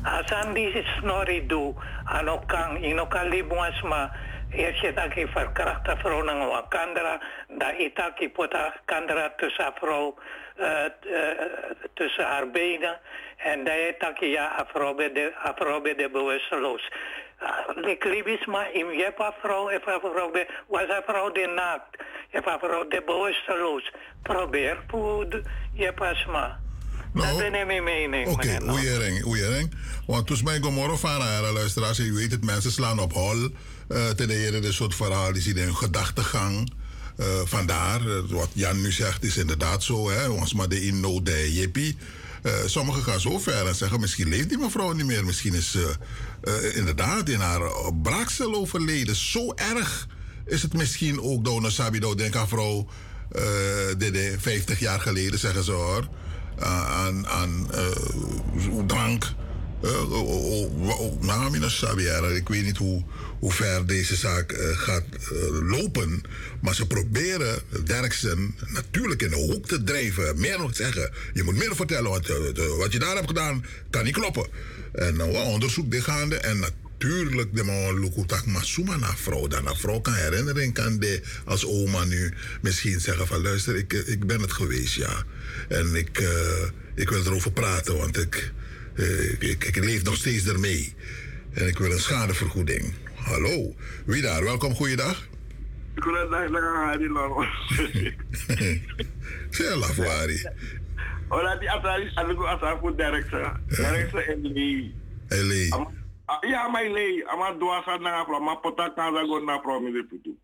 Asan 0.06 0.54
di 0.54 0.70
snori 0.98 1.46
do 1.46 1.74
ano 2.06 2.38
kang 2.46 2.78
ino 2.84 3.06
kalibuas 3.06 3.82
ma 3.82 4.10
Eerst 4.52 4.94
dat 4.94 5.16
ik 5.16 5.28
verkracht 5.28 5.84
de 5.84 5.96
vrouw 5.96 6.22
naar 6.22 6.48
Wakandra, 6.48 7.20
dat 7.48 7.72
ik 8.18 8.32
pota 8.32 8.74
kandra 8.84 9.32
tussen 9.36 9.72
vrouw 9.74 10.14
tussen 11.94 12.24
haar 12.24 12.50
benen 12.50 13.00
en 13.36 13.64
dat 13.64 14.10
ik 14.10 14.20
ja 14.20 14.46
afrobe 14.46 15.12
de 15.12 15.32
afrobe 15.42 15.94
de 15.94 16.10
bewusteloos. 16.10 16.90
Ik 17.82 18.04
liep 18.04 18.46
maar 18.46 18.72
in 18.72 18.86
je 18.86 19.12
vrouw, 19.16 19.70
vrouw 19.80 20.32
was 20.68 20.82
een 20.82 21.02
vrouw 21.06 21.32
de 21.32 21.52
naakt, 21.54 21.96
if 22.30 22.58
vrouw 22.60 22.88
de 22.88 23.02
bewusteloos. 23.06 23.92
Probeer 24.22 24.78
voor 24.88 25.42
je 25.72 25.92
pas 25.92 26.26
maar. 26.26 26.60
Nou, 27.12 27.26
dat 27.26 27.50
ben 27.50 27.66
mijn 27.66 27.84
mening. 27.84 28.28
Oké, 28.28 28.46
okay, 28.46 28.68
oeiering, 28.68 29.24
oeiering. 29.24 29.74
Want 30.06 30.26
toen 30.26 30.38
mij 30.44 30.60
gomorro 30.60 30.96
van 30.96 31.20
haar 31.20 31.52
luisteraars, 31.52 31.96
je 31.96 32.12
weet 32.12 32.30
het, 32.30 32.44
mensen 32.44 32.72
slaan 32.72 33.00
op 33.00 33.12
hol. 33.12 33.48
Uh, 33.88 34.08
ten 34.08 34.30
eerste 34.30 34.60
de 34.60 34.72
soort 34.72 34.94
verhaal 34.94 35.32
die 35.32 35.54
in 35.54 35.62
hun 35.62 35.76
gedachtegang. 35.76 36.72
Uh, 37.16 37.26
vandaar, 37.44 38.00
wat 38.28 38.48
Jan 38.52 38.80
nu 38.80 38.92
zegt, 38.92 39.24
is 39.24 39.36
inderdaad 39.36 39.82
zo. 39.82 40.10
Hè? 40.10 40.28
Ons 40.28 40.54
maar 40.54 40.68
de 40.68 40.82
inno 40.86 41.22
de 41.22 41.52
jippie. 41.52 41.98
Uh, 42.42 42.52
sommigen 42.66 43.02
gaan 43.02 43.20
zo 43.20 43.38
ver 43.38 43.66
en 43.66 43.74
zeggen: 43.74 44.00
misschien 44.00 44.28
leeft 44.28 44.48
die 44.48 44.58
mevrouw 44.58 44.92
niet 44.92 45.06
meer. 45.06 45.24
Misschien 45.24 45.54
is 45.54 45.70
ze 45.70 45.94
uh, 46.44 46.76
inderdaad 46.76 47.28
in 47.28 47.40
haar 47.40 47.60
braaksel 48.02 48.54
overleden. 48.54 49.16
Zo 49.16 49.52
erg 49.54 50.06
is 50.46 50.62
het 50.62 50.72
misschien 50.74 51.20
ook 51.20 51.44
een 51.64 51.70
Sabido. 51.70 52.14
Denk 52.14 52.36
aan 52.36 52.48
vrouw, 52.48 52.86
de 53.98 54.36
50 54.38 54.78
jaar 54.78 55.00
geleden, 55.00 55.38
zeggen 55.38 55.64
ze 55.64 55.72
hoor 55.72 56.08
aan, 56.58 57.26
aan 57.26 57.70
drank. 58.86 59.32
Uh, 59.84 60.12
oh, 60.12 60.52
oh, 60.52 61.00
oh, 61.00 61.20
nou, 61.20 61.50
ik 62.36 62.48
weet 62.48 62.64
niet 62.64 62.76
hoe, 62.76 63.02
hoe 63.42 63.52
ver 63.52 63.86
deze 63.86 64.16
zaak 64.16 64.52
uh, 64.52 64.78
gaat 64.78 65.04
lopen. 65.62 66.22
Maar 66.60 66.74
ze 66.74 66.86
proberen 66.86 67.62
Derksen 67.84 68.54
natuurlijk 68.66 69.22
in 69.22 69.30
de 69.30 69.36
hoek 69.36 69.66
te 69.66 69.84
drijven. 69.84 70.40
Meer 70.40 70.58
nog 70.58 70.76
zeggen. 70.76 71.10
Je 71.32 71.42
moet 71.42 71.56
meer 71.56 71.76
vertellen. 71.76 72.10
Want 72.10 72.26
wat 72.76 72.92
je 72.92 72.98
daar 72.98 73.14
hebt 73.14 73.26
gedaan, 73.26 73.64
kan 73.90 74.04
niet 74.04 74.14
kloppen. 74.14 74.46
En 74.92 75.20
onderzoek 75.22 75.90
dichtgaande. 75.90 76.36
En 76.36 76.58
natuurlijk 76.58 77.56
de 77.56 77.64
man 77.64 78.00
lukutak 78.00 78.46
masuma 78.46 78.96
naar 78.96 79.16
vrouw. 79.16 79.46
Dan 79.46 79.64
naar 79.64 79.76
vrouw 79.76 80.00
kan 80.00 80.14
herinnering 80.14 80.74
kan 80.74 80.98
de 80.98 81.22
als 81.44 81.66
oma 81.66 82.04
nu 82.04 82.32
misschien 82.60 83.00
zeggen 83.00 83.26
van 83.26 83.42
luister, 83.42 83.76
ik, 83.76 83.92
ik 83.92 84.26
ben 84.26 84.40
het 84.40 84.52
geweest, 84.52 84.94
ja. 84.94 85.24
En 85.68 85.94
ik, 85.94 86.22
ik 86.94 87.08
wil 87.08 87.24
erover 87.24 87.52
praten, 87.52 87.96
want 87.96 88.18
ik, 88.18 88.52
ik, 89.38 89.64
ik, 89.64 89.76
leef 89.76 90.02
nog 90.02 90.16
steeds 90.16 90.46
ermee. 90.46 90.94
En 91.52 91.66
ik 91.66 91.78
wil 91.78 91.92
een 91.92 92.00
schadevergoeding. 92.00 92.94
Hallo, 93.24 93.74
wie 94.06 94.22
daar? 94.22 94.44
Welkom, 94.44 94.74
goeiedag. 94.74 95.28
Goedendag, 95.94 96.50
Harry 96.84 97.06
Loro. 97.06 97.44
Zeg, 99.50 99.74
Lafwari. 99.74 100.42
Hola, 101.28 101.56
die 101.56 101.70
atari, 101.70 102.10
aku 102.14 102.46
asal 102.46 102.78
voor 102.78 102.96
die. 104.52 104.94
Eli. 105.28 105.68
Ja, 106.40 106.68
maar 106.68 106.84
ama 107.26 107.52
doa 107.58 107.82
sa 107.84 107.96
na 107.96 108.24
ma 108.40 108.54
pota 108.56 108.92
kaza 108.94 109.26
go 109.26 109.38
na 109.38 109.52
afro 109.52 109.80
mi 109.80 109.92
de 109.92 110.04
putu. 110.04 110.36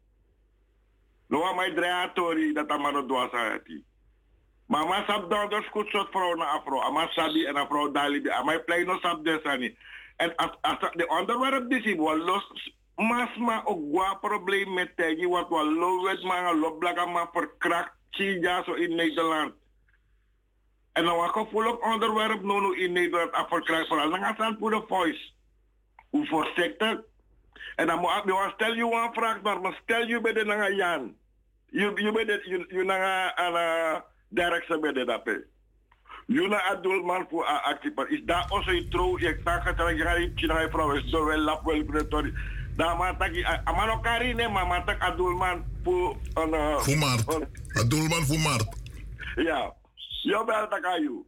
No 1.28 1.42
ama 1.42 1.66
idreatori 1.66 2.52
dat 2.52 2.70
ama 2.70 2.90
no 2.90 3.06
doa 3.06 3.28
sa 3.32 3.54
ati. 3.54 3.84
Maar 4.66 4.86
maar 4.86 5.04
sap 5.06 5.30
dan 5.30 5.48
dus 5.48 5.68
goed 5.70 5.88
soort 5.88 6.10
vrouw 6.10 6.34
na 6.34 6.44
afro. 6.44 6.80
Ama 6.80 7.08
sabi 7.10 7.44
en 7.44 7.56
afro 7.56 7.90
dali. 7.90 8.28
Ama 8.28 8.58
play 8.58 8.84
no 8.84 8.98
desani. 9.22 9.76
En 10.18 10.36
als 10.36 10.50
als 10.60 10.78
de 10.92 11.06
onderwerp 11.08 11.70
dis 11.70 11.84
in 11.84 12.02
wel 12.02 12.16
los 12.16 12.72
mas 12.96 13.36
ma 13.36 13.62
ook 13.64 13.82
gwa 13.94 14.14
probleem 14.14 14.72
met 14.74 14.96
tegi 14.96 15.26
wat 15.26 15.48
wel 15.48 15.72
lo 15.72 16.02
wet 16.02 16.22
ma 16.22 16.52
lo 16.52 16.72
blaga 16.78 17.06
ma 17.06 17.28
verkrakt 17.32 17.94
ja 18.10 18.64
zo 18.64 18.72
in 18.72 18.94
Nederland. 18.94 19.54
En 20.92 21.04
dan 21.04 21.16
wat 21.16 21.30
gevoelig 21.30 21.78
onderwerp 21.78 22.42
no 22.42 22.60
no 22.60 22.72
in 22.72 22.92
Nederland 22.92 23.32
af 23.32 23.48
verkrakt 23.48 23.88
vooral 23.88 24.10
dan 24.10 24.34
gaan 24.34 24.56
voor 24.58 24.70
de 24.70 24.82
voice. 24.86 25.32
Hoe 26.10 26.26
voorzichtig. 26.26 27.00
En 27.76 27.86
dan 27.86 27.98
moet 27.98 28.10
ik 28.24 28.52
stel 28.54 28.74
je 28.74 28.84
een 28.84 29.12
vraag 29.12 29.42
maar 29.42 29.80
stel 29.82 30.06
je 30.06 30.20
bij 30.20 30.32
de 30.32 30.44
nanga 30.44 30.70
Jan. 30.70 31.16
Je 31.66 31.92
de 31.92 32.66
je 32.68 32.84
nanga 32.84 33.36
aan 33.36 34.04
directie 34.28 34.78
bij 34.78 34.92
de 34.92 35.04
dape. 35.04 35.46
Juna 36.28 36.60
adult 36.70 37.04
man 37.04 37.26
voor 37.30 37.44
actief. 37.44 37.92
Is 38.08 38.22
daar 38.24 38.46
also 38.48 38.70
een 38.70 38.88
trouw? 38.90 39.18
Je 39.18 39.36
kan 39.44 39.60
het 39.62 39.80
er 39.80 39.96
gaan 39.96 40.20
in 40.20 40.32
China 40.34 40.68
vrouw 40.70 40.92
is 40.92 41.10
zo 41.10 41.24
wel 41.24 41.38
lap 41.38 41.64
wel 41.64 41.84
predatori. 41.84 42.32
Daar 42.76 42.96
maar 42.96 43.16
tak 43.16 43.62
amano 43.64 43.98
kari 44.00 44.34
ne 44.34 44.48
mama 44.48 44.84
tak 44.84 45.00
adult 45.00 45.38
man 45.38 45.64
voor 45.84 46.16
een. 46.34 46.80
Voor 46.80 46.96
Mart. 46.96 47.24
Adult 47.72 48.08
man 48.08 48.26
voor 48.26 48.38
Mart. 48.38 48.68
Ja. 49.36 49.74
Yo 50.22 50.44
bel 50.44 50.68
tak 50.68 50.84
ayu. 50.84 51.24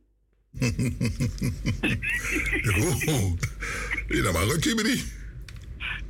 Oh. 3.08 3.32
Ina 4.08 4.32
mago 4.32 4.56
chibiri. 4.60 5.02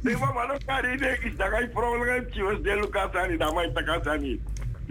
Nee, 0.00 0.16
maar 0.16 0.34
mano 0.38 0.56
kari 0.66 0.96
ne 0.96 1.18
is 1.22 1.36
daar 1.36 1.50
geen 1.50 1.70
vrouw 1.72 2.04
gaan 2.04 2.26
chios 2.30 2.62
de 2.62 2.74
Lucas 2.80 3.12
ani 3.12 3.36
daar 3.36 3.54
maar 3.54 3.72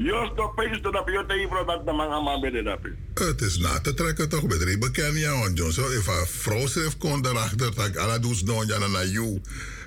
Yo 0.01 0.29
stop 0.33 0.55
pees 0.55 0.81
dat 0.81 0.93
je 1.05 1.23
te 1.27 1.45
vrouw 1.49 1.65
dat 1.65 1.85
de 1.85 1.91
manga 1.91 2.21
maar 2.21 2.39
bij 2.39 2.49
de. 2.49 2.77
Het 3.13 3.41
is 3.41 3.57
na 3.57 3.79
te 3.79 3.93
trekken 3.93 4.29
toch 4.29 4.47
met 4.47 4.61
Rebe 4.61 4.91
Kenya, 4.91 5.39
want 5.39 5.57
John, 5.57 5.71
zo, 5.71 5.89
if 5.89 6.07
een 6.07 6.27
vrouw 6.27 6.67
schrijft, 6.67 6.97
kon 6.97 7.25
erachter 7.25 7.75
dat 7.75 7.97
alle 7.97 8.19
doet 8.19 8.45
nou 8.45 8.65
ja 8.67 8.77
naar 8.77 9.07
jou. 9.07 9.41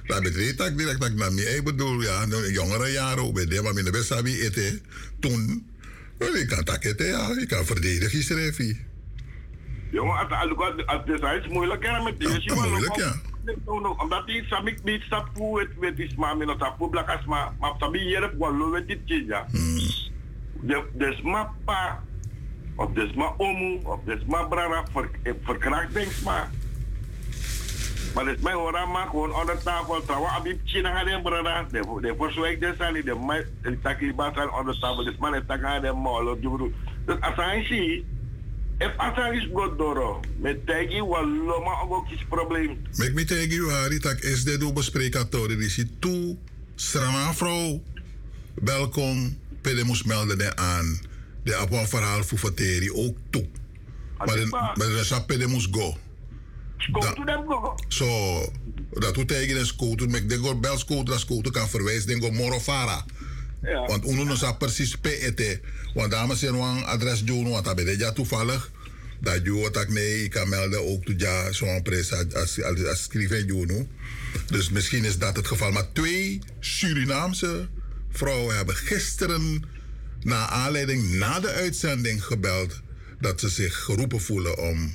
Dat 0.07 0.23
betekent 0.23 0.59
dat 0.59 0.79
direct 0.79 1.01
dat 1.01 1.09
ik 1.09 1.17
naar 1.17 1.33
mij 1.33 1.45
ik 1.45 1.65
bedoel, 1.65 2.03
ja, 2.03 2.27
de 2.27 2.53
jongere 2.53 2.93
jaren, 2.93 3.25
ook 3.25 3.35
bij 3.35 3.47
de, 3.47 3.63
maar 3.63 3.79
in 3.79 3.85
de 3.85 3.91
best 3.91 4.09
hebben 4.09 4.33
eten, 4.33 4.83
toen, 5.21 5.67
wel, 6.19 6.35
ik 6.35 6.49
kan 6.49 6.65
dat 6.65 6.85
eten, 6.85 7.07
ja, 7.07 7.37
ik 7.41 7.49
kan 7.49 7.65
verdedigen 7.65 8.23
schrijven. 8.23 8.79
Jongen, 9.91 10.29
als 10.87 11.01
het 11.05 11.45
is 11.45 11.49
moeilijk 11.49 11.87
hè 11.87 12.03
met 12.03 12.21
deze 12.21 12.55
man. 12.55 12.69
Moeilijk, 12.69 12.97
ja. 12.97 13.21
Omdat 13.97 14.27
die 14.27 14.45
samik 14.47 14.85
niet 14.85 15.03
sapu 15.03 15.61
het 15.61 15.79
weet 15.79 15.99
is 15.99 16.15
maar 16.15 16.37
min 16.37 16.55
sapu 16.59 16.89
blakas 16.89 17.25
maar 17.25 17.53
maar 17.61 17.73
sabi 17.79 17.99
hier 17.99 18.39
wel 18.39 18.57
lo 18.57 18.71
weet 18.71 18.87
dit 18.87 19.01
ja. 19.07 19.47
De 20.61 20.85
des 20.93 21.23
ma 21.23 21.53
pa 21.65 22.03
of 22.77 22.93
des 22.93 23.13
ma 23.15 23.35
omu 23.37 23.81
of 23.85 24.01
des 24.05 24.25
ma 24.25 24.43
brara 24.45 24.85
ver 24.93 25.11
verkracht 25.43 25.95
denk 25.95 26.13
maar. 26.25 26.51
Maar 28.15 28.27
het 28.27 28.43
mij 28.43 28.53
hoor 28.53 28.89
maar 28.89 29.07
gewoon 29.07 29.35
onder 29.35 29.63
tafel 29.63 30.05
trouwen 30.05 30.31
abib 30.31 30.61
china 30.65 31.03
gaan 31.05 31.23
brada 31.23 31.63
de 31.63 31.99
de 32.01 32.15
verzwijg 32.19 32.59
des 32.59 32.79
aan 32.79 32.93
de 32.93 33.17
mij 33.27 33.47
de 33.63 33.81
taki 33.81 34.15
basan 34.15 34.53
onder 34.53 34.79
tafel 34.81 35.05
des 35.05 35.17
man 35.17 35.35
het 35.35 35.49
taka 35.49 35.81
de 35.81 35.93
molo 35.93 36.39
dus 37.05 37.21
als 37.21 37.37
hij 37.37 37.65
ziet 37.65 38.05
If 38.83 38.93
asa 38.97 39.31
is 39.33 39.47
godoro, 39.55 40.21
met 40.43 40.67
tegi 40.67 41.03
waloma 41.03 41.75
ook 41.89 42.11
is 42.11 42.25
probleem. 42.29 42.83
Mek 42.97 43.15
mi 43.15 43.25
tegi 43.25 43.57
u 43.57 43.71
hari 43.71 43.99
tak 43.99 44.19
is 44.21 44.45
de 44.45 44.59
do 44.59 44.73
besprekatori 44.73 45.57
di 45.57 45.69
si 45.69 45.87
tu 45.99 46.39
strana 46.75 47.35
vrouw. 47.35 47.83
Welkom, 48.55 49.39
pede 49.61 49.85
moest 49.85 50.05
melden 50.05 50.39
de 50.39 50.57
aan. 50.57 50.99
De 51.45 51.57
apwa 51.57 51.87
verhaal 51.87 52.25
voor 52.25 52.39
verteri 52.39 52.91
ook 52.93 53.17
toe. 53.31 53.47
Maar 54.19 54.27
de 54.27 54.47
maar 54.51 54.75
de 54.77 55.05
sap 55.05 55.27
pede 55.27 55.47
moest 55.47 55.69
go. 55.71 55.97
Dem 57.25 57.45
go. 57.47 57.75
So, 57.89 58.07
dat 58.91 59.17
u 59.17 59.25
tegen 59.25 59.55
de 59.55 59.65
scooter, 59.65 60.11
mek 60.11 60.29
de 60.29 60.37
go 60.37 60.55
bel 60.55 60.79
scooter, 60.79 61.19
scooter 61.19 61.53
kan 61.53 61.69
verwijzen, 61.69 62.09
den 62.09 62.21
go 62.21 62.31
morofara. 62.31 63.05
Ja. 63.63 63.87
Want 63.87 64.05
uno 64.07 64.25
no 64.25 64.35
sa 64.35 64.53
precies 64.53 64.97
PET. 64.97 65.61
Want 65.95 66.11
dames 66.11 66.43
en 66.43 66.55
heren, 66.55 66.85
adres 66.85 67.25
doen, 67.25 67.49
want 67.49 67.65
dat 67.65 67.77
ben 67.77 67.99
ja 67.99 68.13
toevallig. 68.13 68.71
Dat 69.21 69.41
je 69.45 69.53
wat 69.53 69.77
ik 69.77 69.89
nee, 69.89 70.25
ik 70.25 70.31
kan 70.31 70.49
melden 70.49 70.87
ook 70.87 71.05
toe 71.05 71.15
ja, 71.19 71.53
zo'n 71.53 71.83
pres 71.83 72.13
als, 72.13 72.35
als, 72.35 72.63
als, 72.63 73.03
schrijven. 73.03 73.89
Dus 74.47 74.71
misschien 74.71 75.05
is 75.05 75.19
dat 75.19 75.37
het 75.37 75.47
geval. 75.47 75.71
Maar 75.71 75.93
twee 75.93 76.41
Surinaamse 76.61 77.69
vrouwen 78.11 78.57
hebben 78.57 78.75
gisteren, 78.75 79.65
na 80.21 80.49
aanleiding 80.49 81.13
na 81.13 81.41
de 81.41 81.51
uitzending, 81.51 82.25
gebeld. 82.25 82.81
dat 83.21 83.41
ze 83.41 83.49
zich 83.49 83.85
geroepen 83.85 84.21
voelen 84.21 84.59
om 84.59 84.95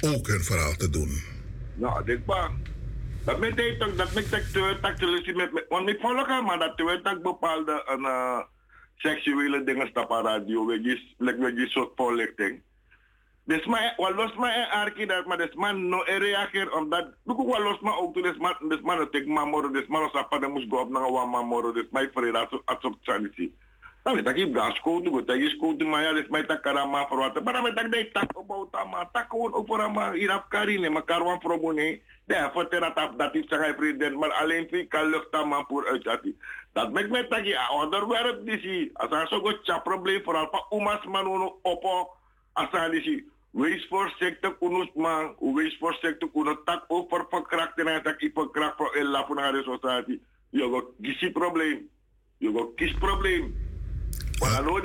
ook 0.00 0.26
hun 0.26 0.44
verhaal 0.44 0.76
te 0.76 0.90
doen. 0.90 1.22
Nou, 1.74 2.04
denk 2.04 2.26
maar. 2.26 2.50
Dat 3.26 3.38
met 3.38 3.56
ook, 3.56 3.96
dat 3.96 4.14
met 4.14 4.30
dat 4.30 4.98
dat 4.98 5.34
met, 5.34 5.52
met, 5.52 5.64
want 5.68 5.88
ik 5.88 6.00
maar 6.44 6.58
dat 6.58 6.76
dat 7.04 7.22
bepaalde 7.22 7.82
een 7.86 8.00
uh, 8.00 8.40
seksuele 8.96 9.64
dingen 9.64 9.88
stappen 9.88 10.22
radio, 10.22 10.66
weet 10.66 10.84
je, 10.84 11.14
like 11.18 11.52
je 11.54 11.68
soort 11.68 11.92
voorlichting. 11.96 12.62
Dus 13.44 13.64
maar, 13.64 13.94
wat 13.96 14.14
los 14.14 14.34
maar 14.34 14.56
een 14.56 15.06
dat, 15.06 15.26
maar 15.26 15.36
dus 15.36 15.54
man 15.54 15.88
no 15.88 16.02
reageer 16.04 16.72
omdat, 16.72 17.06
ik 17.24 17.36
wat 17.36 17.58
los 17.58 17.80
maar 17.80 17.98
ook, 17.98 18.14
dus 18.14 18.36
man, 18.36 18.54
dus 18.68 18.80
man 18.80 19.00
het 19.00 19.14
ik 19.14 19.26
mamoro, 19.26 19.70
dus 19.70 19.86
man 19.86 20.10
als 20.10 20.48
moest 20.48 20.66
go 20.70 20.88
naar 20.88 21.02
een 21.02 21.30
mamoro, 21.30 21.72
dus 21.72 21.86
mij 21.90 22.10
vrede 22.14 22.38
als 22.38 22.60
als 22.64 22.84
op 22.84 22.96
sanity. 23.00 23.50
Dan 24.02 24.18
ik, 24.18 24.54
school 24.74 25.02
doen, 25.02 25.24
dat 25.24 25.36
is 25.36 25.50
school 25.50 25.76
doen, 25.76 25.88
maar 25.88 26.14
dus 26.14 26.28
mij 26.28 26.44
tak 26.44 26.62
karama 26.62 27.06
voor 27.06 27.18
wat. 27.18 27.44
Maar 27.44 27.52
dan 27.52 27.74
ik, 27.74 27.74
dat 27.74 28.12
tak 28.12 28.38
opbouw, 28.38 28.68
maar 28.90 29.08
tak 29.12 29.30
gewoon 29.30 29.54
ook 29.54 29.66
voor 29.66 29.80
op 30.34 30.44
karine, 30.48 30.88
maar 30.88 31.04
karwan. 31.04 31.74
Ja, 31.74 31.98
voor 32.26 32.70
dat 32.70 33.12
dat 33.16 33.34
is 33.34 33.44
zijn 33.48 33.74
vrienden, 33.76 34.18
maar 34.18 34.32
alleen 34.32 34.68
vind 34.68 34.88
kan 34.88 35.10
lucht 35.10 35.32
aan 35.34 35.48
maar 35.48 35.64
voor 35.68 35.88
uit 35.88 36.04
dat. 36.04 36.20
Dat 36.72 36.92
maakt 36.92 37.10
mij 37.10 37.28
dat 37.28 37.46
je 37.46 37.68
onderwerp 37.72 38.46
die 38.46 38.90
als 38.92 39.10
er 39.10 39.28
zo 39.28 39.40
goed 39.40 39.82
probleem 39.82 40.22
vooral 40.24 40.48
van 40.50 40.78
umas 40.78 41.04
man 41.04 41.54
op 41.62 41.84
als 42.52 42.72
er 42.72 42.90
die 42.90 43.34
Wees 43.56 43.86
voorzichtig, 43.88 44.52
unus 44.60 44.90
man. 44.94 45.34
Wees 45.54 45.76
voorzichtig, 45.78 46.28
unus 46.34 46.56
tak 46.64 46.84
over 46.88 47.26
verkracht 47.28 47.78
en 47.78 48.02
tak 48.02 48.20
ik 48.20 48.30
verkracht 48.34 48.76
voor 48.76 48.96
een 48.96 49.06
lap 49.06 49.34
naar 49.34 49.52
de 49.52 49.62
sociëteit. 49.62 50.18
Je 50.50 50.70
gaat 50.72 50.84
kies 51.02 51.32
probleem. 51.32 51.88
Je 52.38 52.52
gaat 52.54 52.74
kies 52.74 52.94
probleem. 52.94 53.54
Maar 54.38 54.64
dan 54.64 54.82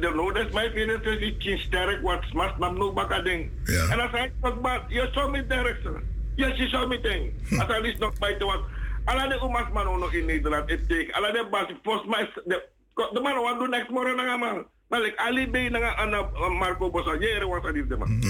de 0.00 0.12
nodig 0.14 0.52
mij 0.52 0.70
vinden 0.70 1.00
ze 1.02 1.20
iets 1.20 1.62
sterk 1.62 2.02
wat 2.02 2.22
smart 2.22 2.58
nam 2.58 2.78
nog 2.78 2.92
bakken 2.92 3.24
ding. 3.24 3.50
En 3.90 4.00
als 4.00 4.10
hij 4.10 4.32
wat 4.40 4.62
bad, 4.62 4.82
je 4.88 5.08
zou 5.12 5.30
met 5.30 5.50
directeur. 5.50 6.02
Yes, 6.40 6.56
je 6.56 6.68
zou 6.68 6.88
meteen. 6.88 7.32
Als 7.58 7.66
hij 7.66 7.80
is 7.80 7.98
nog 7.98 8.18
bij 8.18 8.34
te 8.34 8.44
wat. 8.44 8.62
Alla 9.04 9.26
de 9.28 9.40
umas 9.44 9.72
man 9.72 9.98
nog 9.98 10.12
in 10.12 10.26
Nederland 10.26 10.70
het 10.70 10.88
tegen. 10.88 11.12
Alla 11.12 11.30
de 11.32 11.46
bas, 11.50 11.66
volgens 11.82 12.08
mij 12.08 12.30
de 12.44 12.68
de 12.94 13.20
man 13.20 13.42
wat 13.42 13.58
doen 13.58 13.70
next 13.70 13.90
morgen 13.90 14.16
na 14.16 14.36
man. 14.36 14.66
Maar 14.88 15.04
ik 15.04 15.16
ali 15.16 15.50
bij 15.50 15.68
na 15.68 15.94
aan 15.96 16.52
Marco 16.52 16.90
Bossa. 16.90 17.16
Jere 17.18 17.60
dat 17.62 17.74
is 17.74 17.88
de 17.88 17.96
man. 17.96 18.20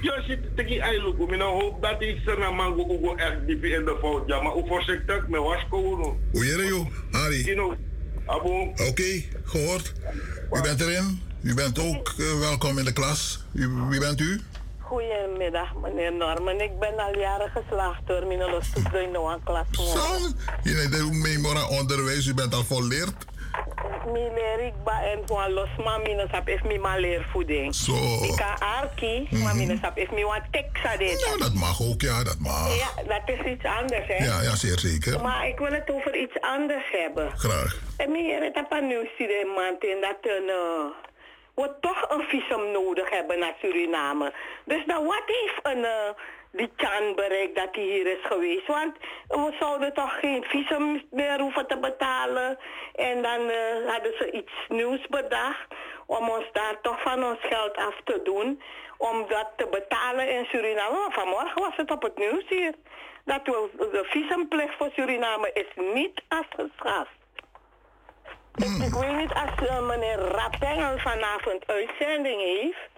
Je 0.00 0.22
zit 0.26 0.56
tegen 0.56 0.80
eilu, 0.80 1.08
ik 1.08 1.40
hoop 1.40 1.82
dat 1.82 2.02
ik 2.02 2.20
ze 2.24 2.36
naar 2.38 2.54
mango 2.54 2.94
ugo 2.94 3.14
echt 3.14 3.46
diep 3.46 3.64
in 3.64 3.84
de 3.84 3.96
fout. 4.00 4.22
Ja, 4.26 4.42
maar 4.42 4.52
hoe 4.52 4.66
voorzichtig 4.66 5.28
met 5.28 5.40
wasko 5.40 5.80
no. 5.80 6.18
Hoe 6.32 6.46
jere 6.46 6.66
joh, 6.66 6.86
Harry? 7.10 7.42
Oké, 8.88 9.22
gehoord. 9.44 9.92
U 10.52 10.60
bent 10.62 10.80
erin. 10.80 11.20
U 11.42 11.54
bent 11.54 11.78
ook 11.78 12.14
uh, 12.18 12.38
welkom 12.38 12.78
in 12.78 12.84
de 12.84 12.92
klas. 12.92 13.44
U, 13.52 13.68
wie 13.88 14.00
bent 14.00 14.20
u? 14.20 14.40
Goedemiddag, 14.90 15.74
meneer 15.74 16.12
Norman. 16.12 16.60
Ik 16.60 16.78
ben 16.78 16.98
al 16.98 17.18
jaren 17.18 17.50
geslaagd 17.50 18.06
door 18.06 18.26
mijn 18.26 18.50
losstoet 18.50 18.94
in 18.94 19.12
de 19.12 19.38
klas. 19.44 19.66
Zo, 19.70 20.28
je 20.62 20.88
neemt 20.90 21.42
mee 21.42 21.68
onderwijs, 21.68 22.26
u 22.26 22.34
bent 22.34 22.54
al 22.54 22.64
volleerd. 22.64 23.14
Mi 24.12 24.28
leer 24.34 24.66
ik 24.66 24.72
ba 24.84 25.02
en 25.02 25.22
van 25.26 25.52
los 25.52 25.68
ma 25.84 25.98
mina 25.98 26.26
sap 26.32 26.48
is 26.48 26.62
mi 26.62 26.78
ma 26.78 26.96
leervoeding. 26.96 27.74
Zo. 27.74 27.94
Ik 28.22 28.36
kan 28.36 28.58
arki, 28.58 29.28
maar 29.30 29.56
mina 29.56 29.76
sap 29.82 29.98
is 29.98 30.08
mi 30.10 30.24
wat 30.24 30.42
teksa 30.50 30.96
dit. 30.96 31.20
Ja, 31.20 31.36
dat 31.36 31.54
mag 31.54 31.82
ook, 31.82 32.00
ja, 32.00 32.24
dat 32.24 32.38
mag. 32.38 32.76
Ja, 32.78 33.02
dat 33.02 33.36
is 33.38 33.52
iets 33.52 33.64
anders, 33.64 34.06
hè? 34.06 34.24
Ja, 34.24 34.42
ja, 34.42 34.56
zeer 34.56 34.78
zeker. 34.78 35.22
Maar 35.22 35.48
ik 35.48 35.58
wil 35.58 35.72
het 35.72 35.90
over 35.90 36.16
iets 36.16 36.40
anders 36.40 36.84
hebben. 36.92 37.30
Graag. 37.36 37.78
En 37.96 38.10
mi 38.10 38.32
het 38.32 38.56
op 38.56 38.72
een 38.72 38.86
nieuws 38.86 39.08
man 39.56 39.76
in 39.78 40.00
dat 40.00 40.18
een... 40.22 40.46
Uh, 40.46 41.08
we 41.60 41.70
toch 41.80 42.10
een 42.10 42.22
visum 42.22 42.70
nodig 42.70 43.10
hebben 43.10 43.38
naar 43.38 43.54
Suriname. 43.60 44.32
Dus 44.64 44.84
dan 44.86 45.04
wat 45.04 45.22
heeft 45.26 45.60
een... 45.62 45.78
Uh, 45.78 46.10
die 46.52 46.72
Chan 46.76 47.14
bereikt 47.14 47.56
dat 47.56 47.68
hij 47.72 47.84
hier 47.84 48.06
is 48.06 48.22
geweest. 48.22 48.66
Want 48.66 48.96
we 49.28 49.56
zouden 49.60 49.94
toch 49.94 50.18
geen 50.18 50.44
visum 50.44 51.02
meer 51.10 51.40
hoeven 51.40 51.66
te 51.66 51.78
betalen. 51.78 52.58
En 52.94 53.22
dan 53.22 53.40
uh, 53.40 53.90
hadden 53.92 54.12
ze 54.18 54.30
iets 54.30 54.52
nieuws 54.68 55.06
bedacht 55.06 55.66
om 56.06 56.28
ons 56.28 56.44
daar 56.52 56.80
toch 56.82 57.02
van 57.02 57.24
ons 57.24 57.38
geld 57.40 57.76
af 57.76 58.00
te 58.04 58.20
doen. 58.24 58.62
Om 58.98 59.24
dat 59.28 59.48
te 59.56 59.66
betalen 59.66 60.30
in 60.30 60.44
Suriname. 60.44 61.08
Vanmorgen 61.10 61.62
was 61.62 61.76
het 61.76 61.90
op 61.90 62.02
het 62.02 62.18
nieuws 62.18 62.44
hier. 62.48 62.74
Dat 63.24 63.40
we, 63.44 63.68
de 63.76 64.04
visumplicht 64.04 64.76
voor 64.76 64.90
Suriname 64.94 65.50
is 65.52 65.84
niet 65.94 66.22
afgeschaft. 66.28 67.19
Ik, 68.54 68.86
ik 68.86 68.94
weet 68.94 69.16
niet 69.16 69.32
als 69.32 69.68
eh, 69.68 69.86
meneer 69.86 70.18
Rappengel 70.18 70.98
vanavond 70.98 71.66
uitzending 71.66 72.40
heeft. 72.40 72.88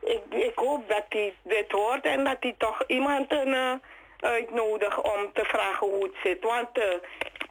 Ik, 0.00 0.22
ik 0.30 0.52
hoop 0.54 0.88
dat 0.88 1.04
hij 1.08 1.34
dit 1.42 1.70
hoort 1.72 2.04
en 2.04 2.24
dat 2.24 2.36
hij 2.40 2.54
toch 2.58 2.84
iemand 2.86 3.32
eh, 3.32 3.72
uitnodigt 4.20 5.00
om 5.00 5.32
te 5.32 5.44
vragen 5.44 5.86
hoe 5.86 6.02
het 6.02 6.14
zit. 6.22 6.42
Want 6.42 6.78
eh, 6.78 6.84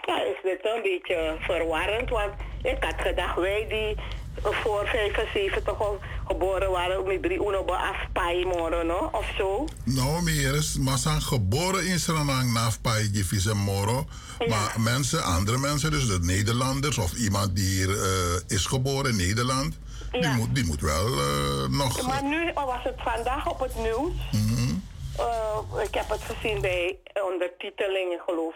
ja, 0.06 0.22
is 0.22 0.38
dit 0.44 0.66
een 0.66 0.82
beetje 0.82 1.36
verwarrend. 1.40 2.10
Want 2.10 2.34
ik 2.64 2.84
had 2.84 3.02
gedacht, 3.02 3.36
wij 3.36 3.66
die 3.68 3.96
voor 4.42 4.88
75 4.88 5.82
al 5.82 6.00
geboren 6.28 6.72
waren, 6.72 7.08
met 7.08 7.22
drie 7.22 7.38
uno 7.38 7.66
afpai 7.66 8.46
morgen, 8.46 8.88
no? 8.88 9.10
of 9.12 9.34
zo. 9.38 9.66
Nou, 9.84 10.24
meer 10.24 10.56
is, 10.56 10.78
maar 10.78 10.98
zijn 10.98 11.22
geboren 11.22 11.86
in 11.86 12.00
Suriname 12.00 12.52
na 12.52 12.70
Paigi 12.82 13.24
Visa 13.24 13.54
Moro. 13.54 14.06
Maar 14.48 14.76
mensen, 14.78 15.24
andere 15.24 15.58
mensen, 15.58 15.92
dus 15.92 16.08
de 16.08 16.20
Nederlanders 16.22 16.98
of 16.98 17.14
iemand 17.14 17.56
die 17.56 17.66
hier 17.66 17.90
eh, 17.90 18.58
is 18.58 18.66
geboren 18.66 19.12
in 19.12 19.18
Nederland, 19.18 19.80
die, 20.12 20.28
moet, 20.28 20.56
die 20.56 20.66
moet 20.66 20.82
wel 20.82 21.08
eh, 21.08 21.68
nog. 21.70 22.08
Maar 22.08 22.24
nu 22.24 22.52
was 22.54 22.84
het 22.84 22.96
vandaag 22.98 23.50
op 23.50 23.60
het 23.60 23.76
nieuws. 23.76 24.14
Mhm. 24.32 24.74
Eh, 25.18 25.84
ik 25.84 25.94
heb 25.94 26.10
het 26.10 26.22
gezien 26.22 26.62
bij 26.62 26.98
ondertiteling, 27.32 28.14
ik 28.14 28.22
geloof 28.26 28.56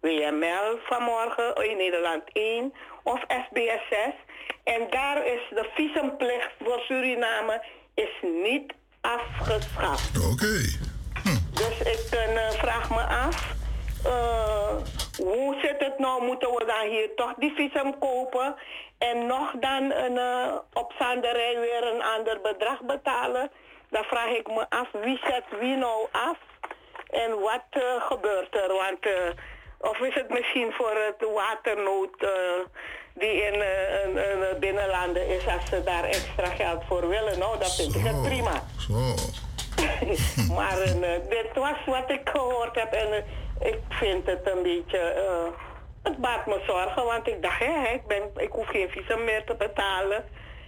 WML 0.00 0.78
vanmorgen 0.84 1.70
in 1.70 1.76
Nederland 1.76 2.22
1 2.32 2.72
of 3.02 3.20
SBS 3.28 3.88
6. 3.90 4.14
En 4.64 4.86
daar 4.90 5.26
is 5.26 5.40
de 5.50 5.68
visumplicht 5.74 6.50
voor 6.64 6.80
Suriname 6.80 7.64
is 7.94 8.14
niet 8.22 8.72
afgeschaft. 9.00 10.32
Oké. 10.32 10.56
Dus 11.54 11.78
ik 11.80 12.18
eh, 12.18 12.50
vraag 12.50 12.90
me 12.90 13.02
af, 13.02 13.54
eh, 14.04 14.76
hoe 15.16 15.56
zit 15.62 15.76
het 15.78 15.98
nou? 15.98 16.24
Moeten 16.24 16.48
we 16.48 16.64
dan 16.64 16.88
hier 16.90 17.14
toch 17.14 17.34
die 17.38 17.52
visum 17.54 17.98
kopen 17.98 18.54
en 18.98 19.26
nog 19.26 19.52
dan 19.60 19.92
een, 19.92 20.18
eh, 20.18 20.54
op 20.72 20.92
zanderij 20.98 21.60
weer 21.60 21.94
een 21.94 22.02
ander 22.02 22.40
bedrag 22.40 22.80
betalen? 22.82 23.50
Dan 23.90 24.04
vraag 24.04 24.28
ik 24.28 24.46
me 24.46 24.66
af, 24.68 24.88
wie 24.92 25.18
zet 25.24 25.44
wie 25.60 25.76
nou 25.76 26.06
af? 26.12 26.38
En 27.10 27.40
wat 27.40 27.64
eh, 27.70 28.02
gebeurt 28.02 28.54
er? 28.54 28.72
Want, 28.72 29.06
eh, 29.06 29.30
of 29.78 29.98
is 29.98 30.14
het 30.14 30.28
misschien 30.28 30.72
voor 30.72 30.96
het 31.06 31.30
waternood 31.34 32.22
eh, 32.22 32.60
die 33.18 33.42
in 33.42 33.60
eh, 33.60 34.02
een, 34.04 34.16
een 34.16 34.58
binnenlanden 34.60 35.28
is, 35.28 35.46
als 35.46 35.68
ze 35.68 35.82
daar 35.84 36.04
extra 36.04 36.46
geld 36.46 36.82
voor 36.88 37.08
willen? 37.08 37.38
Nou, 37.38 37.58
dat 37.58 37.74
vind 37.74 37.94
ik 37.94 38.04
het 38.04 38.22
prima. 38.22 38.62
Zo. 38.78 39.14
maar 40.58 40.78
eh, 40.80 41.20
dit 41.28 41.48
was 41.54 41.76
wat 41.86 42.10
ik 42.10 42.28
gehoord 42.28 42.74
heb 42.74 42.92
en 42.92 43.12
eh, 43.12 43.68
ik 43.68 43.78
vind 43.88 44.26
het 44.26 44.50
een 44.50 44.62
beetje... 44.62 44.98
eh, 44.98 45.52
het 46.02 46.16
baart 46.18 46.46
me 46.46 46.62
zorgen, 46.66 47.04
want 47.04 47.28
ik 47.28 47.42
dacht, 47.42 47.58
hè, 47.58 47.88
ik, 47.92 48.06
ben, 48.06 48.22
ik 48.36 48.52
hoef 48.52 48.66
geen 48.66 48.88
visum 48.88 49.24
meer 49.24 49.44
te 49.44 49.54
betalen. 49.54 50.24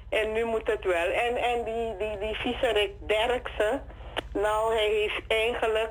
En 0.09 0.33
nu 0.33 0.45
moet 0.45 0.67
het 0.67 0.85
wel. 0.85 1.11
En, 1.11 1.37
en 1.37 1.65
die, 1.65 1.97
die, 1.99 2.19
die 2.19 2.35
viserik 2.35 2.93
Derksen, 3.07 3.83
nou, 4.33 4.75
hij 4.75 4.89
heeft 4.89 5.23
eigenlijk... 5.29 5.91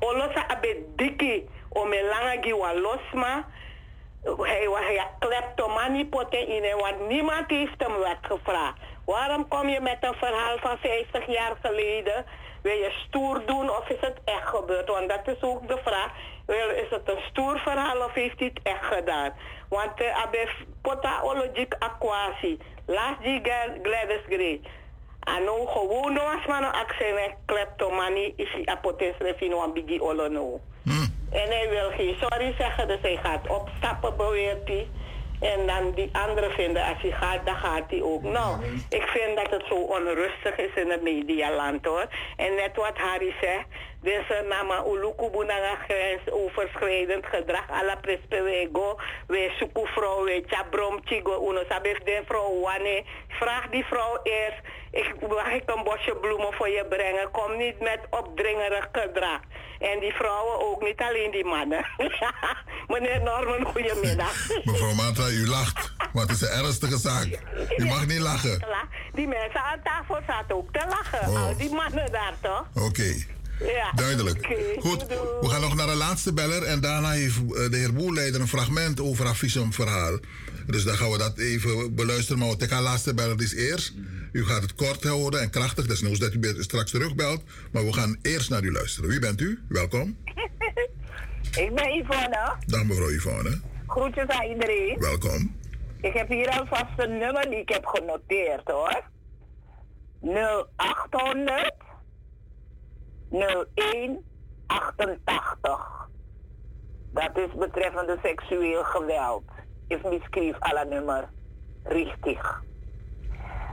Olosa 0.00 0.48
abe 0.48 0.84
dikkie 0.96 1.48
om 1.68 1.92
een 1.92 2.04
lange 2.08 2.38
giwa 2.40 2.74
losma. 2.74 3.46
Hij 4.22 4.68
was 4.68 4.80
hij 4.80 5.06
kleptomanie 5.18 6.08
in, 6.30 6.76
want 6.76 7.08
niemand 7.08 7.50
heeft 7.50 7.74
hem 7.78 7.96
wat 7.96 8.18
gevraagd. 8.22 8.78
Waarom 9.04 9.48
kom 9.48 9.68
je 9.68 9.80
met 9.80 9.96
een 10.00 10.14
verhaal 10.14 10.58
van 10.58 10.76
50 10.78 11.26
jaar 11.26 11.56
geleden? 11.62 12.24
Wil 12.62 12.76
je 12.76 12.90
stoer 13.06 13.42
doen 13.46 13.70
of 13.70 13.88
is 13.88 14.00
het 14.00 14.18
echt 14.24 14.48
gebeurd? 14.48 14.88
Want 14.88 15.08
dat 15.08 15.36
is 15.36 15.42
ook 15.42 15.68
de 15.68 15.78
vraag. 15.84 16.10
Is 16.82 16.90
het 16.90 17.10
een 17.10 17.22
stoer 17.30 17.58
verhaal 17.58 18.04
of 18.04 18.12
heeft 18.12 18.38
hij 18.38 18.50
het 18.54 18.60
echt 18.62 18.84
gedaan? 18.84 19.32
Want 19.68 20.00
uh, 20.00 20.22
abe 20.22 20.48
pota 20.82 21.20
ologik 21.22 21.76
aquasi. 21.78 22.58
Last 22.86 23.22
die 23.22 23.40
Gladys 23.82 24.24
Gray. 24.28 24.60
Ano 25.20 25.66
gewoon 25.66 26.12
no 26.12 26.20
as 26.20 26.46
mano 26.46 26.66
accent 26.66 27.34
kleptomanie 27.46 28.32
is 28.36 28.64
apotes 28.64 29.14
refino 29.18 29.62
aan 29.62 29.72
bigi 29.72 30.00
olono. 30.00 30.60
En 31.42 31.48
hij 31.48 31.68
wil 31.68 31.90
geen 31.90 32.16
sorry 32.20 32.54
zeggen, 32.58 32.88
dus 32.88 33.00
hij 33.02 33.18
gaat 33.22 33.48
opstappen, 33.48 34.16
beweert 34.16 34.68
hij. 34.68 34.88
En 35.40 35.66
dan 35.66 35.92
die 35.94 36.10
anderen 36.12 36.50
vinden, 36.50 36.84
als 36.84 37.02
hij 37.02 37.10
gaat, 37.10 37.46
dan 37.46 37.56
gaat 37.56 37.90
hij 37.90 38.02
ook. 38.02 38.22
Nou, 38.22 38.64
ik 38.88 39.02
vind 39.02 39.36
dat 39.36 39.50
het 39.50 39.64
zo 39.68 39.74
onrustig 39.74 40.56
is 40.56 40.74
in 40.74 40.90
het 40.90 41.02
medialand 41.02 41.84
hoor. 41.84 42.06
En 42.36 42.54
net 42.54 42.76
wat 42.76 42.98
Harry 42.98 43.34
zegt, 43.40 43.66
deze 44.10 44.44
nama 44.48 44.76
ulukubu 44.92 45.44
nanga 45.44 45.74
grensoverschrijdend 45.86 47.24
gedrag 47.26 47.66
à 47.70 47.82
la 47.88 47.96
prespewego. 47.96 48.86
We 49.26 49.54
zoeken 49.58 49.86
vrouw, 49.86 50.24
we 50.24 50.44
chabrom 50.46 51.00
chigo 51.04 51.34
uno 51.48 51.62
sabef 51.68 51.98
den 51.98 52.24
vrouw 52.28 52.60
wane. 52.60 53.04
Vraag 53.28 53.64
die 53.70 53.84
vrouw 53.84 54.18
eerst, 54.22 54.60
ik, 54.90 55.28
mag 55.28 55.50
ik 55.52 55.62
een 55.66 55.84
bosje 55.84 56.16
bloemen 56.20 56.52
voor 56.52 56.68
je 56.68 56.84
brengen? 56.88 57.30
Kom 57.30 57.56
niet 57.56 57.80
met 57.80 58.00
opdringerig 58.10 58.88
gedrag. 58.92 59.40
En 59.78 60.00
die 60.00 60.14
vrouwen 60.14 60.60
ook, 60.60 60.82
niet 60.82 61.00
alleen 61.00 61.30
die 61.30 61.44
mannen. 61.44 61.84
Meneer 62.90 63.22
Norman, 63.22 63.64
goedemiddag. 63.64 64.48
Mevrouw 64.64 64.94
Mata, 64.94 65.28
u 65.28 65.46
lacht. 65.46 65.92
Maar 66.12 66.22
het 66.22 66.30
is 66.30 66.40
een 66.40 66.64
ernstige 66.64 66.98
zaak. 66.98 67.28
U 67.76 67.84
mag 67.84 68.06
niet 68.06 68.18
lachen. 68.18 68.66
Die 69.12 69.26
mensen 69.26 69.62
aan 69.62 69.82
tafel 69.82 70.18
zaten 70.26 70.56
ook 70.56 70.72
te 70.72 70.86
lachen. 70.88 71.28
Oh. 71.28 71.46
Al 71.46 71.56
die 71.56 71.70
mannen 71.70 72.12
daar 72.12 72.34
toch? 72.40 72.64
Oké. 72.74 73.35
Ja. 73.58 73.92
Duidelijk. 73.94 74.46
Goed, 74.78 75.06
we 75.40 75.48
gaan 75.48 75.60
nog 75.60 75.74
naar 75.74 75.86
de 75.86 75.94
laatste 75.94 76.32
beller. 76.32 76.62
En 76.62 76.80
daarna 76.80 77.10
heeft 77.10 77.36
eh, 77.36 77.70
de 77.70 77.76
heer 77.76 77.92
Boerleider 77.92 78.40
een 78.40 78.48
fragment 78.48 79.00
over 79.00 79.24
haar 79.24 79.36
visumverhaal. 79.36 80.18
Dus 80.66 80.84
dan 80.84 80.96
gaan 80.96 81.10
we 81.10 81.18
dat 81.18 81.38
even 81.38 81.94
beluisteren. 81.94 82.38
Maar 82.38 82.56
de 82.56 82.80
laatste 82.80 83.14
beller 83.14 83.42
is 83.42 83.54
eerst. 83.54 83.92
U 84.32 84.44
gaat 84.44 84.62
het 84.62 84.74
kort 84.74 85.04
houden 85.04 85.40
en 85.40 85.50
krachtig. 85.50 85.86
Desnoods 85.86 86.18
dat 86.18 86.34
u 86.34 86.54
straks 86.58 86.90
terugbelt. 86.90 87.42
Maar 87.72 87.84
we 87.84 87.92
gaan 87.92 88.16
eerst 88.22 88.50
naar 88.50 88.62
u 88.62 88.72
luisteren. 88.72 89.10
Wie 89.10 89.18
bent 89.18 89.40
u? 89.40 89.60
Welkom. 89.68 90.16
Ik 91.64 91.74
ben 91.74 91.94
Yvonne. 91.94 92.56
Dag 92.66 92.84
mevrouw 92.84 93.10
Yvonne. 93.10 93.60
Groetjes 93.86 94.26
aan 94.26 94.46
iedereen. 94.46 94.98
Welkom. 94.98 95.56
Ik 96.00 96.12
heb 96.12 96.28
hier 96.28 96.48
alvast 96.48 96.92
een 96.96 97.18
nummer 97.18 97.50
die 97.50 97.58
ik 97.58 97.68
heb 97.68 97.86
genoteerd 97.86 98.64
hoor. 98.64 99.02
0800 100.20 101.74
01 103.38 104.24
88. 104.66 106.08
Dat 107.12 107.38
is 107.38 107.54
betreffende 107.58 108.18
seksueel 108.22 108.84
geweld. 108.84 109.42
Is 109.88 110.02
misskrief 110.02 110.56
alle 110.58 110.84
nummer 110.84 111.28
richtig. 111.84 112.62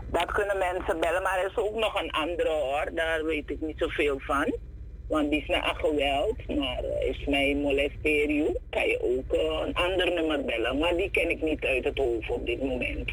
Dat 0.08 0.32
kunnen 0.32 0.58
mensen 0.58 1.00
bellen, 1.00 1.22
maar 1.22 1.40
er 1.40 1.50
is 1.50 1.58
ook 1.58 1.76
nog 1.76 2.02
een 2.02 2.12
andere 2.12 2.50
hoor. 2.50 2.90
Daar 2.94 3.26
weet 3.26 3.50
ik 3.50 3.62
niet 3.62 3.78
zoveel 3.78 4.20
van. 4.20 4.56
Want 5.08 5.30
die 5.30 5.42
is 5.42 5.48
naar 5.48 5.76
geweld, 5.76 6.48
maar 6.48 6.84
eh, 6.84 7.10
is 7.10 7.26
mij 7.26 7.56
molesterio. 7.56 8.54
Kan 8.70 8.88
je 8.88 9.02
ook 9.02 9.34
eh, 9.34 9.68
een 9.68 9.74
ander 9.74 10.14
nummer 10.14 10.46
bellen, 10.46 10.78
maar 10.78 10.96
die 10.98 11.12
ken 11.12 11.30
ik 11.30 11.42
niet 11.42 11.66
uit 11.66 11.84
het 11.84 11.98
hoofd 11.98 12.30
op 12.30 12.46
dit 12.46 12.64
moment. 12.64 13.12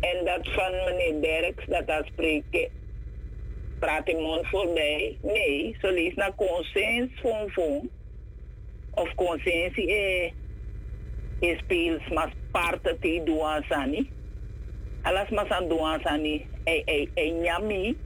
En 0.00 0.24
dat 0.24 0.48
van 0.48 0.70
meneer 0.70 1.20
Derks, 1.20 1.66
dat 1.66 1.86
dat 1.86 2.06
spreekt, 2.06 2.68
praat 3.78 4.08
in 4.08 4.20
mond 4.20 4.46
voorbij. 4.46 5.18
Nee, 5.22 5.76
ze 5.80 5.92
leest 5.92 6.16
naar 6.16 6.34
consens 6.34 7.10
van 7.20 7.50
van. 7.50 7.88
Of 8.94 9.14
consensie 9.14 9.94
eh, 9.94 10.32
is 11.40 11.58
speels 11.58 12.08
mas 12.08 12.30
parte 12.50 12.96
ti 13.00 13.24
doan 13.24 13.62
sani. 13.68 14.10
Alas 15.02 15.28
mas 15.28 15.48
aan 15.48 15.68
doan 15.68 16.00
sani. 16.00 16.46
Ei, 16.64 16.82
ei, 16.84 17.10
ei, 17.14 17.30
nyami. 17.30 17.96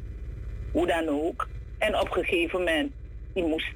Hoe 0.73 0.87
dan 0.87 1.09
ook. 1.09 1.49
En 1.79 1.99
op 1.99 2.17
een 2.17 2.25
gegeven 2.25 2.59
moment, 2.59 2.93
die 3.33 3.45
moest. 3.45 3.73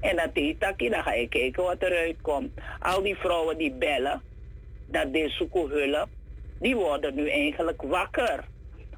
En 0.00 0.16
dat 0.16 0.34
deed 0.34 0.60
takkie, 0.60 0.90
dan 0.90 1.02
ga 1.02 1.12
je 1.12 1.28
kijken 1.28 1.62
wat 1.62 1.82
eruit 1.82 2.16
komt. 2.20 2.50
Al 2.80 3.02
die 3.02 3.16
vrouwen 3.16 3.58
die 3.58 3.72
bellen, 3.72 4.22
dat 4.86 5.12
die 5.12 5.28
zoeken 5.28 5.68
hulp, 5.68 6.08
die 6.58 6.76
worden 6.76 7.14
nu 7.14 7.30
eigenlijk 7.30 7.82
wakker. 7.82 8.44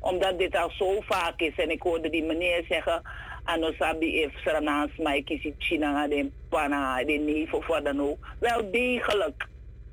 Omdat 0.07 0.39
dit 0.39 0.57
al 0.57 0.70
zo 0.70 1.01
vaak 1.01 1.41
is. 1.41 1.55
En 1.57 1.70
ik 1.70 1.83
hoorde 1.83 2.10
die 2.10 2.25
meneer 2.25 2.65
zeggen, 2.68 3.02
Anosabi 3.44 4.23
if 4.23 4.39
Sranans, 4.39 4.97
Maiki 4.97 5.39
si 5.39 5.55
China, 5.59 6.09
de 6.09 6.31
Pana, 6.49 7.05
de 7.05 7.12
neef 7.12 7.52
of 7.52 7.67
wat 7.67 7.85
dan 7.85 8.01
ook. 8.01 8.18
Wel 8.41 8.70
degelijk. 8.70 9.47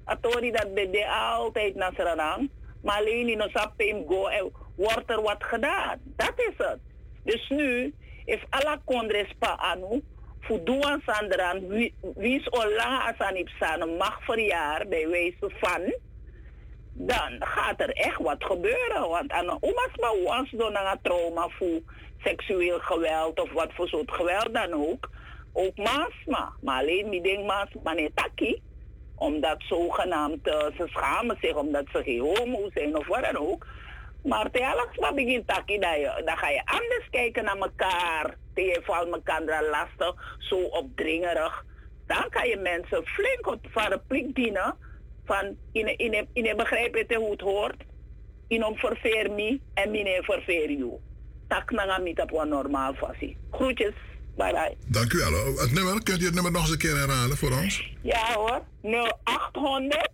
Atori 0.06 0.52
dat 0.52 0.76
de 0.76 1.08
altijd 1.08 1.76
naar 1.76 1.92
Sranang. 1.94 2.50
Maar 2.82 2.98
alleen 2.98 3.30
in 3.30 3.44
Osapim 3.44 4.06
go 4.08 4.52
wordt 4.76 5.10
er 5.10 5.22
wat 5.22 5.44
gedaan. 5.44 6.00
Dat 6.16 6.34
is 6.36 6.54
het. 6.58 6.80
Dus 7.24 7.50
nu 7.50 7.94
is 8.26 8.40
alla 8.50 8.82
kondrespa 8.86 9.56
anu, 9.56 10.02
voldoen 10.40 11.02
sandran, 11.06 11.68
wie 11.68 12.40
is 12.40 12.52
ola 12.52 13.12
asan 13.12 13.36
ipsan 13.36 13.98
mag 13.98 14.24
verjaar 14.24 14.88
bij 14.88 15.08
wijze 15.08 15.50
van, 15.60 15.94
dan 16.94 17.36
gaat 17.40 17.80
er 17.80 17.90
echt 17.90 18.22
wat 18.22 18.44
gebeuren. 18.44 19.10
Want 19.10 19.32
aan 19.32 19.50
omas 19.50 19.96
maar 20.00 20.38
once 20.38 20.58
door 20.58 20.76
een 20.76 21.00
trauma 21.02 21.48
voor 21.50 21.82
seksueel 22.24 22.80
geweld 22.80 23.40
of 23.40 23.52
wat 23.52 23.74
voor 23.74 23.88
soort 23.88 24.12
geweld 24.12 24.54
dan 24.54 24.74
ook, 24.74 25.10
ook 25.54 25.78
masma. 25.78 26.54
Maar 26.62 26.82
alleen 26.82 27.10
die 27.10 27.22
ding 27.22 27.46
mas, 27.46 27.68
maar 27.84 27.96
nee 27.96 28.12
taki, 28.14 28.62
Omdat 29.16 29.64
zogenaamd 29.68 30.48
uh, 30.48 30.54
ze 30.54 30.88
schamen 30.88 31.38
zich 31.42 31.56
omdat 31.56 31.86
ze 31.92 32.04
geen 32.04 32.20
homo 32.20 32.70
zijn 32.74 32.98
of 32.98 33.08
wat 33.08 33.22
dan 33.22 33.38
ook. 33.38 33.66
Maar 34.24 34.52
telkens 34.52 34.98
wat 34.98 35.16
begint 35.16 35.48
taki, 35.48 35.80
dan, 35.80 36.26
dan 36.26 36.38
ga 36.38 36.50
je 36.50 36.62
anders 36.66 37.08
kijken 37.10 37.44
naar 37.44 37.58
elkaar. 37.58 38.36
Je 38.56 38.82
valt 38.84 39.14
elkaar 39.14 39.64
lastig, 39.70 40.38
zo 40.40 40.56
opdringerig. 40.56 41.66
Dan 42.08 42.30
kan 42.30 42.48
je 42.48 42.58
mensen 42.58 43.06
flink 43.06 43.48
op 43.48 43.60
van 43.72 43.88
repliek 43.88 44.36
dienen. 44.36 44.76
Van, 45.26 45.58
in, 45.72 45.98
in, 45.98 46.28
in, 46.34 46.58
begrijp 46.58 46.96
je 46.96 47.16
hoe 47.16 47.32
het 47.32 47.42
hoort? 47.42 47.84
In 48.48 48.66
om 48.66 48.76
verveer 48.76 49.32
me 49.32 49.60
en 49.74 49.92
meneer 49.92 50.24
verveer 50.24 50.72
you. 50.72 50.92
Tak 51.48 51.72
na 51.72 51.98
niet 51.98 52.22
op 52.22 52.34
een 52.34 52.50
normaal 52.50 52.94
fasie. 52.94 53.38
Groetjes. 53.52 53.94
Bye 54.36 54.52
bye. 54.52 54.76
Dank 54.88 55.14
u 55.14 55.18
wel. 55.18 55.58
Het 55.58 55.72
nummer, 55.72 56.04
kunt 56.04 56.22
u 56.22 56.26
het 56.26 56.34
nummer 56.34 56.52
nog 56.52 56.62
eens 56.62 56.72
een 56.72 56.78
keer 56.78 56.98
herhalen 56.98 57.38
voor 57.38 57.52
ons? 57.52 57.94
Ja 58.02 58.34
hoor. 58.34 58.62
0800 58.82 60.10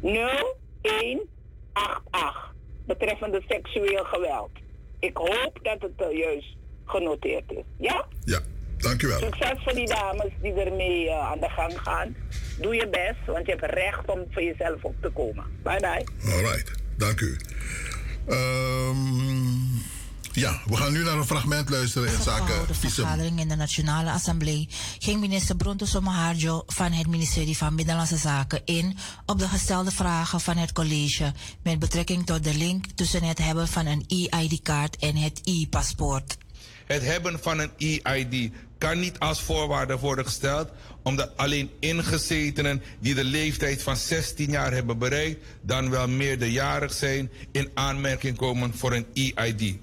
0188. 0.00 2.52
Betreffende 2.86 3.42
seksueel 3.48 4.04
geweld. 4.04 4.50
Ik 4.98 5.16
hoop 5.16 5.58
dat 5.62 5.82
het 5.82 6.00
uh, 6.00 6.18
juist 6.18 6.56
genoteerd 6.84 7.52
is. 7.52 7.64
Ja? 7.78 8.06
Ja. 8.24 8.40
Dank 8.78 9.02
u 9.02 9.06
wel. 9.06 9.18
Succes 9.18 9.62
voor 9.62 9.74
die 9.74 9.86
dames 9.86 10.32
die 10.42 10.52
ermee 10.52 11.04
uh, 11.04 11.30
aan 11.30 11.40
de 11.40 11.48
gang 11.48 11.80
gaan. 11.82 12.16
Doe 12.60 12.74
je 12.74 12.88
best, 12.88 13.26
want 13.26 13.46
je 13.46 13.56
hebt 13.58 13.74
recht 13.74 14.10
om 14.10 14.26
voor 14.30 14.42
jezelf 14.42 14.84
op 14.84 14.94
te 15.00 15.10
komen. 15.10 15.44
Bye 15.62 15.80
bye. 15.80 16.32
Alright, 16.32 16.70
dank 16.96 17.20
u. 17.20 17.36
Um, 18.28 19.82
ja, 20.32 20.60
we 20.64 20.76
gaan 20.76 20.92
nu 20.92 21.02
naar 21.02 21.16
een 21.16 21.24
fragment 21.24 21.70
luisteren 21.70 22.12
in 22.12 22.22
zaken 22.22 22.66
De 22.66 22.74
vergadering 22.74 23.40
in 23.40 23.48
de 23.48 23.54
Nationale 23.54 24.10
Assemblée 24.10 24.68
ging 24.98 25.20
minister 25.20 25.56
Bronto 25.56 25.84
Somoharjo 25.84 26.62
van 26.66 26.92
het 26.92 27.06
ministerie 27.06 27.56
van 27.56 27.76
Binnenlandse 27.76 28.16
Zaken 28.16 28.60
in 28.64 28.96
op 29.26 29.38
de 29.38 29.48
gestelde 29.48 29.90
vragen 29.90 30.40
van 30.40 30.56
het 30.56 30.72
college 30.72 31.32
met 31.62 31.78
betrekking 31.78 32.26
tot 32.26 32.44
de 32.44 32.54
link 32.54 32.86
tussen 32.94 33.22
het 33.22 33.38
hebben 33.38 33.68
van 33.68 33.86
een 33.86 34.04
e-ID-kaart 34.08 34.96
en 34.96 35.16
het 35.16 35.40
e-paspoort. 35.44 36.36
Het 36.86 37.02
hebben 37.02 37.38
van 37.40 37.58
een 37.58 37.70
e-ID 37.76 38.52
kan 38.78 38.98
niet 38.98 39.18
als 39.18 39.42
voorwaarde 39.42 39.98
worden 39.98 40.24
gesteld, 40.24 40.68
omdat 41.02 41.30
alleen 41.36 41.70
ingezetenen 41.78 42.82
die 43.00 43.14
de 43.14 43.24
leeftijd 43.24 43.82
van 43.82 43.96
16 43.96 44.50
jaar 44.50 44.72
hebben 44.72 44.98
bereikt, 44.98 45.44
dan 45.60 45.90
wel 45.90 46.08
meerderjarig 46.08 46.92
zijn, 46.92 47.30
in 47.52 47.70
aanmerking 47.74 48.36
komen 48.36 48.74
voor 48.74 48.92
een 48.92 49.06
e-ID. 49.12 49.76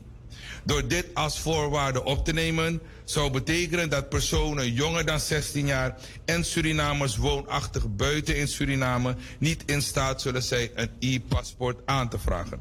Door 0.63 0.87
dit 0.87 1.05
als 1.13 1.39
voorwaarde 1.39 2.03
op 2.03 2.25
te 2.25 2.33
nemen, 2.33 2.81
zou 3.03 3.31
betekenen 3.31 3.89
dat 3.89 4.09
personen 4.09 4.73
jonger 4.73 5.05
dan 5.05 5.19
16 5.19 5.65
jaar 5.65 5.95
en 6.25 6.45
Surinamers 6.45 7.17
woonachtig 7.17 7.95
buiten 7.95 8.37
in 8.37 8.47
Suriname 8.47 9.15
niet 9.39 9.63
in 9.65 9.81
staat 9.81 10.21
zullen 10.21 10.43
zijn 10.43 10.69
een 10.75 10.89
e-paspoort 10.99 11.79
aan 11.85 12.09
te 12.09 12.19
vragen. 12.19 12.59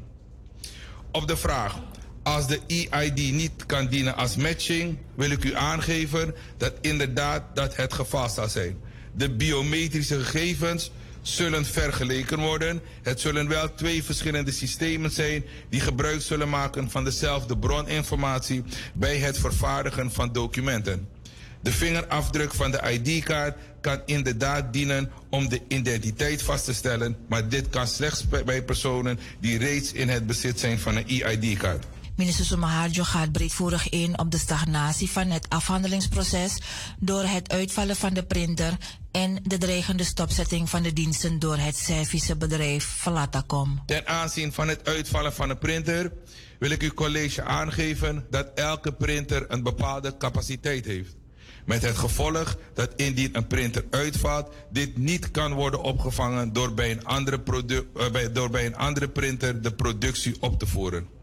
Op 1.11 1.27
de 1.27 1.37
vraag 1.37 1.79
als 2.23 2.47
de 2.47 2.59
EID 2.67 3.33
niet 3.33 3.65
kan 3.65 3.87
dienen 3.87 4.15
als 4.15 4.35
matching, 4.35 4.97
wil 5.15 5.29
ik 5.29 5.43
u 5.43 5.55
aangeven 5.55 6.35
dat 6.57 6.73
inderdaad 6.81 7.43
dat 7.53 7.75
het 7.75 7.93
geval 7.93 8.29
zal 8.29 8.49
zijn. 8.49 8.77
De 9.15 9.29
biometrische 9.29 10.19
gegevens 10.19 10.91
zullen 11.21 11.65
vergeleken 11.65 12.39
worden. 12.39 12.81
Het 13.01 13.19
zullen 13.19 13.47
wel 13.47 13.73
twee 13.73 14.03
verschillende 14.03 14.51
systemen 14.51 15.11
zijn 15.11 15.43
die 15.69 15.79
gebruik 15.79 16.21
zullen 16.21 16.49
maken 16.49 16.89
van 16.89 17.03
dezelfde 17.03 17.57
broninformatie 17.57 18.63
bij 18.93 19.17
het 19.17 19.37
vervaardigen 19.37 20.11
van 20.11 20.31
documenten. 20.31 21.07
De 21.61 21.71
vingerafdruk 21.71 22.53
van 22.53 22.71
de 22.71 22.81
ID-kaart 22.91 23.57
kan 23.81 24.01
inderdaad 24.05 24.73
dienen 24.73 25.11
om 25.29 25.49
de 25.49 25.61
identiteit 25.67 26.41
vast 26.41 26.65
te 26.65 26.73
stellen, 26.73 27.17
maar 27.27 27.49
dit 27.49 27.69
kan 27.69 27.87
slechts 27.87 28.27
bij 28.45 28.63
personen 28.63 29.19
die 29.39 29.57
reeds 29.57 29.91
in 29.91 30.09
het 30.09 30.27
bezit 30.27 30.59
zijn 30.59 30.79
van 30.79 30.95
een 30.95 31.07
EID-kaart. 31.07 31.85
Minister 32.21 32.45
Sumaharjo 32.45 33.03
gaat 33.03 33.31
breedvoerig 33.31 33.89
in 33.89 34.19
op 34.19 34.31
de 34.31 34.37
stagnatie 34.37 35.11
van 35.11 35.29
het 35.29 35.49
afhandelingsproces 35.49 36.61
door 36.99 37.23
het 37.23 37.51
uitvallen 37.51 37.95
van 37.95 38.13
de 38.13 38.23
printer 38.23 38.77
en 39.11 39.39
de 39.43 39.57
dreigende 39.57 40.03
stopzetting 40.03 40.69
van 40.69 40.83
de 40.83 40.93
diensten 40.93 41.39
door 41.39 41.57
het 41.57 41.77
Servische 41.77 42.35
bedrijf 42.35 42.85
Flatacom. 42.85 43.83
Ten 43.85 44.07
aanzien 44.07 44.53
van 44.53 44.67
het 44.67 44.87
uitvallen 44.87 45.33
van 45.33 45.47
de 45.47 45.55
printer 45.55 46.11
wil 46.59 46.69
ik 46.69 46.81
uw 46.81 46.93
college 46.93 47.43
aangeven 47.43 48.25
dat 48.29 48.51
elke 48.55 48.93
printer 48.93 49.45
een 49.47 49.63
bepaalde 49.63 50.17
capaciteit 50.17 50.85
heeft. 50.85 51.15
Met 51.65 51.81
het 51.81 51.97
gevolg 51.97 52.57
dat 52.73 52.93
indien 52.95 53.37
een 53.37 53.47
printer 53.47 53.85
uitvalt, 53.89 54.53
dit 54.71 54.97
niet 54.97 55.31
kan 55.31 55.53
worden 55.53 55.81
opgevangen 55.81 56.53
door 56.53 56.73
bij 56.73 56.91
een 56.91 57.05
andere, 57.05 57.41
uh, 57.95 58.33
door 58.33 58.49
bij 58.49 58.65
een 58.65 58.75
andere 58.75 59.09
printer 59.09 59.61
de 59.61 59.73
productie 59.73 60.35
op 60.39 60.59
te 60.59 60.67
voeren. 60.67 61.19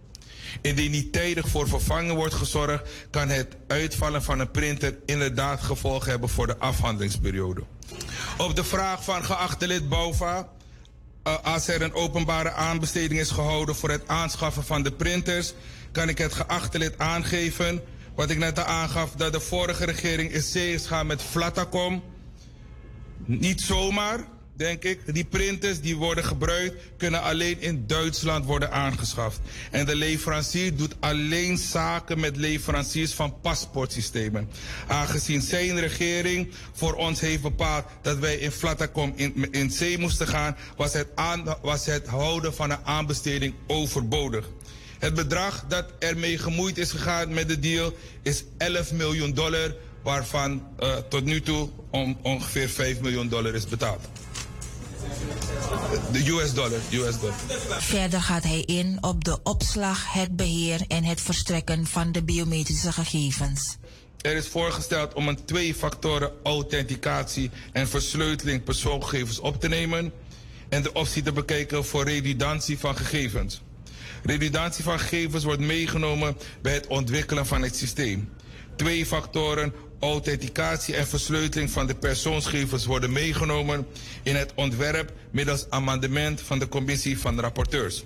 Indien 0.60 0.90
niet 0.90 1.12
tijdig 1.12 1.48
voor 1.48 1.68
vervanging 1.68 2.14
wordt 2.14 2.34
gezorgd, 2.34 2.88
kan 3.10 3.28
het 3.28 3.56
uitvallen 3.66 4.22
van 4.22 4.38
een 4.38 4.50
printer 4.50 4.98
inderdaad 5.06 5.60
gevolgen 5.60 6.10
hebben 6.10 6.28
voor 6.28 6.46
de 6.46 6.58
afhandelingsperiode. 6.58 7.62
Op 8.38 8.56
de 8.56 8.64
vraag 8.64 9.04
van 9.04 9.24
geachte 9.24 9.66
lid 9.66 9.88
Bouva, 9.88 10.48
uh, 11.26 11.36
als 11.42 11.68
er 11.68 11.82
een 11.82 11.94
openbare 11.94 12.52
aanbesteding 12.52 13.20
is 13.20 13.30
gehouden 13.30 13.76
voor 13.76 13.90
het 13.90 14.08
aanschaffen 14.08 14.64
van 14.64 14.82
de 14.82 14.92
printers, 14.92 15.52
kan 15.92 16.08
ik 16.08 16.18
het 16.18 16.32
geachte 16.32 16.78
lid 16.78 16.98
aangeven, 16.98 17.82
wat 18.14 18.30
ik 18.30 18.38
net 18.38 18.58
aangaf, 18.58 19.12
dat 19.12 19.32
de 19.32 19.40
vorige 19.40 19.84
regering 19.84 20.30
is 20.30 20.52
zeer 20.52 20.80
gaan 20.80 21.06
met 21.06 21.22
Flatacom. 21.22 22.02
Niet 23.24 23.60
zomaar, 23.60 24.24
denk 24.58 24.84
ik. 24.84 25.14
Die 25.14 25.24
printers 25.24 25.80
die 25.80 25.96
worden 25.96 26.24
gebruikt, 26.24 26.82
kunnen 26.96 27.22
alleen 27.22 27.60
in 27.60 27.86
Duitsland 27.86 28.44
worden 28.44 28.72
aangeschaft. 28.72 29.40
En 29.70 29.86
de 29.86 29.94
leverancier 29.94 30.76
doet 30.76 30.96
alleen 31.00 31.58
zaken 31.58 32.20
met 32.20 32.36
leveranciers 32.36 33.12
van 33.12 33.40
paspoortsystemen. 33.40 34.48
Aangezien 34.86 35.42
zijn 35.42 35.80
regering 35.80 36.52
voor 36.72 36.94
ons 36.94 37.20
heeft 37.20 37.42
bepaald 37.42 37.84
dat 38.02 38.18
wij 38.18 38.36
in 38.36 38.50
Flatacom 38.50 39.12
in, 39.16 39.48
in 39.50 39.70
zee 39.70 39.98
moesten 39.98 40.28
gaan, 40.28 40.56
was 40.76 40.92
het, 40.92 41.08
was 41.62 41.86
het 41.86 42.06
houden 42.06 42.54
van 42.54 42.70
een 42.70 42.84
aanbesteding 42.84 43.54
overbodig. 43.66 44.48
Het 44.98 45.14
bedrag 45.14 45.64
dat 45.68 45.84
ermee 45.98 46.38
gemoeid 46.38 46.78
is 46.78 46.90
gegaan 46.90 47.34
met 47.34 47.48
de 47.48 47.58
deal 47.58 47.92
is 48.22 48.44
11 48.56 48.92
miljoen 48.92 49.34
dollar, 49.34 49.74
waarvan 50.02 50.62
uh, 50.80 50.96
tot 51.08 51.24
nu 51.24 51.40
toe 51.40 51.68
om, 51.90 52.18
ongeveer 52.22 52.68
5 52.68 53.00
miljoen 53.00 53.28
dollar 53.28 53.54
is 53.54 53.66
betaald. 53.66 54.08
De 56.12 56.28
US 56.28 56.54
dollar, 56.54 56.78
US 56.92 57.20
dollar. 57.20 57.34
Verder 57.78 58.22
gaat 58.22 58.44
hij 58.44 58.60
in 58.60 58.98
op 59.00 59.24
de 59.24 59.38
opslag, 59.42 60.12
het 60.12 60.36
beheer 60.36 60.84
en 60.88 61.04
het 61.04 61.20
verstrekken 61.20 61.86
van 61.86 62.12
de 62.12 62.22
biometrische 62.22 62.92
gegevens. 62.92 63.76
Er 64.20 64.36
is 64.36 64.48
voorgesteld 64.48 65.14
om 65.14 65.28
een 65.28 65.44
twee-factoren 65.44 66.32
authenticatie 66.42 67.50
en 67.72 67.88
versleuteling 67.88 68.64
persoonsgegevens 68.64 69.38
op 69.38 69.60
te 69.60 69.68
nemen 69.68 70.12
en 70.68 70.82
de 70.82 70.92
optie 70.92 71.22
te 71.22 71.32
bekijken 71.32 71.84
voor 71.84 72.04
redundantie 72.04 72.78
van 72.78 72.96
gegevens. 72.96 73.62
Redundantie 74.22 74.84
van 74.84 75.00
gegevens 75.00 75.44
wordt 75.44 75.60
meegenomen 75.60 76.36
bij 76.62 76.72
het 76.72 76.86
ontwikkelen 76.86 77.46
van 77.46 77.62
het 77.62 77.76
systeem. 77.76 78.28
Twee 78.76 79.06
factoren 79.06 79.72
authenticatie 80.00 80.96
en 80.96 81.06
versleuteling 81.06 81.70
van 81.70 81.86
de 81.86 81.94
persoonsgegevens 81.94 82.86
worden 82.86 83.12
meegenomen 83.12 83.86
in 84.22 84.36
het 84.36 84.52
ontwerp 84.54 85.12
middels 85.30 85.70
amendement 85.70 86.40
van 86.40 86.58
de 86.58 86.68
commissie 86.68 87.18
van 87.18 87.40
rapporteurs. 87.40 88.04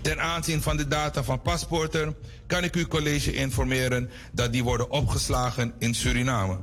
Ten 0.00 0.20
aanzien 0.20 0.62
van 0.62 0.76
de 0.76 0.88
data 0.88 1.22
van 1.24 1.42
paspoorten 1.42 2.16
kan 2.46 2.64
ik 2.64 2.74
uw 2.74 2.86
college 2.86 3.32
informeren 3.32 4.10
dat 4.32 4.52
die 4.52 4.64
worden 4.64 4.90
opgeslagen 4.90 5.74
in 5.78 5.94
Suriname. 5.94 6.58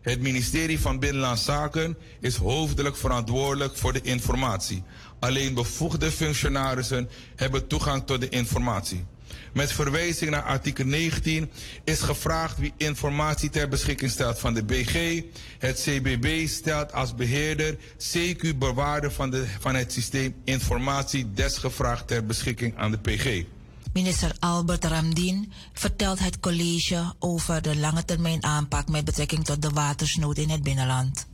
Het 0.00 0.20
ministerie 0.20 0.80
van 0.80 0.98
Binnenlandse 0.98 1.44
Zaken 1.44 1.96
is 2.20 2.36
hoofdelijk 2.36 2.96
verantwoordelijk 2.96 3.76
voor 3.76 3.92
de 3.92 4.00
informatie. 4.00 4.82
Alleen 5.18 5.54
bevoegde 5.54 6.10
functionarissen 6.10 7.08
hebben 7.36 7.66
toegang 7.66 8.06
tot 8.06 8.20
de 8.20 8.28
informatie. 8.28 9.04
Met 9.52 9.72
verwijzing 9.72 10.30
naar 10.30 10.42
artikel 10.42 10.84
19 10.84 11.50
is 11.84 12.00
gevraagd 12.00 12.58
wie 12.58 12.72
informatie 12.76 13.50
ter 13.50 13.68
beschikking 13.68 14.10
stelt 14.10 14.38
van 14.38 14.54
de 14.54 14.64
BG. 14.64 15.22
Het 15.58 15.80
CBB 15.80 16.48
stelt 16.48 16.92
als 16.92 17.14
beheerder, 17.14 17.76
CQ 17.98 18.58
bewaarder 18.58 19.12
van, 19.12 19.30
de, 19.30 19.46
van 19.60 19.74
het 19.74 19.92
systeem 19.92 20.34
informatie 20.44 21.32
desgevraagd 21.32 22.06
ter 22.06 22.26
beschikking 22.26 22.76
aan 22.76 22.90
de 22.90 22.98
PG. 22.98 23.44
Minister 23.92 24.32
Albert 24.38 24.84
Ramdien 24.84 25.52
vertelt 25.72 26.18
het 26.18 26.40
college 26.40 27.14
over 27.18 27.62
de 27.62 27.76
lange 27.76 28.04
termijn 28.04 28.44
aanpak 28.44 28.88
met 28.88 29.04
betrekking 29.04 29.44
tot 29.44 29.62
de 29.62 29.70
watersnood 29.70 30.38
in 30.38 30.50
het 30.50 30.62
binnenland. 30.62 31.26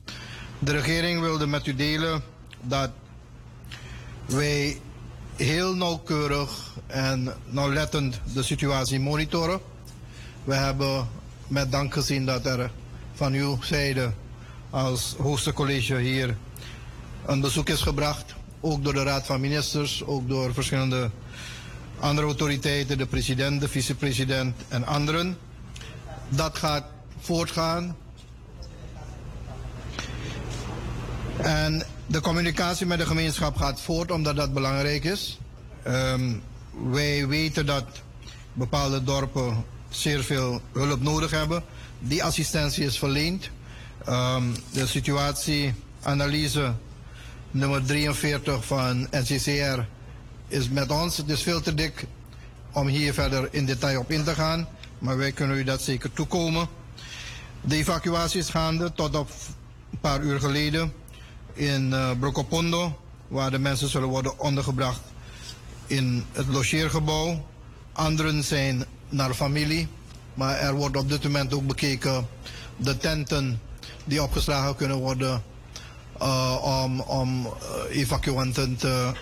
De 0.58 0.72
regering 0.72 1.20
wilde 1.20 1.46
met 1.46 1.66
u 1.66 1.74
delen 1.74 2.22
dat 2.62 2.90
wij 4.26 4.80
heel 5.38 5.74
nauwkeurig 5.74 6.74
en 6.86 7.34
nauwlettend 7.46 8.20
de 8.34 8.42
situatie 8.42 9.00
monitoren. 9.00 9.60
We 10.44 10.54
hebben 10.54 11.08
met 11.46 11.72
dank 11.72 11.92
gezien 11.92 12.26
dat 12.26 12.46
er 12.46 12.70
van 13.14 13.32
uw 13.32 13.58
zijde 13.62 14.12
als 14.70 15.14
hoogste 15.18 15.52
college 15.52 15.96
hier 15.96 16.36
een 17.26 17.40
bezoek 17.40 17.68
is 17.68 17.80
gebracht. 17.80 18.34
Ook 18.60 18.84
door 18.84 18.92
de 18.92 19.02
Raad 19.02 19.26
van 19.26 19.40
Ministers, 19.40 20.04
ook 20.04 20.28
door 20.28 20.54
verschillende 20.54 21.10
andere 21.98 22.26
autoriteiten, 22.26 22.98
de 22.98 23.06
president, 23.06 23.60
de 23.60 23.68
vicepresident 23.68 24.56
en 24.68 24.86
anderen. 24.86 25.38
Dat 26.28 26.58
gaat 26.58 26.84
voortgaan. 27.20 27.96
En 31.36 31.82
de 32.08 32.20
communicatie 32.20 32.86
met 32.86 32.98
de 32.98 33.06
gemeenschap 33.06 33.56
gaat 33.56 33.80
voort 33.80 34.10
omdat 34.10 34.36
dat 34.36 34.52
belangrijk 34.52 35.04
is. 35.04 35.38
Ehm, 35.82 36.32
wij 36.90 37.26
weten 37.26 37.66
dat 37.66 37.84
bepaalde 38.52 39.04
dorpen 39.04 39.64
zeer 39.88 40.24
veel 40.24 40.60
hulp 40.72 41.02
nodig 41.02 41.30
hebben. 41.30 41.62
Die 41.98 42.24
assistentie 42.24 42.84
is 42.84 42.98
verleend. 42.98 43.50
Ehm, 44.04 44.42
de 44.70 44.86
situatieanalyse 44.86 46.74
nummer 47.50 47.84
43 47.84 48.64
van 48.64 49.06
NCCR 49.10 49.80
is 50.48 50.68
met 50.68 50.90
ons. 50.90 51.16
Het 51.16 51.28
is 51.28 51.42
veel 51.42 51.60
te 51.60 51.74
dik 51.74 52.06
om 52.72 52.86
hier 52.86 53.14
verder 53.14 53.48
in 53.50 53.66
detail 53.66 54.00
op 54.00 54.10
in 54.10 54.24
te 54.24 54.34
gaan. 54.34 54.68
Maar 54.98 55.16
wij 55.16 55.32
kunnen 55.32 55.56
u 55.56 55.64
dat 55.64 55.82
zeker 55.82 56.12
toekomen. 56.12 56.68
De 57.60 57.76
evacuatie 57.76 58.40
is 58.40 58.48
gaande 58.48 58.92
tot 58.92 59.16
op 59.16 59.30
een 59.90 60.00
paar 60.00 60.20
uur 60.20 60.40
geleden 60.40 60.92
in 61.58 61.90
uh, 61.90 62.10
Brokopondo, 62.18 62.98
waar 63.28 63.50
de 63.50 63.58
mensen 63.58 63.88
zullen 63.88 64.08
worden 64.08 64.38
ondergebracht 64.38 65.00
in 65.86 66.24
het 66.32 66.46
logeergebouw. 66.46 67.46
Anderen 67.92 68.44
zijn 68.44 68.84
naar 69.08 69.34
familie, 69.34 69.88
maar 70.34 70.58
er 70.58 70.74
wordt 70.74 70.96
op 70.96 71.08
dit 71.08 71.22
moment 71.22 71.54
ook 71.54 71.66
bekeken 71.66 72.26
de 72.76 72.96
tenten 72.96 73.60
die 74.04 74.22
opgeslagen 74.22 74.76
kunnen 74.76 74.96
worden 74.96 75.42
uh, 76.22 76.82
om, 76.84 77.00
om 77.00 77.46
uh, 77.46 77.96
evacuanten 77.96 78.76
te, 78.76 79.12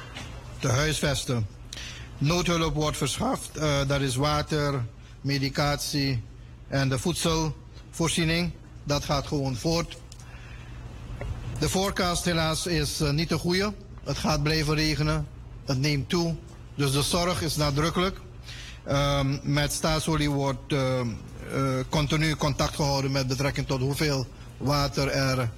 te 0.59 0.69
huisvesten. 0.69 1.47
Noodhulp 2.19 2.75
wordt 2.75 2.97
verschaft, 2.97 3.51
dat 3.87 4.01
is 4.01 4.17
water, 4.17 4.85
medicatie 5.21 6.23
en 6.69 6.89
de 6.89 6.99
voedselvoorziening. 6.99 8.53
Dat 8.85 9.05
gaat 9.05 9.27
gewoon 9.27 9.57
voort. 9.57 9.97
De 11.59 11.69
forecast 11.69 12.25
helaas 12.25 12.67
is 12.67 13.01
uh, 13.01 13.11
niet 13.11 13.29
de 13.29 13.39
goede. 13.39 13.73
Het 14.05 14.19
gaat 14.19 14.43
blijven 14.43 14.75
regenen. 14.75 15.27
Het 15.65 15.79
neemt 15.79 16.09
toe. 16.09 16.35
Dus 16.75 16.93
de 16.93 17.03
zorg 17.03 17.43
is 17.43 17.57
nadrukkelijk. 17.57 18.21
Um, 18.89 19.41
met 19.43 19.73
staatsolie 19.73 20.31
wordt 20.31 20.73
uh, 20.73 21.01
uh, 21.55 21.79
continu 21.89 22.35
contact 22.37 22.75
gehouden 22.75 23.13
met 23.13 23.27
betrekking 23.27 23.67
tot 23.67 23.81
hoeveel 23.81 24.27
water 24.57 25.09
er 25.09 25.51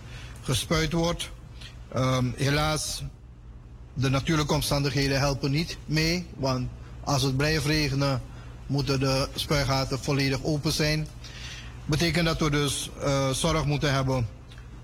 gespuit 0.43 0.93
wordt. 0.93 1.31
Um, 1.97 2.35
helaas, 2.36 3.02
de 3.94 4.09
natuurlijke 4.09 4.55
omstandigheden 4.55 5.18
helpen 5.18 5.51
niet 5.51 5.78
mee. 5.85 6.27
Want 6.36 6.68
als 7.05 7.23
het 7.23 7.36
blijft 7.36 7.67
regenen, 7.67 8.23
moeten 8.67 9.01
de 9.01 9.28
spuigaten 9.35 9.99
volledig 9.99 10.43
open 10.43 10.73
zijn. 10.73 11.09
Betekent 11.85 12.27
dat 12.27 12.41
we 12.41 12.51
dus 12.51 12.91
zorg 13.33 13.65
moeten 13.65 13.93
hebben 13.93 14.38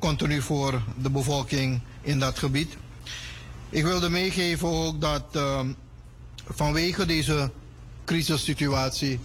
continu 0.04 0.42
voor 0.42 0.82
de 0.96 1.10
bevolking 1.10 1.80
in 2.00 2.18
dat 2.18 2.38
gebied. 2.38 2.76
Ik 3.70 3.84
wilde 3.84 4.08
meegeven 4.08 4.68
ook 4.68 5.00
dat 5.00 5.24
uh, 5.36 5.60
vanwege 6.44 7.06
deze 7.06 7.50
crisissituatie 8.04 9.20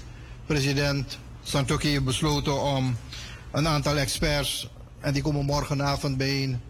president 0.46 1.18
Santoki 1.44 1.90
heeft 1.90 2.04
besloten 2.04 2.62
om 2.62 2.98
een 3.52 3.68
aantal 3.68 3.98
experts, 3.98 4.70
en 5.00 5.14
die 5.14 5.22
komen 5.22 5.46
morgenavond 5.46 6.18
bijeen, 6.18 6.62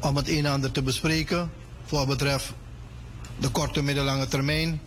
om 0.00 0.16
het 0.16 0.28
een 0.28 0.46
en 0.46 0.52
ander 0.52 0.72
te 0.72 0.82
bespreken 0.82 1.50
voor 1.84 1.98
wat 1.98 2.08
betreft 2.08 2.52
de 3.38 3.48
korte 3.48 3.82
middellange 3.82 4.26
termijn. 4.26 4.80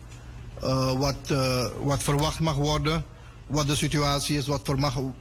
Uh, 0.64 0.92
wat, 0.92 1.16
uh, 1.32 1.66
wat 1.84 2.04
verwacht 2.04 2.40
mag 2.40 2.56
worden 2.56 3.04
wat 3.50 3.68
de 3.68 3.76
situatie 3.76 4.38
is, 4.38 4.48
wat 4.48 4.70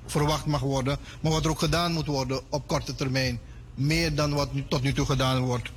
verwacht 0.07 0.47
mag 0.47 0.60
worden, 0.60 0.98
maar 1.20 1.32
wat 1.32 1.44
er 1.44 1.50
ook 1.50 1.58
gedaan 1.58 1.92
moet 1.92 2.07
worden 2.07 2.40
op 2.48 2.66
korte 2.66 2.94
termijn. 2.94 3.40
Meer 3.74 4.15
dan 4.15 4.34
wat 4.34 4.48
tot 4.68 4.82
nu 4.82 4.92
toe 4.92 5.07
gedaan 5.07 5.40
wordt. 5.40 5.70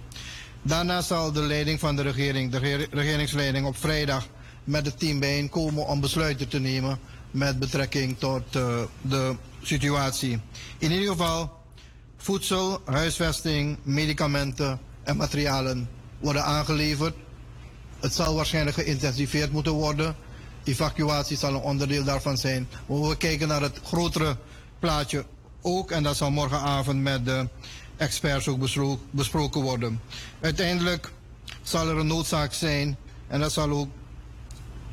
Daarna 0.61 1.01
zal 1.01 1.31
de 1.31 1.41
leiding 1.41 1.79
van 1.79 1.95
de 1.95 2.01
regering, 2.01 2.51
de 2.51 2.87
regeringsleiding, 2.91 3.65
op 3.65 3.77
vrijdag 3.77 4.27
met 4.63 4.85
het 4.85 4.99
team 4.99 5.19
bijeenkomen 5.19 5.87
om 5.87 5.99
besluiten 5.99 6.47
te 6.47 6.59
nemen 6.59 6.99
met 7.31 7.59
betrekking 7.59 8.17
tot 8.17 8.55
uh, 8.55 8.81
de 9.01 9.35
situatie. 9.61 10.39
In 10.77 10.91
ieder 10.91 11.07
geval, 11.07 11.59
voedsel, 12.17 12.81
huisvesting, 12.85 13.77
medicamenten 13.83 14.79
en 15.03 15.17
materialen 15.17 15.89
worden 16.19 16.43
aangeleverd. 16.43 17.13
Het 17.99 18.13
zal 18.13 18.35
waarschijnlijk 18.35 18.75
geïntensiveerd 18.75 19.51
moeten 19.51 19.71
worden. 19.71 20.15
Evacuatie 20.63 21.37
zal 21.37 21.53
een 21.53 21.61
onderdeel 21.61 22.03
daarvan 22.03 22.37
zijn. 22.37 22.67
We 22.85 23.15
kijken 23.17 23.47
naar 23.47 23.61
het 23.61 23.79
grotere 23.83 24.37
plaatje 24.79 25.25
ook. 25.61 25.91
En 25.91 26.03
dat 26.03 26.17
zal 26.17 26.31
morgenavond 26.31 27.01
met 27.01 27.25
de 27.25 27.47
experts 27.97 28.47
ook 28.47 28.59
besproken 29.11 29.61
worden. 29.61 30.01
Uiteindelijk 30.39 31.11
zal 31.61 31.89
er 31.89 31.97
een 31.97 32.07
noodzaak 32.07 32.53
zijn. 32.53 32.97
En 33.27 33.39
dat 33.39 33.51
zal 33.51 33.69
ook 33.69 33.89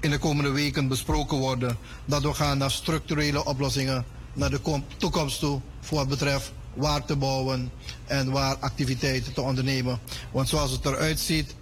in 0.01 0.11
de 0.11 0.19
komende 0.19 0.51
weken 0.51 0.89
besproken 0.89 1.39
worden. 1.39 1.79
Dat 2.05 2.23
we 2.23 2.35
gaan 2.35 2.59
naar 2.59 2.71
structurele 2.71 3.45
oplossingen 3.45 4.05
naar 4.33 4.51
de 4.51 4.83
toekomst 4.97 5.39
toe. 5.39 5.61
Voor 5.81 5.99
wat 5.99 6.09
betreft 6.09 6.53
waar 6.75 7.05
te 7.05 7.17
bouwen 7.17 7.71
en 8.07 8.31
waar 8.31 8.57
activiteiten 8.57 9.33
te 9.33 9.41
ondernemen. 9.41 9.99
Want 10.31 10.49
zoals 10.49 10.71
het 10.71 10.85
eruit 10.85 11.21
ziet, 11.21 11.55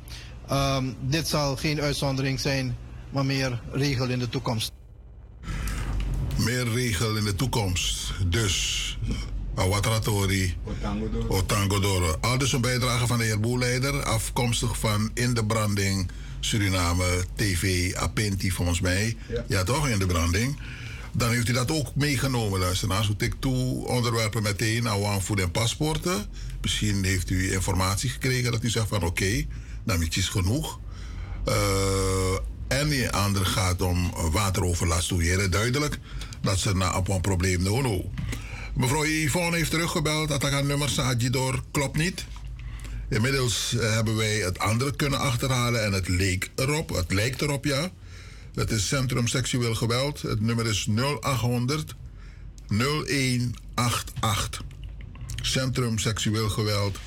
um, 0.53 0.97
dit 1.01 1.29
zal 1.29 1.57
geen 1.57 1.81
uitzondering 1.81 2.41
zijn 2.41 2.77
maar 3.17 3.27
meer 3.27 3.61
regel 3.71 4.09
in 4.09 4.19
de 4.19 4.29
toekomst. 4.29 4.73
Meer 6.37 6.69
regel 6.69 7.17
in 7.17 7.25
de 7.25 7.35
toekomst. 7.35 8.13
Dus, 8.27 8.99
Awatratori, 9.55 10.57
Otangodoro. 11.29 12.17
Al 12.21 12.39
dus 12.39 12.53
een 12.53 12.61
bijdrage 12.61 13.07
van 13.07 13.19
de 13.19 13.25
heer 13.25 13.41
Boeleider, 13.41 14.03
afkomstig 14.03 14.79
van 14.79 15.11
In 15.15 15.35
de 15.35 15.45
Branding 15.45 16.11
Suriname 16.41 17.25
TV 17.35 17.95
Apenti, 17.95 18.51
volgens 18.51 18.81
mij. 18.81 19.17
Ja. 19.29 19.45
ja, 19.49 19.65
toch, 19.65 19.89
In 19.89 19.99
de 19.99 20.07
Branding. 20.07 20.61
Dan 21.13 21.31
heeft 21.31 21.49
u 21.49 21.53
dat 21.53 21.71
ook 21.71 21.95
meegenomen, 21.95 22.59
luisteraars. 22.59 23.07
Hoe 23.07 23.17
ik 23.19 23.35
toe 23.39 23.87
onderwerpen 23.87 24.43
meteen 24.43 24.83
naar 24.83 25.21
voed 25.21 25.41
en 25.41 25.51
paspoorten. 25.51 26.27
Misschien 26.61 27.05
heeft 27.05 27.31
u 27.31 27.53
informatie 27.53 28.11
gekregen 28.11 28.53
dat 28.53 28.63
u 28.63 28.71
zegt 28.71 28.89
van 28.89 28.97
oké, 28.97 29.07
okay, 29.07 29.49
dan 29.85 30.03
is 30.03 30.29
genoeg. 30.29 30.81
Uh, 31.49 31.55
en 32.69 32.89
die 32.89 33.11
andere 33.11 33.45
gaat 33.45 33.83
om 33.83 34.11
wateroverlast 34.33 35.09
toeweren. 35.09 35.51
Duidelijk 35.51 35.99
dat 36.41 36.59
ze 36.59 36.77
na 36.77 36.97
op 36.97 37.09
een 37.09 37.21
probleem. 37.21 37.63
Mevrouw 38.75 39.05
Yvonne 39.05 39.57
heeft 39.57 39.71
teruggebeld 39.71 40.29
dat 40.29 40.43
haar 40.43 40.65
nummer 40.65 40.93
door 41.31 41.63
klopt 41.71 41.97
niet. 41.97 42.27
Inmiddels 43.09 43.75
eh, 43.75 43.93
hebben 43.93 44.17
wij 44.17 44.37
het 44.37 44.59
andere 44.59 44.97
kunnen 44.97 45.19
achterhalen 45.19 45.85
en 45.85 45.93
het 45.93 46.09
leek 46.09 46.51
erop. 46.55 46.89
Het 46.89 47.13
lijkt 47.13 47.43
erop, 47.43 47.65
ja. 47.65 47.91
Dat 48.53 48.71
is 48.71 48.89
Centrum 48.89 49.27
Seksueel 49.27 49.75
Geweld. 49.75 50.23
Het 50.23 50.41
nummer 50.41 50.67
is 50.67 50.87
0800 51.21 51.95
0188. 52.69 54.63
Centrum 55.43 55.99
Seksueel 55.99 56.49
Geweld, 56.49 56.99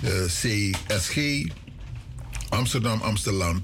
eh, 0.00 0.10
CSG, 0.24 1.44
Amsterdam, 2.48 3.00
Amsterdam. 3.00 3.60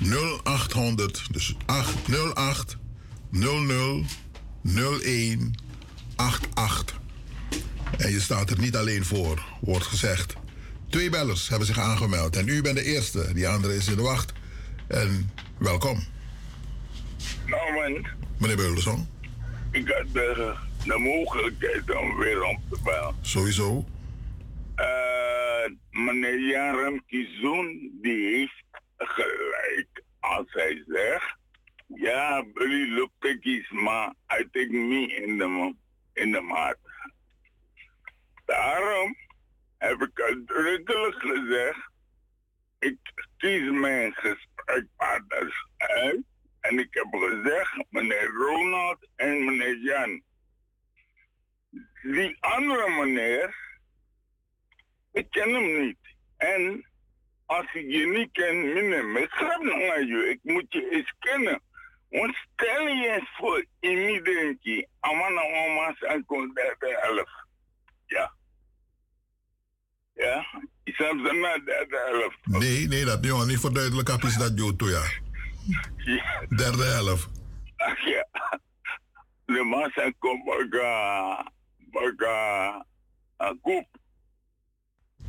0800, 0.00 1.26
dus 1.30 1.56
808 1.66 2.76
00 3.30 4.04
01 5.02 5.54
88. 6.16 7.00
En 7.98 8.10
je 8.10 8.20
staat 8.20 8.50
er 8.50 8.58
niet 8.58 8.76
alleen 8.76 9.04
voor, 9.04 9.44
wordt 9.60 9.86
gezegd. 9.86 10.34
Twee 10.90 11.10
bellers 11.10 11.48
hebben 11.48 11.66
zich 11.66 11.78
aangemeld 11.78 12.36
en 12.36 12.48
u 12.48 12.62
bent 12.62 12.76
de 12.76 12.84
eerste. 12.84 13.32
Die 13.32 13.48
andere 13.48 13.74
is 13.74 13.88
in 13.88 13.96
de 13.96 14.02
wacht. 14.02 14.32
En 14.86 15.30
welkom. 15.58 16.04
Nou, 17.46 17.72
man. 17.72 18.06
Meneer 18.38 18.56
Beulenson. 18.56 19.08
Ik 19.70 19.88
had 19.88 20.12
de, 20.12 20.54
de 20.84 20.98
mogelijkheid 20.98 21.96
om 21.96 22.16
weer 22.16 22.42
om 22.42 22.62
te 22.70 22.78
bellen. 22.84 23.14
Sowieso. 23.20 23.84
Uh, 24.76 26.04
meneer 26.04 26.50
Jan 26.50 27.02
Kizoen, 27.06 27.90
die 28.02 28.36
heeft 28.36 28.63
gelijk 28.96 30.02
als 30.20 30.52
hij 30.52 30.84
zegt, 30.86 31.36
ja, 31.86 32.44
jullie 32.54 32.90
lopen 32.90 33.40
kies, 33.40 33.70
maar 33.70 34.14
I 34.38 34.48
take 34.50 34.72
me 34.72 35.06
in 35.06 35.38
de, 35.38 35.74
in 36.12 36.32
de 36.32 36.40
maat. 36.40 36.78
Daarom 38.44 39.16
heb 39.78 40.02
ik 40.02 40.20
uitdrukkelijk 40.20 41.16
gezegd, 41.18 41.90
ik 42.78 42.98
kies 43.36 43.70
mijn 43.70 44.12
gesprekspartners 44.14 45.66
uit. 45.76 46.22
En 46.60 46.78
ik 46.78 46.94
heb 46.94 47.06
gezegd, 47.10 47.84
meneer 47.90 48.26
Ronald 48.26 49.08
en 49.16 49.44
meneer 49.44 49.78
Jan, 49.78 50.22
die 52.02 52.36
andere 52.40 52.90
meneer, 52.90 53.54
ik 55.12 55.30
ken 55.30 55.54
hem 55.54 55.80
niet. 55.80 55.98
En 56.36 56.88
als 57.56 57.74
ik 57.74 57.90
je 57.90 58.06
niet 58.06 58.32
ken, 58.32 58.72
grap 59.30 59.62
nog 59.62 59.94
aan 59.94 60.06
je. 60.06 60.28
Ik 60.30 60.40
moet 60.42 60.66
je 60.68 60.90
eens 60.90 61.14
kennen. 61.18 61.60
Want 62.08 62.36
stel 62.52 62.86
je 62.86 63.08
eens 63.08 63.30
voor, 63.36 63.64
denk 64.22 64.56
je, 64.60 64.88
amana 65.00 65.42
mama's 65.50 65.98
en 65.98 66.24
helft. 67.02 67.46
Ja. 68.06 68.32
Ja, 70.14 70.46
ik 70.84 70.94
snap 70.94 71.10
ze 71.10 71.32
na 71.32 71.64
derde 71.64 72.02
helft. 72.10 72.62
Nee, 72.62 72.88
nee, 72.88 73.04
dat 73.04 73.24
jongen 73.24 73.46
niet 73.46 73.60
verduidelijk 73.60 74.08
heb 74.08 74.22
is 74.22 74.36
dat 74.36 74.52
jo 74.54 74.76
toe, 74.76 74.90
ja. 74.90 75.02
Derde 76.56 76.84
helft. 76.84 77.28
Ach 77.76 78.04
ja. 78.04 78.26
De 79.44 79.62
massa 79.62 80.12
komt 80.18 80.44
baga, 80.44 81.52
baga, 81.90 82.84
koep. 83.60 83.86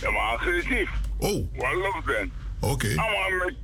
Ja, 0.00 0.10
maar 0.10 0.22
agressief. 0.22 0.90
Oh. 1.18 1.56
Wat 1.56 1.74
loopt 1.74 2.06
dan? 2.06 2.30
Oké. 2.60 2.88
Ama 2.96 3.44
met, 3.44 3.54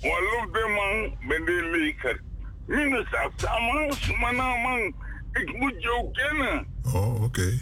wat 0.00 0.20
loopt 0.20 0.52
de 0.52 0.66
man 0.76 1.28
met 1.28 1.46
de 1.46 1.68
leker? 1.72 2.20
Minus 2.66 3.14
af, 3.14 3.32
samen, 3.36 3.94
man, 4.20 4.60
man. 4.60 4.94
Ik 5.32 5.56
moet 5.56 5.82
jou 5.82 6.10
kennen. 6.12 6.66
Oh, 6.92 7.22
oké. 7.22 7.58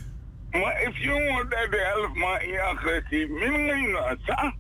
Maar 0.51 0.83
if 0.83 0.97
you 0.97 1.29
want 1.29 1.51
dat 1.51 1.71
de 1.71 1.93
helft 1.93 2.15
maar 2.15 2.45
in 2.45 2.61
agressief, 2.61 3.29
min 3.29 3.91
nou 3.91 4.17
sa. 4.25 4.55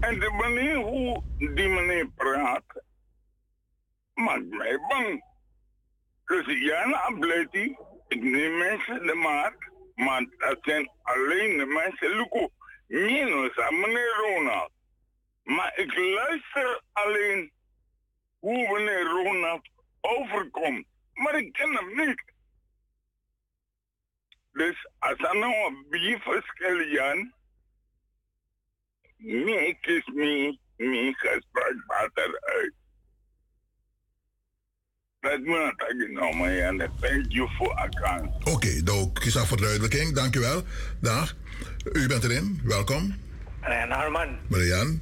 En 0.00 0.18
de 0.18 0.30
manier 0.30 0.76
hoe 0.76 1.22
die 1.38 1.68
meneer 1.68 2.08
praat, 2.14 2.62
maakt 4.14 4.48
mij 4.50 4.78
bang. 4.88 5.24
Dus 6.24 6.46
ja, 6.46 6.86
nou 6.86 7.18
blijft 7.18 7.52
hij. 7.52 7.78
Ik 8.08 8.22
neem 8.22 8.56
mensen 8.58 9.06
de 9.06 9.14
maat, 9.14 9.54
maar 9.94 10.26
dat 10.36 10.58
zijn 10.60 10.90
alleen 11.02 11.58
de 11.58 11.66
mensen. 11.66 12.16
Luko, 12.16 12.50
minus 12.86 13.58
aan 13.58 13.80
meneer 13.80 14.14
Ronald. 14.16 14.70
Maar 15.42 15.78
ik 15.78 15.96
luister 15.96 16.82
alleen 16.92 17.52
hoe 18.38 18.72
meneer 18.72 19.04
Ronald 19.04 19.68
overkomt. 20.00 20.86
Maar 21.12 21.38
ik 21.38 21.52
ken 21.52 21.74
hem 21.74 22.06
niet. 22.06 22.22
Dus 24.52 24.88
als 24.98 25.18
er 25.18 25.36
nou 25.36 25.54
een 25.66 25.86
bierverschil 25.88 26.82
Jan, 26.82 27.32
nee, 29.16 29.78
kies 29.80 30.06
me, 30.06 30.58
me 30.76 31.14
gesprekspartner 31.16 32.40
uit. 32.40 32.74
Ik 35.28 35.74
genomen, 35.76 36.56
Jan. 36.56 36.78
Thank 37.00 37.24
you 37.28 37.48
for 37.48 37.74
account. 37.74 38.34
Oké, 38.40 38.50
okay, 38.50 38.80
nou, 38.84 39.12
kies 39.12 39.32
voor 39.32 39.46
verduidelijking. 39.46 40.14
Dankjewel. 40.14 40.62
Dag. 41.00 41.34
U 41.92 42.06
bent 42.06 42.24
erin. 42.24 42.60
Welkom. 42.64 43.14
Meneer 43.60 43.88
Norman. 43.88 44.28
Meneer 44.46 44.66
Jan. 44.66 45.00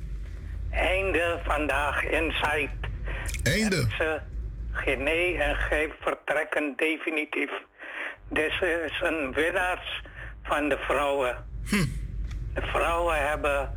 Einde 0.70 1.40
vandaag 1.44 2.04
Insight. 2.04 2.70
Einde? 3.42 3.86
Ze, 3.98 4.20
Gené 4.72 5.42
en 5.42 5.56
Gij 5.56 5.92
vertrekken 6.00 6.72
definitief. 6.76 7.50
Dit 8.30 8.52
is 8.62 9.00
een 9.02 9.32
winnaars 9.32 10.02
van 10.42 10.68
de 10.68 10.78
vrouwen. 10.78 11.36
Hm. 11.68 11.84
De 12.54 12.62
vrouwen 12.62 13.28
hebben 13.28 13.70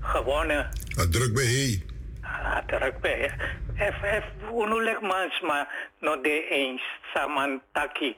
gewonnen. 0.00 0.68
Dat 0.96 1.12
druk 1.12 1.34
bij. 1.34 1.82
Ah, 2.20 2.58
druk 2.66 3.00
bij 3.00 3.32
Even, 3.78 4.08
even, 4.10 4.32
unulik 4.52 5.00
mans 5.00 5.40
maar 5.40 5.90
no 5.98 6.20
de 6.20 6.48
eens 6.48 6.82
saman 7.14 7.62
taki. 7.72 8.16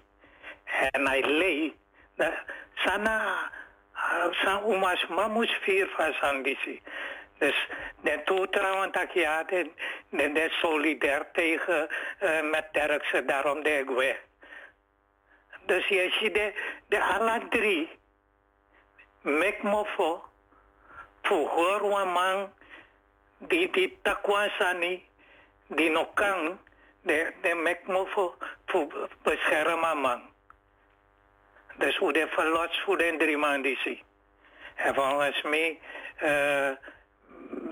En 0.65 1.07
hij 1.07 1.23
lei. 1.23 1.77
Sana, 2.75 3.51
sa 4.31 4.63
umas 4.67 5.07
mamus 5.07 5.53
vier 5.63 5.89
van 6.21 6.43
disi. 6.43 6.83
Dus 7.39 7.69
de 8.01 8.23
toetrouwen 8.25 8.91
tak 8.91 9.11
ja, 9.11 9.43
de, 9.43 9.71
de, 10.09 10.33
de 10.33 10.49
solidair 10.51 11.27
tegen 11.33 11.89
uh, 12.23 12.51
met 12.51 12.73
Turkse, 12.73 13.25
daarom 13.25 13.63
de 13.63 13.71
ik. 13.71 14.21
Dus 15.67 15.87
je 15.87 16.17
ziet 16.21 16.35
de, 16.35 16.53
de 16.89 17.03
alle 17.03 17.41
drie, 17.49 17.89
mek 19.21 19.63
mofo, 19.63 20.25
voor 21.23 22.01
een 22.01 22.13
man 22.13 22.53
die 23.39 23.71
die 23.71 23.99
takwasani, 24.03 25.09
die 25.71 25.91
nog 25.91 26.13
kan, 26.15 26.59
de, 27.03 27.33
de 27.43 27.55
mek 27.55 27.87
mofo, 27.87 28.35
voor 28.67 29.09
beschermen 29.23 29.99
man. 29.99 30.21
Dus 31.77 31.97
hoe 31.97 32.13
de 32.13 32.27
verlost 32.29 32.81
voor 32.81 32.99
de 32.99 33.15
drie 33.19 33.37
man 33.37 33.63
die 33.63 33.79
zie. 33.79 34.03
En 34.75 34.95
volgens 34.95 35.43
mij, 35.43 35.79
uh, 36.23 36.71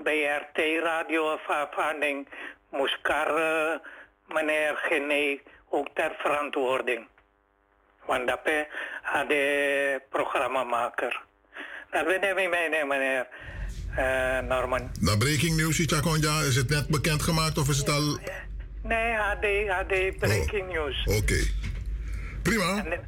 BRT 0.03 0.83
radio 0.83 1.29
afvaarding 1.29 2.27
moest 2.69 3.01
kar 3.01 3.81
meneer 4.27 4.77
Gené 4.77 5.39
ook 5.69 5.87
ter 5.93 6.15
verantwoording. 6.17 7.07
Want 8.05 8.27
dat 8.27 8.39
is 8.43 8.65
de 9.27 10.01
programmamaker. 10.09 11.21
Dat 11.89 12.05
weet 12.05 12.23
ik 12.23 12.35
mee, 12.49 12.85
meneer 12.85 13.27
Norman. 14.47 14.91
Na 14.99 15.15
breaking 15.17 15.55
news, 15.55 15.83
Chakonja, 15.85 16.41
is 16.41 16.55
het 16.55 16.69
net 16.69 16.87
bekendgemaakt 16.87 17.57
of 17.57 17.69
is 17.69 17.77
het 17.77 17.89
al... 17.89 18.19
Nee, 18.83 19.13
HD, 19.13 19.45
HD 19.67 20.19
breaking 20.19 20.67
oh. 20.67 20.73
news. 20.73 21.03
Oké. 21.05 21.17
Okay. 21.17 21.51
Prima. 22.41 22.85
En, 22.85 22.99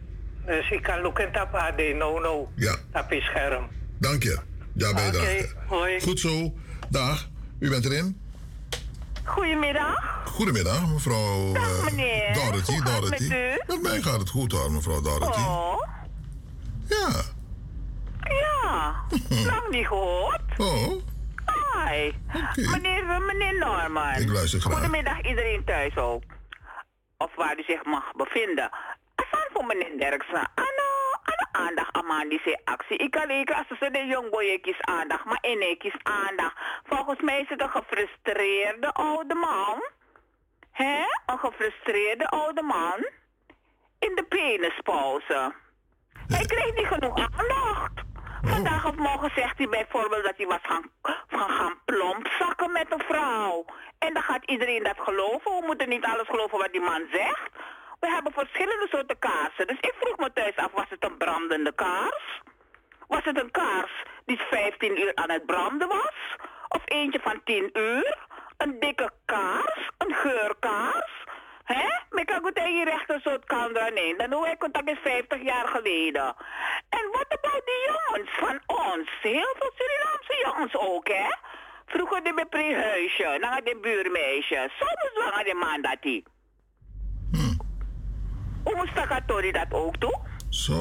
dus 0.45 0.71
ik 0.71 0.81
kan 0.81 1.01
look 1.01 1.19
op 1.19 1.49
HD, 1.51 1.95
no, 1.95 2.19
no. 2.19 2.51
Ja. 2.55 2.75
Op 2.93 3.11
je 3.11 3.21
scherm. 3.21 3.67
Dank 3.99 4.23
je. 4.23 4.39
Ja, 4.73 4.93
bij 4.93 5.07
Oké, 5.07 5.17
okay, 5.17 5.49
hoi. 5.67 6.01
Goed 6.01 6.19
zo. 6.19 6.53
Dag. 6.89 7.29
U 7.59 7.69
bent 7.69 7.85
erin. 7.85 8.19
Goedemiddag. 9.23 10.21
Goedemiddag, 10.25 10.91
mevrouw 10.93 11.53
Dag, 11.53 11.83
meneer. 11.83 12.29
Uh, 12.29 12.35
Dorothy. 12.35 12.71
Hoe 12.71 12.81
gaat 12.81 13.01
Dorothy. 13.01 13.23
Het 13.23 13.29
met, 13.29 13.67
u? 13.67 13.73
met 13.73 13.81
mij 13.81 14.01
gaat 14.01 14.19
het 14.19 14.29
goed 14.29 14.51
hoor, 14.51 14.71
mevrouw 14.71 15.01
Dorothy. 15.01 15.39
Oh. 15.39 15.81
Ja. 16.87 17.21
Ja. 18.23 18.95
Lang 19.45 19.69
niet 19.69 19.87
gehoord. 19.87 20.41
Oh. 20.57 20.91
Hi. 21.45 22.13
Okay. 22.27 22.65
Meneer, 22.71 23.21
meneer 23.21 23.57
Norman. 23.57 24.13
Ik 24.13 24.29
luister 24.29 24.61
graag. 24.61 24.73
Goedemiddag 24.73 25.21
iedereen 25.21 25.63
thuis 25.63 25.97
ook. 25.97 26.23
Of 27.17 27.35
waar 27.35 27.59
u 27.59 27.63
zich 27.63 27.83
mag 27.83 28.11
bevinden. 28.15 28.69
Asaan 29.15 29.47
voor 29.53 29.65
meneer 29.65 29.97
Derksen. 29.99 30.51
Anno, 30.55 30.91
anno 31.23 31.65
aandacht 31.65 31.95
aan 31.95 32.29
die 32.29 32.59
actie. 32.63 32.97
Ik 32.97 33.11
kan 33.11 33.27
leken 33.27 33.55
als 33.55 33.67
ze 33.79 33.91
de 33.91 34.05
jongboyekjes 34.05 34.81
aandacht, 34.81 35.25
maar 35.25 35.39
inekjes 35.41 35.95
aandacht. 36.03 36.57
Volgens 36.83 37.21
mij 37.21 37.39
is 37.39 37.49
het 37.49 37.61
een 37.61 37.69
gefrustreerde 37.69 38.91
oude 38.93 39.33
man. 39.33 39.89
Hè? 40.71 41.03
Een 41.25 41.39
gefrustreerde 41.39 42.27
oude 42.27 42.61
man. 42.61 43.09
In 43.99 44.15
de 44.15 44.23
penispauze. 44.23 45.53
Hij 46.27 46.45
kreeg 46.45 46.75
niet 46.75 46.87
genoeg 46.87 47.17
aandacht. 47.17 48.10
Vandaag 48.41 48.85
of 48.85 48.95
morgen 48.95 49.31
zegt 49.35 49.57
hij 49.57 49.69
bijvoorbeeld 49.69 50.23
dat 50.23 50.37
hij 50.37 50.47
was 50.47 50.59
gaan, 50.61 50.91
gaan, 51.27 51.49
gaan 51.49 51.79
plompzakken 51.85 52.71
met 52.71 52.85
een 52.89 53.03
vrouw. 53.07 53.65
En 53.99 54.13
dan 54.13 54.23
gaat 54.23 54.45
iedereen 54.45 54.83
dat 54.83 54.99
geloven. 54.99 55.51
We 55.59 55.63
moeten 55.65 55.89
niet 55.89 56.05
alles 56.05 56.27
geloven 56.27 56.57
wat 56.57 56.71
die 56.71 56.81
man 56.81 57.05
zegt. 57.11 57.49
We 57.99 58.07
hebben 58.07 58.33
verschillende 58.33 58.87
soorten 58.89 59.19
kaarsen. 59.19 59.67
Dus 59.67 59.79
ik 59.79 59.93
vroeg 59.99 60.17
me 60.17 60.33
thuis 60.33 60.55
af, 60.55 60.71
was 60.71 60.89
het 60.89 61.03
een 61.03 61.17
brandende 61.17 61.71
kaars? 61.75 62.41
Was 63.07 63.23
het 63.23 63.39
een 63.39 63.51
kaars 63.51 64.03
die 64.25 64.39
15 64.49 64.99
uur 64.99 65.15
aan 65.15 65.31
het 65.31 65.45
branden 65.45 65.87
was? 65.87 66.15
Of 66.67 66.81
eentje 66.85 67.19
van 67.19 67.41
10 67.43 67.69
uur? 67.73 68.17
Een 68.57 68.79
dikke 68.79 69.11
kaars? 69.25 69.89
Een 69.97 70.13
geurkaars? 70.13 71.20
Hè? 71.73 71.89
Maar 72.09 72.25
kan 72.25 72.41
goed 72.41 72.55
tegen 72.55 72.77
je 72.77 72.85
rechter 72.85 73.19
soort 73.21 73.45
kandra 73.45 73.89
nee. 73.89 74.17
Dan 74.17 74.33
hoe 74.33 74.49
ik 74.49 74.59
contact 74.59 74.89
is 74.89 74.99
50 75.03 75.41
jaar 75.41 75.67
geleden. 75.67 76.35
En 76.89 77.05
wat 77.11 77.25
about 77.37 77.61
die 77.65 77.81
jongens 77.89 78.31
van 78.39 78.57
ons? 78.65 79.09
Heel 79.21 79.55
veel 79.59 79.71
Surinaamse 79.75 80.41
jongens 80.45 80.75
ook, 80.75 81.07
hè? 81.07 81.29
Vroeger 81.85 82.23
de 82.23 82.45
prehuisje, 82.49 83.37
dan 83.41 83.61
de 83.63 83.77
buurmeisje. 83.81 84.69
Soms 84.79 85.11
zwanger 85.13 85.43
de 85.43 85.53
man 85.53 85.81
dat 85.81 85.97
die. 86.01 86.23
Hoe 88.63 88.75
moest 88.75 88.95
dat 89.53 89.73
ook 89.73 89.99
doen? 89.99 90.19
Zo. 90.49 90.73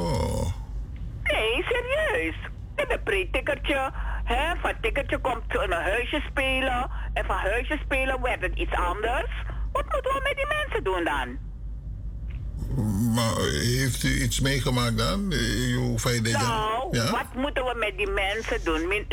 Nee, 1.22 1.64
serieus. 1.68 2.34
En 2.76 2.92
een 2.92 3.02
pre-tikkertje. 3.02 3.90
Hè, 4.24 4.56
van 4.56 4.74
tikkertje 4.80 5.18
komt 5.18 5.42
een 5.48 5.72
huisje 5.72 6.22
spelen. 6.30 6.90
En 7.12 7.24
van 7.24 7.36
huisje 7.36 7.78
spelen 7.84 8.22
werd 8.22 8.42
het 8.42 8.58
iets 8.58 8.72
anders. 8.72 9.30
Wat 9.84 9.92
moeten 9.92 10.12
we 10.12 10.20
met 10.22 10.36
die 10.36 10.46
mensen 10.46 10.84
doen 10.84 11.04
dan? 11.04 11.48
Maar 13.14 13.36
heeft 13.50 14.02
u 14.02 14.22
iets 14.22 14.40
meegemaakt 14.40 14.98
dan? 14.98 15.32
Eh, 15.32 15.76
Hoe 15.76 15.98
fijn 15.98 16.22
dit 16.22 16.32
Nou, 16.32 16.96
ja? 16.96 17.10
wat 17.10 17.34
moeten 17.34 17.64
we 17.64 17.74
met 17.78 17.92
die 17.96 18.10
mensen 18.10 18.60
doen? 18.64 19.04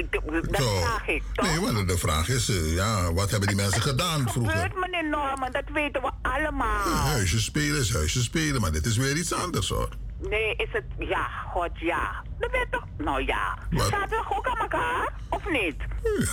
Dat 0.51 0.61
Zo. 0.61 0.75
vraag 0.79 1.07
ik 1.07 1.23
toch? 1.33 1.45
Nee, 1.45 1.59
maar 1.73 1.85
de 1.85 1.97
vraag 1.97 2.29
is, 2.29 2.49
eh, 2.49 2.73
ja, 2.75 3.13
wat 3.13 3.29
hebben 3.29 3.47
die 3.47 3.57
mensen 3.57 3.81
gedaan 3.81 4.29
vroeger? 4.29 4.53
gebeurt, 4.57 4.79
meneer 4.79 5.09
Norman, 5.09 5.51
dat 5.51 5.63
weten 5.73 6.01
we 6.01 6.11
allemaal. 6.21 6.85
Huisjes 6.87 7.43
spelen 7.43 7.79
is 7.79 7.93
huisjes 7.93 8.23
spelen, 8.23 8.61
maar 8.61 8.71
dit 8.71 8.85
is 8.85 8.97
weer 8.97 9.15
iets 9.17 9.33
anders 9.33 9.69
hoor. 9.69 9.89
Nee, 10.19 10.55
is 10.55 10.69
het... 10.71 10.83
Ja, 10.99 11.27
god, 11.27 11.69
ja. 11.79 12.23
Dat 12.39 12.51
weet 12.51 12.67
toch... 12.71 12.83
Nou 12.97 13.25
ja. 13.25 13.57
Wat? 13.71 13.87
Zaten 13.87 14.09
we 14.09 14.35
ook 14.35 14.47
aan 14.47 14.57
elkaar? 14.57 15.13
Of 15.29 15.49
niet? 15.49 15.75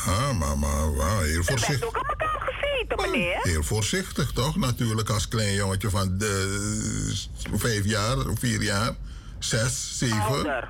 Ja, 0.07 0.33
maar, 0.33 0.59
maar, 0.59 0.89
maar 0.97 1.23
heel 1.23 1.43
voorzichtig. 1.43 1.87
ook 1.87 1.97
aan 1.97 2.09
elkaar 2.09 2.41
gezeten, 2.41 3.11
meneer. 3.11 3.39
Heel 3.43 3.63
voorzichtig 3.63 4.33
toch? 4.33 4.57
Natuurlijk 4.57 5.11
als 5.11 5.29
klein 5.29 5.55
jongetje 5.55 5.91
van 5.91 6.19
de, 6.19 7.27
vijf 7.53 7.85
jaar, 7.85 8.17
vier 8.35 8.63
jaar, 8.63 8.95
zes, 9.39 9.99
zeven. 9.99 10.21
Ouder. 10.21 10.69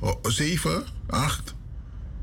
Oh, 0.00 0.16
zeven, 0.22 0.86
acht. 1.06 1.54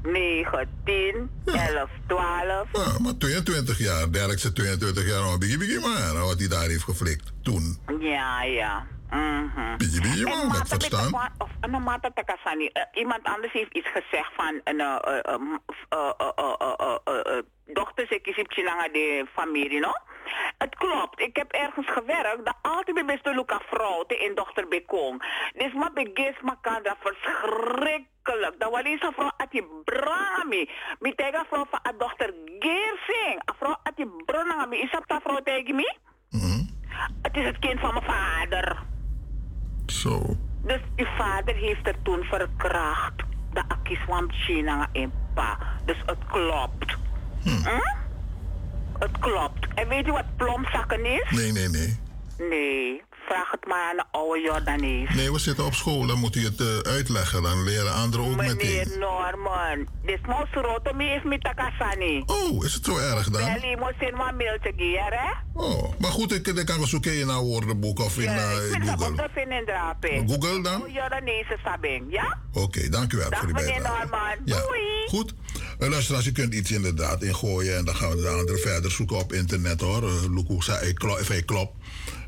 9, 0.03 0.67
10, 0.83 1.29
11, 1.45 1.89
12. 2.07 2.67
Ja, 2.73 2.99
maar 2.99 3.17
22 3.17 3.77
jaar, 3.77 4.11
Derkse 4.11 4.53
22 4.53 5.07
jaar, 5.07 5.23
maar 5.23 5.37
biggie 5.37 5.57
biggie 5.57 5.79
man, 5.79 6.19
wat 6.19 6.39
hij 6.39 6.47
daar 6.47 6.67
heeft 6.67 6.83
geflikt 6.83 7.31
toen. 7.41 7.77
Ja, 7.99 8.43
ja. 8.43 8.85
Mhm. 9.09 9.77
Bibi, 9.77 10.23
en 10.23 10.67
verstaan. 10.67 11.31
Of, 11.37 11.49
en 11.59 11.73
eh, 12.71 12.81
iemand 12.93 13.23
anders 13.23 13.53
heeft 13.53 13.73
iets 13.73 13.89
gezegd 13.89 14.31
van 14.35 14.61
een 14.63 14.81
dochter 17.65 18.07
ze 18.07 18.19
kies 18.19 18.35
de 18.35 19.27
familie, 19.33 19.79
no? 19.79 19.93
Het 20.57 20.75
klopt. 20.75 21.19
Ik 21.19 21.35
heb 21.35 21.51
ergens 21.51 21.91
gewerkt 21.91 22.45
dat 22.45 22.55
altijd 22.61 23.05
bij 23.05 23.19
de 23.21 23.33
Luca 23.33 23.61
vrouw 23.69 24.03
te 24.03 24.17
in 24.17 24.35
dochter 24.35 24.67
bekong. 24.67 25.23
Dus 25.55 25.73
maar 25.73 25.93
begis 25.93 26.35
elkaar 26.45 26.83
dat 26.83 26.97
verschrikkelijk. 26.99 28.55
Dat 28.59 28.71
was 28.71 28.83
eens 28.83 29.01
een 29.01 29.13
vrouw 29.13 29.31
uit 29.37 29.51
die 29.51 29.67
brami. 29.83 30.69
Met 30.99 31.17
tegen 31.17 31.45
vrouw 31.49 31.65
van 31.69 31.79
een 31.83 31.97
dochter 31.97 32.33
Geersing. 32.59 33.33
Een 33.33 33.41
ah, 33.45 33.55
vrouw 33.57 33.77
uit 33.83 33.95
die 33.95 34.23
brami. 34.25 34.77
Is 34.77 34.91
dat 34.91 35.21
vrouw 35.21 35.39
tegen 35.43 35.75
mij? 35.75 35.97
Het 37.21 37.37
is 37.37 37.45
het 37.45 37.59
kind 37.59 37.79
van 37.79 37.93
mijn 37.93 38.05
vader. 38.05 38.93
Zo. 39.85 40.37
Dus 40.63 40.81
uw 40.95 41.05
vader 41.17 41.55
heeft 41.55 41.87
er 41.87 41.95
toen 42.03 42.23
verkracht. 42.23 43.23
De 43.53 43.63
akis 43.67 43.99
van 44.07 44.31
China 44.31 44.87
en 44.91 45.11
pa. 45.33 45.57
Dus 45.85 45.97
het 46.05 46.17
klopt. 46.27 46.97
Hm? 47.43 47.79
Het 48.99 49.19
klopt. 49.19 49.67
En 49.75 49.87
weet 49.87 50.05
je 50.05 50.11
wat 50.11 50.35
plomzakken 50.35 51.05
is? 51.05 51.29
Nee, 51.29 51.51
nee, 51.51 51.67
nee. 51.67 51.99
Nee. 52.49 53.01
Vraag 53.27 53.51
het 53.51 53.65
maar 53.67 53.89
aan 53.89 53.95
de 53.97 54.03
oude 54.11 54.41
Jordanees. 54.41 55.13
Nee, 55.15 55.31
we 55.31 55.39
zitten 55.39 55.65
op 55.65 55.73
school, 55.73 56.05
dan 56.05 56.19
moet 56.19 56.35
u 56.35 56.43
het 56.43 56.59
eh, 56.61 56.77
uitleggen. 56.77 57.43
Dan 57.43 57.63
leren 57.63 57.93
anderen 57.93 58.25
ook 58.25 58.35
meteen. 58.35 58.57
Meneer 58.57 58.97
Norman. 58.99 59.87
Dit 60.05 60.27
moest 60.27 60.53
roto 60.53 60.93
me 60.93 61.03
heeft 61.03 61.23
met 61.23 61.41
takasani. 61.43 62.23
Oh, 62.25 62.65
is 62.65 62.73
het 62.73 62.85
zo 62.85 62.97
erg 62.97 63.29
dan? 63.29 63.41
Belly 63.53 63.75
moest 63.79 64.01
in 64.01 64.17
mijn 64.17 64.35
mailtje 64.35 64.73
geven, 64.77 65.03
hè? 65.19 65.31
Oh, 65.53 65.93
maar 65.99 66.11
goed, 66.11 66.31
ik, 66.33 66.47
ik 66.47 66.65
kan 66.65 66.87
zoeken 66.87 67.19
in 67.19 67.29
een 67.29 67.39
woordenboek 67.39 67.99
of 67.99 68.17
in 68.17 68.27
eh, 68.27 68.51
Ik 68.71 68.83
Google. 68.83 69.29
vinden 69.33 69.57
in 69.57 69.65
drapen. 69.65 70.29
Google 70.29 70.61
dan? 70.63 70.73
Oude 70.75 70.91
Jordanees 70.91 71.45
sabing, 71.63 72.05
ja? 72.09 72.37
Oké, 72.53 72.89
dank 72.89 73.13
u 73.13 73.17
wel 73.17 73.29
Dag 73.29 73.39
voor 73.39 73.47
die 73.47 73.55
meneer 73.55 73.81
bijdrage. 73.81 74.07
Norman. 74.07 74.35
Ja. 74.45 74.59
Doei. 74.61 74.81
Goed. 75.07 75.33
Uh, 75.79 75.89
luisteraars, 75.89 76.25
je 76.25 76.31
kunt 76.31 76.53
iets 76.53 76.71
inderdaad 76.71 77.23
ingooien 77.23 77.77
en 77.77 77.85
dan 77.85 77.95
gaan 77.95 78.09
we 78.09 78.21
de 78.21 78.27
anderen 78.27 78.59
verder 78.59 78.91
zoeken 78.91 79.17
op 79.17 79.33
internet 79.33 79.81
hoor. 79.81 80.03
Uh, 80.03 80.23
Loek 80.29 80.47
hoe 80.47 80.63
zij 80.63 80.93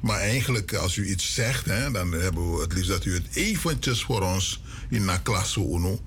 Maar 0.01 0.19
eigenlijk, 0.19 0.73
als 0.73 0.95
u 0.95 1.09
iets 1.09 1.33
zegt, 1.33 1.65
hè, 1.65 1.91
dan 1.91 2.11
hebben 2.11 2.53
we 2.53 2.61
het 2.61 2.73
liefst 2.73 2.89
dat 2.89 3.05
u 3.05 3.13
het 3.13 3.27
eventjes 3.33 4.03
voor 4.03 4.21
ons 4.21 4.61
in 4.89 5.05
na 5.05 5.17
klasse 5.17 5.59
uno. 5.59 6.01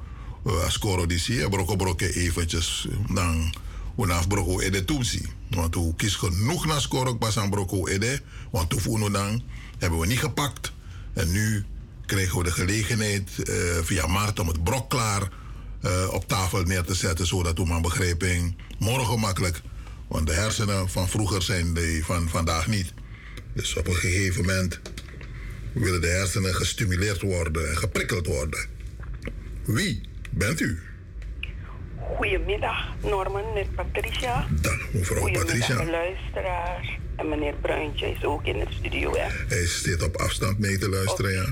Uh, 0.46 0.64
als 0.64 0.78
coro 0.78 1.06
die 1.06 1.18
zie, 1.18 1.48
broko 1.48 1.76
broko 1.76 2.04
eventjes, 2.04 2.86
eh, 2.90 3.14
dan 3.14 3.54
unaf 3.98 4.28
broko 4.28 4.60
ede. 4.60 4.84
Want 5.50 5.76
u 5.76 5.92
kies 5.96 6.14
genoeg 6.14 6.66
naar 6.66 6.80
score, 6.80 7.16
pas 7.16 7.38
aan 7.38 7.50
broko 7.50 7.86
ede. 7.86 8.22
Want 8.50 8.70
toen 8.70 8.94
uno 8.94 9.10
dan 9.10 9.42
hebben 9.78 9.98
we 9.98 10.06
niet 10.06 10.18
gepakt. 10.18 10.72
En 11.12 11.30
nu 11.30 11.64
kregen 12.06 12.38
we 12.38 12.44
de 12.44 12.52
gelegenheid 12.52 13.42
eh, 13.42 13.54
via 13.82 14.06
Maart 14.06 14.38
om 14.38 14.48
het 14.48 14.64
brok 14.64 14.90
klaar 14.90 15.28
eh, 15.80 16.08
op 16.12 16.28
tafel 16.28 16.62
neer 16.62 16.84
te 16.84 16.94
zetten, 16.94 17.26
zodat 17.26 17.58
we 17.58 17.64
maar 17.64 17.80
begrijpen 17.80 18.56
morgen 18.78 19.18
makkelijk. 19.18 19.62
Want 20.08 20.26
de 20.26 20.32
hersenen 20.32 20.88
van 20.88 21.08
vroeger 21.08 21.42
zijn 21.42 21.74
die 21.74 22.04
van 22.04 22.28
vandaag 22.28 22.66
niet. 22.66 22.92
Dus 23.52 23.76
op 23.76 23.86
een 23.86 23.94
gegeven 23.94 24.40
moment 24.40 24.80
willen 25.72 26.00
de 26.00 26.06
hersenen 26.06 26.54
gestimuleerd 26.54 27.20
worden 27.20 27.68
en 27.68 27.76
geprikkeld 27.76 28.26
worden. 28.26 28.66
Wie 29.64 30.00
bent 30.30 30.60
u? 30.60 30.78
Goedemiddag, 32.16 32.88
Norman 33.02 33.52
met 33.52 33.74
Patricia. 33.74 34.46
Dag, 34.60 34.92
mevrouw 34.92 35.30
Patricia. 35.32 35.84
luisteraars. 35.84 36.98
En 37.16 37.28
meneer 37.28 37.54
Bruintje 37.60 38.10
is 38.10 38.24
ook 38.24 38.44
in 38.44 38.60
het 38.60 38.68
studio, 38.72 39.12
hè. 39.12 39.26
Hij 39.48 39.66
zit 39.66 40.02
op 40.02 40.16
afstand 40.16 40.58
mee 40.58 40.78
te 40.78 40.88
luisteren, 40.88 41.32
ja. 41.32 41.46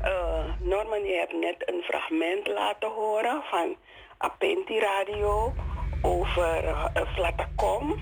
Eh, 0.00 0.44
Norman, 0.60 1.02
je 1.02 1.16
hebt 1.18 1.32
net 1.32 1.68
een 1.68 1.82
fragment 1.82 2.46
laten 2.46 2.88
horen 2.88 3.42
van 3.50 3.76
Apenti 4.18 4.78
Radio 4.78 5.54
over 6.02 6.64
uh, 6.64 6.86
Flatacom 7.14 8.00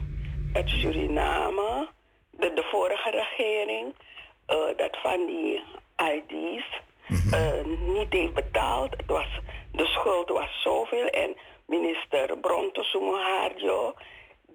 uit 0.52 0.68
Suriname. 0.68 1.88
De, 2.40 2.52
de 2.54 2.66
vorige 2.70 3.10
regering, 3.10 3.94
eh, 4.46 4.56
dat 4.76 4.96
van 5.02 5.26
die 5.26 5.62
ID's 6.14 6.80
eh, 7.30 7.64
niet 7.94 8.12
heeft 8.12 8.34
betaald. 8.34 8.90
Het 8.96 9.06
was, 9.06 9.28
de 9.72 9.86
schuld 9.86 10.28
was 10.28 10.62
zoveel 10.62 11.06
en 11.06 11.36
minister 11.66 12.38
Bronto 12.38 12.82
Sumoharjo 12.82 13.94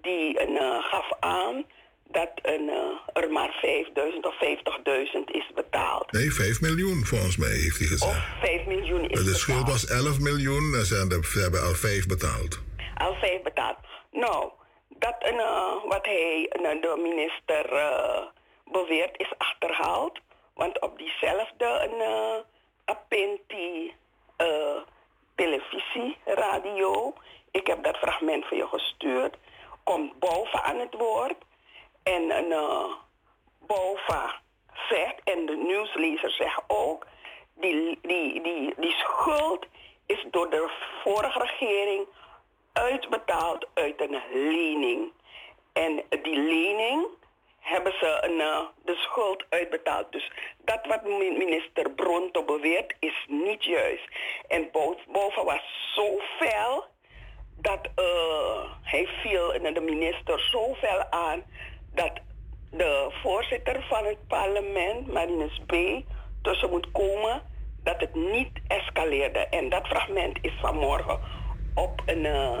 die 0.02 0.38
eh, 0.38 0.84
gaf 0.84 1.08
aan 1.20 1.64
dat 2.10 2.30
een, 2.42 2.70
er 3.12 3.30
maar 3.30 3.58
5000 3.60 4.26
of 4.26 4.34
50.000 4.34 5.24
is 5.26 5.50
betaald. 5.54 6.12
Nee, 6.12 6.32
5 6.32 6.60
miljoen 6.60 7.04
volgens 7.04 7.36
mij 7.36 7.48
heeft 7.50 7.78
hij 7.78 7.86
gezegd. 7.86 8.26
5 8.40 8.66
miljoen 8.66 9.08
is 9.08 9.24
de 9.24 9.34
schuld 9.34 9.64
betaald. 9.64 9.88
was 9.88 9.96
11 10.04 10.20
miljoen 10.20 10.74
en 10.74 10.84
ze 10.84 10.94
hebben- 10.94 11.62
al 11.62 11.74
5 11.74 12.06
betaald. 12.06 12.60
Al 12.96 13.14
vijf 13.14 13.42
betaald. 13.42 13.76
Nou, 14.10 14.50
dat 14.98 15.14
een, 15.18 15.38
eh, 15.38 15.74
wat 15.84 16.04
hij, 16.04 16.48
de 16.80 16.96
minister 16.96 17.72
eh, 17.72 18.26
beweert 18.64 19.18
is 19.20 19.32
achterhaald. 19.38 20.18
Want 20.54 20.80
op 20.80 20.98
diezelfde 20.98 21.66
een, 21.66 22.00
eh, 22.00 22.36
Apenti 22.84 23.94
eh, 24.36 24.76
televisie, 25.34 26.16
radio, 26.24 27.14
ik 27.50 27.66
heb 27.66 27.84
dat 27.84 27.96
fragment 27.96 28.46
voor 28.46 28.56
je 28.56 28.66
gestuurd, 28.66 29.36
komt 29.84 30.18
boven 30.18 30.62
aan 30.62 30.78
het 30.78 30.94
woord. 30.94 31.36
En 32.02 32.30
een 32.30 32.54
boven 33.66 34.40
zegt, 34.88 35.20
en 35.24 35.46
de 35.46 35.56
nieuwslezer 35.56 36.30
zegt 36.30 36.62
ook, 36.66 37.06
die, 37.54 37.98
die, 38.02 38.42
die, 38.42 38.74
die 38.76 38.92
schuld 38.92 39.66
is 40.06 40.26
door 40.30 40.50
de 40.50 40.70
vorige 41.04 41.38
regering 41.38 42.06
uitbetaald 42.76 43.66
uit 43.74 44.00
een 44.00 44.20
lening. 44.32 45.12
En 45.72 46.02
die 46.22 46.36
lening 46.38 47.06
hebben 47.60 47.92
ze 47.92 48.18
een, 48.22 48.40
eh, 48.40 48.60
de 48.84 48.94
schuld 48.94 49.44
uitbetaald. 49.48 50.12
Dus 50.12 50.30
dat 50.64 50.86
wat 50.86 51.02
mi- 51.04 51.36
minister 51.36 51.90
Bronto 51.90 52.44
beweert 52.44 52.94
is 53.00 53.24
niet 53.28 53.64
juist. 53.64 54.08
En 54.48 54.68
bo- 54.72 54.98
boven 55.12 55.44
was 55.44 55.92
zo 55.94 56.18
fel 56.38 56.84
dat 57.60 57.88
eh, 57.94 58.70
hij 58.82 59.06
viel 59.22 59.52
de 59.74 59.80
minister 59.80 60.40
zo 60.40 60.74
fel 60.74 61.04
aan 61.10 61.42
dat 61.94 62.12
de 62.70 63.10
voorzitter 63.22 63.82
van 63.88 64.04
het 64.04 64.26
parlement, 64.28 65.12
Marinus 65.12 65.60
B., 65.66 65.74
tussen 66.42 66.70
moet 66.70 66.90
komen 66.92 67.42
dat 67.82 68.00
het 68.00 68.14
niet 68.14 68.50
escaleerde. 68.68 69.38
En 69.38 69.68
dat 69.68 69.86
fragment 69.86 70.38
is 70.40 70.52
vanmorgen 70.60 71.20
op 71.76 72.02
een 72.06 72.24
uh, 72.24 72.60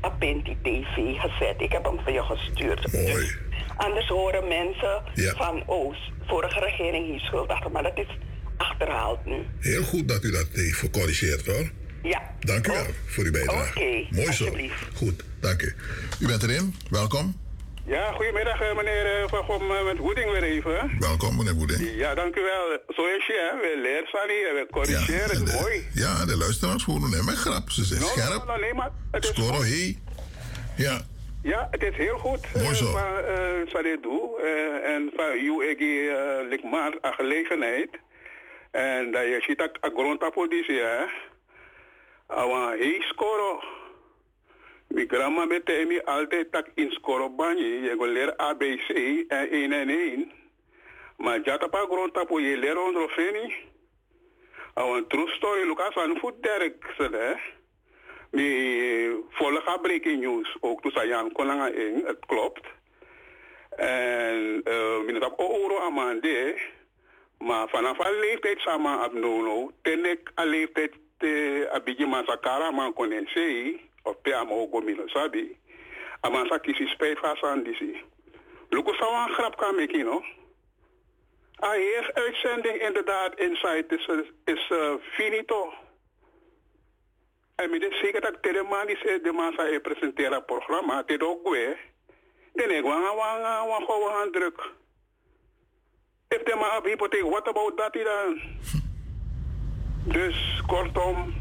Apenti 0.00 0.56
TV 0.62 0.94
gezet. 0.94 1.54
Ik 1.58 1.72
heb 1.72 1.84
hem 1.84 1.98
voor 2.04 2.12
je 2.12 2.22
gestuurd. 2.22 2.92
Dus 2.92 3.36
anders 3.76 4.08
horen 4.08 4.48
mensen 4.48 5.02
van, 5.36 5.62
oh, 5.66 5.94
vorige 6.26 6.60
regering 6.60 7.06
hier 7.06 7.20
schuld 7.20 7.48
achter. 7.48 7.70
Maar 7.70 7.82
dat 7.82 7.98
is 7.98 8.18
achterhaald 8.56 9.24
nu. 9.24 9.46
Heel 9.58 9.82
goed 9.82 10.08
dat 10.08 10.24
u 10.24 10.30
dat 10.30 10.46
heeft 10.52 10.78
gecorrigeerd 10.78 11.46
hoor. 11.46 11.70
Ja. 12.02 12.34
Dank 12.40 12.66
u 12.66 12.72
wel 12.72 12.86
voor 13.06 13.24
uw 13.24 13.32
bijdrage. 13.32 13.78
Oké, 13.78 14.06
Mooi 14.10 14.32
zo. 14.32 14.56
Goed, 14.94 15.24
dank 15.40 15.62
u. 15.62 15.74
U 16.20 16.26
bent 16.26 16.42
erin, 16.42 16.74
welkom. 16.90 17.34
Ja, 17.90 18.12
goedemiddag 18.12 18.60
eh, 18.60 18.76
meneer 18.76 19.06
eh, 19.06 19.28
Van 19.28 19.44
Gom 19.44 19.70
eh, 19.70 19.84
met 19.84 19.98
Woeding 19.98 20.30
weer 20.30 20.42
even. 20.42 20.90
Welkom 20.98 21.36
meneer 21.36 21.56
Boeding. 21.56 21.90
Ja, 21.94 22.14
dank 22.14 22.36
u 22.36 22.40
wel. 22.42 22.78
Zo 22.88 23.06
is 23.06 23.26
je, 23.26 23.50
hè. 23.50 23.60
We 23.60 23.80
leren 23.80 24.06
van 24.06 24.28
hier, 24.28 24.54
we 24.54 24.66
corrigeren, 24.70 25.38
het 25.38 25.48
is 25.48 25.60
mooi. 25.60 25.88
Ja, 25.94 26.24
de 26.24 26.36
luisteraars 26.36 26.84
voelen 26.84 27.10
hem 27.10 27.28
grap. 27.28 27.70
Ze 27.70 27.84
zijn 27.84 28.00
No, 28.00 28.06
scherp. 28.06 28.44
no, 28.46 28.52
no, 28.52 28.60
nee, 28.60 28.74
maar 28.74 28.90
het 29.10 29.24
is 29.24 29.30
Scoren, 29.30 29.66
hey. 29.66 29.98
Ja, 30.76 31.00
Ja, 31.42 31.68
het 31.70 31.82
is 31.82 31.96
heel 31.96 32.18
goed. 32.18 32.40
Mooi 32.54 32.74
zo. 32.74 32.90
Van 32.90 33.00
uh, 33.02 33.96
uh, 34.44 34.94
en 34.94 35.10
van 35.16 35.32
UEG 35.32 35.80
uh, 35.80 36.48
Likmaar 36.48 36.92
aan 37.00 37.12
gelegenheid. 37.12 37.90
En 38.70 39.10
dat 39.12 39.22
je 39.22 39.42
ziet 39.46 39.58
dat 39.58 39.70
ik 39.70 39.90
grondtapolitie, 39.94 40.80
hè. 40.80 41.04
Awan 42.26 42.68
hei 42.68 43.00
score. 43.00 43.78
Mi 44.90 45.06
grandma 45.06 45.46
bete 45.46 45.84
mi 45.86 46.00
altijd 46.04 46.52
tak 46.52 46.66
in 46.74 46.90
score 46.90 47.30
banyi. 47.30 47.82
Je 47.82 47.94
go 47.98 48.06
leren 48.06 48.38
ABC 48.38 48.88
en 49.28 49.50
1 49.50 49.72
en 49.72 49.88
1. 49.88 50.32
Maar 51.16 51.40
jata 51.40 51.68
pa 51.68 51.86
grondtapo 51.86 52.40
je 52.40 52.56
leren 52.56 52.84
onder 52.84 53.08
feni. 53.08 53.54
True 55.08 55.28
story, 55.28 55.66
Lucas 55.66 55.96
aan 55.96 56.18
voet 56.18 56.42
derk, 56.42 56.94
hè. 56.96 57.34
Mi 58.30 59.10
volga 59.30 59.76
breaking 59.76 60.20
news 60.20 60.56
ook 60.60 60.82
toen 60.82 60.90
Sayan 60.90 61.32
Konanga 61.32 61.66
in, 61.66 62.02
het 62.06 62.26
klopt. 62.26 62.66
En 63.76 64.62
uh, 64.64 65.00
mi 65.06 65.18
dat 65.18 65.34
euro 65.36 65.78
amande, 65.80 66.60
maar 67.38 67.68
vanaf 67.68 67.98
een 67.98 68.18
leeftijd 68.20 68.58
samen 68.58 68.98
abnono, 68.98 69.70
ten 69.82 70.04
ik 70.04 70.32
een 70.34 70.46
leeftijd 70.46 70.92
abigi 71.72 72.06
masakara 72.06 72.70
man 72.70 72.92
konen 72.92 73.26
sei, 73.26 73.89
of 74.02 74.16
pe 74.22 74.34
amo 74.34 74.66
gomino 74.66 75.08
sabi, 75.08 75.56
amansa 76.22 76.58
kisi 76.58 76.86
spijt 76.86 77.18
van 77.18 77.62
disi. 77.62 78.02
Luko 78.70 78.92
sawan 78.92 79.28
grap 79.34 79.56
kan 79.56 79.74
meki 79.74 80.02
no? 80.04 80.22
Ah, 81.62 81.76
eerst 81.76 82.14
uitzending 82.14 82.80
inderdaad, 82.82 83.38
Insight 83.38 83.92
is, 83.92 84.08
is 84.44 84.70
uh, 84.70 84.94
finito. 85.12 85.72
En 87.54 87.74
ik 87.74 87.92
zeker 87.92 88.20
dat 88.20 88.42
de 88.42 88.66
man 88.68 88.88
ze 88.88 89.20
de 89.22 89.32
man 89.32 89.52
zou 89.52 89.80
presenteren 89.80 90.32
het 90.32 90.46
programma, 90.46 91.02
het 91.06 91.22
ook 91.22 91.48
weer. 91.48 91.78
Dan 92.52 92.70
ik 92.70 92.82
wang 92.82 93.14
wang 93.14 93.66
wang 93.66 93.84
gewoon 93.84 94.12
aan 94.12 94.30
druk. 94.30 94.70
If 96.28 96.42
de 96.42 96.54
man 96.54 96.84
hypotheek, 96.84 97.22
what 97.22 97.48
about 97.48 97.76
dat 97.76 97.92
dan? 97.92 98.40
Dus 100.04 100.62
kortom, 100.66 101.34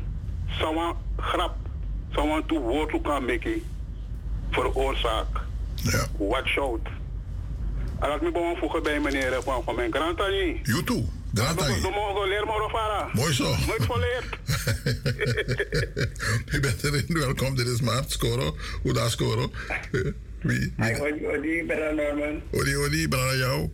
zou 0.60 0.96
grap, 1.18 1.56
zou 2.12 2.44
toe 2.46 2.60
woord 2.60 2.90
toe 2.90 3.02
kan 3.02 3.26
maken 3.26 3.64
veroorzaak. 4.50 5.28
Ja. 5.76 6.06
Watch 6.18 6.58
out. 6.58 6.88
En 8.00 8.08
laat 8.08 8.22
me 8.22 8.32
gewoon 8.32 8.58
voegen 8.58 8.84
bij 8.84 9.00
meneer 9.00 9.42
van, 9.44 9.64
van 9.64 9.76
mijn 9.76 9.94
grantanie. 9.94 10.60
You 10.64 10.84
too. 10.84 11.04
Grantanie. 11.34 11.82
Dan 11.82 11.92
mogen 11.92 12.28
leren 12.28 12.48
maar. 12.48 13.10
Mooi 13.14 13.34
zo. 13.34 13.44
Nooit 13.44 13.86
volleerd. 13.86 14.38
Je 16.46 16.60
bent 16.66 16.84
erin. 16.84 17.06
Welkom. 17.08 17.56
Dit 17.56 17.68
is 17.68 17.82
Maart. 17.82 18.12
Scoro. 18.12 18.56
Hoe 18.82 18.94
daar 18.94 19.10
Scoro? 19.10 19.52
Wie? 20.42 20.74
Hi, 20.78 21.02
odi, 21.26 21.64
brother 21.66 21.96
Norman. 21.96 22.42
Odi, 22.52 22.78
odi, 22.78 23.08
brother 23.08 23.38
jou. 23.38 23.70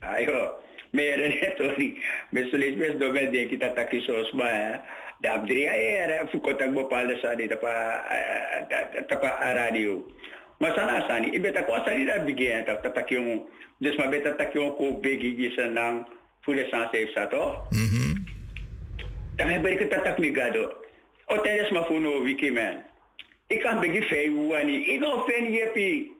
Ayo, 0.00 0.52
meer 0.90 1.18
net 1.18 1.60
odi. 1.70 1.98
Mesulis 2.30 2.76
mes 2.76 2.98
do 2.98 3.12
ben 3.12 3.32
denk 3.32 3.50
ik 3.50 3.60
dat 3.60 3.78
ik 3.78 4.02
zo 4.02 4.24
sma. 4.24 4.48
Da 4.50 4.82
abdri 5.28 5.68
ayer 5.68 6.28
fu 6.28 6.40
ko 6.40 6.52
tak 6.54 6.72
bopal 6.74 7.08
sa 7.22 7.34
di 7.34 7.48
tapa 7.48 7.72
tapa 9.08 9.30
radio. 9.54 10.02
Maar 10.60 10.72
sana 10.74 11.04
sani 11.08 11.34
ibe 11.34 11.52
tak 11.52 11.66
ko 11.66 11.78
sani 11.84 12.04
da 12.06 12.22
bigyan 12.22 12.64
tak 12.64 12.82
tak 12.82 13.10
yung 13.10 13.46
dus 13.80 13.96
ma 13.98 14.06
beta 14.06 14.36
tak 14.36 14.54
yung 14.54 14.76
ko 14.76 15.00
begi 15.02 15.34
gisa 15.34 15.66
nang 15.70 16.06
fule 16.44 16.62
sans 16.70 16.92
safe 16.92 17.10
sa 17.14 17.26
to. 17.26 17.68
Mhm. 17.72 18.22
Dan 19.36 19.48
heb 19.50 19.66
ik 19.66 19.90
dat 19.90 20.04
tak 20.04 20.18
migado. 20.18 20.70
O 21.26 21.40
tenes 21.42 21.70
ma 21.70 21.82
funo 21.84 22.22
wiki 22.22 22.50
man. 22.50 22.84
Ik 23.46 23.60
kan 23.60 23.80
begi 23.80 24.02
fei 24.02 24.30
wani. 24.30 24.86
Ik 24.86 25.00
kan 25.00 25.24
fen 25.26 25.52
yepi. 25.52 26.12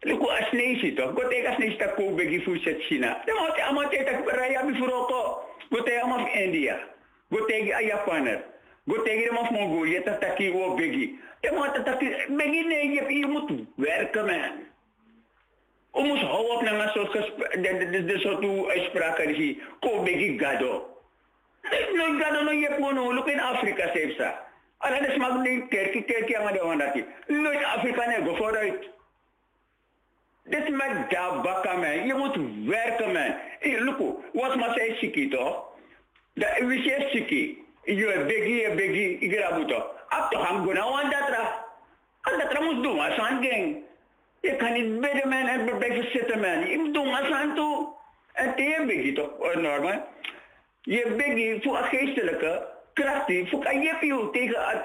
Luku 0.00 0.26
asnesi 0.30 0.94
to. 0.94 1.12
Go 1.12 1.28
te 1.28 1.46
asnesi 1.46 1.76
tak 1.76 1.96
ko 1.96 2.14
begi 2.14 2.40
fu 2.40 2.56
set 2.64 2.80
China. 2.88 3.20
De 3.26 3.32
mo 3.34 3.52
te 3.52 3.62
amate 3.62 3.98
tak 4.04 4.24
raya 4.24 4.64
mi 4.64 4.72
furoko. 4.78 5.44
Go 5.68 5.82
te 5.82 6.00
amaf 6.00 6.24
India. 6.34 6.80
Go 7.30 7.44
te 7.44 7.72
a 7.72 7.80
Japaner. 7.82 8.44
Go 8.86 9.02
te 9.02 9.10
ge 9.10 9.28
amaf 9.30 9.50
Mongolia 9.50 10.02
tak 10.02 10.20
taki 10.20 10.50
wo 10.50 10.74
begi. 10.74 11.18
De 11.40 11.50
mo 11.52 11.62
tak 11.62 11.84
taki 11.84 12.06
begi 12.28 12.64
ne 12.64 12.94
yepi 12.94 13.18
je 13.18 13.26
moet 13.26 13.50
werken 13.76 14.26
man. 14.26 14.66
O 15.92 16.02
moest 16.02 16.22
hou 16.22 16.46
op 16.54 16.62
naar 16.62 16.90
soort 16.94 17.10
gesprek, 17.10 17.62
de, 17.62 17.88
de, 17.90 18.04
de 18.04 18.18
soort 18.18 18.68
uitspraken 18.68 19.34
die 19.34 19.62
ko 19.80 20.02
begi 20.02 20.38
gado. 20.38 20.96
No 21.96 22.18
gado 22.18 22.42
no 22.44 22.52
yep 22.52 22.78
mono, 22.78 23.12
look 23.14 23.28
in 23.28 23.40
Afrika 23.40 23.90
zeepsa. 23.94 24.46
Ala 24.78 25.00
de 25.00 25.12
smak 25.12 25.42
ni 25.42 25.68
kerki 25.68 26.04
kerki 26.04 26.34
ang 26.34 26.48
ada 26.48 26.64
wandati. 26.64 27.04
Nooit 27.26 27.64
Afrika 27.64 28.08
ne 28.08 28.24
go 28.24 28.34
vooruit. 28.36 28.88
Dit 30.44 30.68
met 30.68 31.10
daar 31.10 31.40
bakken 31.40 31.80
man. 31.80 32.06
Je 32.06 32.14
moet 32.14 32.36
werken 32.68 33.12
man. 33.12 33.34
Hey, 33.58 33.80
look, 33.80 33.98
wat 34.32 34.56
maar 34.56 34.72
zei 34.74 34.96
siki 34.96 35.28
toch? 35.28 35.67
Da 36.38 36.46
we 36.66 36.76
say 36.84 37.08
siki. 37.12 37.58
Je 37.84 38.24
begi 38.26 38.54
je 38.54 38.70
begi 38.74 39.18
igra 39.20 39.56
buto. 39.56 39.78
Ap 40.08 40.30
to 40.30 40.38
ham 40.38 40.64
guna 40.64 40.84
wandatra. 40.90 41.64
Andatra 42.22 42.60
moet 42.60 42.82
doen 42.82 42.98
als 42.98 43.18
aan 43.18 43.44
gang. 43.44 43.76
Je 44.40 44.56
kan 44.56 44.72
niet 44.72 45.00
bidden 45.00 45.28
man 45.28 45.46
en 45.46 45.78
blijven 45.78 46.10
zitten 46.10 46.40
man. 46.40 46.70
Je 46.70 46.78
moet 46.78 46.94
doen 46.94 47.14
als 47.14 47.30
aan 47.30 47.54
toe. 47.54 47.88
En 48.32 48.54
tegen 48.54 48.86
begi 48.86 49.12
toch, 49.12 49.54
Norman? 49.54 50.02
Je 50.82 51.14
begi 51.16 51.60
voor 51.62 51.78
een 51.78 51.84
geestelijke 51.84 52.66
krachtig 52.92 53.48
voor 53.48 53.62
kan 53.62 53.80
je 53.80 53.94
veel 54.00 54.30
tegen 54.30 54.82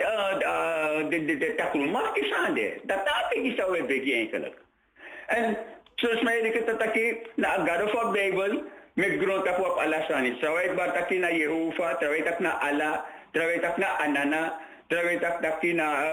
de 1.09 1.25
de 1.25 1.38
de 1.38 1.56
takulmas 1.56 2.09
is 2.14 2.33
aan 2.33 2.53
de. 2.53 2.80
Dat 2.83 3.06
dat 3.06 3.43
is 3.43 3.56
zou 3.56 3.72
we 3.72 3.83
begi 3.83 4.14
eigenlijk. 4.14 4.57
En 5.27 5.57
zoals 5.95 6.22
mij 6.22 6.40
ik 6.40 6.53
het 6.53 6.69
ataki 6.69 7.17
na 7.35 7.56
agado 7.56 7.88
voor 7.88 8.11
Bijbel 8.11 8.64
met 8.93 9.19
grond 9.22 9.49
op 9.49 9.59
op 9.59 9.80
alasani. 9.80 10.38
Terwijl 10.39 10.72
ik 10.72 10.93
taki 10.93 11.17
na 11.17 11.31
Jehovah, 11.31 11.97
terwijl 11.97 12.25
ik 12.25 12.39
na 12.39 12.59
Allah, 12.59 12.99
terwijl 13.31 13.63
ik 13.63 13.77
na 13.77 13.97
Anana, 13.97 14.59
terwijl 14.88 15.15
ik 15.15 15.41
taki 15.41 15.73
na 15.73 16.05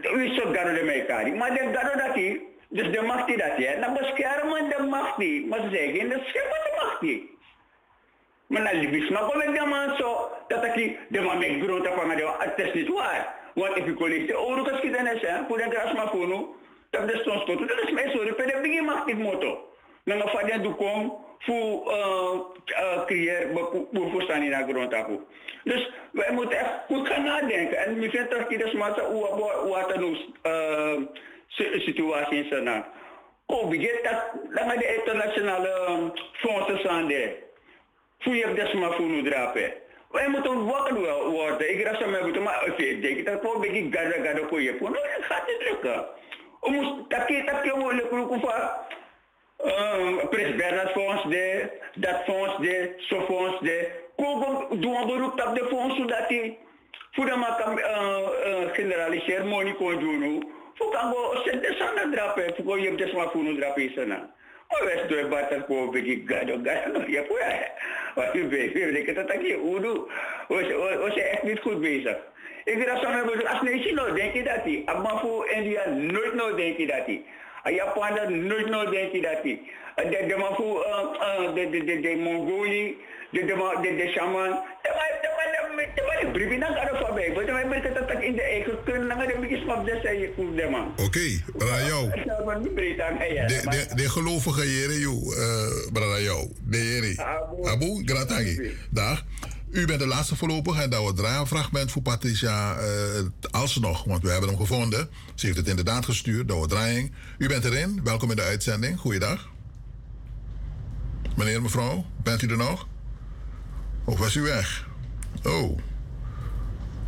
wie 0.00 0.34
zo 0.34 0.52
garo 0.52 0.74
de 0.74 0.82
meikari. 0.84 1.32
Maar 1.34 1.50
de 1.50 1.70
garo 1.72 1.96
daki, 1.96 2.40
dus 2.68 2.90
de 2.90 3.02
machti 3.02 3.36
dat 3.36 3.56
je, 3.56 3.76
na 3.80 3.92
beschermen 3.92 4.68
de 4.68 4.82
machti, 4.82 5.46
maar 5.48 5.60
zeggen, 5.70 6.08
de 6.08 6.20
scheppen 6.24 6.60
de 6.64 6.72
machti. 6.80 7.30
Maar 8.46 8.62
na 8.62 8.72
libis, 8.72 9.08
maar 9.08 9.22
kom 9.22 9.40
ik 9.40 9.56
dan 9.56 9.68
maar 9.68 9.96
zo, 9.98 10.30
dat 10.48 10.64
ik 10.64 10.98
de 11.08 11.20
man 11.20 11.38
met 11.38 11.62
grond 11.62 11.88
op 11.88 12.00
aan 12.00 12.16
de, 12.16 12.34
het 12.38 12.66
is 12.66 12.72
niet 12.72 12.88
waar. 12.88 13.34
Want 13.54 13.76
if 13.76 13.86
ik 13.86 13.94
kon 13.96 14.08
niet 14.08 14.28
de 14.28 14.38
oren 14.38 14.66
geschiedenis, 14.66 15.20
hè, 15.20 15.44
voor 15.48 15.56
de 15.56 15.70
gras 15.70 15.92
maar 15.92 16.08
voor 16.08 16.26
nu, 16.26 16.46
dat 16.90 17.08
de 17.08 17.18
stond 17.18 17.46
tot, 17.46 17.68
dat 17.68 17.80
is 17.80 17.90
mij 17.90 18.10
zo, 18.10 18.24
de 18.24 18.32
pede 18.32 18.58
begin 18.62 18.84
machti 18.84 19.14
moto. 19.14 19.70
Na 20.06 20.14
nga 20.14 20.28
fadya 20.28 20.58
dukom, 20.58 21.18
fu 21.38 21.54
creëer, 23.06 23.46
voor 23.92 24.22
staan 24.22 24.42
in 24.42 24.50
de 24.50 24.64
grond 24.68 24.94
op. 25.06 25.22
Dus 25.64 25.90
wij 26.12 26.32
moeten 26.32 26.58
echt 26.58 26.70
goed 26.86 27.08
gaan 27.08 27.24
nadenken. 27.24 27.78
En 27.78 27.98
we 27.98 28.10
vinden 28.10 28.38
dat 28.38 28.50
ieders 28.50 28.72
maar 28.72 28.94
wat 29.68 29.94
een 29.94 31.08
situatie 31.80 32.44
is. 32.44 32.60
Oh, 33.46 33.68
begint 33.68 34.02
dat, 34.02 34.22
dan 34.54 34.68
de 34.68 34.94
internationale 34.96 36.12
fondsen 36.32 36.78
staan 36.78 37.08
daar. 37.08 37.30
Voor 38.18 38.34
je 38.34 38.54
dat 38.54 38.72
maar 38.72 38.92
voor 38.92 39.06
nu 39.06 39.22
drapen. 39.22 39.72
Wij 40.10 40.28
moeten 40.28 40.66
wakker 40.66 41.30
worden. 41.30 41.70
Ik 41.70 41.84
raad 41.84 42.06
me 42.06 42.20
moeten 42.22 42.42
maar 42.42 42.64
oké, 42.68 42.98
denk 43.00 43.26
dat 43.26 43.40
voor 43.42 43.60
begin 43.60 43.92
gada 43.92 44.22
gada 44.22 44.46
voor 44.48 44.62
je. 44.62 44.76
Nou, 44.80 44.92
dat 44.92 45.24
gaat 45.24 45.46
niet 45.46 45.68
lukken. 45.70 46.06
We 46.60 46.70
moeten 46.70 47.04
takje 47.08 47.44
takje 47.44 47.78
worden 47.78 48.08
kroeken 48.08 48.40
van. 48.40 48.70
Um, 49.64 50.28
Pres 50.28 50.54
Bernard 50.54 50.90
fonds 50.90 51.22
de, 51.22 51.70
dat 51.94 52.22
fonds 52.24 52.56
de, 52.56 52.94
zo 52.96 53.20
fonds 53.20 53.60
de. 53.60 53.90
Kogo 54.16 54.76
doen 54.76 54.96
een 54.96 55.06
beroep 55.06 55.46
op 55.46 55.54
de 55.54 55.66
fonds 55.68 55.96
zodat 55.96 56.28
die 56.28 56.58
voor 57.10 57.26
de 57.26 57.36
mak 57.36 57.78
uh, 57.78 58.18
generaliseren 58.72 59.46
money 59.46 59.74
kon 59.74 59.98
doen. 59.98 60.52
Voor 60.74 60.90
kan 60.90 61.12
go 61.12 61.34
sente 61.44 61.74
sana 61.78 62.10
drape, 62.10 62.54
voor 62.64 62.80
je 62.80 62.94
dus 62.94 63.12
maar 63.12 63.30
voor 63.30 63.42
nu 63.42 63.56
drape 63.56 63.90
sana. 63.94 64.34
O 64.68 64.84
wes 64.84 65.08
doe 65.08 65.28
batas 65.28 65.62
ko 65.66 65.90
begi 65.90 66.24
gado 66.26 66.58
gado 66.62 67.04
ja 67.06 67.22
po 67.22 67.38
ja. 67.38 67.70
Wat 68.14 68.34
u 68.34 68.48
weet, 68.48 68.74
ik 68.74 69.06
het 69.06 69.28
dat 69.28 69.46
je 69.46 69.56
udu. 69.74 70.06
Was 70.98 71.14
je 71.14 71.22
echt 71.22 71.42
niet 71.42 71.60
goed 71.60 71.80
bezig. 71.80 72.16
Ik 72.64 72.86
dacht 72.86 73.02
zo 73.02 73.10
met 73.10 73.46
als 73.46 73.62
nee 73.62 73.92
no 73.92 74.12
denk 74.12 74.34
je 74.34 74.42
dat 74.42 74.64
die. 74.64 74.84
Maar 74.84 75.18
voor 75.20 75.48
India 75.48 75.88
nooit 75.88 76.34
nou 76.34 76.56
denk 76.56 76.76
je 76.76 76.86
dat 76.86 77.06
die. 77.06 77.26
Japan 77.70 78.46
nooit 78.46 78.68
nou 78.68 78.90
denk 78.90 79.12
je 79.12 79.20
dat 79.20 79.42
die. 79.42 79.70
De 79.96 80.24
de 80.28 80.36
maar 80.38 80.54
voor 80.54 80.86
de 81.54 81.70
de 81.70 81.84
de 81.84 82.00
de 82.00 82.16
Mongolië 82.16 82.96
de 83.30 83.44
de 83.44 83.78
de 83.82 83.96
de 83.96 84.10
shaman. 84.14 84.50
De 84.82 84.90
maar 84.96 85.12
de 85.22 85.28
maar 85.36 85.48
de 85.94 86.02
maar 86.06 86.20
de. 87.14 87.32
Want 87.34 87.46
wij 87.46 87.66
merken 87.66 87.94
dat 87.94 88.22
in 88.22 88.34
de 88.34 88.42
eigen 88.42 88.78
kunnen 88.84 89.06
na 89.06 89.26
de 89.26 89.62
map 89.66 89.86
de 89.86 89.98
zei 90.02 90.32
voor 90.36 90.56
de 90.56 90.68
man. 90.70 90.92
Oké. 90.96 91.20
De, 93.46 93.60
de, 93.64 93.94
de 93.94 94.08
gelovige 94.08 94.70
jere, 94.70 94.98
joh, 94.98 95.36
uh, 95.36 95.92
Brajo. 95.92 96.48
De 96.64 96.78
jere. 96.78 97.22
Abu, 97.64 98.02
gratangi. 98.04 98.70
Dag. 98.90 99.24
U 99.70 99.86
bent 99.86 99.98
de 99.98 100.06
laatste 100.06 100.36
voorlopig 100.36 100.80
en 100.80 100.90
dat 100.90 101.00
wordt 101.00 101.18
een 101.18 101.46
fragment 101.46 101.92
voor 101.92 102.02
Patricia 102.02 102.76
uh, 102.80 103.26
alsnog, 103.50 104.04
want 104.04 104.22
we 104.22 104.30
hebben 104.30 104.48
hem 104.48 104.58
gevonden. 104.58 105.08
Ze 105.34 105.46
heeft 105.46 105.58
het 105.58 105.68
inderdaad 105.68 106.04
gestuurd, 106.04 106.48
door 106.48 106.68
draaiing. 106.68 107.12
U 107.38 107.48
bent 107.48 107.64
erin, 107.64 108.00
welkom 108.04 108.30
in 108.30 108.36
de 108.36 108.42
uitzending. 108.42 108.98
Goeiedag. 108.98 109.48
Meneer, 111.36 111.62
mevrouw, 111.62 112.06
bent 112.22 112.42
u 112.42 112.50
er 112.50 112.56
nog? 112.56 112.86
Of 114.04 114.18
was 114.18 114.34
u 114.34 114.42
weg? 114.42 114.86
Oh. 115.42 115.78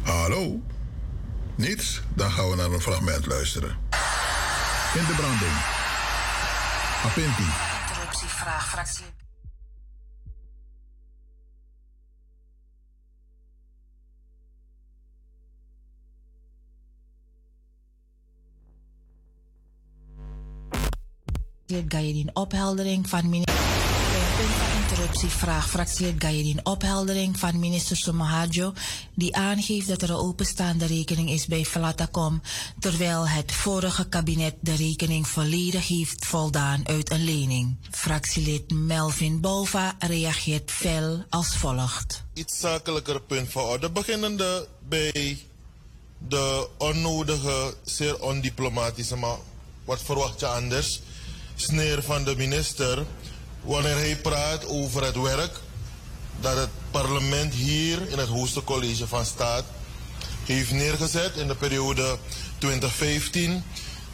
Hallo? 0.03 0.61
Niets? 1.55 2.01
Dan 2.15 2.31
gaan 2.31 2.51
we 2.51 2.57
naar 2.57 2.71
een 2.71 2.81
fragment 2.81 3.27
luisteren. 3.27 3.71
In 4.95 5.05
de 5.07 5.15
branding. 5.17 5.53
Apinti. 7.05 7.51
Interruptievraag, 7.89 8.69
fractie. 8.69 9.18
Gajedin 21.69 22.31
opheldering 22.33 23.09
van 23.09 23.29
minister. 23.29 23.55
Interruptievraag 24.81 25.69
fractie 25.69 26.15
Gajedin 26.19 26.61
opheldering 26.67 27.39
van 27.39 27.59
minister 27.59 27.97
Somahajo 27.97 28.73
die 29.15 29.37
aangeeft 29.37 29.89
dat 29.89 30.03
er 30.03 30.11
een 30.11 30.17
openstaande 30.17 30.87
rekening 30.87 31.31
is 31.31 31.47
bij 31.47 31.65
Flatacom 31.65 32.43
terwijl 32.79 33.29
het 33.29 33.53
vorige 33.53 34.09
kabinet 34.09 34.55
de 34.61 34.75
rekening 34.75 35.27
volledig 35.27 35.89
heeft 35.89 36.27
voldaan 36.27 36.89
uit 36.89 37.11
een 37.11 37.25
lening. 37.25 37.77
Fractielid 37.91 38.71
Melvin 38.71 39.41
Bova 39.41 39.97
reageert 39.99 40.71
fel 40.71 41.25
als 41.29 41.57
volgt. 41.57 42.25
Iets 42.35 42.59
zakelijker 42.61 43.21
punt 43.21 43.51
voor 43.51 43.63
orde 43.63 43.91
beginnende 43.91 44.69
bij 44.89 45.39
de 46.29 46.69
onnodige, 46.79 47.75
zeer 47.85 48.23
ondiplomatische, 48.23 49.17
maar 49.17 49.37
wat 49.85 50.03
verwacht 50.03 50.41
je 50.41 50.47
anders? 50.47 51.01
Sneer 51.61 52.03
van 52.03 52.25
de 52.25 52.37
minister 52.37 53.05
wanneer 53.61 53.97
hij 53.97 54.17
praat 54.17 54.67
over 54.67 55.05
het 55.05 55.17
werk 55.17 55.57
dat 56.41 56.57
het 56.57 56.69
parlement 56.91 57.55
hier 57.55 58.09
in 58.09 58.19
het 58.19 58.29
hoogste 58.29 58.65
college 58.65 59.07
van 59.07 59.27
staat 59.27 59.65
heeft 60.45 60.71
neergezet 60.71 61.37
in 61.37 61.49
de 61.49 61.55
periode 61.55 62.19
2015. 62.59 63.63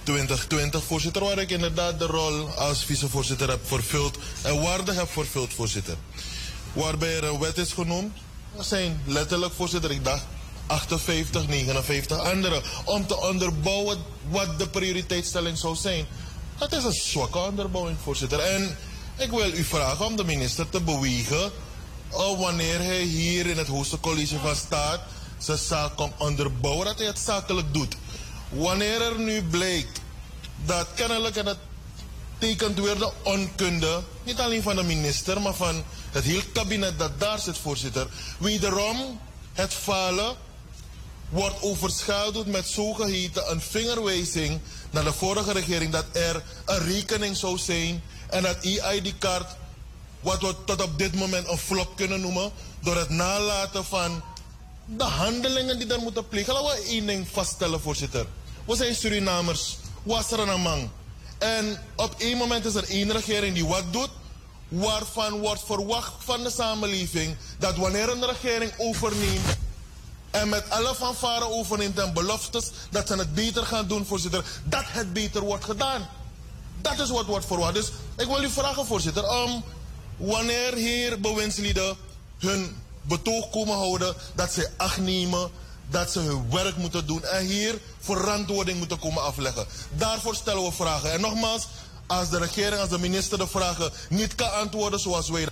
2020, 0.02 0.84
voorzitter, 0.84 1.22
waar 1.22 1.38
ik 1.38 1.50
inderdaad 1.50 1.98
de 1.98 2.06
rol 2.06 2.48
als 2.48 2.84
vicevoorzitter 2.84 3.48
heb 3.48 3.66
vervuld 3.66 4.18
en 4.42 4.62
waarde 4.62 4.92
heb 4.92 5.08
vervuld, 5.10 5.54
voorzitter. 5.54 5.96
Waarbij 6.72 7.16
er 7.16 7.24
een 7.24 7.38
wet 7.38 7.58
is 7.58 7.72
genoemd. 7.72 8.12
Zijn 8.58 9.00
letterlijk, 9.06 9.52
voorzitter, 9.54 9.90
ik 9.90 10.04
dacht 10.04 10.24
58, 10.66 11.46
59 11.46 12.18
andere. 12.18 12.62
Om 12.84 13.06
te 13.06 13.20
onderbouwen 13.20 13.98
wat 14.30 14.58
de 14.58 14.68
prioriteitsstelling 14.68 15.58
zou 15.58 15.76
zijn. 15.76 16.06
Dat 16.58 16.72
is 16.72 16.84
een 16.84 16.92
zwakke 16.92 17.38
onderbouwing, 17.38 17.98
voorzitter. 18.02 18.40
En 18.40 18.76
ik 19.16 19.30
wil 19.30 19.52
u 19.52 19.64
vragen 19.64 20.06
om 20.06 20.16
de 20.16 20.24
minister 20.24 20.68
te 20.68 20.80
bewegen 20.80 21.52
uh, 22.12 22.38
wanneer 22.38 22.78
hij 22.78 23.02
hier 23.02 23.46
in 23.46 23.58
het 23.58 23.66
hoogste 23.66 24.00
college 24.00 24.38
van 24.38 24.56
staat 24.56 25.00
zijn 25.38 25.58
zaak 25.58 25.96
komt 25.96 26.12
onderbouwen, 26.18 26.86
dat 26.86 26.98
hij 26.98 27.06
het 27.06 27.18
zakelijk 27.18 27.74
doet. 27.74 27.96
Wanneer 28.48 29.02
er 29.02 29.18
nu 29.18 29.42
blijkt 29.42 30.00
dat 30.64 30.86
kennelijk, 30.94 31.36
en 31.36 31.44
dat 31.44 31.58
tekent 32.38 32.80
weer 32.80 32.98
de 32.98 33.12
onkunde, 33.22 34.02
niet 34.24 34.40
alleen 34.40 34.62
van 34.62 34.76
de 34.76 34.82
minister, 34.82 35.40
maar 35.40 35.54
van 35.54 35.82
het 36.10 36.24
hele 36.24 36.50
kabinet 36.52 36.98
dat 36.98 37.20
daar 37.20 37.38
zit, 37.38 37.58
voorzitter, 37.58 38.06
wederom 38.38 39.20
het 39.52 39.74
falen 39.74 40.36
wordt 41.28 41.62
overschaduwd 41.62 42.46
met 42.46 42.68
zogeheten 42.68 43.50
een 43.50 43.60
vingerwijzing 43.60 44.60
naar 44.94 45.04
de 45.04 45.12
vorige 45.12 45.52
regering 45.52 45.92
dat 45.92 46.04
er 46.12 46.42
een 46.64 46.78
rekening 46.78 47.36
zou 47.36 47.58
zijn 47.58 48.02
en 48.30 48.42
dat 48.42 48.56
EID-kaart, 48.60 49.56
wat 50.20 50.40
we 50.40 50.54
tot 50.64 50.82
op 50.82 50.98
dit 50.98 51.14
moment 51.14 51.48
een 51.48 51.58
flop 51.58 51.96
kunnen 51.96 52.20
noemen, 52.20 52.50
door 52.80 52.96
het 52.96 53.08
nalaten 53.08 53.84
van 53.84 54.22
de 54.84 55.04
handelingen 55.04 55.78
die 55.78 55.92
er 55.92 56.00
moeten 56.00 56.28
plegen. 56.28 56.52
Laten 56.52 56.82
we 56.82 56.86
één 56.88 57.06
ding 57.06 57.26
vaststellen, 57.32 57.80
voorzitter. 57.80 58.26
We 58.64 58.76
zijn 58.76 58.94
Surinamers, 58.94 59.76
was 60.02 60.30
er 60.30 60.38
een 60.38 60.60
man. 60.60 60.90
En 61.38 61.80
op 61.96 62.14
één 62.18 62.36
moment 62.36 62.64
is 62.64 62.74
er 62.74 62.88
één 62.88 63.12
regering 63.12 63.54
die 63.54 63.66
wat 63.66 63.92
doet, 63.92 64.10
waarvan 64.68 65.40
wordt 65.40 65.62
verwacht 65.66 66.12
van 66.18 66.42
de 66.42 66.50
samenleving 66.50 67.36
dat 67.58 67.76
wanneer 67.76 68.08
een 68.08 68.26
regering 68.26 68.72
overneemt, 68.76 69.56
en 70.34 70.48
met 70.48 70.70
alle 70.70 70.94
fanfare 70.94 71.48
overneemt 71.48 71.98
en 71.98 72.12
beloftes 72.12 72.70
dat 72.90 73.08
ze 73.08 73.14
het 73.14 73.34
beter 73.34 73.66
gaan 73.66 73.86
doen, 73.86 74.06
voorzitter. 74.06 74.44
Dat 74.64 74.84
het 74.86 75.12
beter 75.12 75.40
wordt 75.40 75.64
gedaan. 75.64 76.08
Dat 76.80 76.98
is 76.98 77.10
wat 77.10 77.26
wordt 77.26 77.46
verwacht. 77.46 77.74
Dus 77.74 77.92
ik 78.16 78.26
wil 78.26 78.42
u 78.42 78.50
vragen, 78.50 78.86
voorzitter, 78.86 79.30
om 79.30 79.64
wanneer 80.16 80.74
hier 80.74 81.20
bewindslieden 81.20 81.96
hun 82.38 82.76
betoog 83.02 83.50
komen 83.50 83.74
houden, 83.74 84.14
dat 84.34 84.52
ze 84.52 84.70
acht 84.76 84.98
nemen, 84.98 85.50
dat 85.90 86.12
ze 86.12 86.20
hun 86.20 86.50
werk 86.50 86.76
moeten 86.76 87.06
doen 87.06 87.24
en 87.24 87.46
hier 87.46 87.80
verantwoording 87.98 88.78
moeten 88.78 88.98
komen 88.98 89.22
afleggen. 89.22 89.66
Daarvoor 89.92 90.34
stellen 90.34 90.64
we 90.64 90.72
vragen. 90.72 91.12
En 91.12 91.20
nogmaals, 91.20 91.66
als 92.06 92.30
de 92.30 92.38
regering, 92.38 92.80
als 92.80 92.90
de 92.90 92.98
minister 92.98 93.38
de 93.38 93.46
vragen 93.48 93.92
niet 94.08 94.34
kan 94.34 94.52
antwoorden 94.52 95.00
zoals 95.00 95.28
wij. 95.28 95.48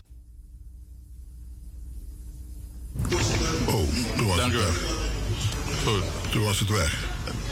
Dank 4.36 4.52
u 4.52 4.56
wel. 4.56 4.72
Goed. 5.84 6.02
Toen 6.30 6.42
was 6.42 6.58
het 6.58 6.68
weg. 6.68 7.04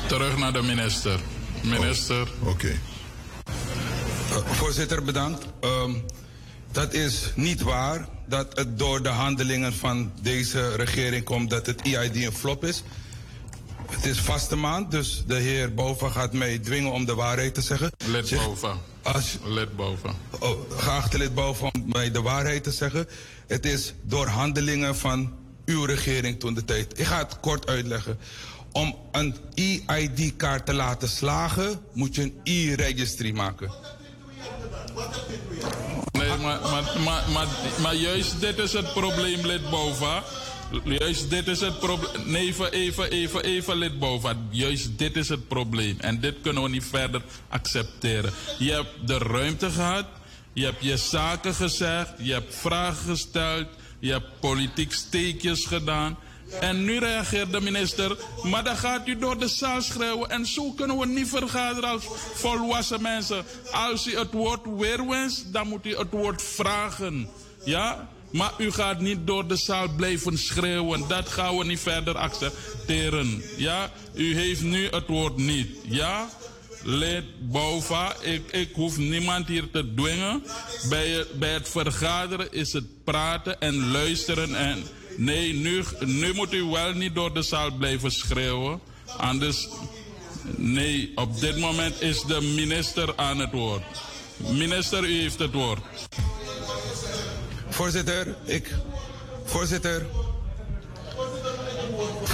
Terug 0.06 0.36
naar 0.38 0.52
de 0.52 0.62
minister. 0.62 1.20
Minister. 1.62 2.20
Oh, 2.20 2.48
Oké. 2.48 2.50
Okay. 2.50 2.78
Uh, 4.30 4.50
voorzitter, 4.50 5.04
bedankt. 5.04 5.44
Um, 5.60 6.04
dat 6.72 6.92
is 6.92 7.32
niet 7.34 7.62
waar 7.62 8.08
dat 8.26 8.56
het 8.58 8.78
door 8.78 9.02
de 9.02 9.08
handelingen 9.08 9.74
van 9.74 10.12
deze 10.22 10.76
regering 10.76 11.24
komt 11.24 11.50
dat 11.50 11.66
het 11.66 11.82
EID 11.82 12.16
een 12.16 12.32
flop 12.32 12.64
is. 12.64 12.82
Het 13.90 14.04
is 14.04 14.20
vaste 14.20 14.56
maand, 14.56 14.90
dus 14.90 15.24
de 15.26 15.34
heer 15.34 15.74
Bova 15.74 16.08
gaat 16.08 16.32
mij 16.32 16.58
dwingen 16.58 16.92
om 16.92 17.04
de 17.04 17.14
waarheid 17.14 17.54
te 17.54 17.60
zeggen. 17.60 17.90
Lid 18.06 18.28
zeg, 18.28 18.44
Bova. 18.44 18.76
Als, 19.02 19.38
lid 19.44 19.76
Bova. 19.76 20.14
Oh, 20.38 20.58
geachte 20.76 21.18
lid 21.18 21.34
Bova 21.34 21.70
om 21.72 21.82
mij 21.86 22.10
de 22.10 22.22
waarheid 22.22 22.62
te 22.62 22.72
zeggen. 22.72 23.08
Het 23.46 23.66
is 23.66 23.94
door 24.02 24.26
handelingen 24.26 24.96
van 24.96 25.32
uw 25.70 25.84
regering 25.84 26.40
toen 26.40 26.54
de 26.54 26.64
tijd. 26.64 26.98
Ik 26.98 27.06
ga 27.06 27.18
het 27.18 27.40
kort 27.40 27.66
uitleggen. 27.66 28.18
Om 28.72 28.96
een 29.12 29.36
EID-kaart 29.86 30.66
te 30.66 30.74
laten 30.74 31.08
slagen, 31.08 31.80
moet 31.92 32.14
je 32.14 32.22
een 32.22 32.40
e-registry 32.44 33.32
maken. 33.32 33.70
Nee, 36.12 36.28
maar, 36.28 36.60
maar, 36.60 37.00
maar, 37.04 37.24
maar, 37.32 37.46
maar 37.82 37.94
juist 37.94 38.40
dit 38.40 38.58
is 38.58 38.72
het 38.72 38.92
probleem, 38.92 39.46
lid 39.46 39.70
Bova. 39.70 40.22
Juist 40.84 41.30
dit 41.30 41.48
is 41.48 41.60
het 41.60 41.78
probleem. 41.78 42.10
Nee, 42.24 42.46
even, 42.46 42.72
even, 42.72 43.10
even, 43.10 43.42
even, 43.42 43.76
lid 43.76 43.98
Bova. 43.98 44.34
Juist 44.50 44.98
dit 44.98 45.16
is 45.16 45.28
het 45.28 45.48
probleem. 45.48 45.96
En 46.00 46.20
dit 46.20 46.34
kunnen 46.42 46.62
we 46.62 46.68
niet 46.68 46.84
verder 46.84 47.22
accepteren. 47.48 48.32
Je 48.58 48.72
hebt 48.72 49.06
de 49.06 49.18
ruimte 49.18 49.70
gehad. 49.70 50.06
Je 50.52 50.64
hebt 50.64 50.82
je 50.84 50.96
zaken 50.96 51.54
gezegd. 51.54 52.10
Je 52.18 52.32
hebt 52.32 52.54
vragen 52.54 53.04
gesteld. 53.04 53.66
Je 54.00 54.12
hebt 54.12 54.40
politiek 54.40 54.92
steekjes 54.92 55.64
gedaan. 55.64 56.18
En 56.60 56.84
nu 56.84 56.98
reageert 56.98 57.52
de 57.52 57.60
minister, 57.60 58.16
maar 58.42 58.64
dan 58.64 58.76
gaat 58.76 59.08
u 59.08 59.18
door 59.18 59.38
de 59.38 59.48
zaal 59.48 59.82
schreeuwen. 59.82 60.30
En 60.30 60.46
zo 60.46 60.72
kunnen 60.72 60.98
we 60.98 61.06
niet 61.06 61.28
vergaderen 61.28 61.90
als 61.90 62.04
volwassen 62.34 63.02
mensen. 63.02 63.44
Als 63.72 64.06
u 64.06 64.16
het 64.16 64.32
woord 64.32 64.60
weer 64.76 65.06
wenst, 65.08 65.52
dan 65.52 65.68
moet 65.68 65.86
u 65.86 65.96
het 65.96 66.10
woord 66.10 66.42
vragen. 66.42 67.28
Ja? 67.64 68.08
Maar 68.30 68.52
u 68.58 68.72
gaat 68.72 69.00
niet 69.00 69.26
door 69.26 69.46
de 69.46 69.56
zaal 69.56 69.88
blijven 69.96 70.38
schreeuwen. 70.38 71.08
Dat 71.08 71.28
gaan 71.28 71.56
we 71.56 71.64
niet 71.64 71.80
verder 71.80 72.16
accepteren. 72.16 73.42
Ja? 73.56 73.92
U 74.14 74.34
heeft 74.34 74.62
nu 74.62 74.88
het 74.88 75.06
woord 75.06 75.36
niet. 75.36 75.68
Ja? 75.84 76.28
Lid 76.82 77.24
Bova, 77.40 78.16
ik, 78.20 78.50
ik 78.50 78.70
hoef 78.74 78.96
niemand 78.96 79.46
hier 79.46 79.70
te 79.70 79.94
dwingen. 79.94 80.42
Bij, 80.88 81.24
bij 81.34 81.52
het 81.52 81.68
vergaderen 81.68 82.52
is 82.52 82.72
het 82.72 83.04
praten 83.04 83.60
en 83.60 83.90
luisteren. 83.90 84.54
En 84.54 84.82
nee, 85.16 85.52
nu, 85.52 85.84
nu 86.04 86.34
moet 86.34 86.52
u 86.52 86.64
wel 86.64 86.92
niet 86.92 87.14
door 87.14 87.34
de 87.34 87.42
zaal 87.42 87.70
blijven 87.70 88.10
schreeuwen. 88.10 88.80
Anders, 89.16 89.68
nee, 90.56 91.12
op 91.14 91.40
dit 91.40 91.56
moment 91.58 92.00
is 92.00 92.22
de 92.22 92.40
minister 92.40 93.12
aan 93.16 93.38
het 93.38 93.52
woord. 93.52 93.82
Minister, 94.36 95.04
u 95.04 95.20
heeft 95.20 95.38
het 95.38 95.52
woord. 95.52 95.80
Voorzitter, 97.68 98.36
ik. 98.44 98.74
Voorzitter. 99.44 100.06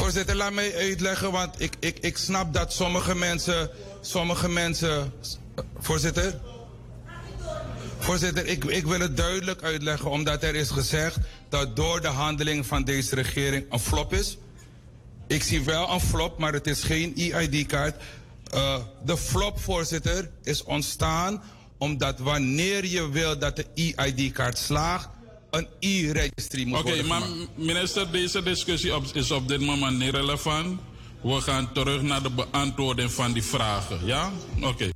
Voorzitter, 0.06 0.36
laat 0.36 0.52
mij 0.52 0.76
uitleggen, 0.76 1.32
want 1.32 1.60
ik, 1.60 1.74
ik, 1.80 1.98
ik 1.98 2.16
snap 2.16 2.54
dat 2.54 2.72
sommige 2.72 3.14
mensen 3.14 3.70
sommige 4.00 4.48
mensen. 4.48 5.12
Voorzitter? 5.78 6.40
Voorzitter, 7.98 8.46
ik, 8.46 8.64
ik 8.64 8.86
wil 8.86 9.00
het 9.00 9.16
duidelijk 9.16 9.62
uitleggen, 9.62 10.10
omdat 10.10 10.42
er 10.42 10.54
is 10.54 10.70
gezegd 10.70 11.18
dat 11.48 11.76
door 11.76 12.00
de 12.00 12.08
handeling 12.08 12.66
van 12.66 12.84
deze 12.84 13.14
regering 13.14 13.66
een 13.70 13.78
flop 13.78 14.12
is? 14.12 14.38
Ik 15.26 15.42
zie 15.42 15.64
wel 15.64 15.90
een 15.90 16.00
flop, 16.00 16.38
maar 16.38 16.52
het 16.52 16.66
is 16.66 16.82
geen 16.82 17.16
EID-kaart. 17.16 18.02
Uh, 18.54 18.76
de 19.04 19.16
flop, 19.16 19.60
voorzitter, 19.60 20.30
is 20.42 20.62
ontstaan 20.62 21.42
omdat 21.78 22.18
wanneer 22.18 22.84
je 22.84 23.10
wil 23.10 23.38
dat 23.38 23.56
de 23.56 23.66
EID-kaart 23.74 24.58
slaagt, 24.58 25.08
een 25.58 25.66
e-registry 25.80 26.66
moet 26.66 26.78
Oké, 26.78 26.88
worden 26.88 27.06
maar 27.06 27.20
gemaakt. 27.20 27.56
minister, 27.56 28.10
deze 28.12 28.42
discussie 28.42 28.94
op, 28.94 29.04
is 29.12 29.30
op 29.30 29.48
dit 29.48 29.60
moment 29.60 29.98
niet 29.98 30.10
relevant. 30.14 30.80
We 31.22 31.40
gaan 31.40 31.72
terug 31.72 32.02
naar 32.02 32.22
de 32.22 32.30
beantwoording 32.30 33.12
van 33.12 33.32
die 33.32 33.42
vragen, 33.42 34.06
ja? 34.06 34.32
Oké. 34.62 34.88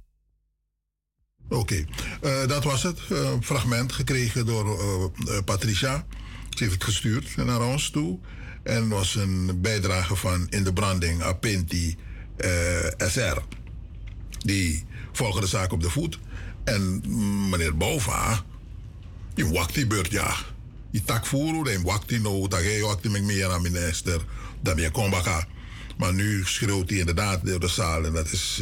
Oké, 1.48 1.84
Eh, 2.20 2.46
dat 2.46 2.64
was 2.64 2.82
het. 2.82 2.98
Eh, 3.10 3.30
Een 3.30 3.44
fragment 3.44 3.92
gekregen 3.92 4.46
door 4.46 4.80
eh, 5.26 5.38
Patricia. 5.44 6.06
Ze 6.50 6.62
heeft 6.64 6.72
het 6.74 6.84
gestuurd 6.84 7.36
naar 7.36 7.62
ons 7.62 7.90
toe. 7.90 8.18
En 8.62 8.88
was 8.88 9.14
een 9.14 9.60
bijdrage 9.60 10.16
van 10.16 10.46
In 10.50 10.64
de 10.64 10.72
Branding 10.72 11.22
Apinti 11.22 11.96
eh, 12.36 13.08
SR. 13.08 13.38
Die 14.38 14.84
volgen 15.12 15.40
de 15.40 15.46
zaak 15.46 15.72
op 15.72 15.82
de 15.82 15.90
voet. 15.90 16.18
En 16.64 17.02
mm, 17.06 17.48
meneer 17.48 17.76
Bouva, 17.76 18.44
die 19.34 19.46
wakt 19.46 19.74
die 19.74 19.86
beurt 19.86 20.10
ja. 20.10 20.34
Die 20.90 21.02
tak 21.04 21.26
voeren, 21.26 21.64
die 21.64 21.80
wakt 21.80 22.08
die 22.08 22.20
nou, 22.20 22.48
dat 22.48 22.60
hij 22.60 22.80
wakt 22.80 23.02
die 23.02 23.10
met 23.10 23.22
meer 23.22 23.50
aan 23.50 23.62
minister, 23.62 24.24
dat 24.60 24.76
meer 24.76 24.90
kon 24.90 25.10
baka. 25.10 25.46
Maar 25.98 26.14
nu 26.14 26.44
schreeuwt 26.44 26.90
hij 26.90 26.98
inderdaad 26.98 27.46
door 27.46 27.60
de 27.60 27.68
zaal 27.68 28.04
en 28.04 28.12
dat 28.12 28.32
is 28.32 28.60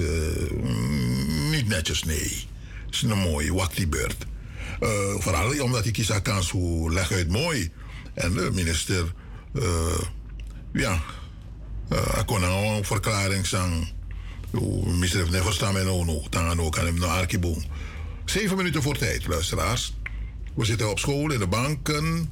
mm, 0.51 1.51
niet 1.51 1.69
netjes, 1.69 2.05
nee. 2.05 2.47
Het 2.87 2.95
is 2.95 3.03
een 3.03 3.19
mooie 3.19 3.55
wakt 3.55 3.77
die 3.77 3.87
beurt. 3.87 4.27
Eh, 4.81 4.89
vooral 5.19 5.63
omdat 5.63 5.83
die 5.83 5.93
kies 5.93 6.23
kans 6.23 6.51
hoe 6.51 6.93
leg 6.93 7.13
uit 7.13 7.29
mooi. 7.29 7.71
En 8.15 8.33
de 8.33 8.51
minister, 8.53 9.13
eh, 9.55 10.01
ja, 10.73 11.03
uh, 11.93 12.25
kon 12.27 12.41
nou 12.41 12.77
een 12.77 12.85
verklaring 12.85 13.47
zeggen. 13.47 13.89
Minister 14.85 15.19
heeft 15.19 15.31
net 15.31 15.43
verstaan 15.43 15.73
mij 15.73 15.83
nou, 15.83 16.05
nou, 16.05 16.23
dan 16.31 16.45
aan 16.45 16.59
hem 16.75 16.99
naar 16.99 17.09
Arkiboom. 17.09 17.65
Zeven 18.25 18.57
minuten 18.57 18.83
voor 18.83 18.97
tijd, 18.97 19.27
luisteraars. 19.27 19.95
We 20.59 20.65
zitten 20.65 20.91
op 20.91 20.99
school 20.99 21.33
in 21.33 21.39
de 21.39 21.47
banken. 21.47 22.31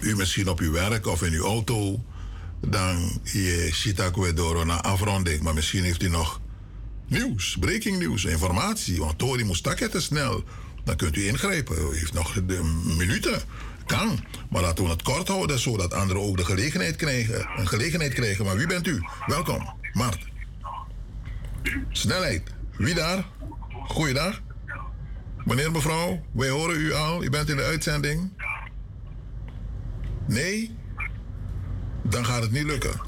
U 0.00 0.16
misschien 0.16 0.48
op 0.48 0.60
uw 0.60 0.72
werk 0.72 1.06
of 1.06 1.22
in 1.22 1.32
uw 1.32 1.44
auto. 1.44 2.04
Dan 2.60 3.20
je 3.22 3.68
ziet 3.72 4.00
ook 4.00 4.16
weer 4.16 4.34
door 4.34 4.66
naar 4.66 4.80
afronding. 4.80 5.42
Maar 5.42 5.54
misschien 5.54 5.84
heeft 5.84 6.02
u 6.02 6.08
nog 6.08 6.40
nieuws, 7.06 7.56
breaking 7.60 7.98
nieuws, 7.98 8.24
informatie. 8.24 8.98
Want 8.98 9.18
Tori 9.18 9.44
moest 9.44 9.62
takken 9.62 9.90
te 9.90 10.00
snel. 10.00 10.44
Dan 10.84 10.96
kunt 10.96 11.16
u 11.16 11.26
ingrijpen. 11.26 11.76
U 11.76 11.96
heeft 11.96 12.12
nog 12.12 12.32
de 12.32 12.82
minuten. 12.96 13.42
Kan. 13.86 14.24
Maar 14.50 14.62
laten 14.62 14.84
we 14.84 14.90
het 14.90 15.02
kort 15.02 15.28
houden, 15.28 15.58
zodat 15.58 15.94
anderen 15.94 16.22
ook 16.22 16.36
de 16.36 16.44
gelegenheid 16.44 16.96
krijgen. 16.96 17.48
Een 17.56 17.68
gelegenheid 17.68 18.14
krijgen. 18.14 18.44
Maar 18.44 18.56
wie 18.56 18.66
bent 18.66 18.86
u? 18.86 19.02
Welkom, 19.26 19.74
Mart. 19.92 20.26
Snelheid. 21.90 22.42
Wie 22.76 22.94
daar? 22.94 23.24
Goeiedag. 23.86 24.40
Meneer, 25.44 25.72
mevrouw, 25.72 26.20
wij 26.32 26.48
horen 26.48 26.80
u 26.80 26.92
al. 26.92 27.24
U 27.24 27.30
bent 27.30 27.48
in 27.48 27.56
de 27.56 27.62
uitzending. 27.62 28.32
Nee? 30.26 30.76
Dan 32.02 32.24
gaat 32.24 32.42
het 32.42 32.52
niet 32.52 32.64
lukken. 32.64 33.00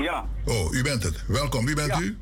Ja. 0.00 0.28
Oh, 0.44 0.72
u 0.74 0.82
bent 0.82 1.02
het. 1.02 1.24
Welkom. 1.26 1.66
Wie 1.66 1.74
bent 1.74 2.00
u? 2.00 2.18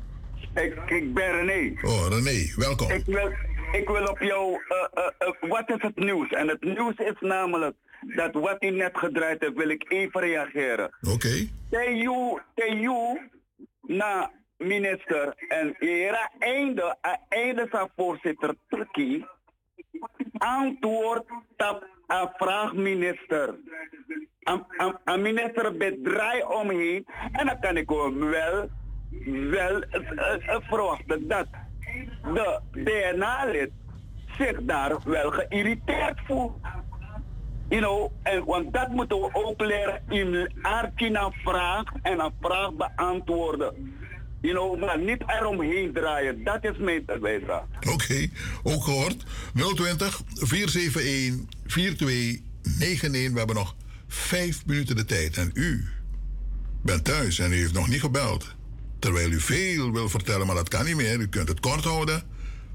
Ik, 0.53 0.75
ik 0.85 1.13
ben 1.13 1.31
René. 1.31 1.73
Oh, 1.81 2.07
René. 2.09 2.53
Welkom. 2.55 2.91
Ik 2.91 3.05
wil, 3.05 3.31
ik 3.71 3.87
wil 3.87 4.05
op 4.05 4.19
jou, 4.19 4.53
eh, 4.67 5.03
eh, 5.03 5.11
eh, 5.17 5.49
wat 5.49 5.69
is 5.69 5.81
het 5.81 5.95
nieuws? 5.95 6.29
En 6.29 6.47
het 6.47 6.63
nieuws 6.63 6.95
is 6.95 7.15
namelijk 7.19 7.75
dat 8.15 8.33
wat 8.33 8.63
u 8.63 8.69
net 8.69 8.97
gedraaid 8.97 9.41
heeft, 9.41 9.55
wil 9.55 9.69
ik 9.69 9.91
even 9.91 10.21
reageren. 10.21 10.95
Oké. 11.13 11.47
TU, 11.69 12.39
TU, 12.55 13.19
na 13.81 14.31
minister 14.57 15.33
en 15.49 15.75
era 15.79 16.31
einde, 16.39 16.95
a 17.01 17.17
einde 17.29 17.67
sa 17.71 17.87
voorzitter 17.95 18.55
Turkije, 18.69 19.27
antwoord 20.37 21.25
op 21.57 21.87
een 22.07 22.29
vraag 22.37 22.73
minister. 22.73 23.55
Een- 24.43 25.21
minister 25.21 25.77
bedraai 25.77 26.43
omheen 26.43 27.05
en 27.31 27.45
dan 27.45 27.59
kan 27.59 27.77
ik 27.77 27.89
wel, 27.89 28.69
wel 29.49 29.81
eh, 29.81 30.49
eh, 30.49 30.61
verwachten 30.61 31.27
dat 31.27 31.47
de 32.33 32.59
DNA-lid 32.71 33.71
zich 34.37 34.61
daar 34.61 34.97
wel 35.05 35.31
geïrriteerd 35.31 36.19
voelt. 36.25 36.57
You 37.69 37.81
know, 37.81 38.11
en, 38.23 38.45
want 38.45 38.73
dat 38.73 38.89
moeten 38.89 39.21
we 39.21 39.29
ook 39.33 39.61
leren 39.61 40.03
in 40.09 40.51
Arkina 40.61 41.31
vraag 41.31 41.83
en 42.01 42.19
een 42.19 42.33
vraag 42.41 42.71
beantwoorden. 42.73 43.97
You 44.45 44.57
know, 44.57 44.79
maar 44.79 44.99
niet 44.99 45.23
eromheen 45.27 45.93
draaien. 45.93 46.43
Dat 46.43 46.63
is 46.63 46.77
mijn 46.77 47.05
bijdrage. 47.21 47.65
Oké, 47.91 48.27
ook 48.63 48.83
gehoord. 48.83 49.23
020 49.75 50.21
471 50.33 51.45
4291. 51.65 53.31
We 53.31 53.37
hebben 53.37 53.55
nog 53.55 53.75
vijf 54.07 54.65
minuten 54.65 54.95
de 54.95 55.05
tijd. 55.05 55.37
En 55.37 55.51
u 55.53 55.85
bent 56.83 57.03
thuis 57.03 57.39
en 57.39 57.51
u 57.51 57.55
heeft 57.55 57.73
nog 57.73 57.87
niet 57.87 57.99
gebeld. 57.99 58.55
Terwijl 58.99 59.31
u 59.31 59.39
veel 59.39 59.91
wil 59.91 60.09
vertellen, 60.09 60.47
maar 60.47 60.55
dat 60.55 60.69
kan 60.69 60.85
niet 60.85 60.95
meer. 60.95 61.19
U 61.19 61.27
kunt 61.27 61.47
het 61.47 61.59
kort 61.59 61.83
houden 61.83 62.23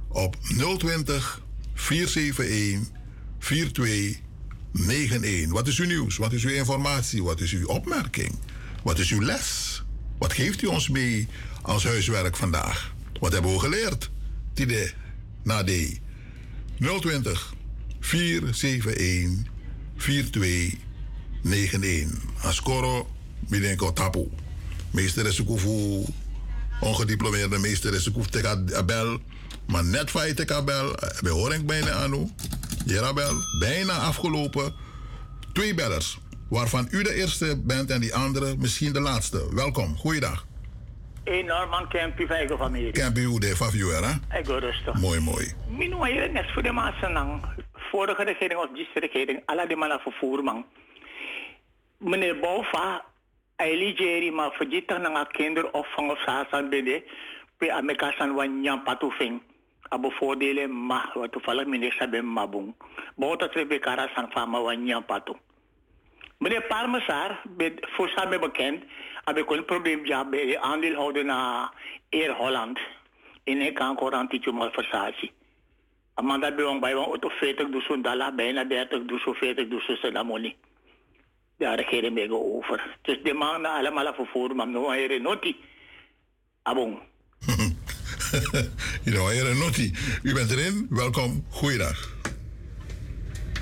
op 0.08 0.36
020 0.78 1.42
471 1.74 2.99
4291. 3.39 5.50
Wat 5.50 5.66
is 5.66 5.78
uw 5.78 5.86
nieuws? 5.86 6.16
Wat 6.16 6.32
is 6.32 6.44
uw 6.44 6.50
informatie? 6.50 7.23
Wat 7.23 7.40
is 7.40 7.52
uw 7.52 7.66
opmerking? 7.66 8.39
Wat 8.82 8.99
is 8.99 9.10
uw 9.10 9.23
les? 9.23 9.70
Wat 10.20 10.32
geeft 10.32 10.62
u 10.62 10.66
ons 10.66 10.89
mee 10.89 11.28
als 11.62 11.84
huiswerk 11.84 12.36
vandaag? 12.36 12.92
Wat 13.20 13.32
hebben 13.32 13.52
we 13.52 13.58
geleerd? 13.58 14.10
Tide, 14.55 14.92
na 15.42 15.64
D. 15.64 15.70
020 16.78 17.55
471 18.00 19.52
4291. 19.97 22.18
Ascoro, 22.42 23.10
Midenko 23.48 23.92
Tapu. 23.92 24.28
Meester 24.90 25.26
is 25.26 25.42
voor 25.47 26.05
ongediplomeerde 26.80 27.58
meester 27.58 27.94
is 27.94 28.14
ook 28.14 28.26
tegen 28.26 28.76
Abel. 28.76 29.18
Maar 29.66 29.84
net 29.84 30.10
van 30.10 30.26
je 30.26 30.34
tegen 30.34 30.56
Abel, 30.56 30.94
we 31.20 31.28
horen 31.28 31.66
bijna 31.66 31.90
aan. 31.90 32.34
Jerabel, 32.86 33.34
bijna 33.58 33.98
afgelopen. 33.98 34.74
Twee 35.52 35.74
bellers, 35.74 36.18
waarvan 36.48 36.89
u 36.90 37.02
de 37.02 37.14
eerste 37.14 37.60
bent 37.64 37.90
en 37.90 38.00
die 38.00 38.14
andere 38.14 38.56
misschien 38.56 38.92
de 38.92 39.00
laatste. 39.00 39.55
Welkom, 39.55 39.97
goeiedag. 39.97 40.48
Een 41.24 41.47
Norman 41.47 41.89
Campy 41.89 42.26
Vijgen 42.26 42.58
van 42.58 42.66
Amerika. 42.66 43.00
Campy 43.00 43.24
hoe 43.24 43.40
de 43.40 43.57
Favio, 43.57 43.89
hè? 43.89 44.39
Ik 44.39 44.47
wil 44.47 44.58
rustig. 44.58 45.00
Mooi, 45.00 45.20
mooi. 45.20 45.52
Minu 45.68 46.07
hier 46.07 46.31
net 46.31 46.50
voor 46.52 46.62
de 46.62 46.73
mensen 46.73 47.12
lang. 47.12 47.44
Vorige 47.73 48.23
regering 48.23 48.60
of 48.60 48.68
deze 48.74 48.99
regering, 49.00 49.42
alle 49.44 49.66
die 49.66 49.76
mannen 49.76 50.00
vervoer 50.00 50.44
man. 50.44 50.66
Meneer 51.99 52.39
Bouva, 52.39 53.05
hij 53.57 53.92
Jerry 53.92 54.32
maar 54.32 54.52
vergeten 54.52 55.02
na 55.02 55.24
kinderopvang 55.24 56.10
of 56.10 56.18
sasan 56.18 56.68
bede. 56.68 57.05
Pe 57.57 57.73
Amerika 57.73 58.34
wan 58.34 58.60
nyam 58.60 58.82
patufing. 58.82 59.42
Abo 59.89 60.10
voordele 60.10 60.66
ma, 60.66 61.10
wat 61.15 61.32
toevallig 61.32 61.66
meneer 61.66 61.92
Sabem 61.92 62.24
Mabung. 62.24 62.74
Bouta 63.16 63.49
twee 63.49 63.66
bekara 63.66 64.08
san 64.15 64.31
fama 64.31 64.60
wan 64.60 64.84
nyam 64.84 65.05
patu. 65.05 65.34
Meneer 66.39 66.62
Parmesar, 66.62 67.40
voor 67.81 68.08
samen 68.08 68.40
bekend, 68.40 68.84
heb 69.24 69.36
ik 69.36 69.50
een 69.50 69.65
probleem 69.65 70.05
gehad 70.05 70.31
bij 70.31 70.47
de 70.47 70.60
aandeelhouder 70.60 71.24
naar 71.24 71.73
Air 72.10 72.36
Holland. 72.36 72.78
In 73.44 73.60
een 73.60 73.74
kan 73.74 73.97
korantje 73.97 74.52
malversatie. 74.52 75.32
Maar 76.23 76.40
dat 76.40 76.57
bij 76.57 76.65
ons 76.65 76.84
auto 76.84 77.28
40 77.28 77.70
duizend 77.70 78.05
dollar, 78.05 78.34
bijna 78.34 78.65
30 78.65 79.05
duizend, 79.07 79.36
40 79.36 79.68
duizend 79.68 79.99
zijn 79.99 80.26
money. 80.26 80.57
De 81.57 81.74
regering 81.74 82.15
mee 82.15 82.32
over. 82.32 82.97
Dus 83.02 83.18
de 83.23 83.32
man 83.32 83.66
allemaal 83.66 84.15
vervoer, 84.15 84.55
maar 84.55 84.66
nu 84.66 84.78
hij 84.78 85.10
er 85.10 85.20
noti. 85.20 85.57
Abong. 86.62 86.99
Know, 89.05 89.28
heer 89.28 89.57
Notti, 89.57 89.94
u 90.23 90.34
bent 90.34 90.50
erin. 90.50 90.86
Welkom, 90.90 91.44
goeiedag. 91.50 92.16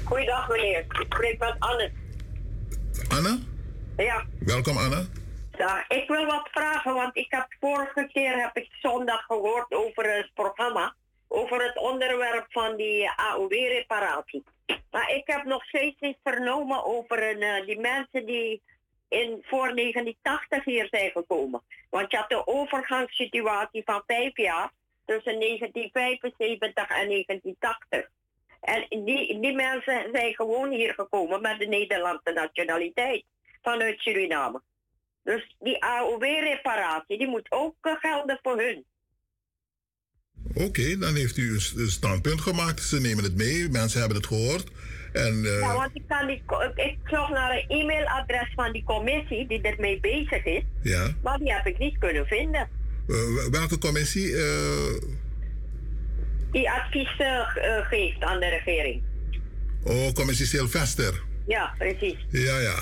Goeiedag 0.04 0.48
meneer, 0.48 0.78
ik 0.78 1.04
spreek 1.06 1.38
met 1.38 1.54
Anne. 1.58 1.90
Anne, 3.08 3.38
Ja, 3.96 4.24
welkom 4.38 4.76
Anne. 4.76 5.06
Ik 5.88 6.08
wil 6.08 6.26
wat 6.26 6.48
vragen, 6.50 6.94
want 6.94 7.16
ik 7.16 7.26
heb 7.28 7.46
vorige 7.60 8.08
keer 8.12 8.42
heb 8.42 8.56
ik 8.56 8.68
zondag 8.80 9.24
gehoord 9.24 9.74
over 9.74 10.16
het 10.16 10.30
programma, 10.34 10.94
over 11.28 11.62
het 11.64 11.78
onderwerp 11.78 12.46
van 12.48 12.76
die 12.76 13.10
AOW-reparatie. 13.10 14.44
Maar 14.90 15.10
ik 15.10 15.22
heb 15.26 15.44
nog 15.44 15.64
steeds 15.64 16.00
niet 16.00 16.18
vernomen 16.22 16.84
over 16.84 17.30
een, 17.30 17.42
eh, 17.42 17.66
die 17.66 17.80
mensen 17.80 18.26
die 18.26 18.62
in, 19.08 19.44
voor 19.46 19.74
1980 19.74 20.64
hier 20.64 20.86
zijn 20.90 21.10
gekomen. 21.10 21.62
Want 21.90 22.10
je 22.10 22.16
had 22.16 22.28
de 22.28 22.46
overgangssituatie 22.46 23.82
van 23.84 24.02
vijf 24.06 24.36
jaar 24.36 24.72
tussen 25.04 25.38
1975 25.38 26.88
en 26.88 27.08
1980. 27.08 28.10
En 28.60 29.04
die, 29.04 29.40
die 29.40 29.54
mensen 29.54 30.08
zijn 30.12 30.34
gewoon 30.34 30.70
hier 30.70 30.94
gekomen 30.94 31.40
met 31.40 31.58
de 31.58 31.66
Nederlandse 31.66 32.32
nationaliteit 32.32 33.24
vanuit 33.62 34.00
Suriname. 34.00 34.62
Dus 35.28 35.56
die 35.60 35.84
AOW-reparatie, 35.84 37.18
die 37.18 37.28
moet 37.28 37.46
ook 37.48 37.74
gelden 37.80 38.38
voor 38.42 38.58
hun. 38.58 38.84
Oké, 40.54 40.96
dan 40.98 41.14
heeft 41.14 41.36
u 41.36 41.54
een 41.54 41.90
standpunt 41.90 42.40
gemaakt. 42.40 42.82
Ze 42.82 43.00
nemen 43.00 43.24
het 43.24 43.36
mee, 43.36 43.68
mensen 43.68 43.98
hebben 44.00 44.16
het 44.16 44.26
gehoord. 44.26 44.64
En, 45.12 45.44
eh, 45.44 45.58
Ja, 45.60 45.74
want 45.74 45.90
ik, 45.92 46.02
kan 46.08 46.26
die, 46.26 46.42
ik 46.74 46.96
zocht 47.04 47.30
naar 47.30 47.50
een 47.56 47.64
e-mailadres 47.78 48.52
van 48.54 48.72
die 48.72 48.84
commissie 48.84 49.46
die 49.48 49.60
ermee 49.62 50.00
bezig 50.00 50.44
is, 50.44 50.62
ja. 50.82 51.14
maar 51.22 51.38
die 51.38 51.52
heb 51.52 51.66
ik 51.66 51.78
niet 51.78 51.98
kunnen 51.98 52.26
vinden. 52.26 52.68
Eh, 53.08 53.16
welke 53.50 53.78
commissie? 53.78 54.36
eh, 54.36 55.02
Die 56.52 56.70
advies 56.70 57.10
geeft 57.88 58.20
aan 58.22 58.40
de 58.40 58.48
regering. 58.48 59.02
oh, 59.84 60.12
commissie 60.12 60.46
Sylvester. 60.46 61.22
Ja, 61.48 61.74
precies. 61.78 62.26
Ja, 62.30 62.58
ja. 62.58 62.76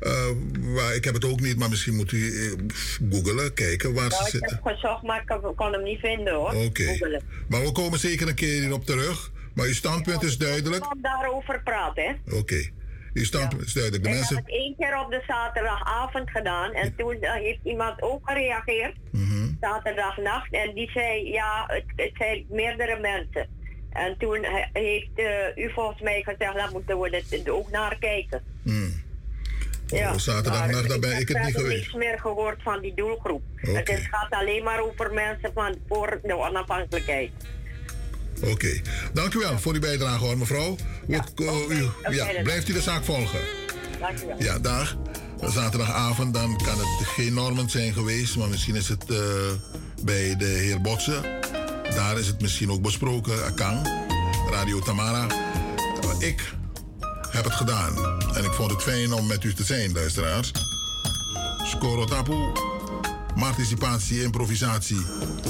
Eh, 0.00 0.30
maar 0.74 0.94
ik 0.94 1.04
heb 1.04 1.14
het 1.14 1.24
ook 1.24 1.40
niet, 1.40 1.56
maar 1.58 1.68
misschien 1.68 1.96
moet 1.96 2.12
u 2.12 2.26
eh, 2.26 2.52
googelen, 3.10 3.54
kijken 3.54 3.94
waar 3.94 4.08
Nou, 4.08 4.14
ze 4.22 4.26
ik 4.26 4.30
zitten. 4.30 4.50
heb 4.64 4.76
gezocht, 4.76 5.02
maar 5.02 5.20
ik 5.20 5.26
kan- 5.26 5.54
kon 5.54 5.72
hem 5.72 5.82
niet 5.82 5.98
vinden 6.00 6.34
hoor. 6.34 6.52
Oké. 6.54 6.98
Maar 7.48 7.62
we 7.62 7.72
komen 7.72 7.98
zeker 7.98 8.28
een 8.28 8.34
keer 8.34 8.60
hierop 8.62 8.84
terug. 8.84 9.30
Maar 9.54 9.66
uw 9.66 9.72
standpunt 9.72 10.22
is 10.22 10.38
duidelijk. 10.38 10.82
Ik 10.82 10.88
kan 10.88 10.98
daarover 11.02 11.62
praten, 11.62 12.04
hè. 12.04 12.36
Oké. 12.36 12.68
Uw 13.14 13.24
standpunt 13.24 13.62
is 13.62 13.72
duidelijk. 13.72 14.02
De 14.04 14.08
ik 14.08 14.14
mensen. 14.14 14.36
heb 14.36 14.44
het 14.44 14.54
één 14.54 14.74
keer 14.78 14.98
op 15.04 15.10
de 15.10 15.22
zaterdagavond 15.26 16.30
gedaan 16.30 16.72
en 16.72 16.94
toen 16.96 17.16
eh, 17.20 17.32
heeft 17.32 17.58
iemand 17.64 18.02
ook 18.02 18.20
gereageerd. 18.28 18.94
Mhm. 19.12 19.48
Zaterdagnacht 19.60 20.52
en 20.52 20.74
die 20.74 20.90
zei, 20.90 21.30
ja, 21.32 21.64
het, 21.66 21.84
het 21.96 22.10
zijn 22.18 22.44
meerdere 22.48 22.98
mensen. 23.00 23.48
En 23.92 24.14
toen 24.18 24.44
he- 24.44 24.80
heeft 24.80 25.08
eh, 25.14 25.64
u 25.64 25.70
volgens 25.72 26.00
mij 26.00 26.22
gezegd, 26.22 26.54
daar 26.54 26.68
moeten 26.72 26.98
we 27.00 27.22
er 27.44 27.52
ook 27.54 27.70
naar 27.70 27.96
kijken. 27.98 28.42
Hmm. 28.62 29.06
Ja, 29.86 30.12
Oh, 30.12 30.18
zaterdagnacht, 30.18 30.72
maar 30.72 30.88
daar 30.88 30.98
ben 30.98 31.18
ik 31.18 31.28
niet 31.28 31.36
heb 31.38 31.54
geweest. 31.54 31.76
niks 31.80 31.92
meer 31.94 32.18
gehoord 32.20 32.62
van 32.62 32.80
die 32.80 32.94
doelgroep. 32.94 33.42
Het 33.56 33.88
is- 33.88 34.06
gaat 34.10 34.30
alleen 34.30 34.62
maar 34.64 34.80
over 34.80 35.12
mensen 35.12 35.50
van 35.54 35.76
voor 35.88 36.20
de 36.22 36.36
onafhankelijkheid. 36.36 37.30
Oké. 38.44 38.80
Dank 39.12 39.34
u 39.34 39.38
wel 39.38 39.58
voor 39.58 39.74
uw 39.74 39.80
bijdrage 39.80 40.24
hoor, 40.24 40.38
mevrouw. 40.38 40.76
Ja, 41.06 41.24
u, 41.68 41.84
ja, 42.10 42.26
blijft 42.42 42.68
u 42.68 42.72
de 42.72 42.80
zaak 42.80 43.04
volgen? 43.04 43.40
Dank 44.00 44.20
u 44.22 44.26
wel. 44.26 44.36
Ja, 44.42 44.58
dag. 44.58 44.96
Zaterdagavond, 45.40 46.34
dan 46.34 46.56
kan 46.64 46.78
het 46.78 47.06
geen 47.06 47.34
Normand 47.34 47.70
zijn 47.70 47.92
geweest, 47.92 48.36
maar 48.36 48.48
misschien 48.48 48.74
is 48.76 48.88
het 48.88 49.10
eh, 49.10 49.16
bij 50.04 50.36
de 50.36 50.44
heer 50.44 50.80
Botsen. 50.80 51.22
Daar 51.98 52.18
is 52.18 52.26
het 52.26 52.40
misschien 52.40 52.70
ook 52.70 52.82
besproken, 52.82 53.44
Akang, 53.44 54.04
Radio 54.50 54.80
Tamara. 54.80 55.26
Ik 56.18 56.54
heb 57.30 57.44
het 57.44 57.52
gedaan 57.52 57.96
en 58.34 58.44
ik 58.44 58.52
vond 58.52 58.70
het 58.70 58.82
fijn 58.82 59.12
om 59.12 59.26
met 59.26 59.44
u 59.44 59.54
te 59.54 59.64
zijn, 59.64 59.92
luisteraars. 59.92 60.52
Scoro 61.64 62.04
tapu, 62.04 62.34
participatie, 63.38 64.22
improvisatie, 64.22 65.06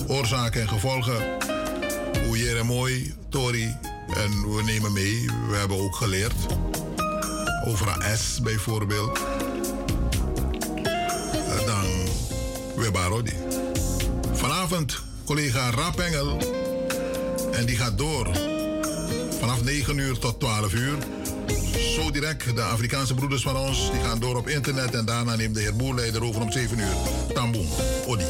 oorzaken 0.06 0.60
en 0.60 0.68
gevolgen. 0.68 1.36
Oeier 2.26 2.66
mooi, 2.66 3.14
Tori. 3.28 3.76
En 4.16 4.54
we 4.54 4.62
nemen 4.62 4.92
mee, 4.92 5.30
we 5.50 5.56
hebben 5.56 5.78
ook 5.78 5.96
geleerd. 5.96 6.36
Over 7.64 7.88
AS 7.88 8.40
bijvoorbeeld. 8.42 9.18
Eh, 10.84 11.66
Dan 11.66 11.86
weer 12.76 12.92
Barodi. 12.92 13.34
Vanavond 14.32 15.07
collega 15.28 15.70
Rap 15.70 16.00
Engel. 16.00 16.38
En 17.52 17.66
die 17.66 17.76
gaat 17.76 17.98
door. 17.98 18.28
Vanaf 19.38 19.64
9 19.64 19.98
uur 19.98 20.18
tot 20.18 20.40
12 20.40 20.72
uur. 20.72 20.96
Zo 21.94 22.10
direct, 22.10 22.56
de 22.56 22.62
Afrikaanse 22.62 23.14
broeders 23.14 23.42
van 23.42 23.56
ons, 23.56 23.90
die 23.90 24.00
gaan 24.00 24.18
door 24.18 24.36
op 24.36 24.48
internet. 24.48 24.94
En 24.94 25.04
daarna 25.04 25.36
neemt 25.36 25.54
de 25.54 25.60
heer 25.60 25.76
Boerleider 25.76 26.24
over 26.24 26.42
om 26.42 26.52
7 26.52 26.78
uur. 26.78 26.96
Tamboen, 27.34 27.68
Odi. 28.06 28.24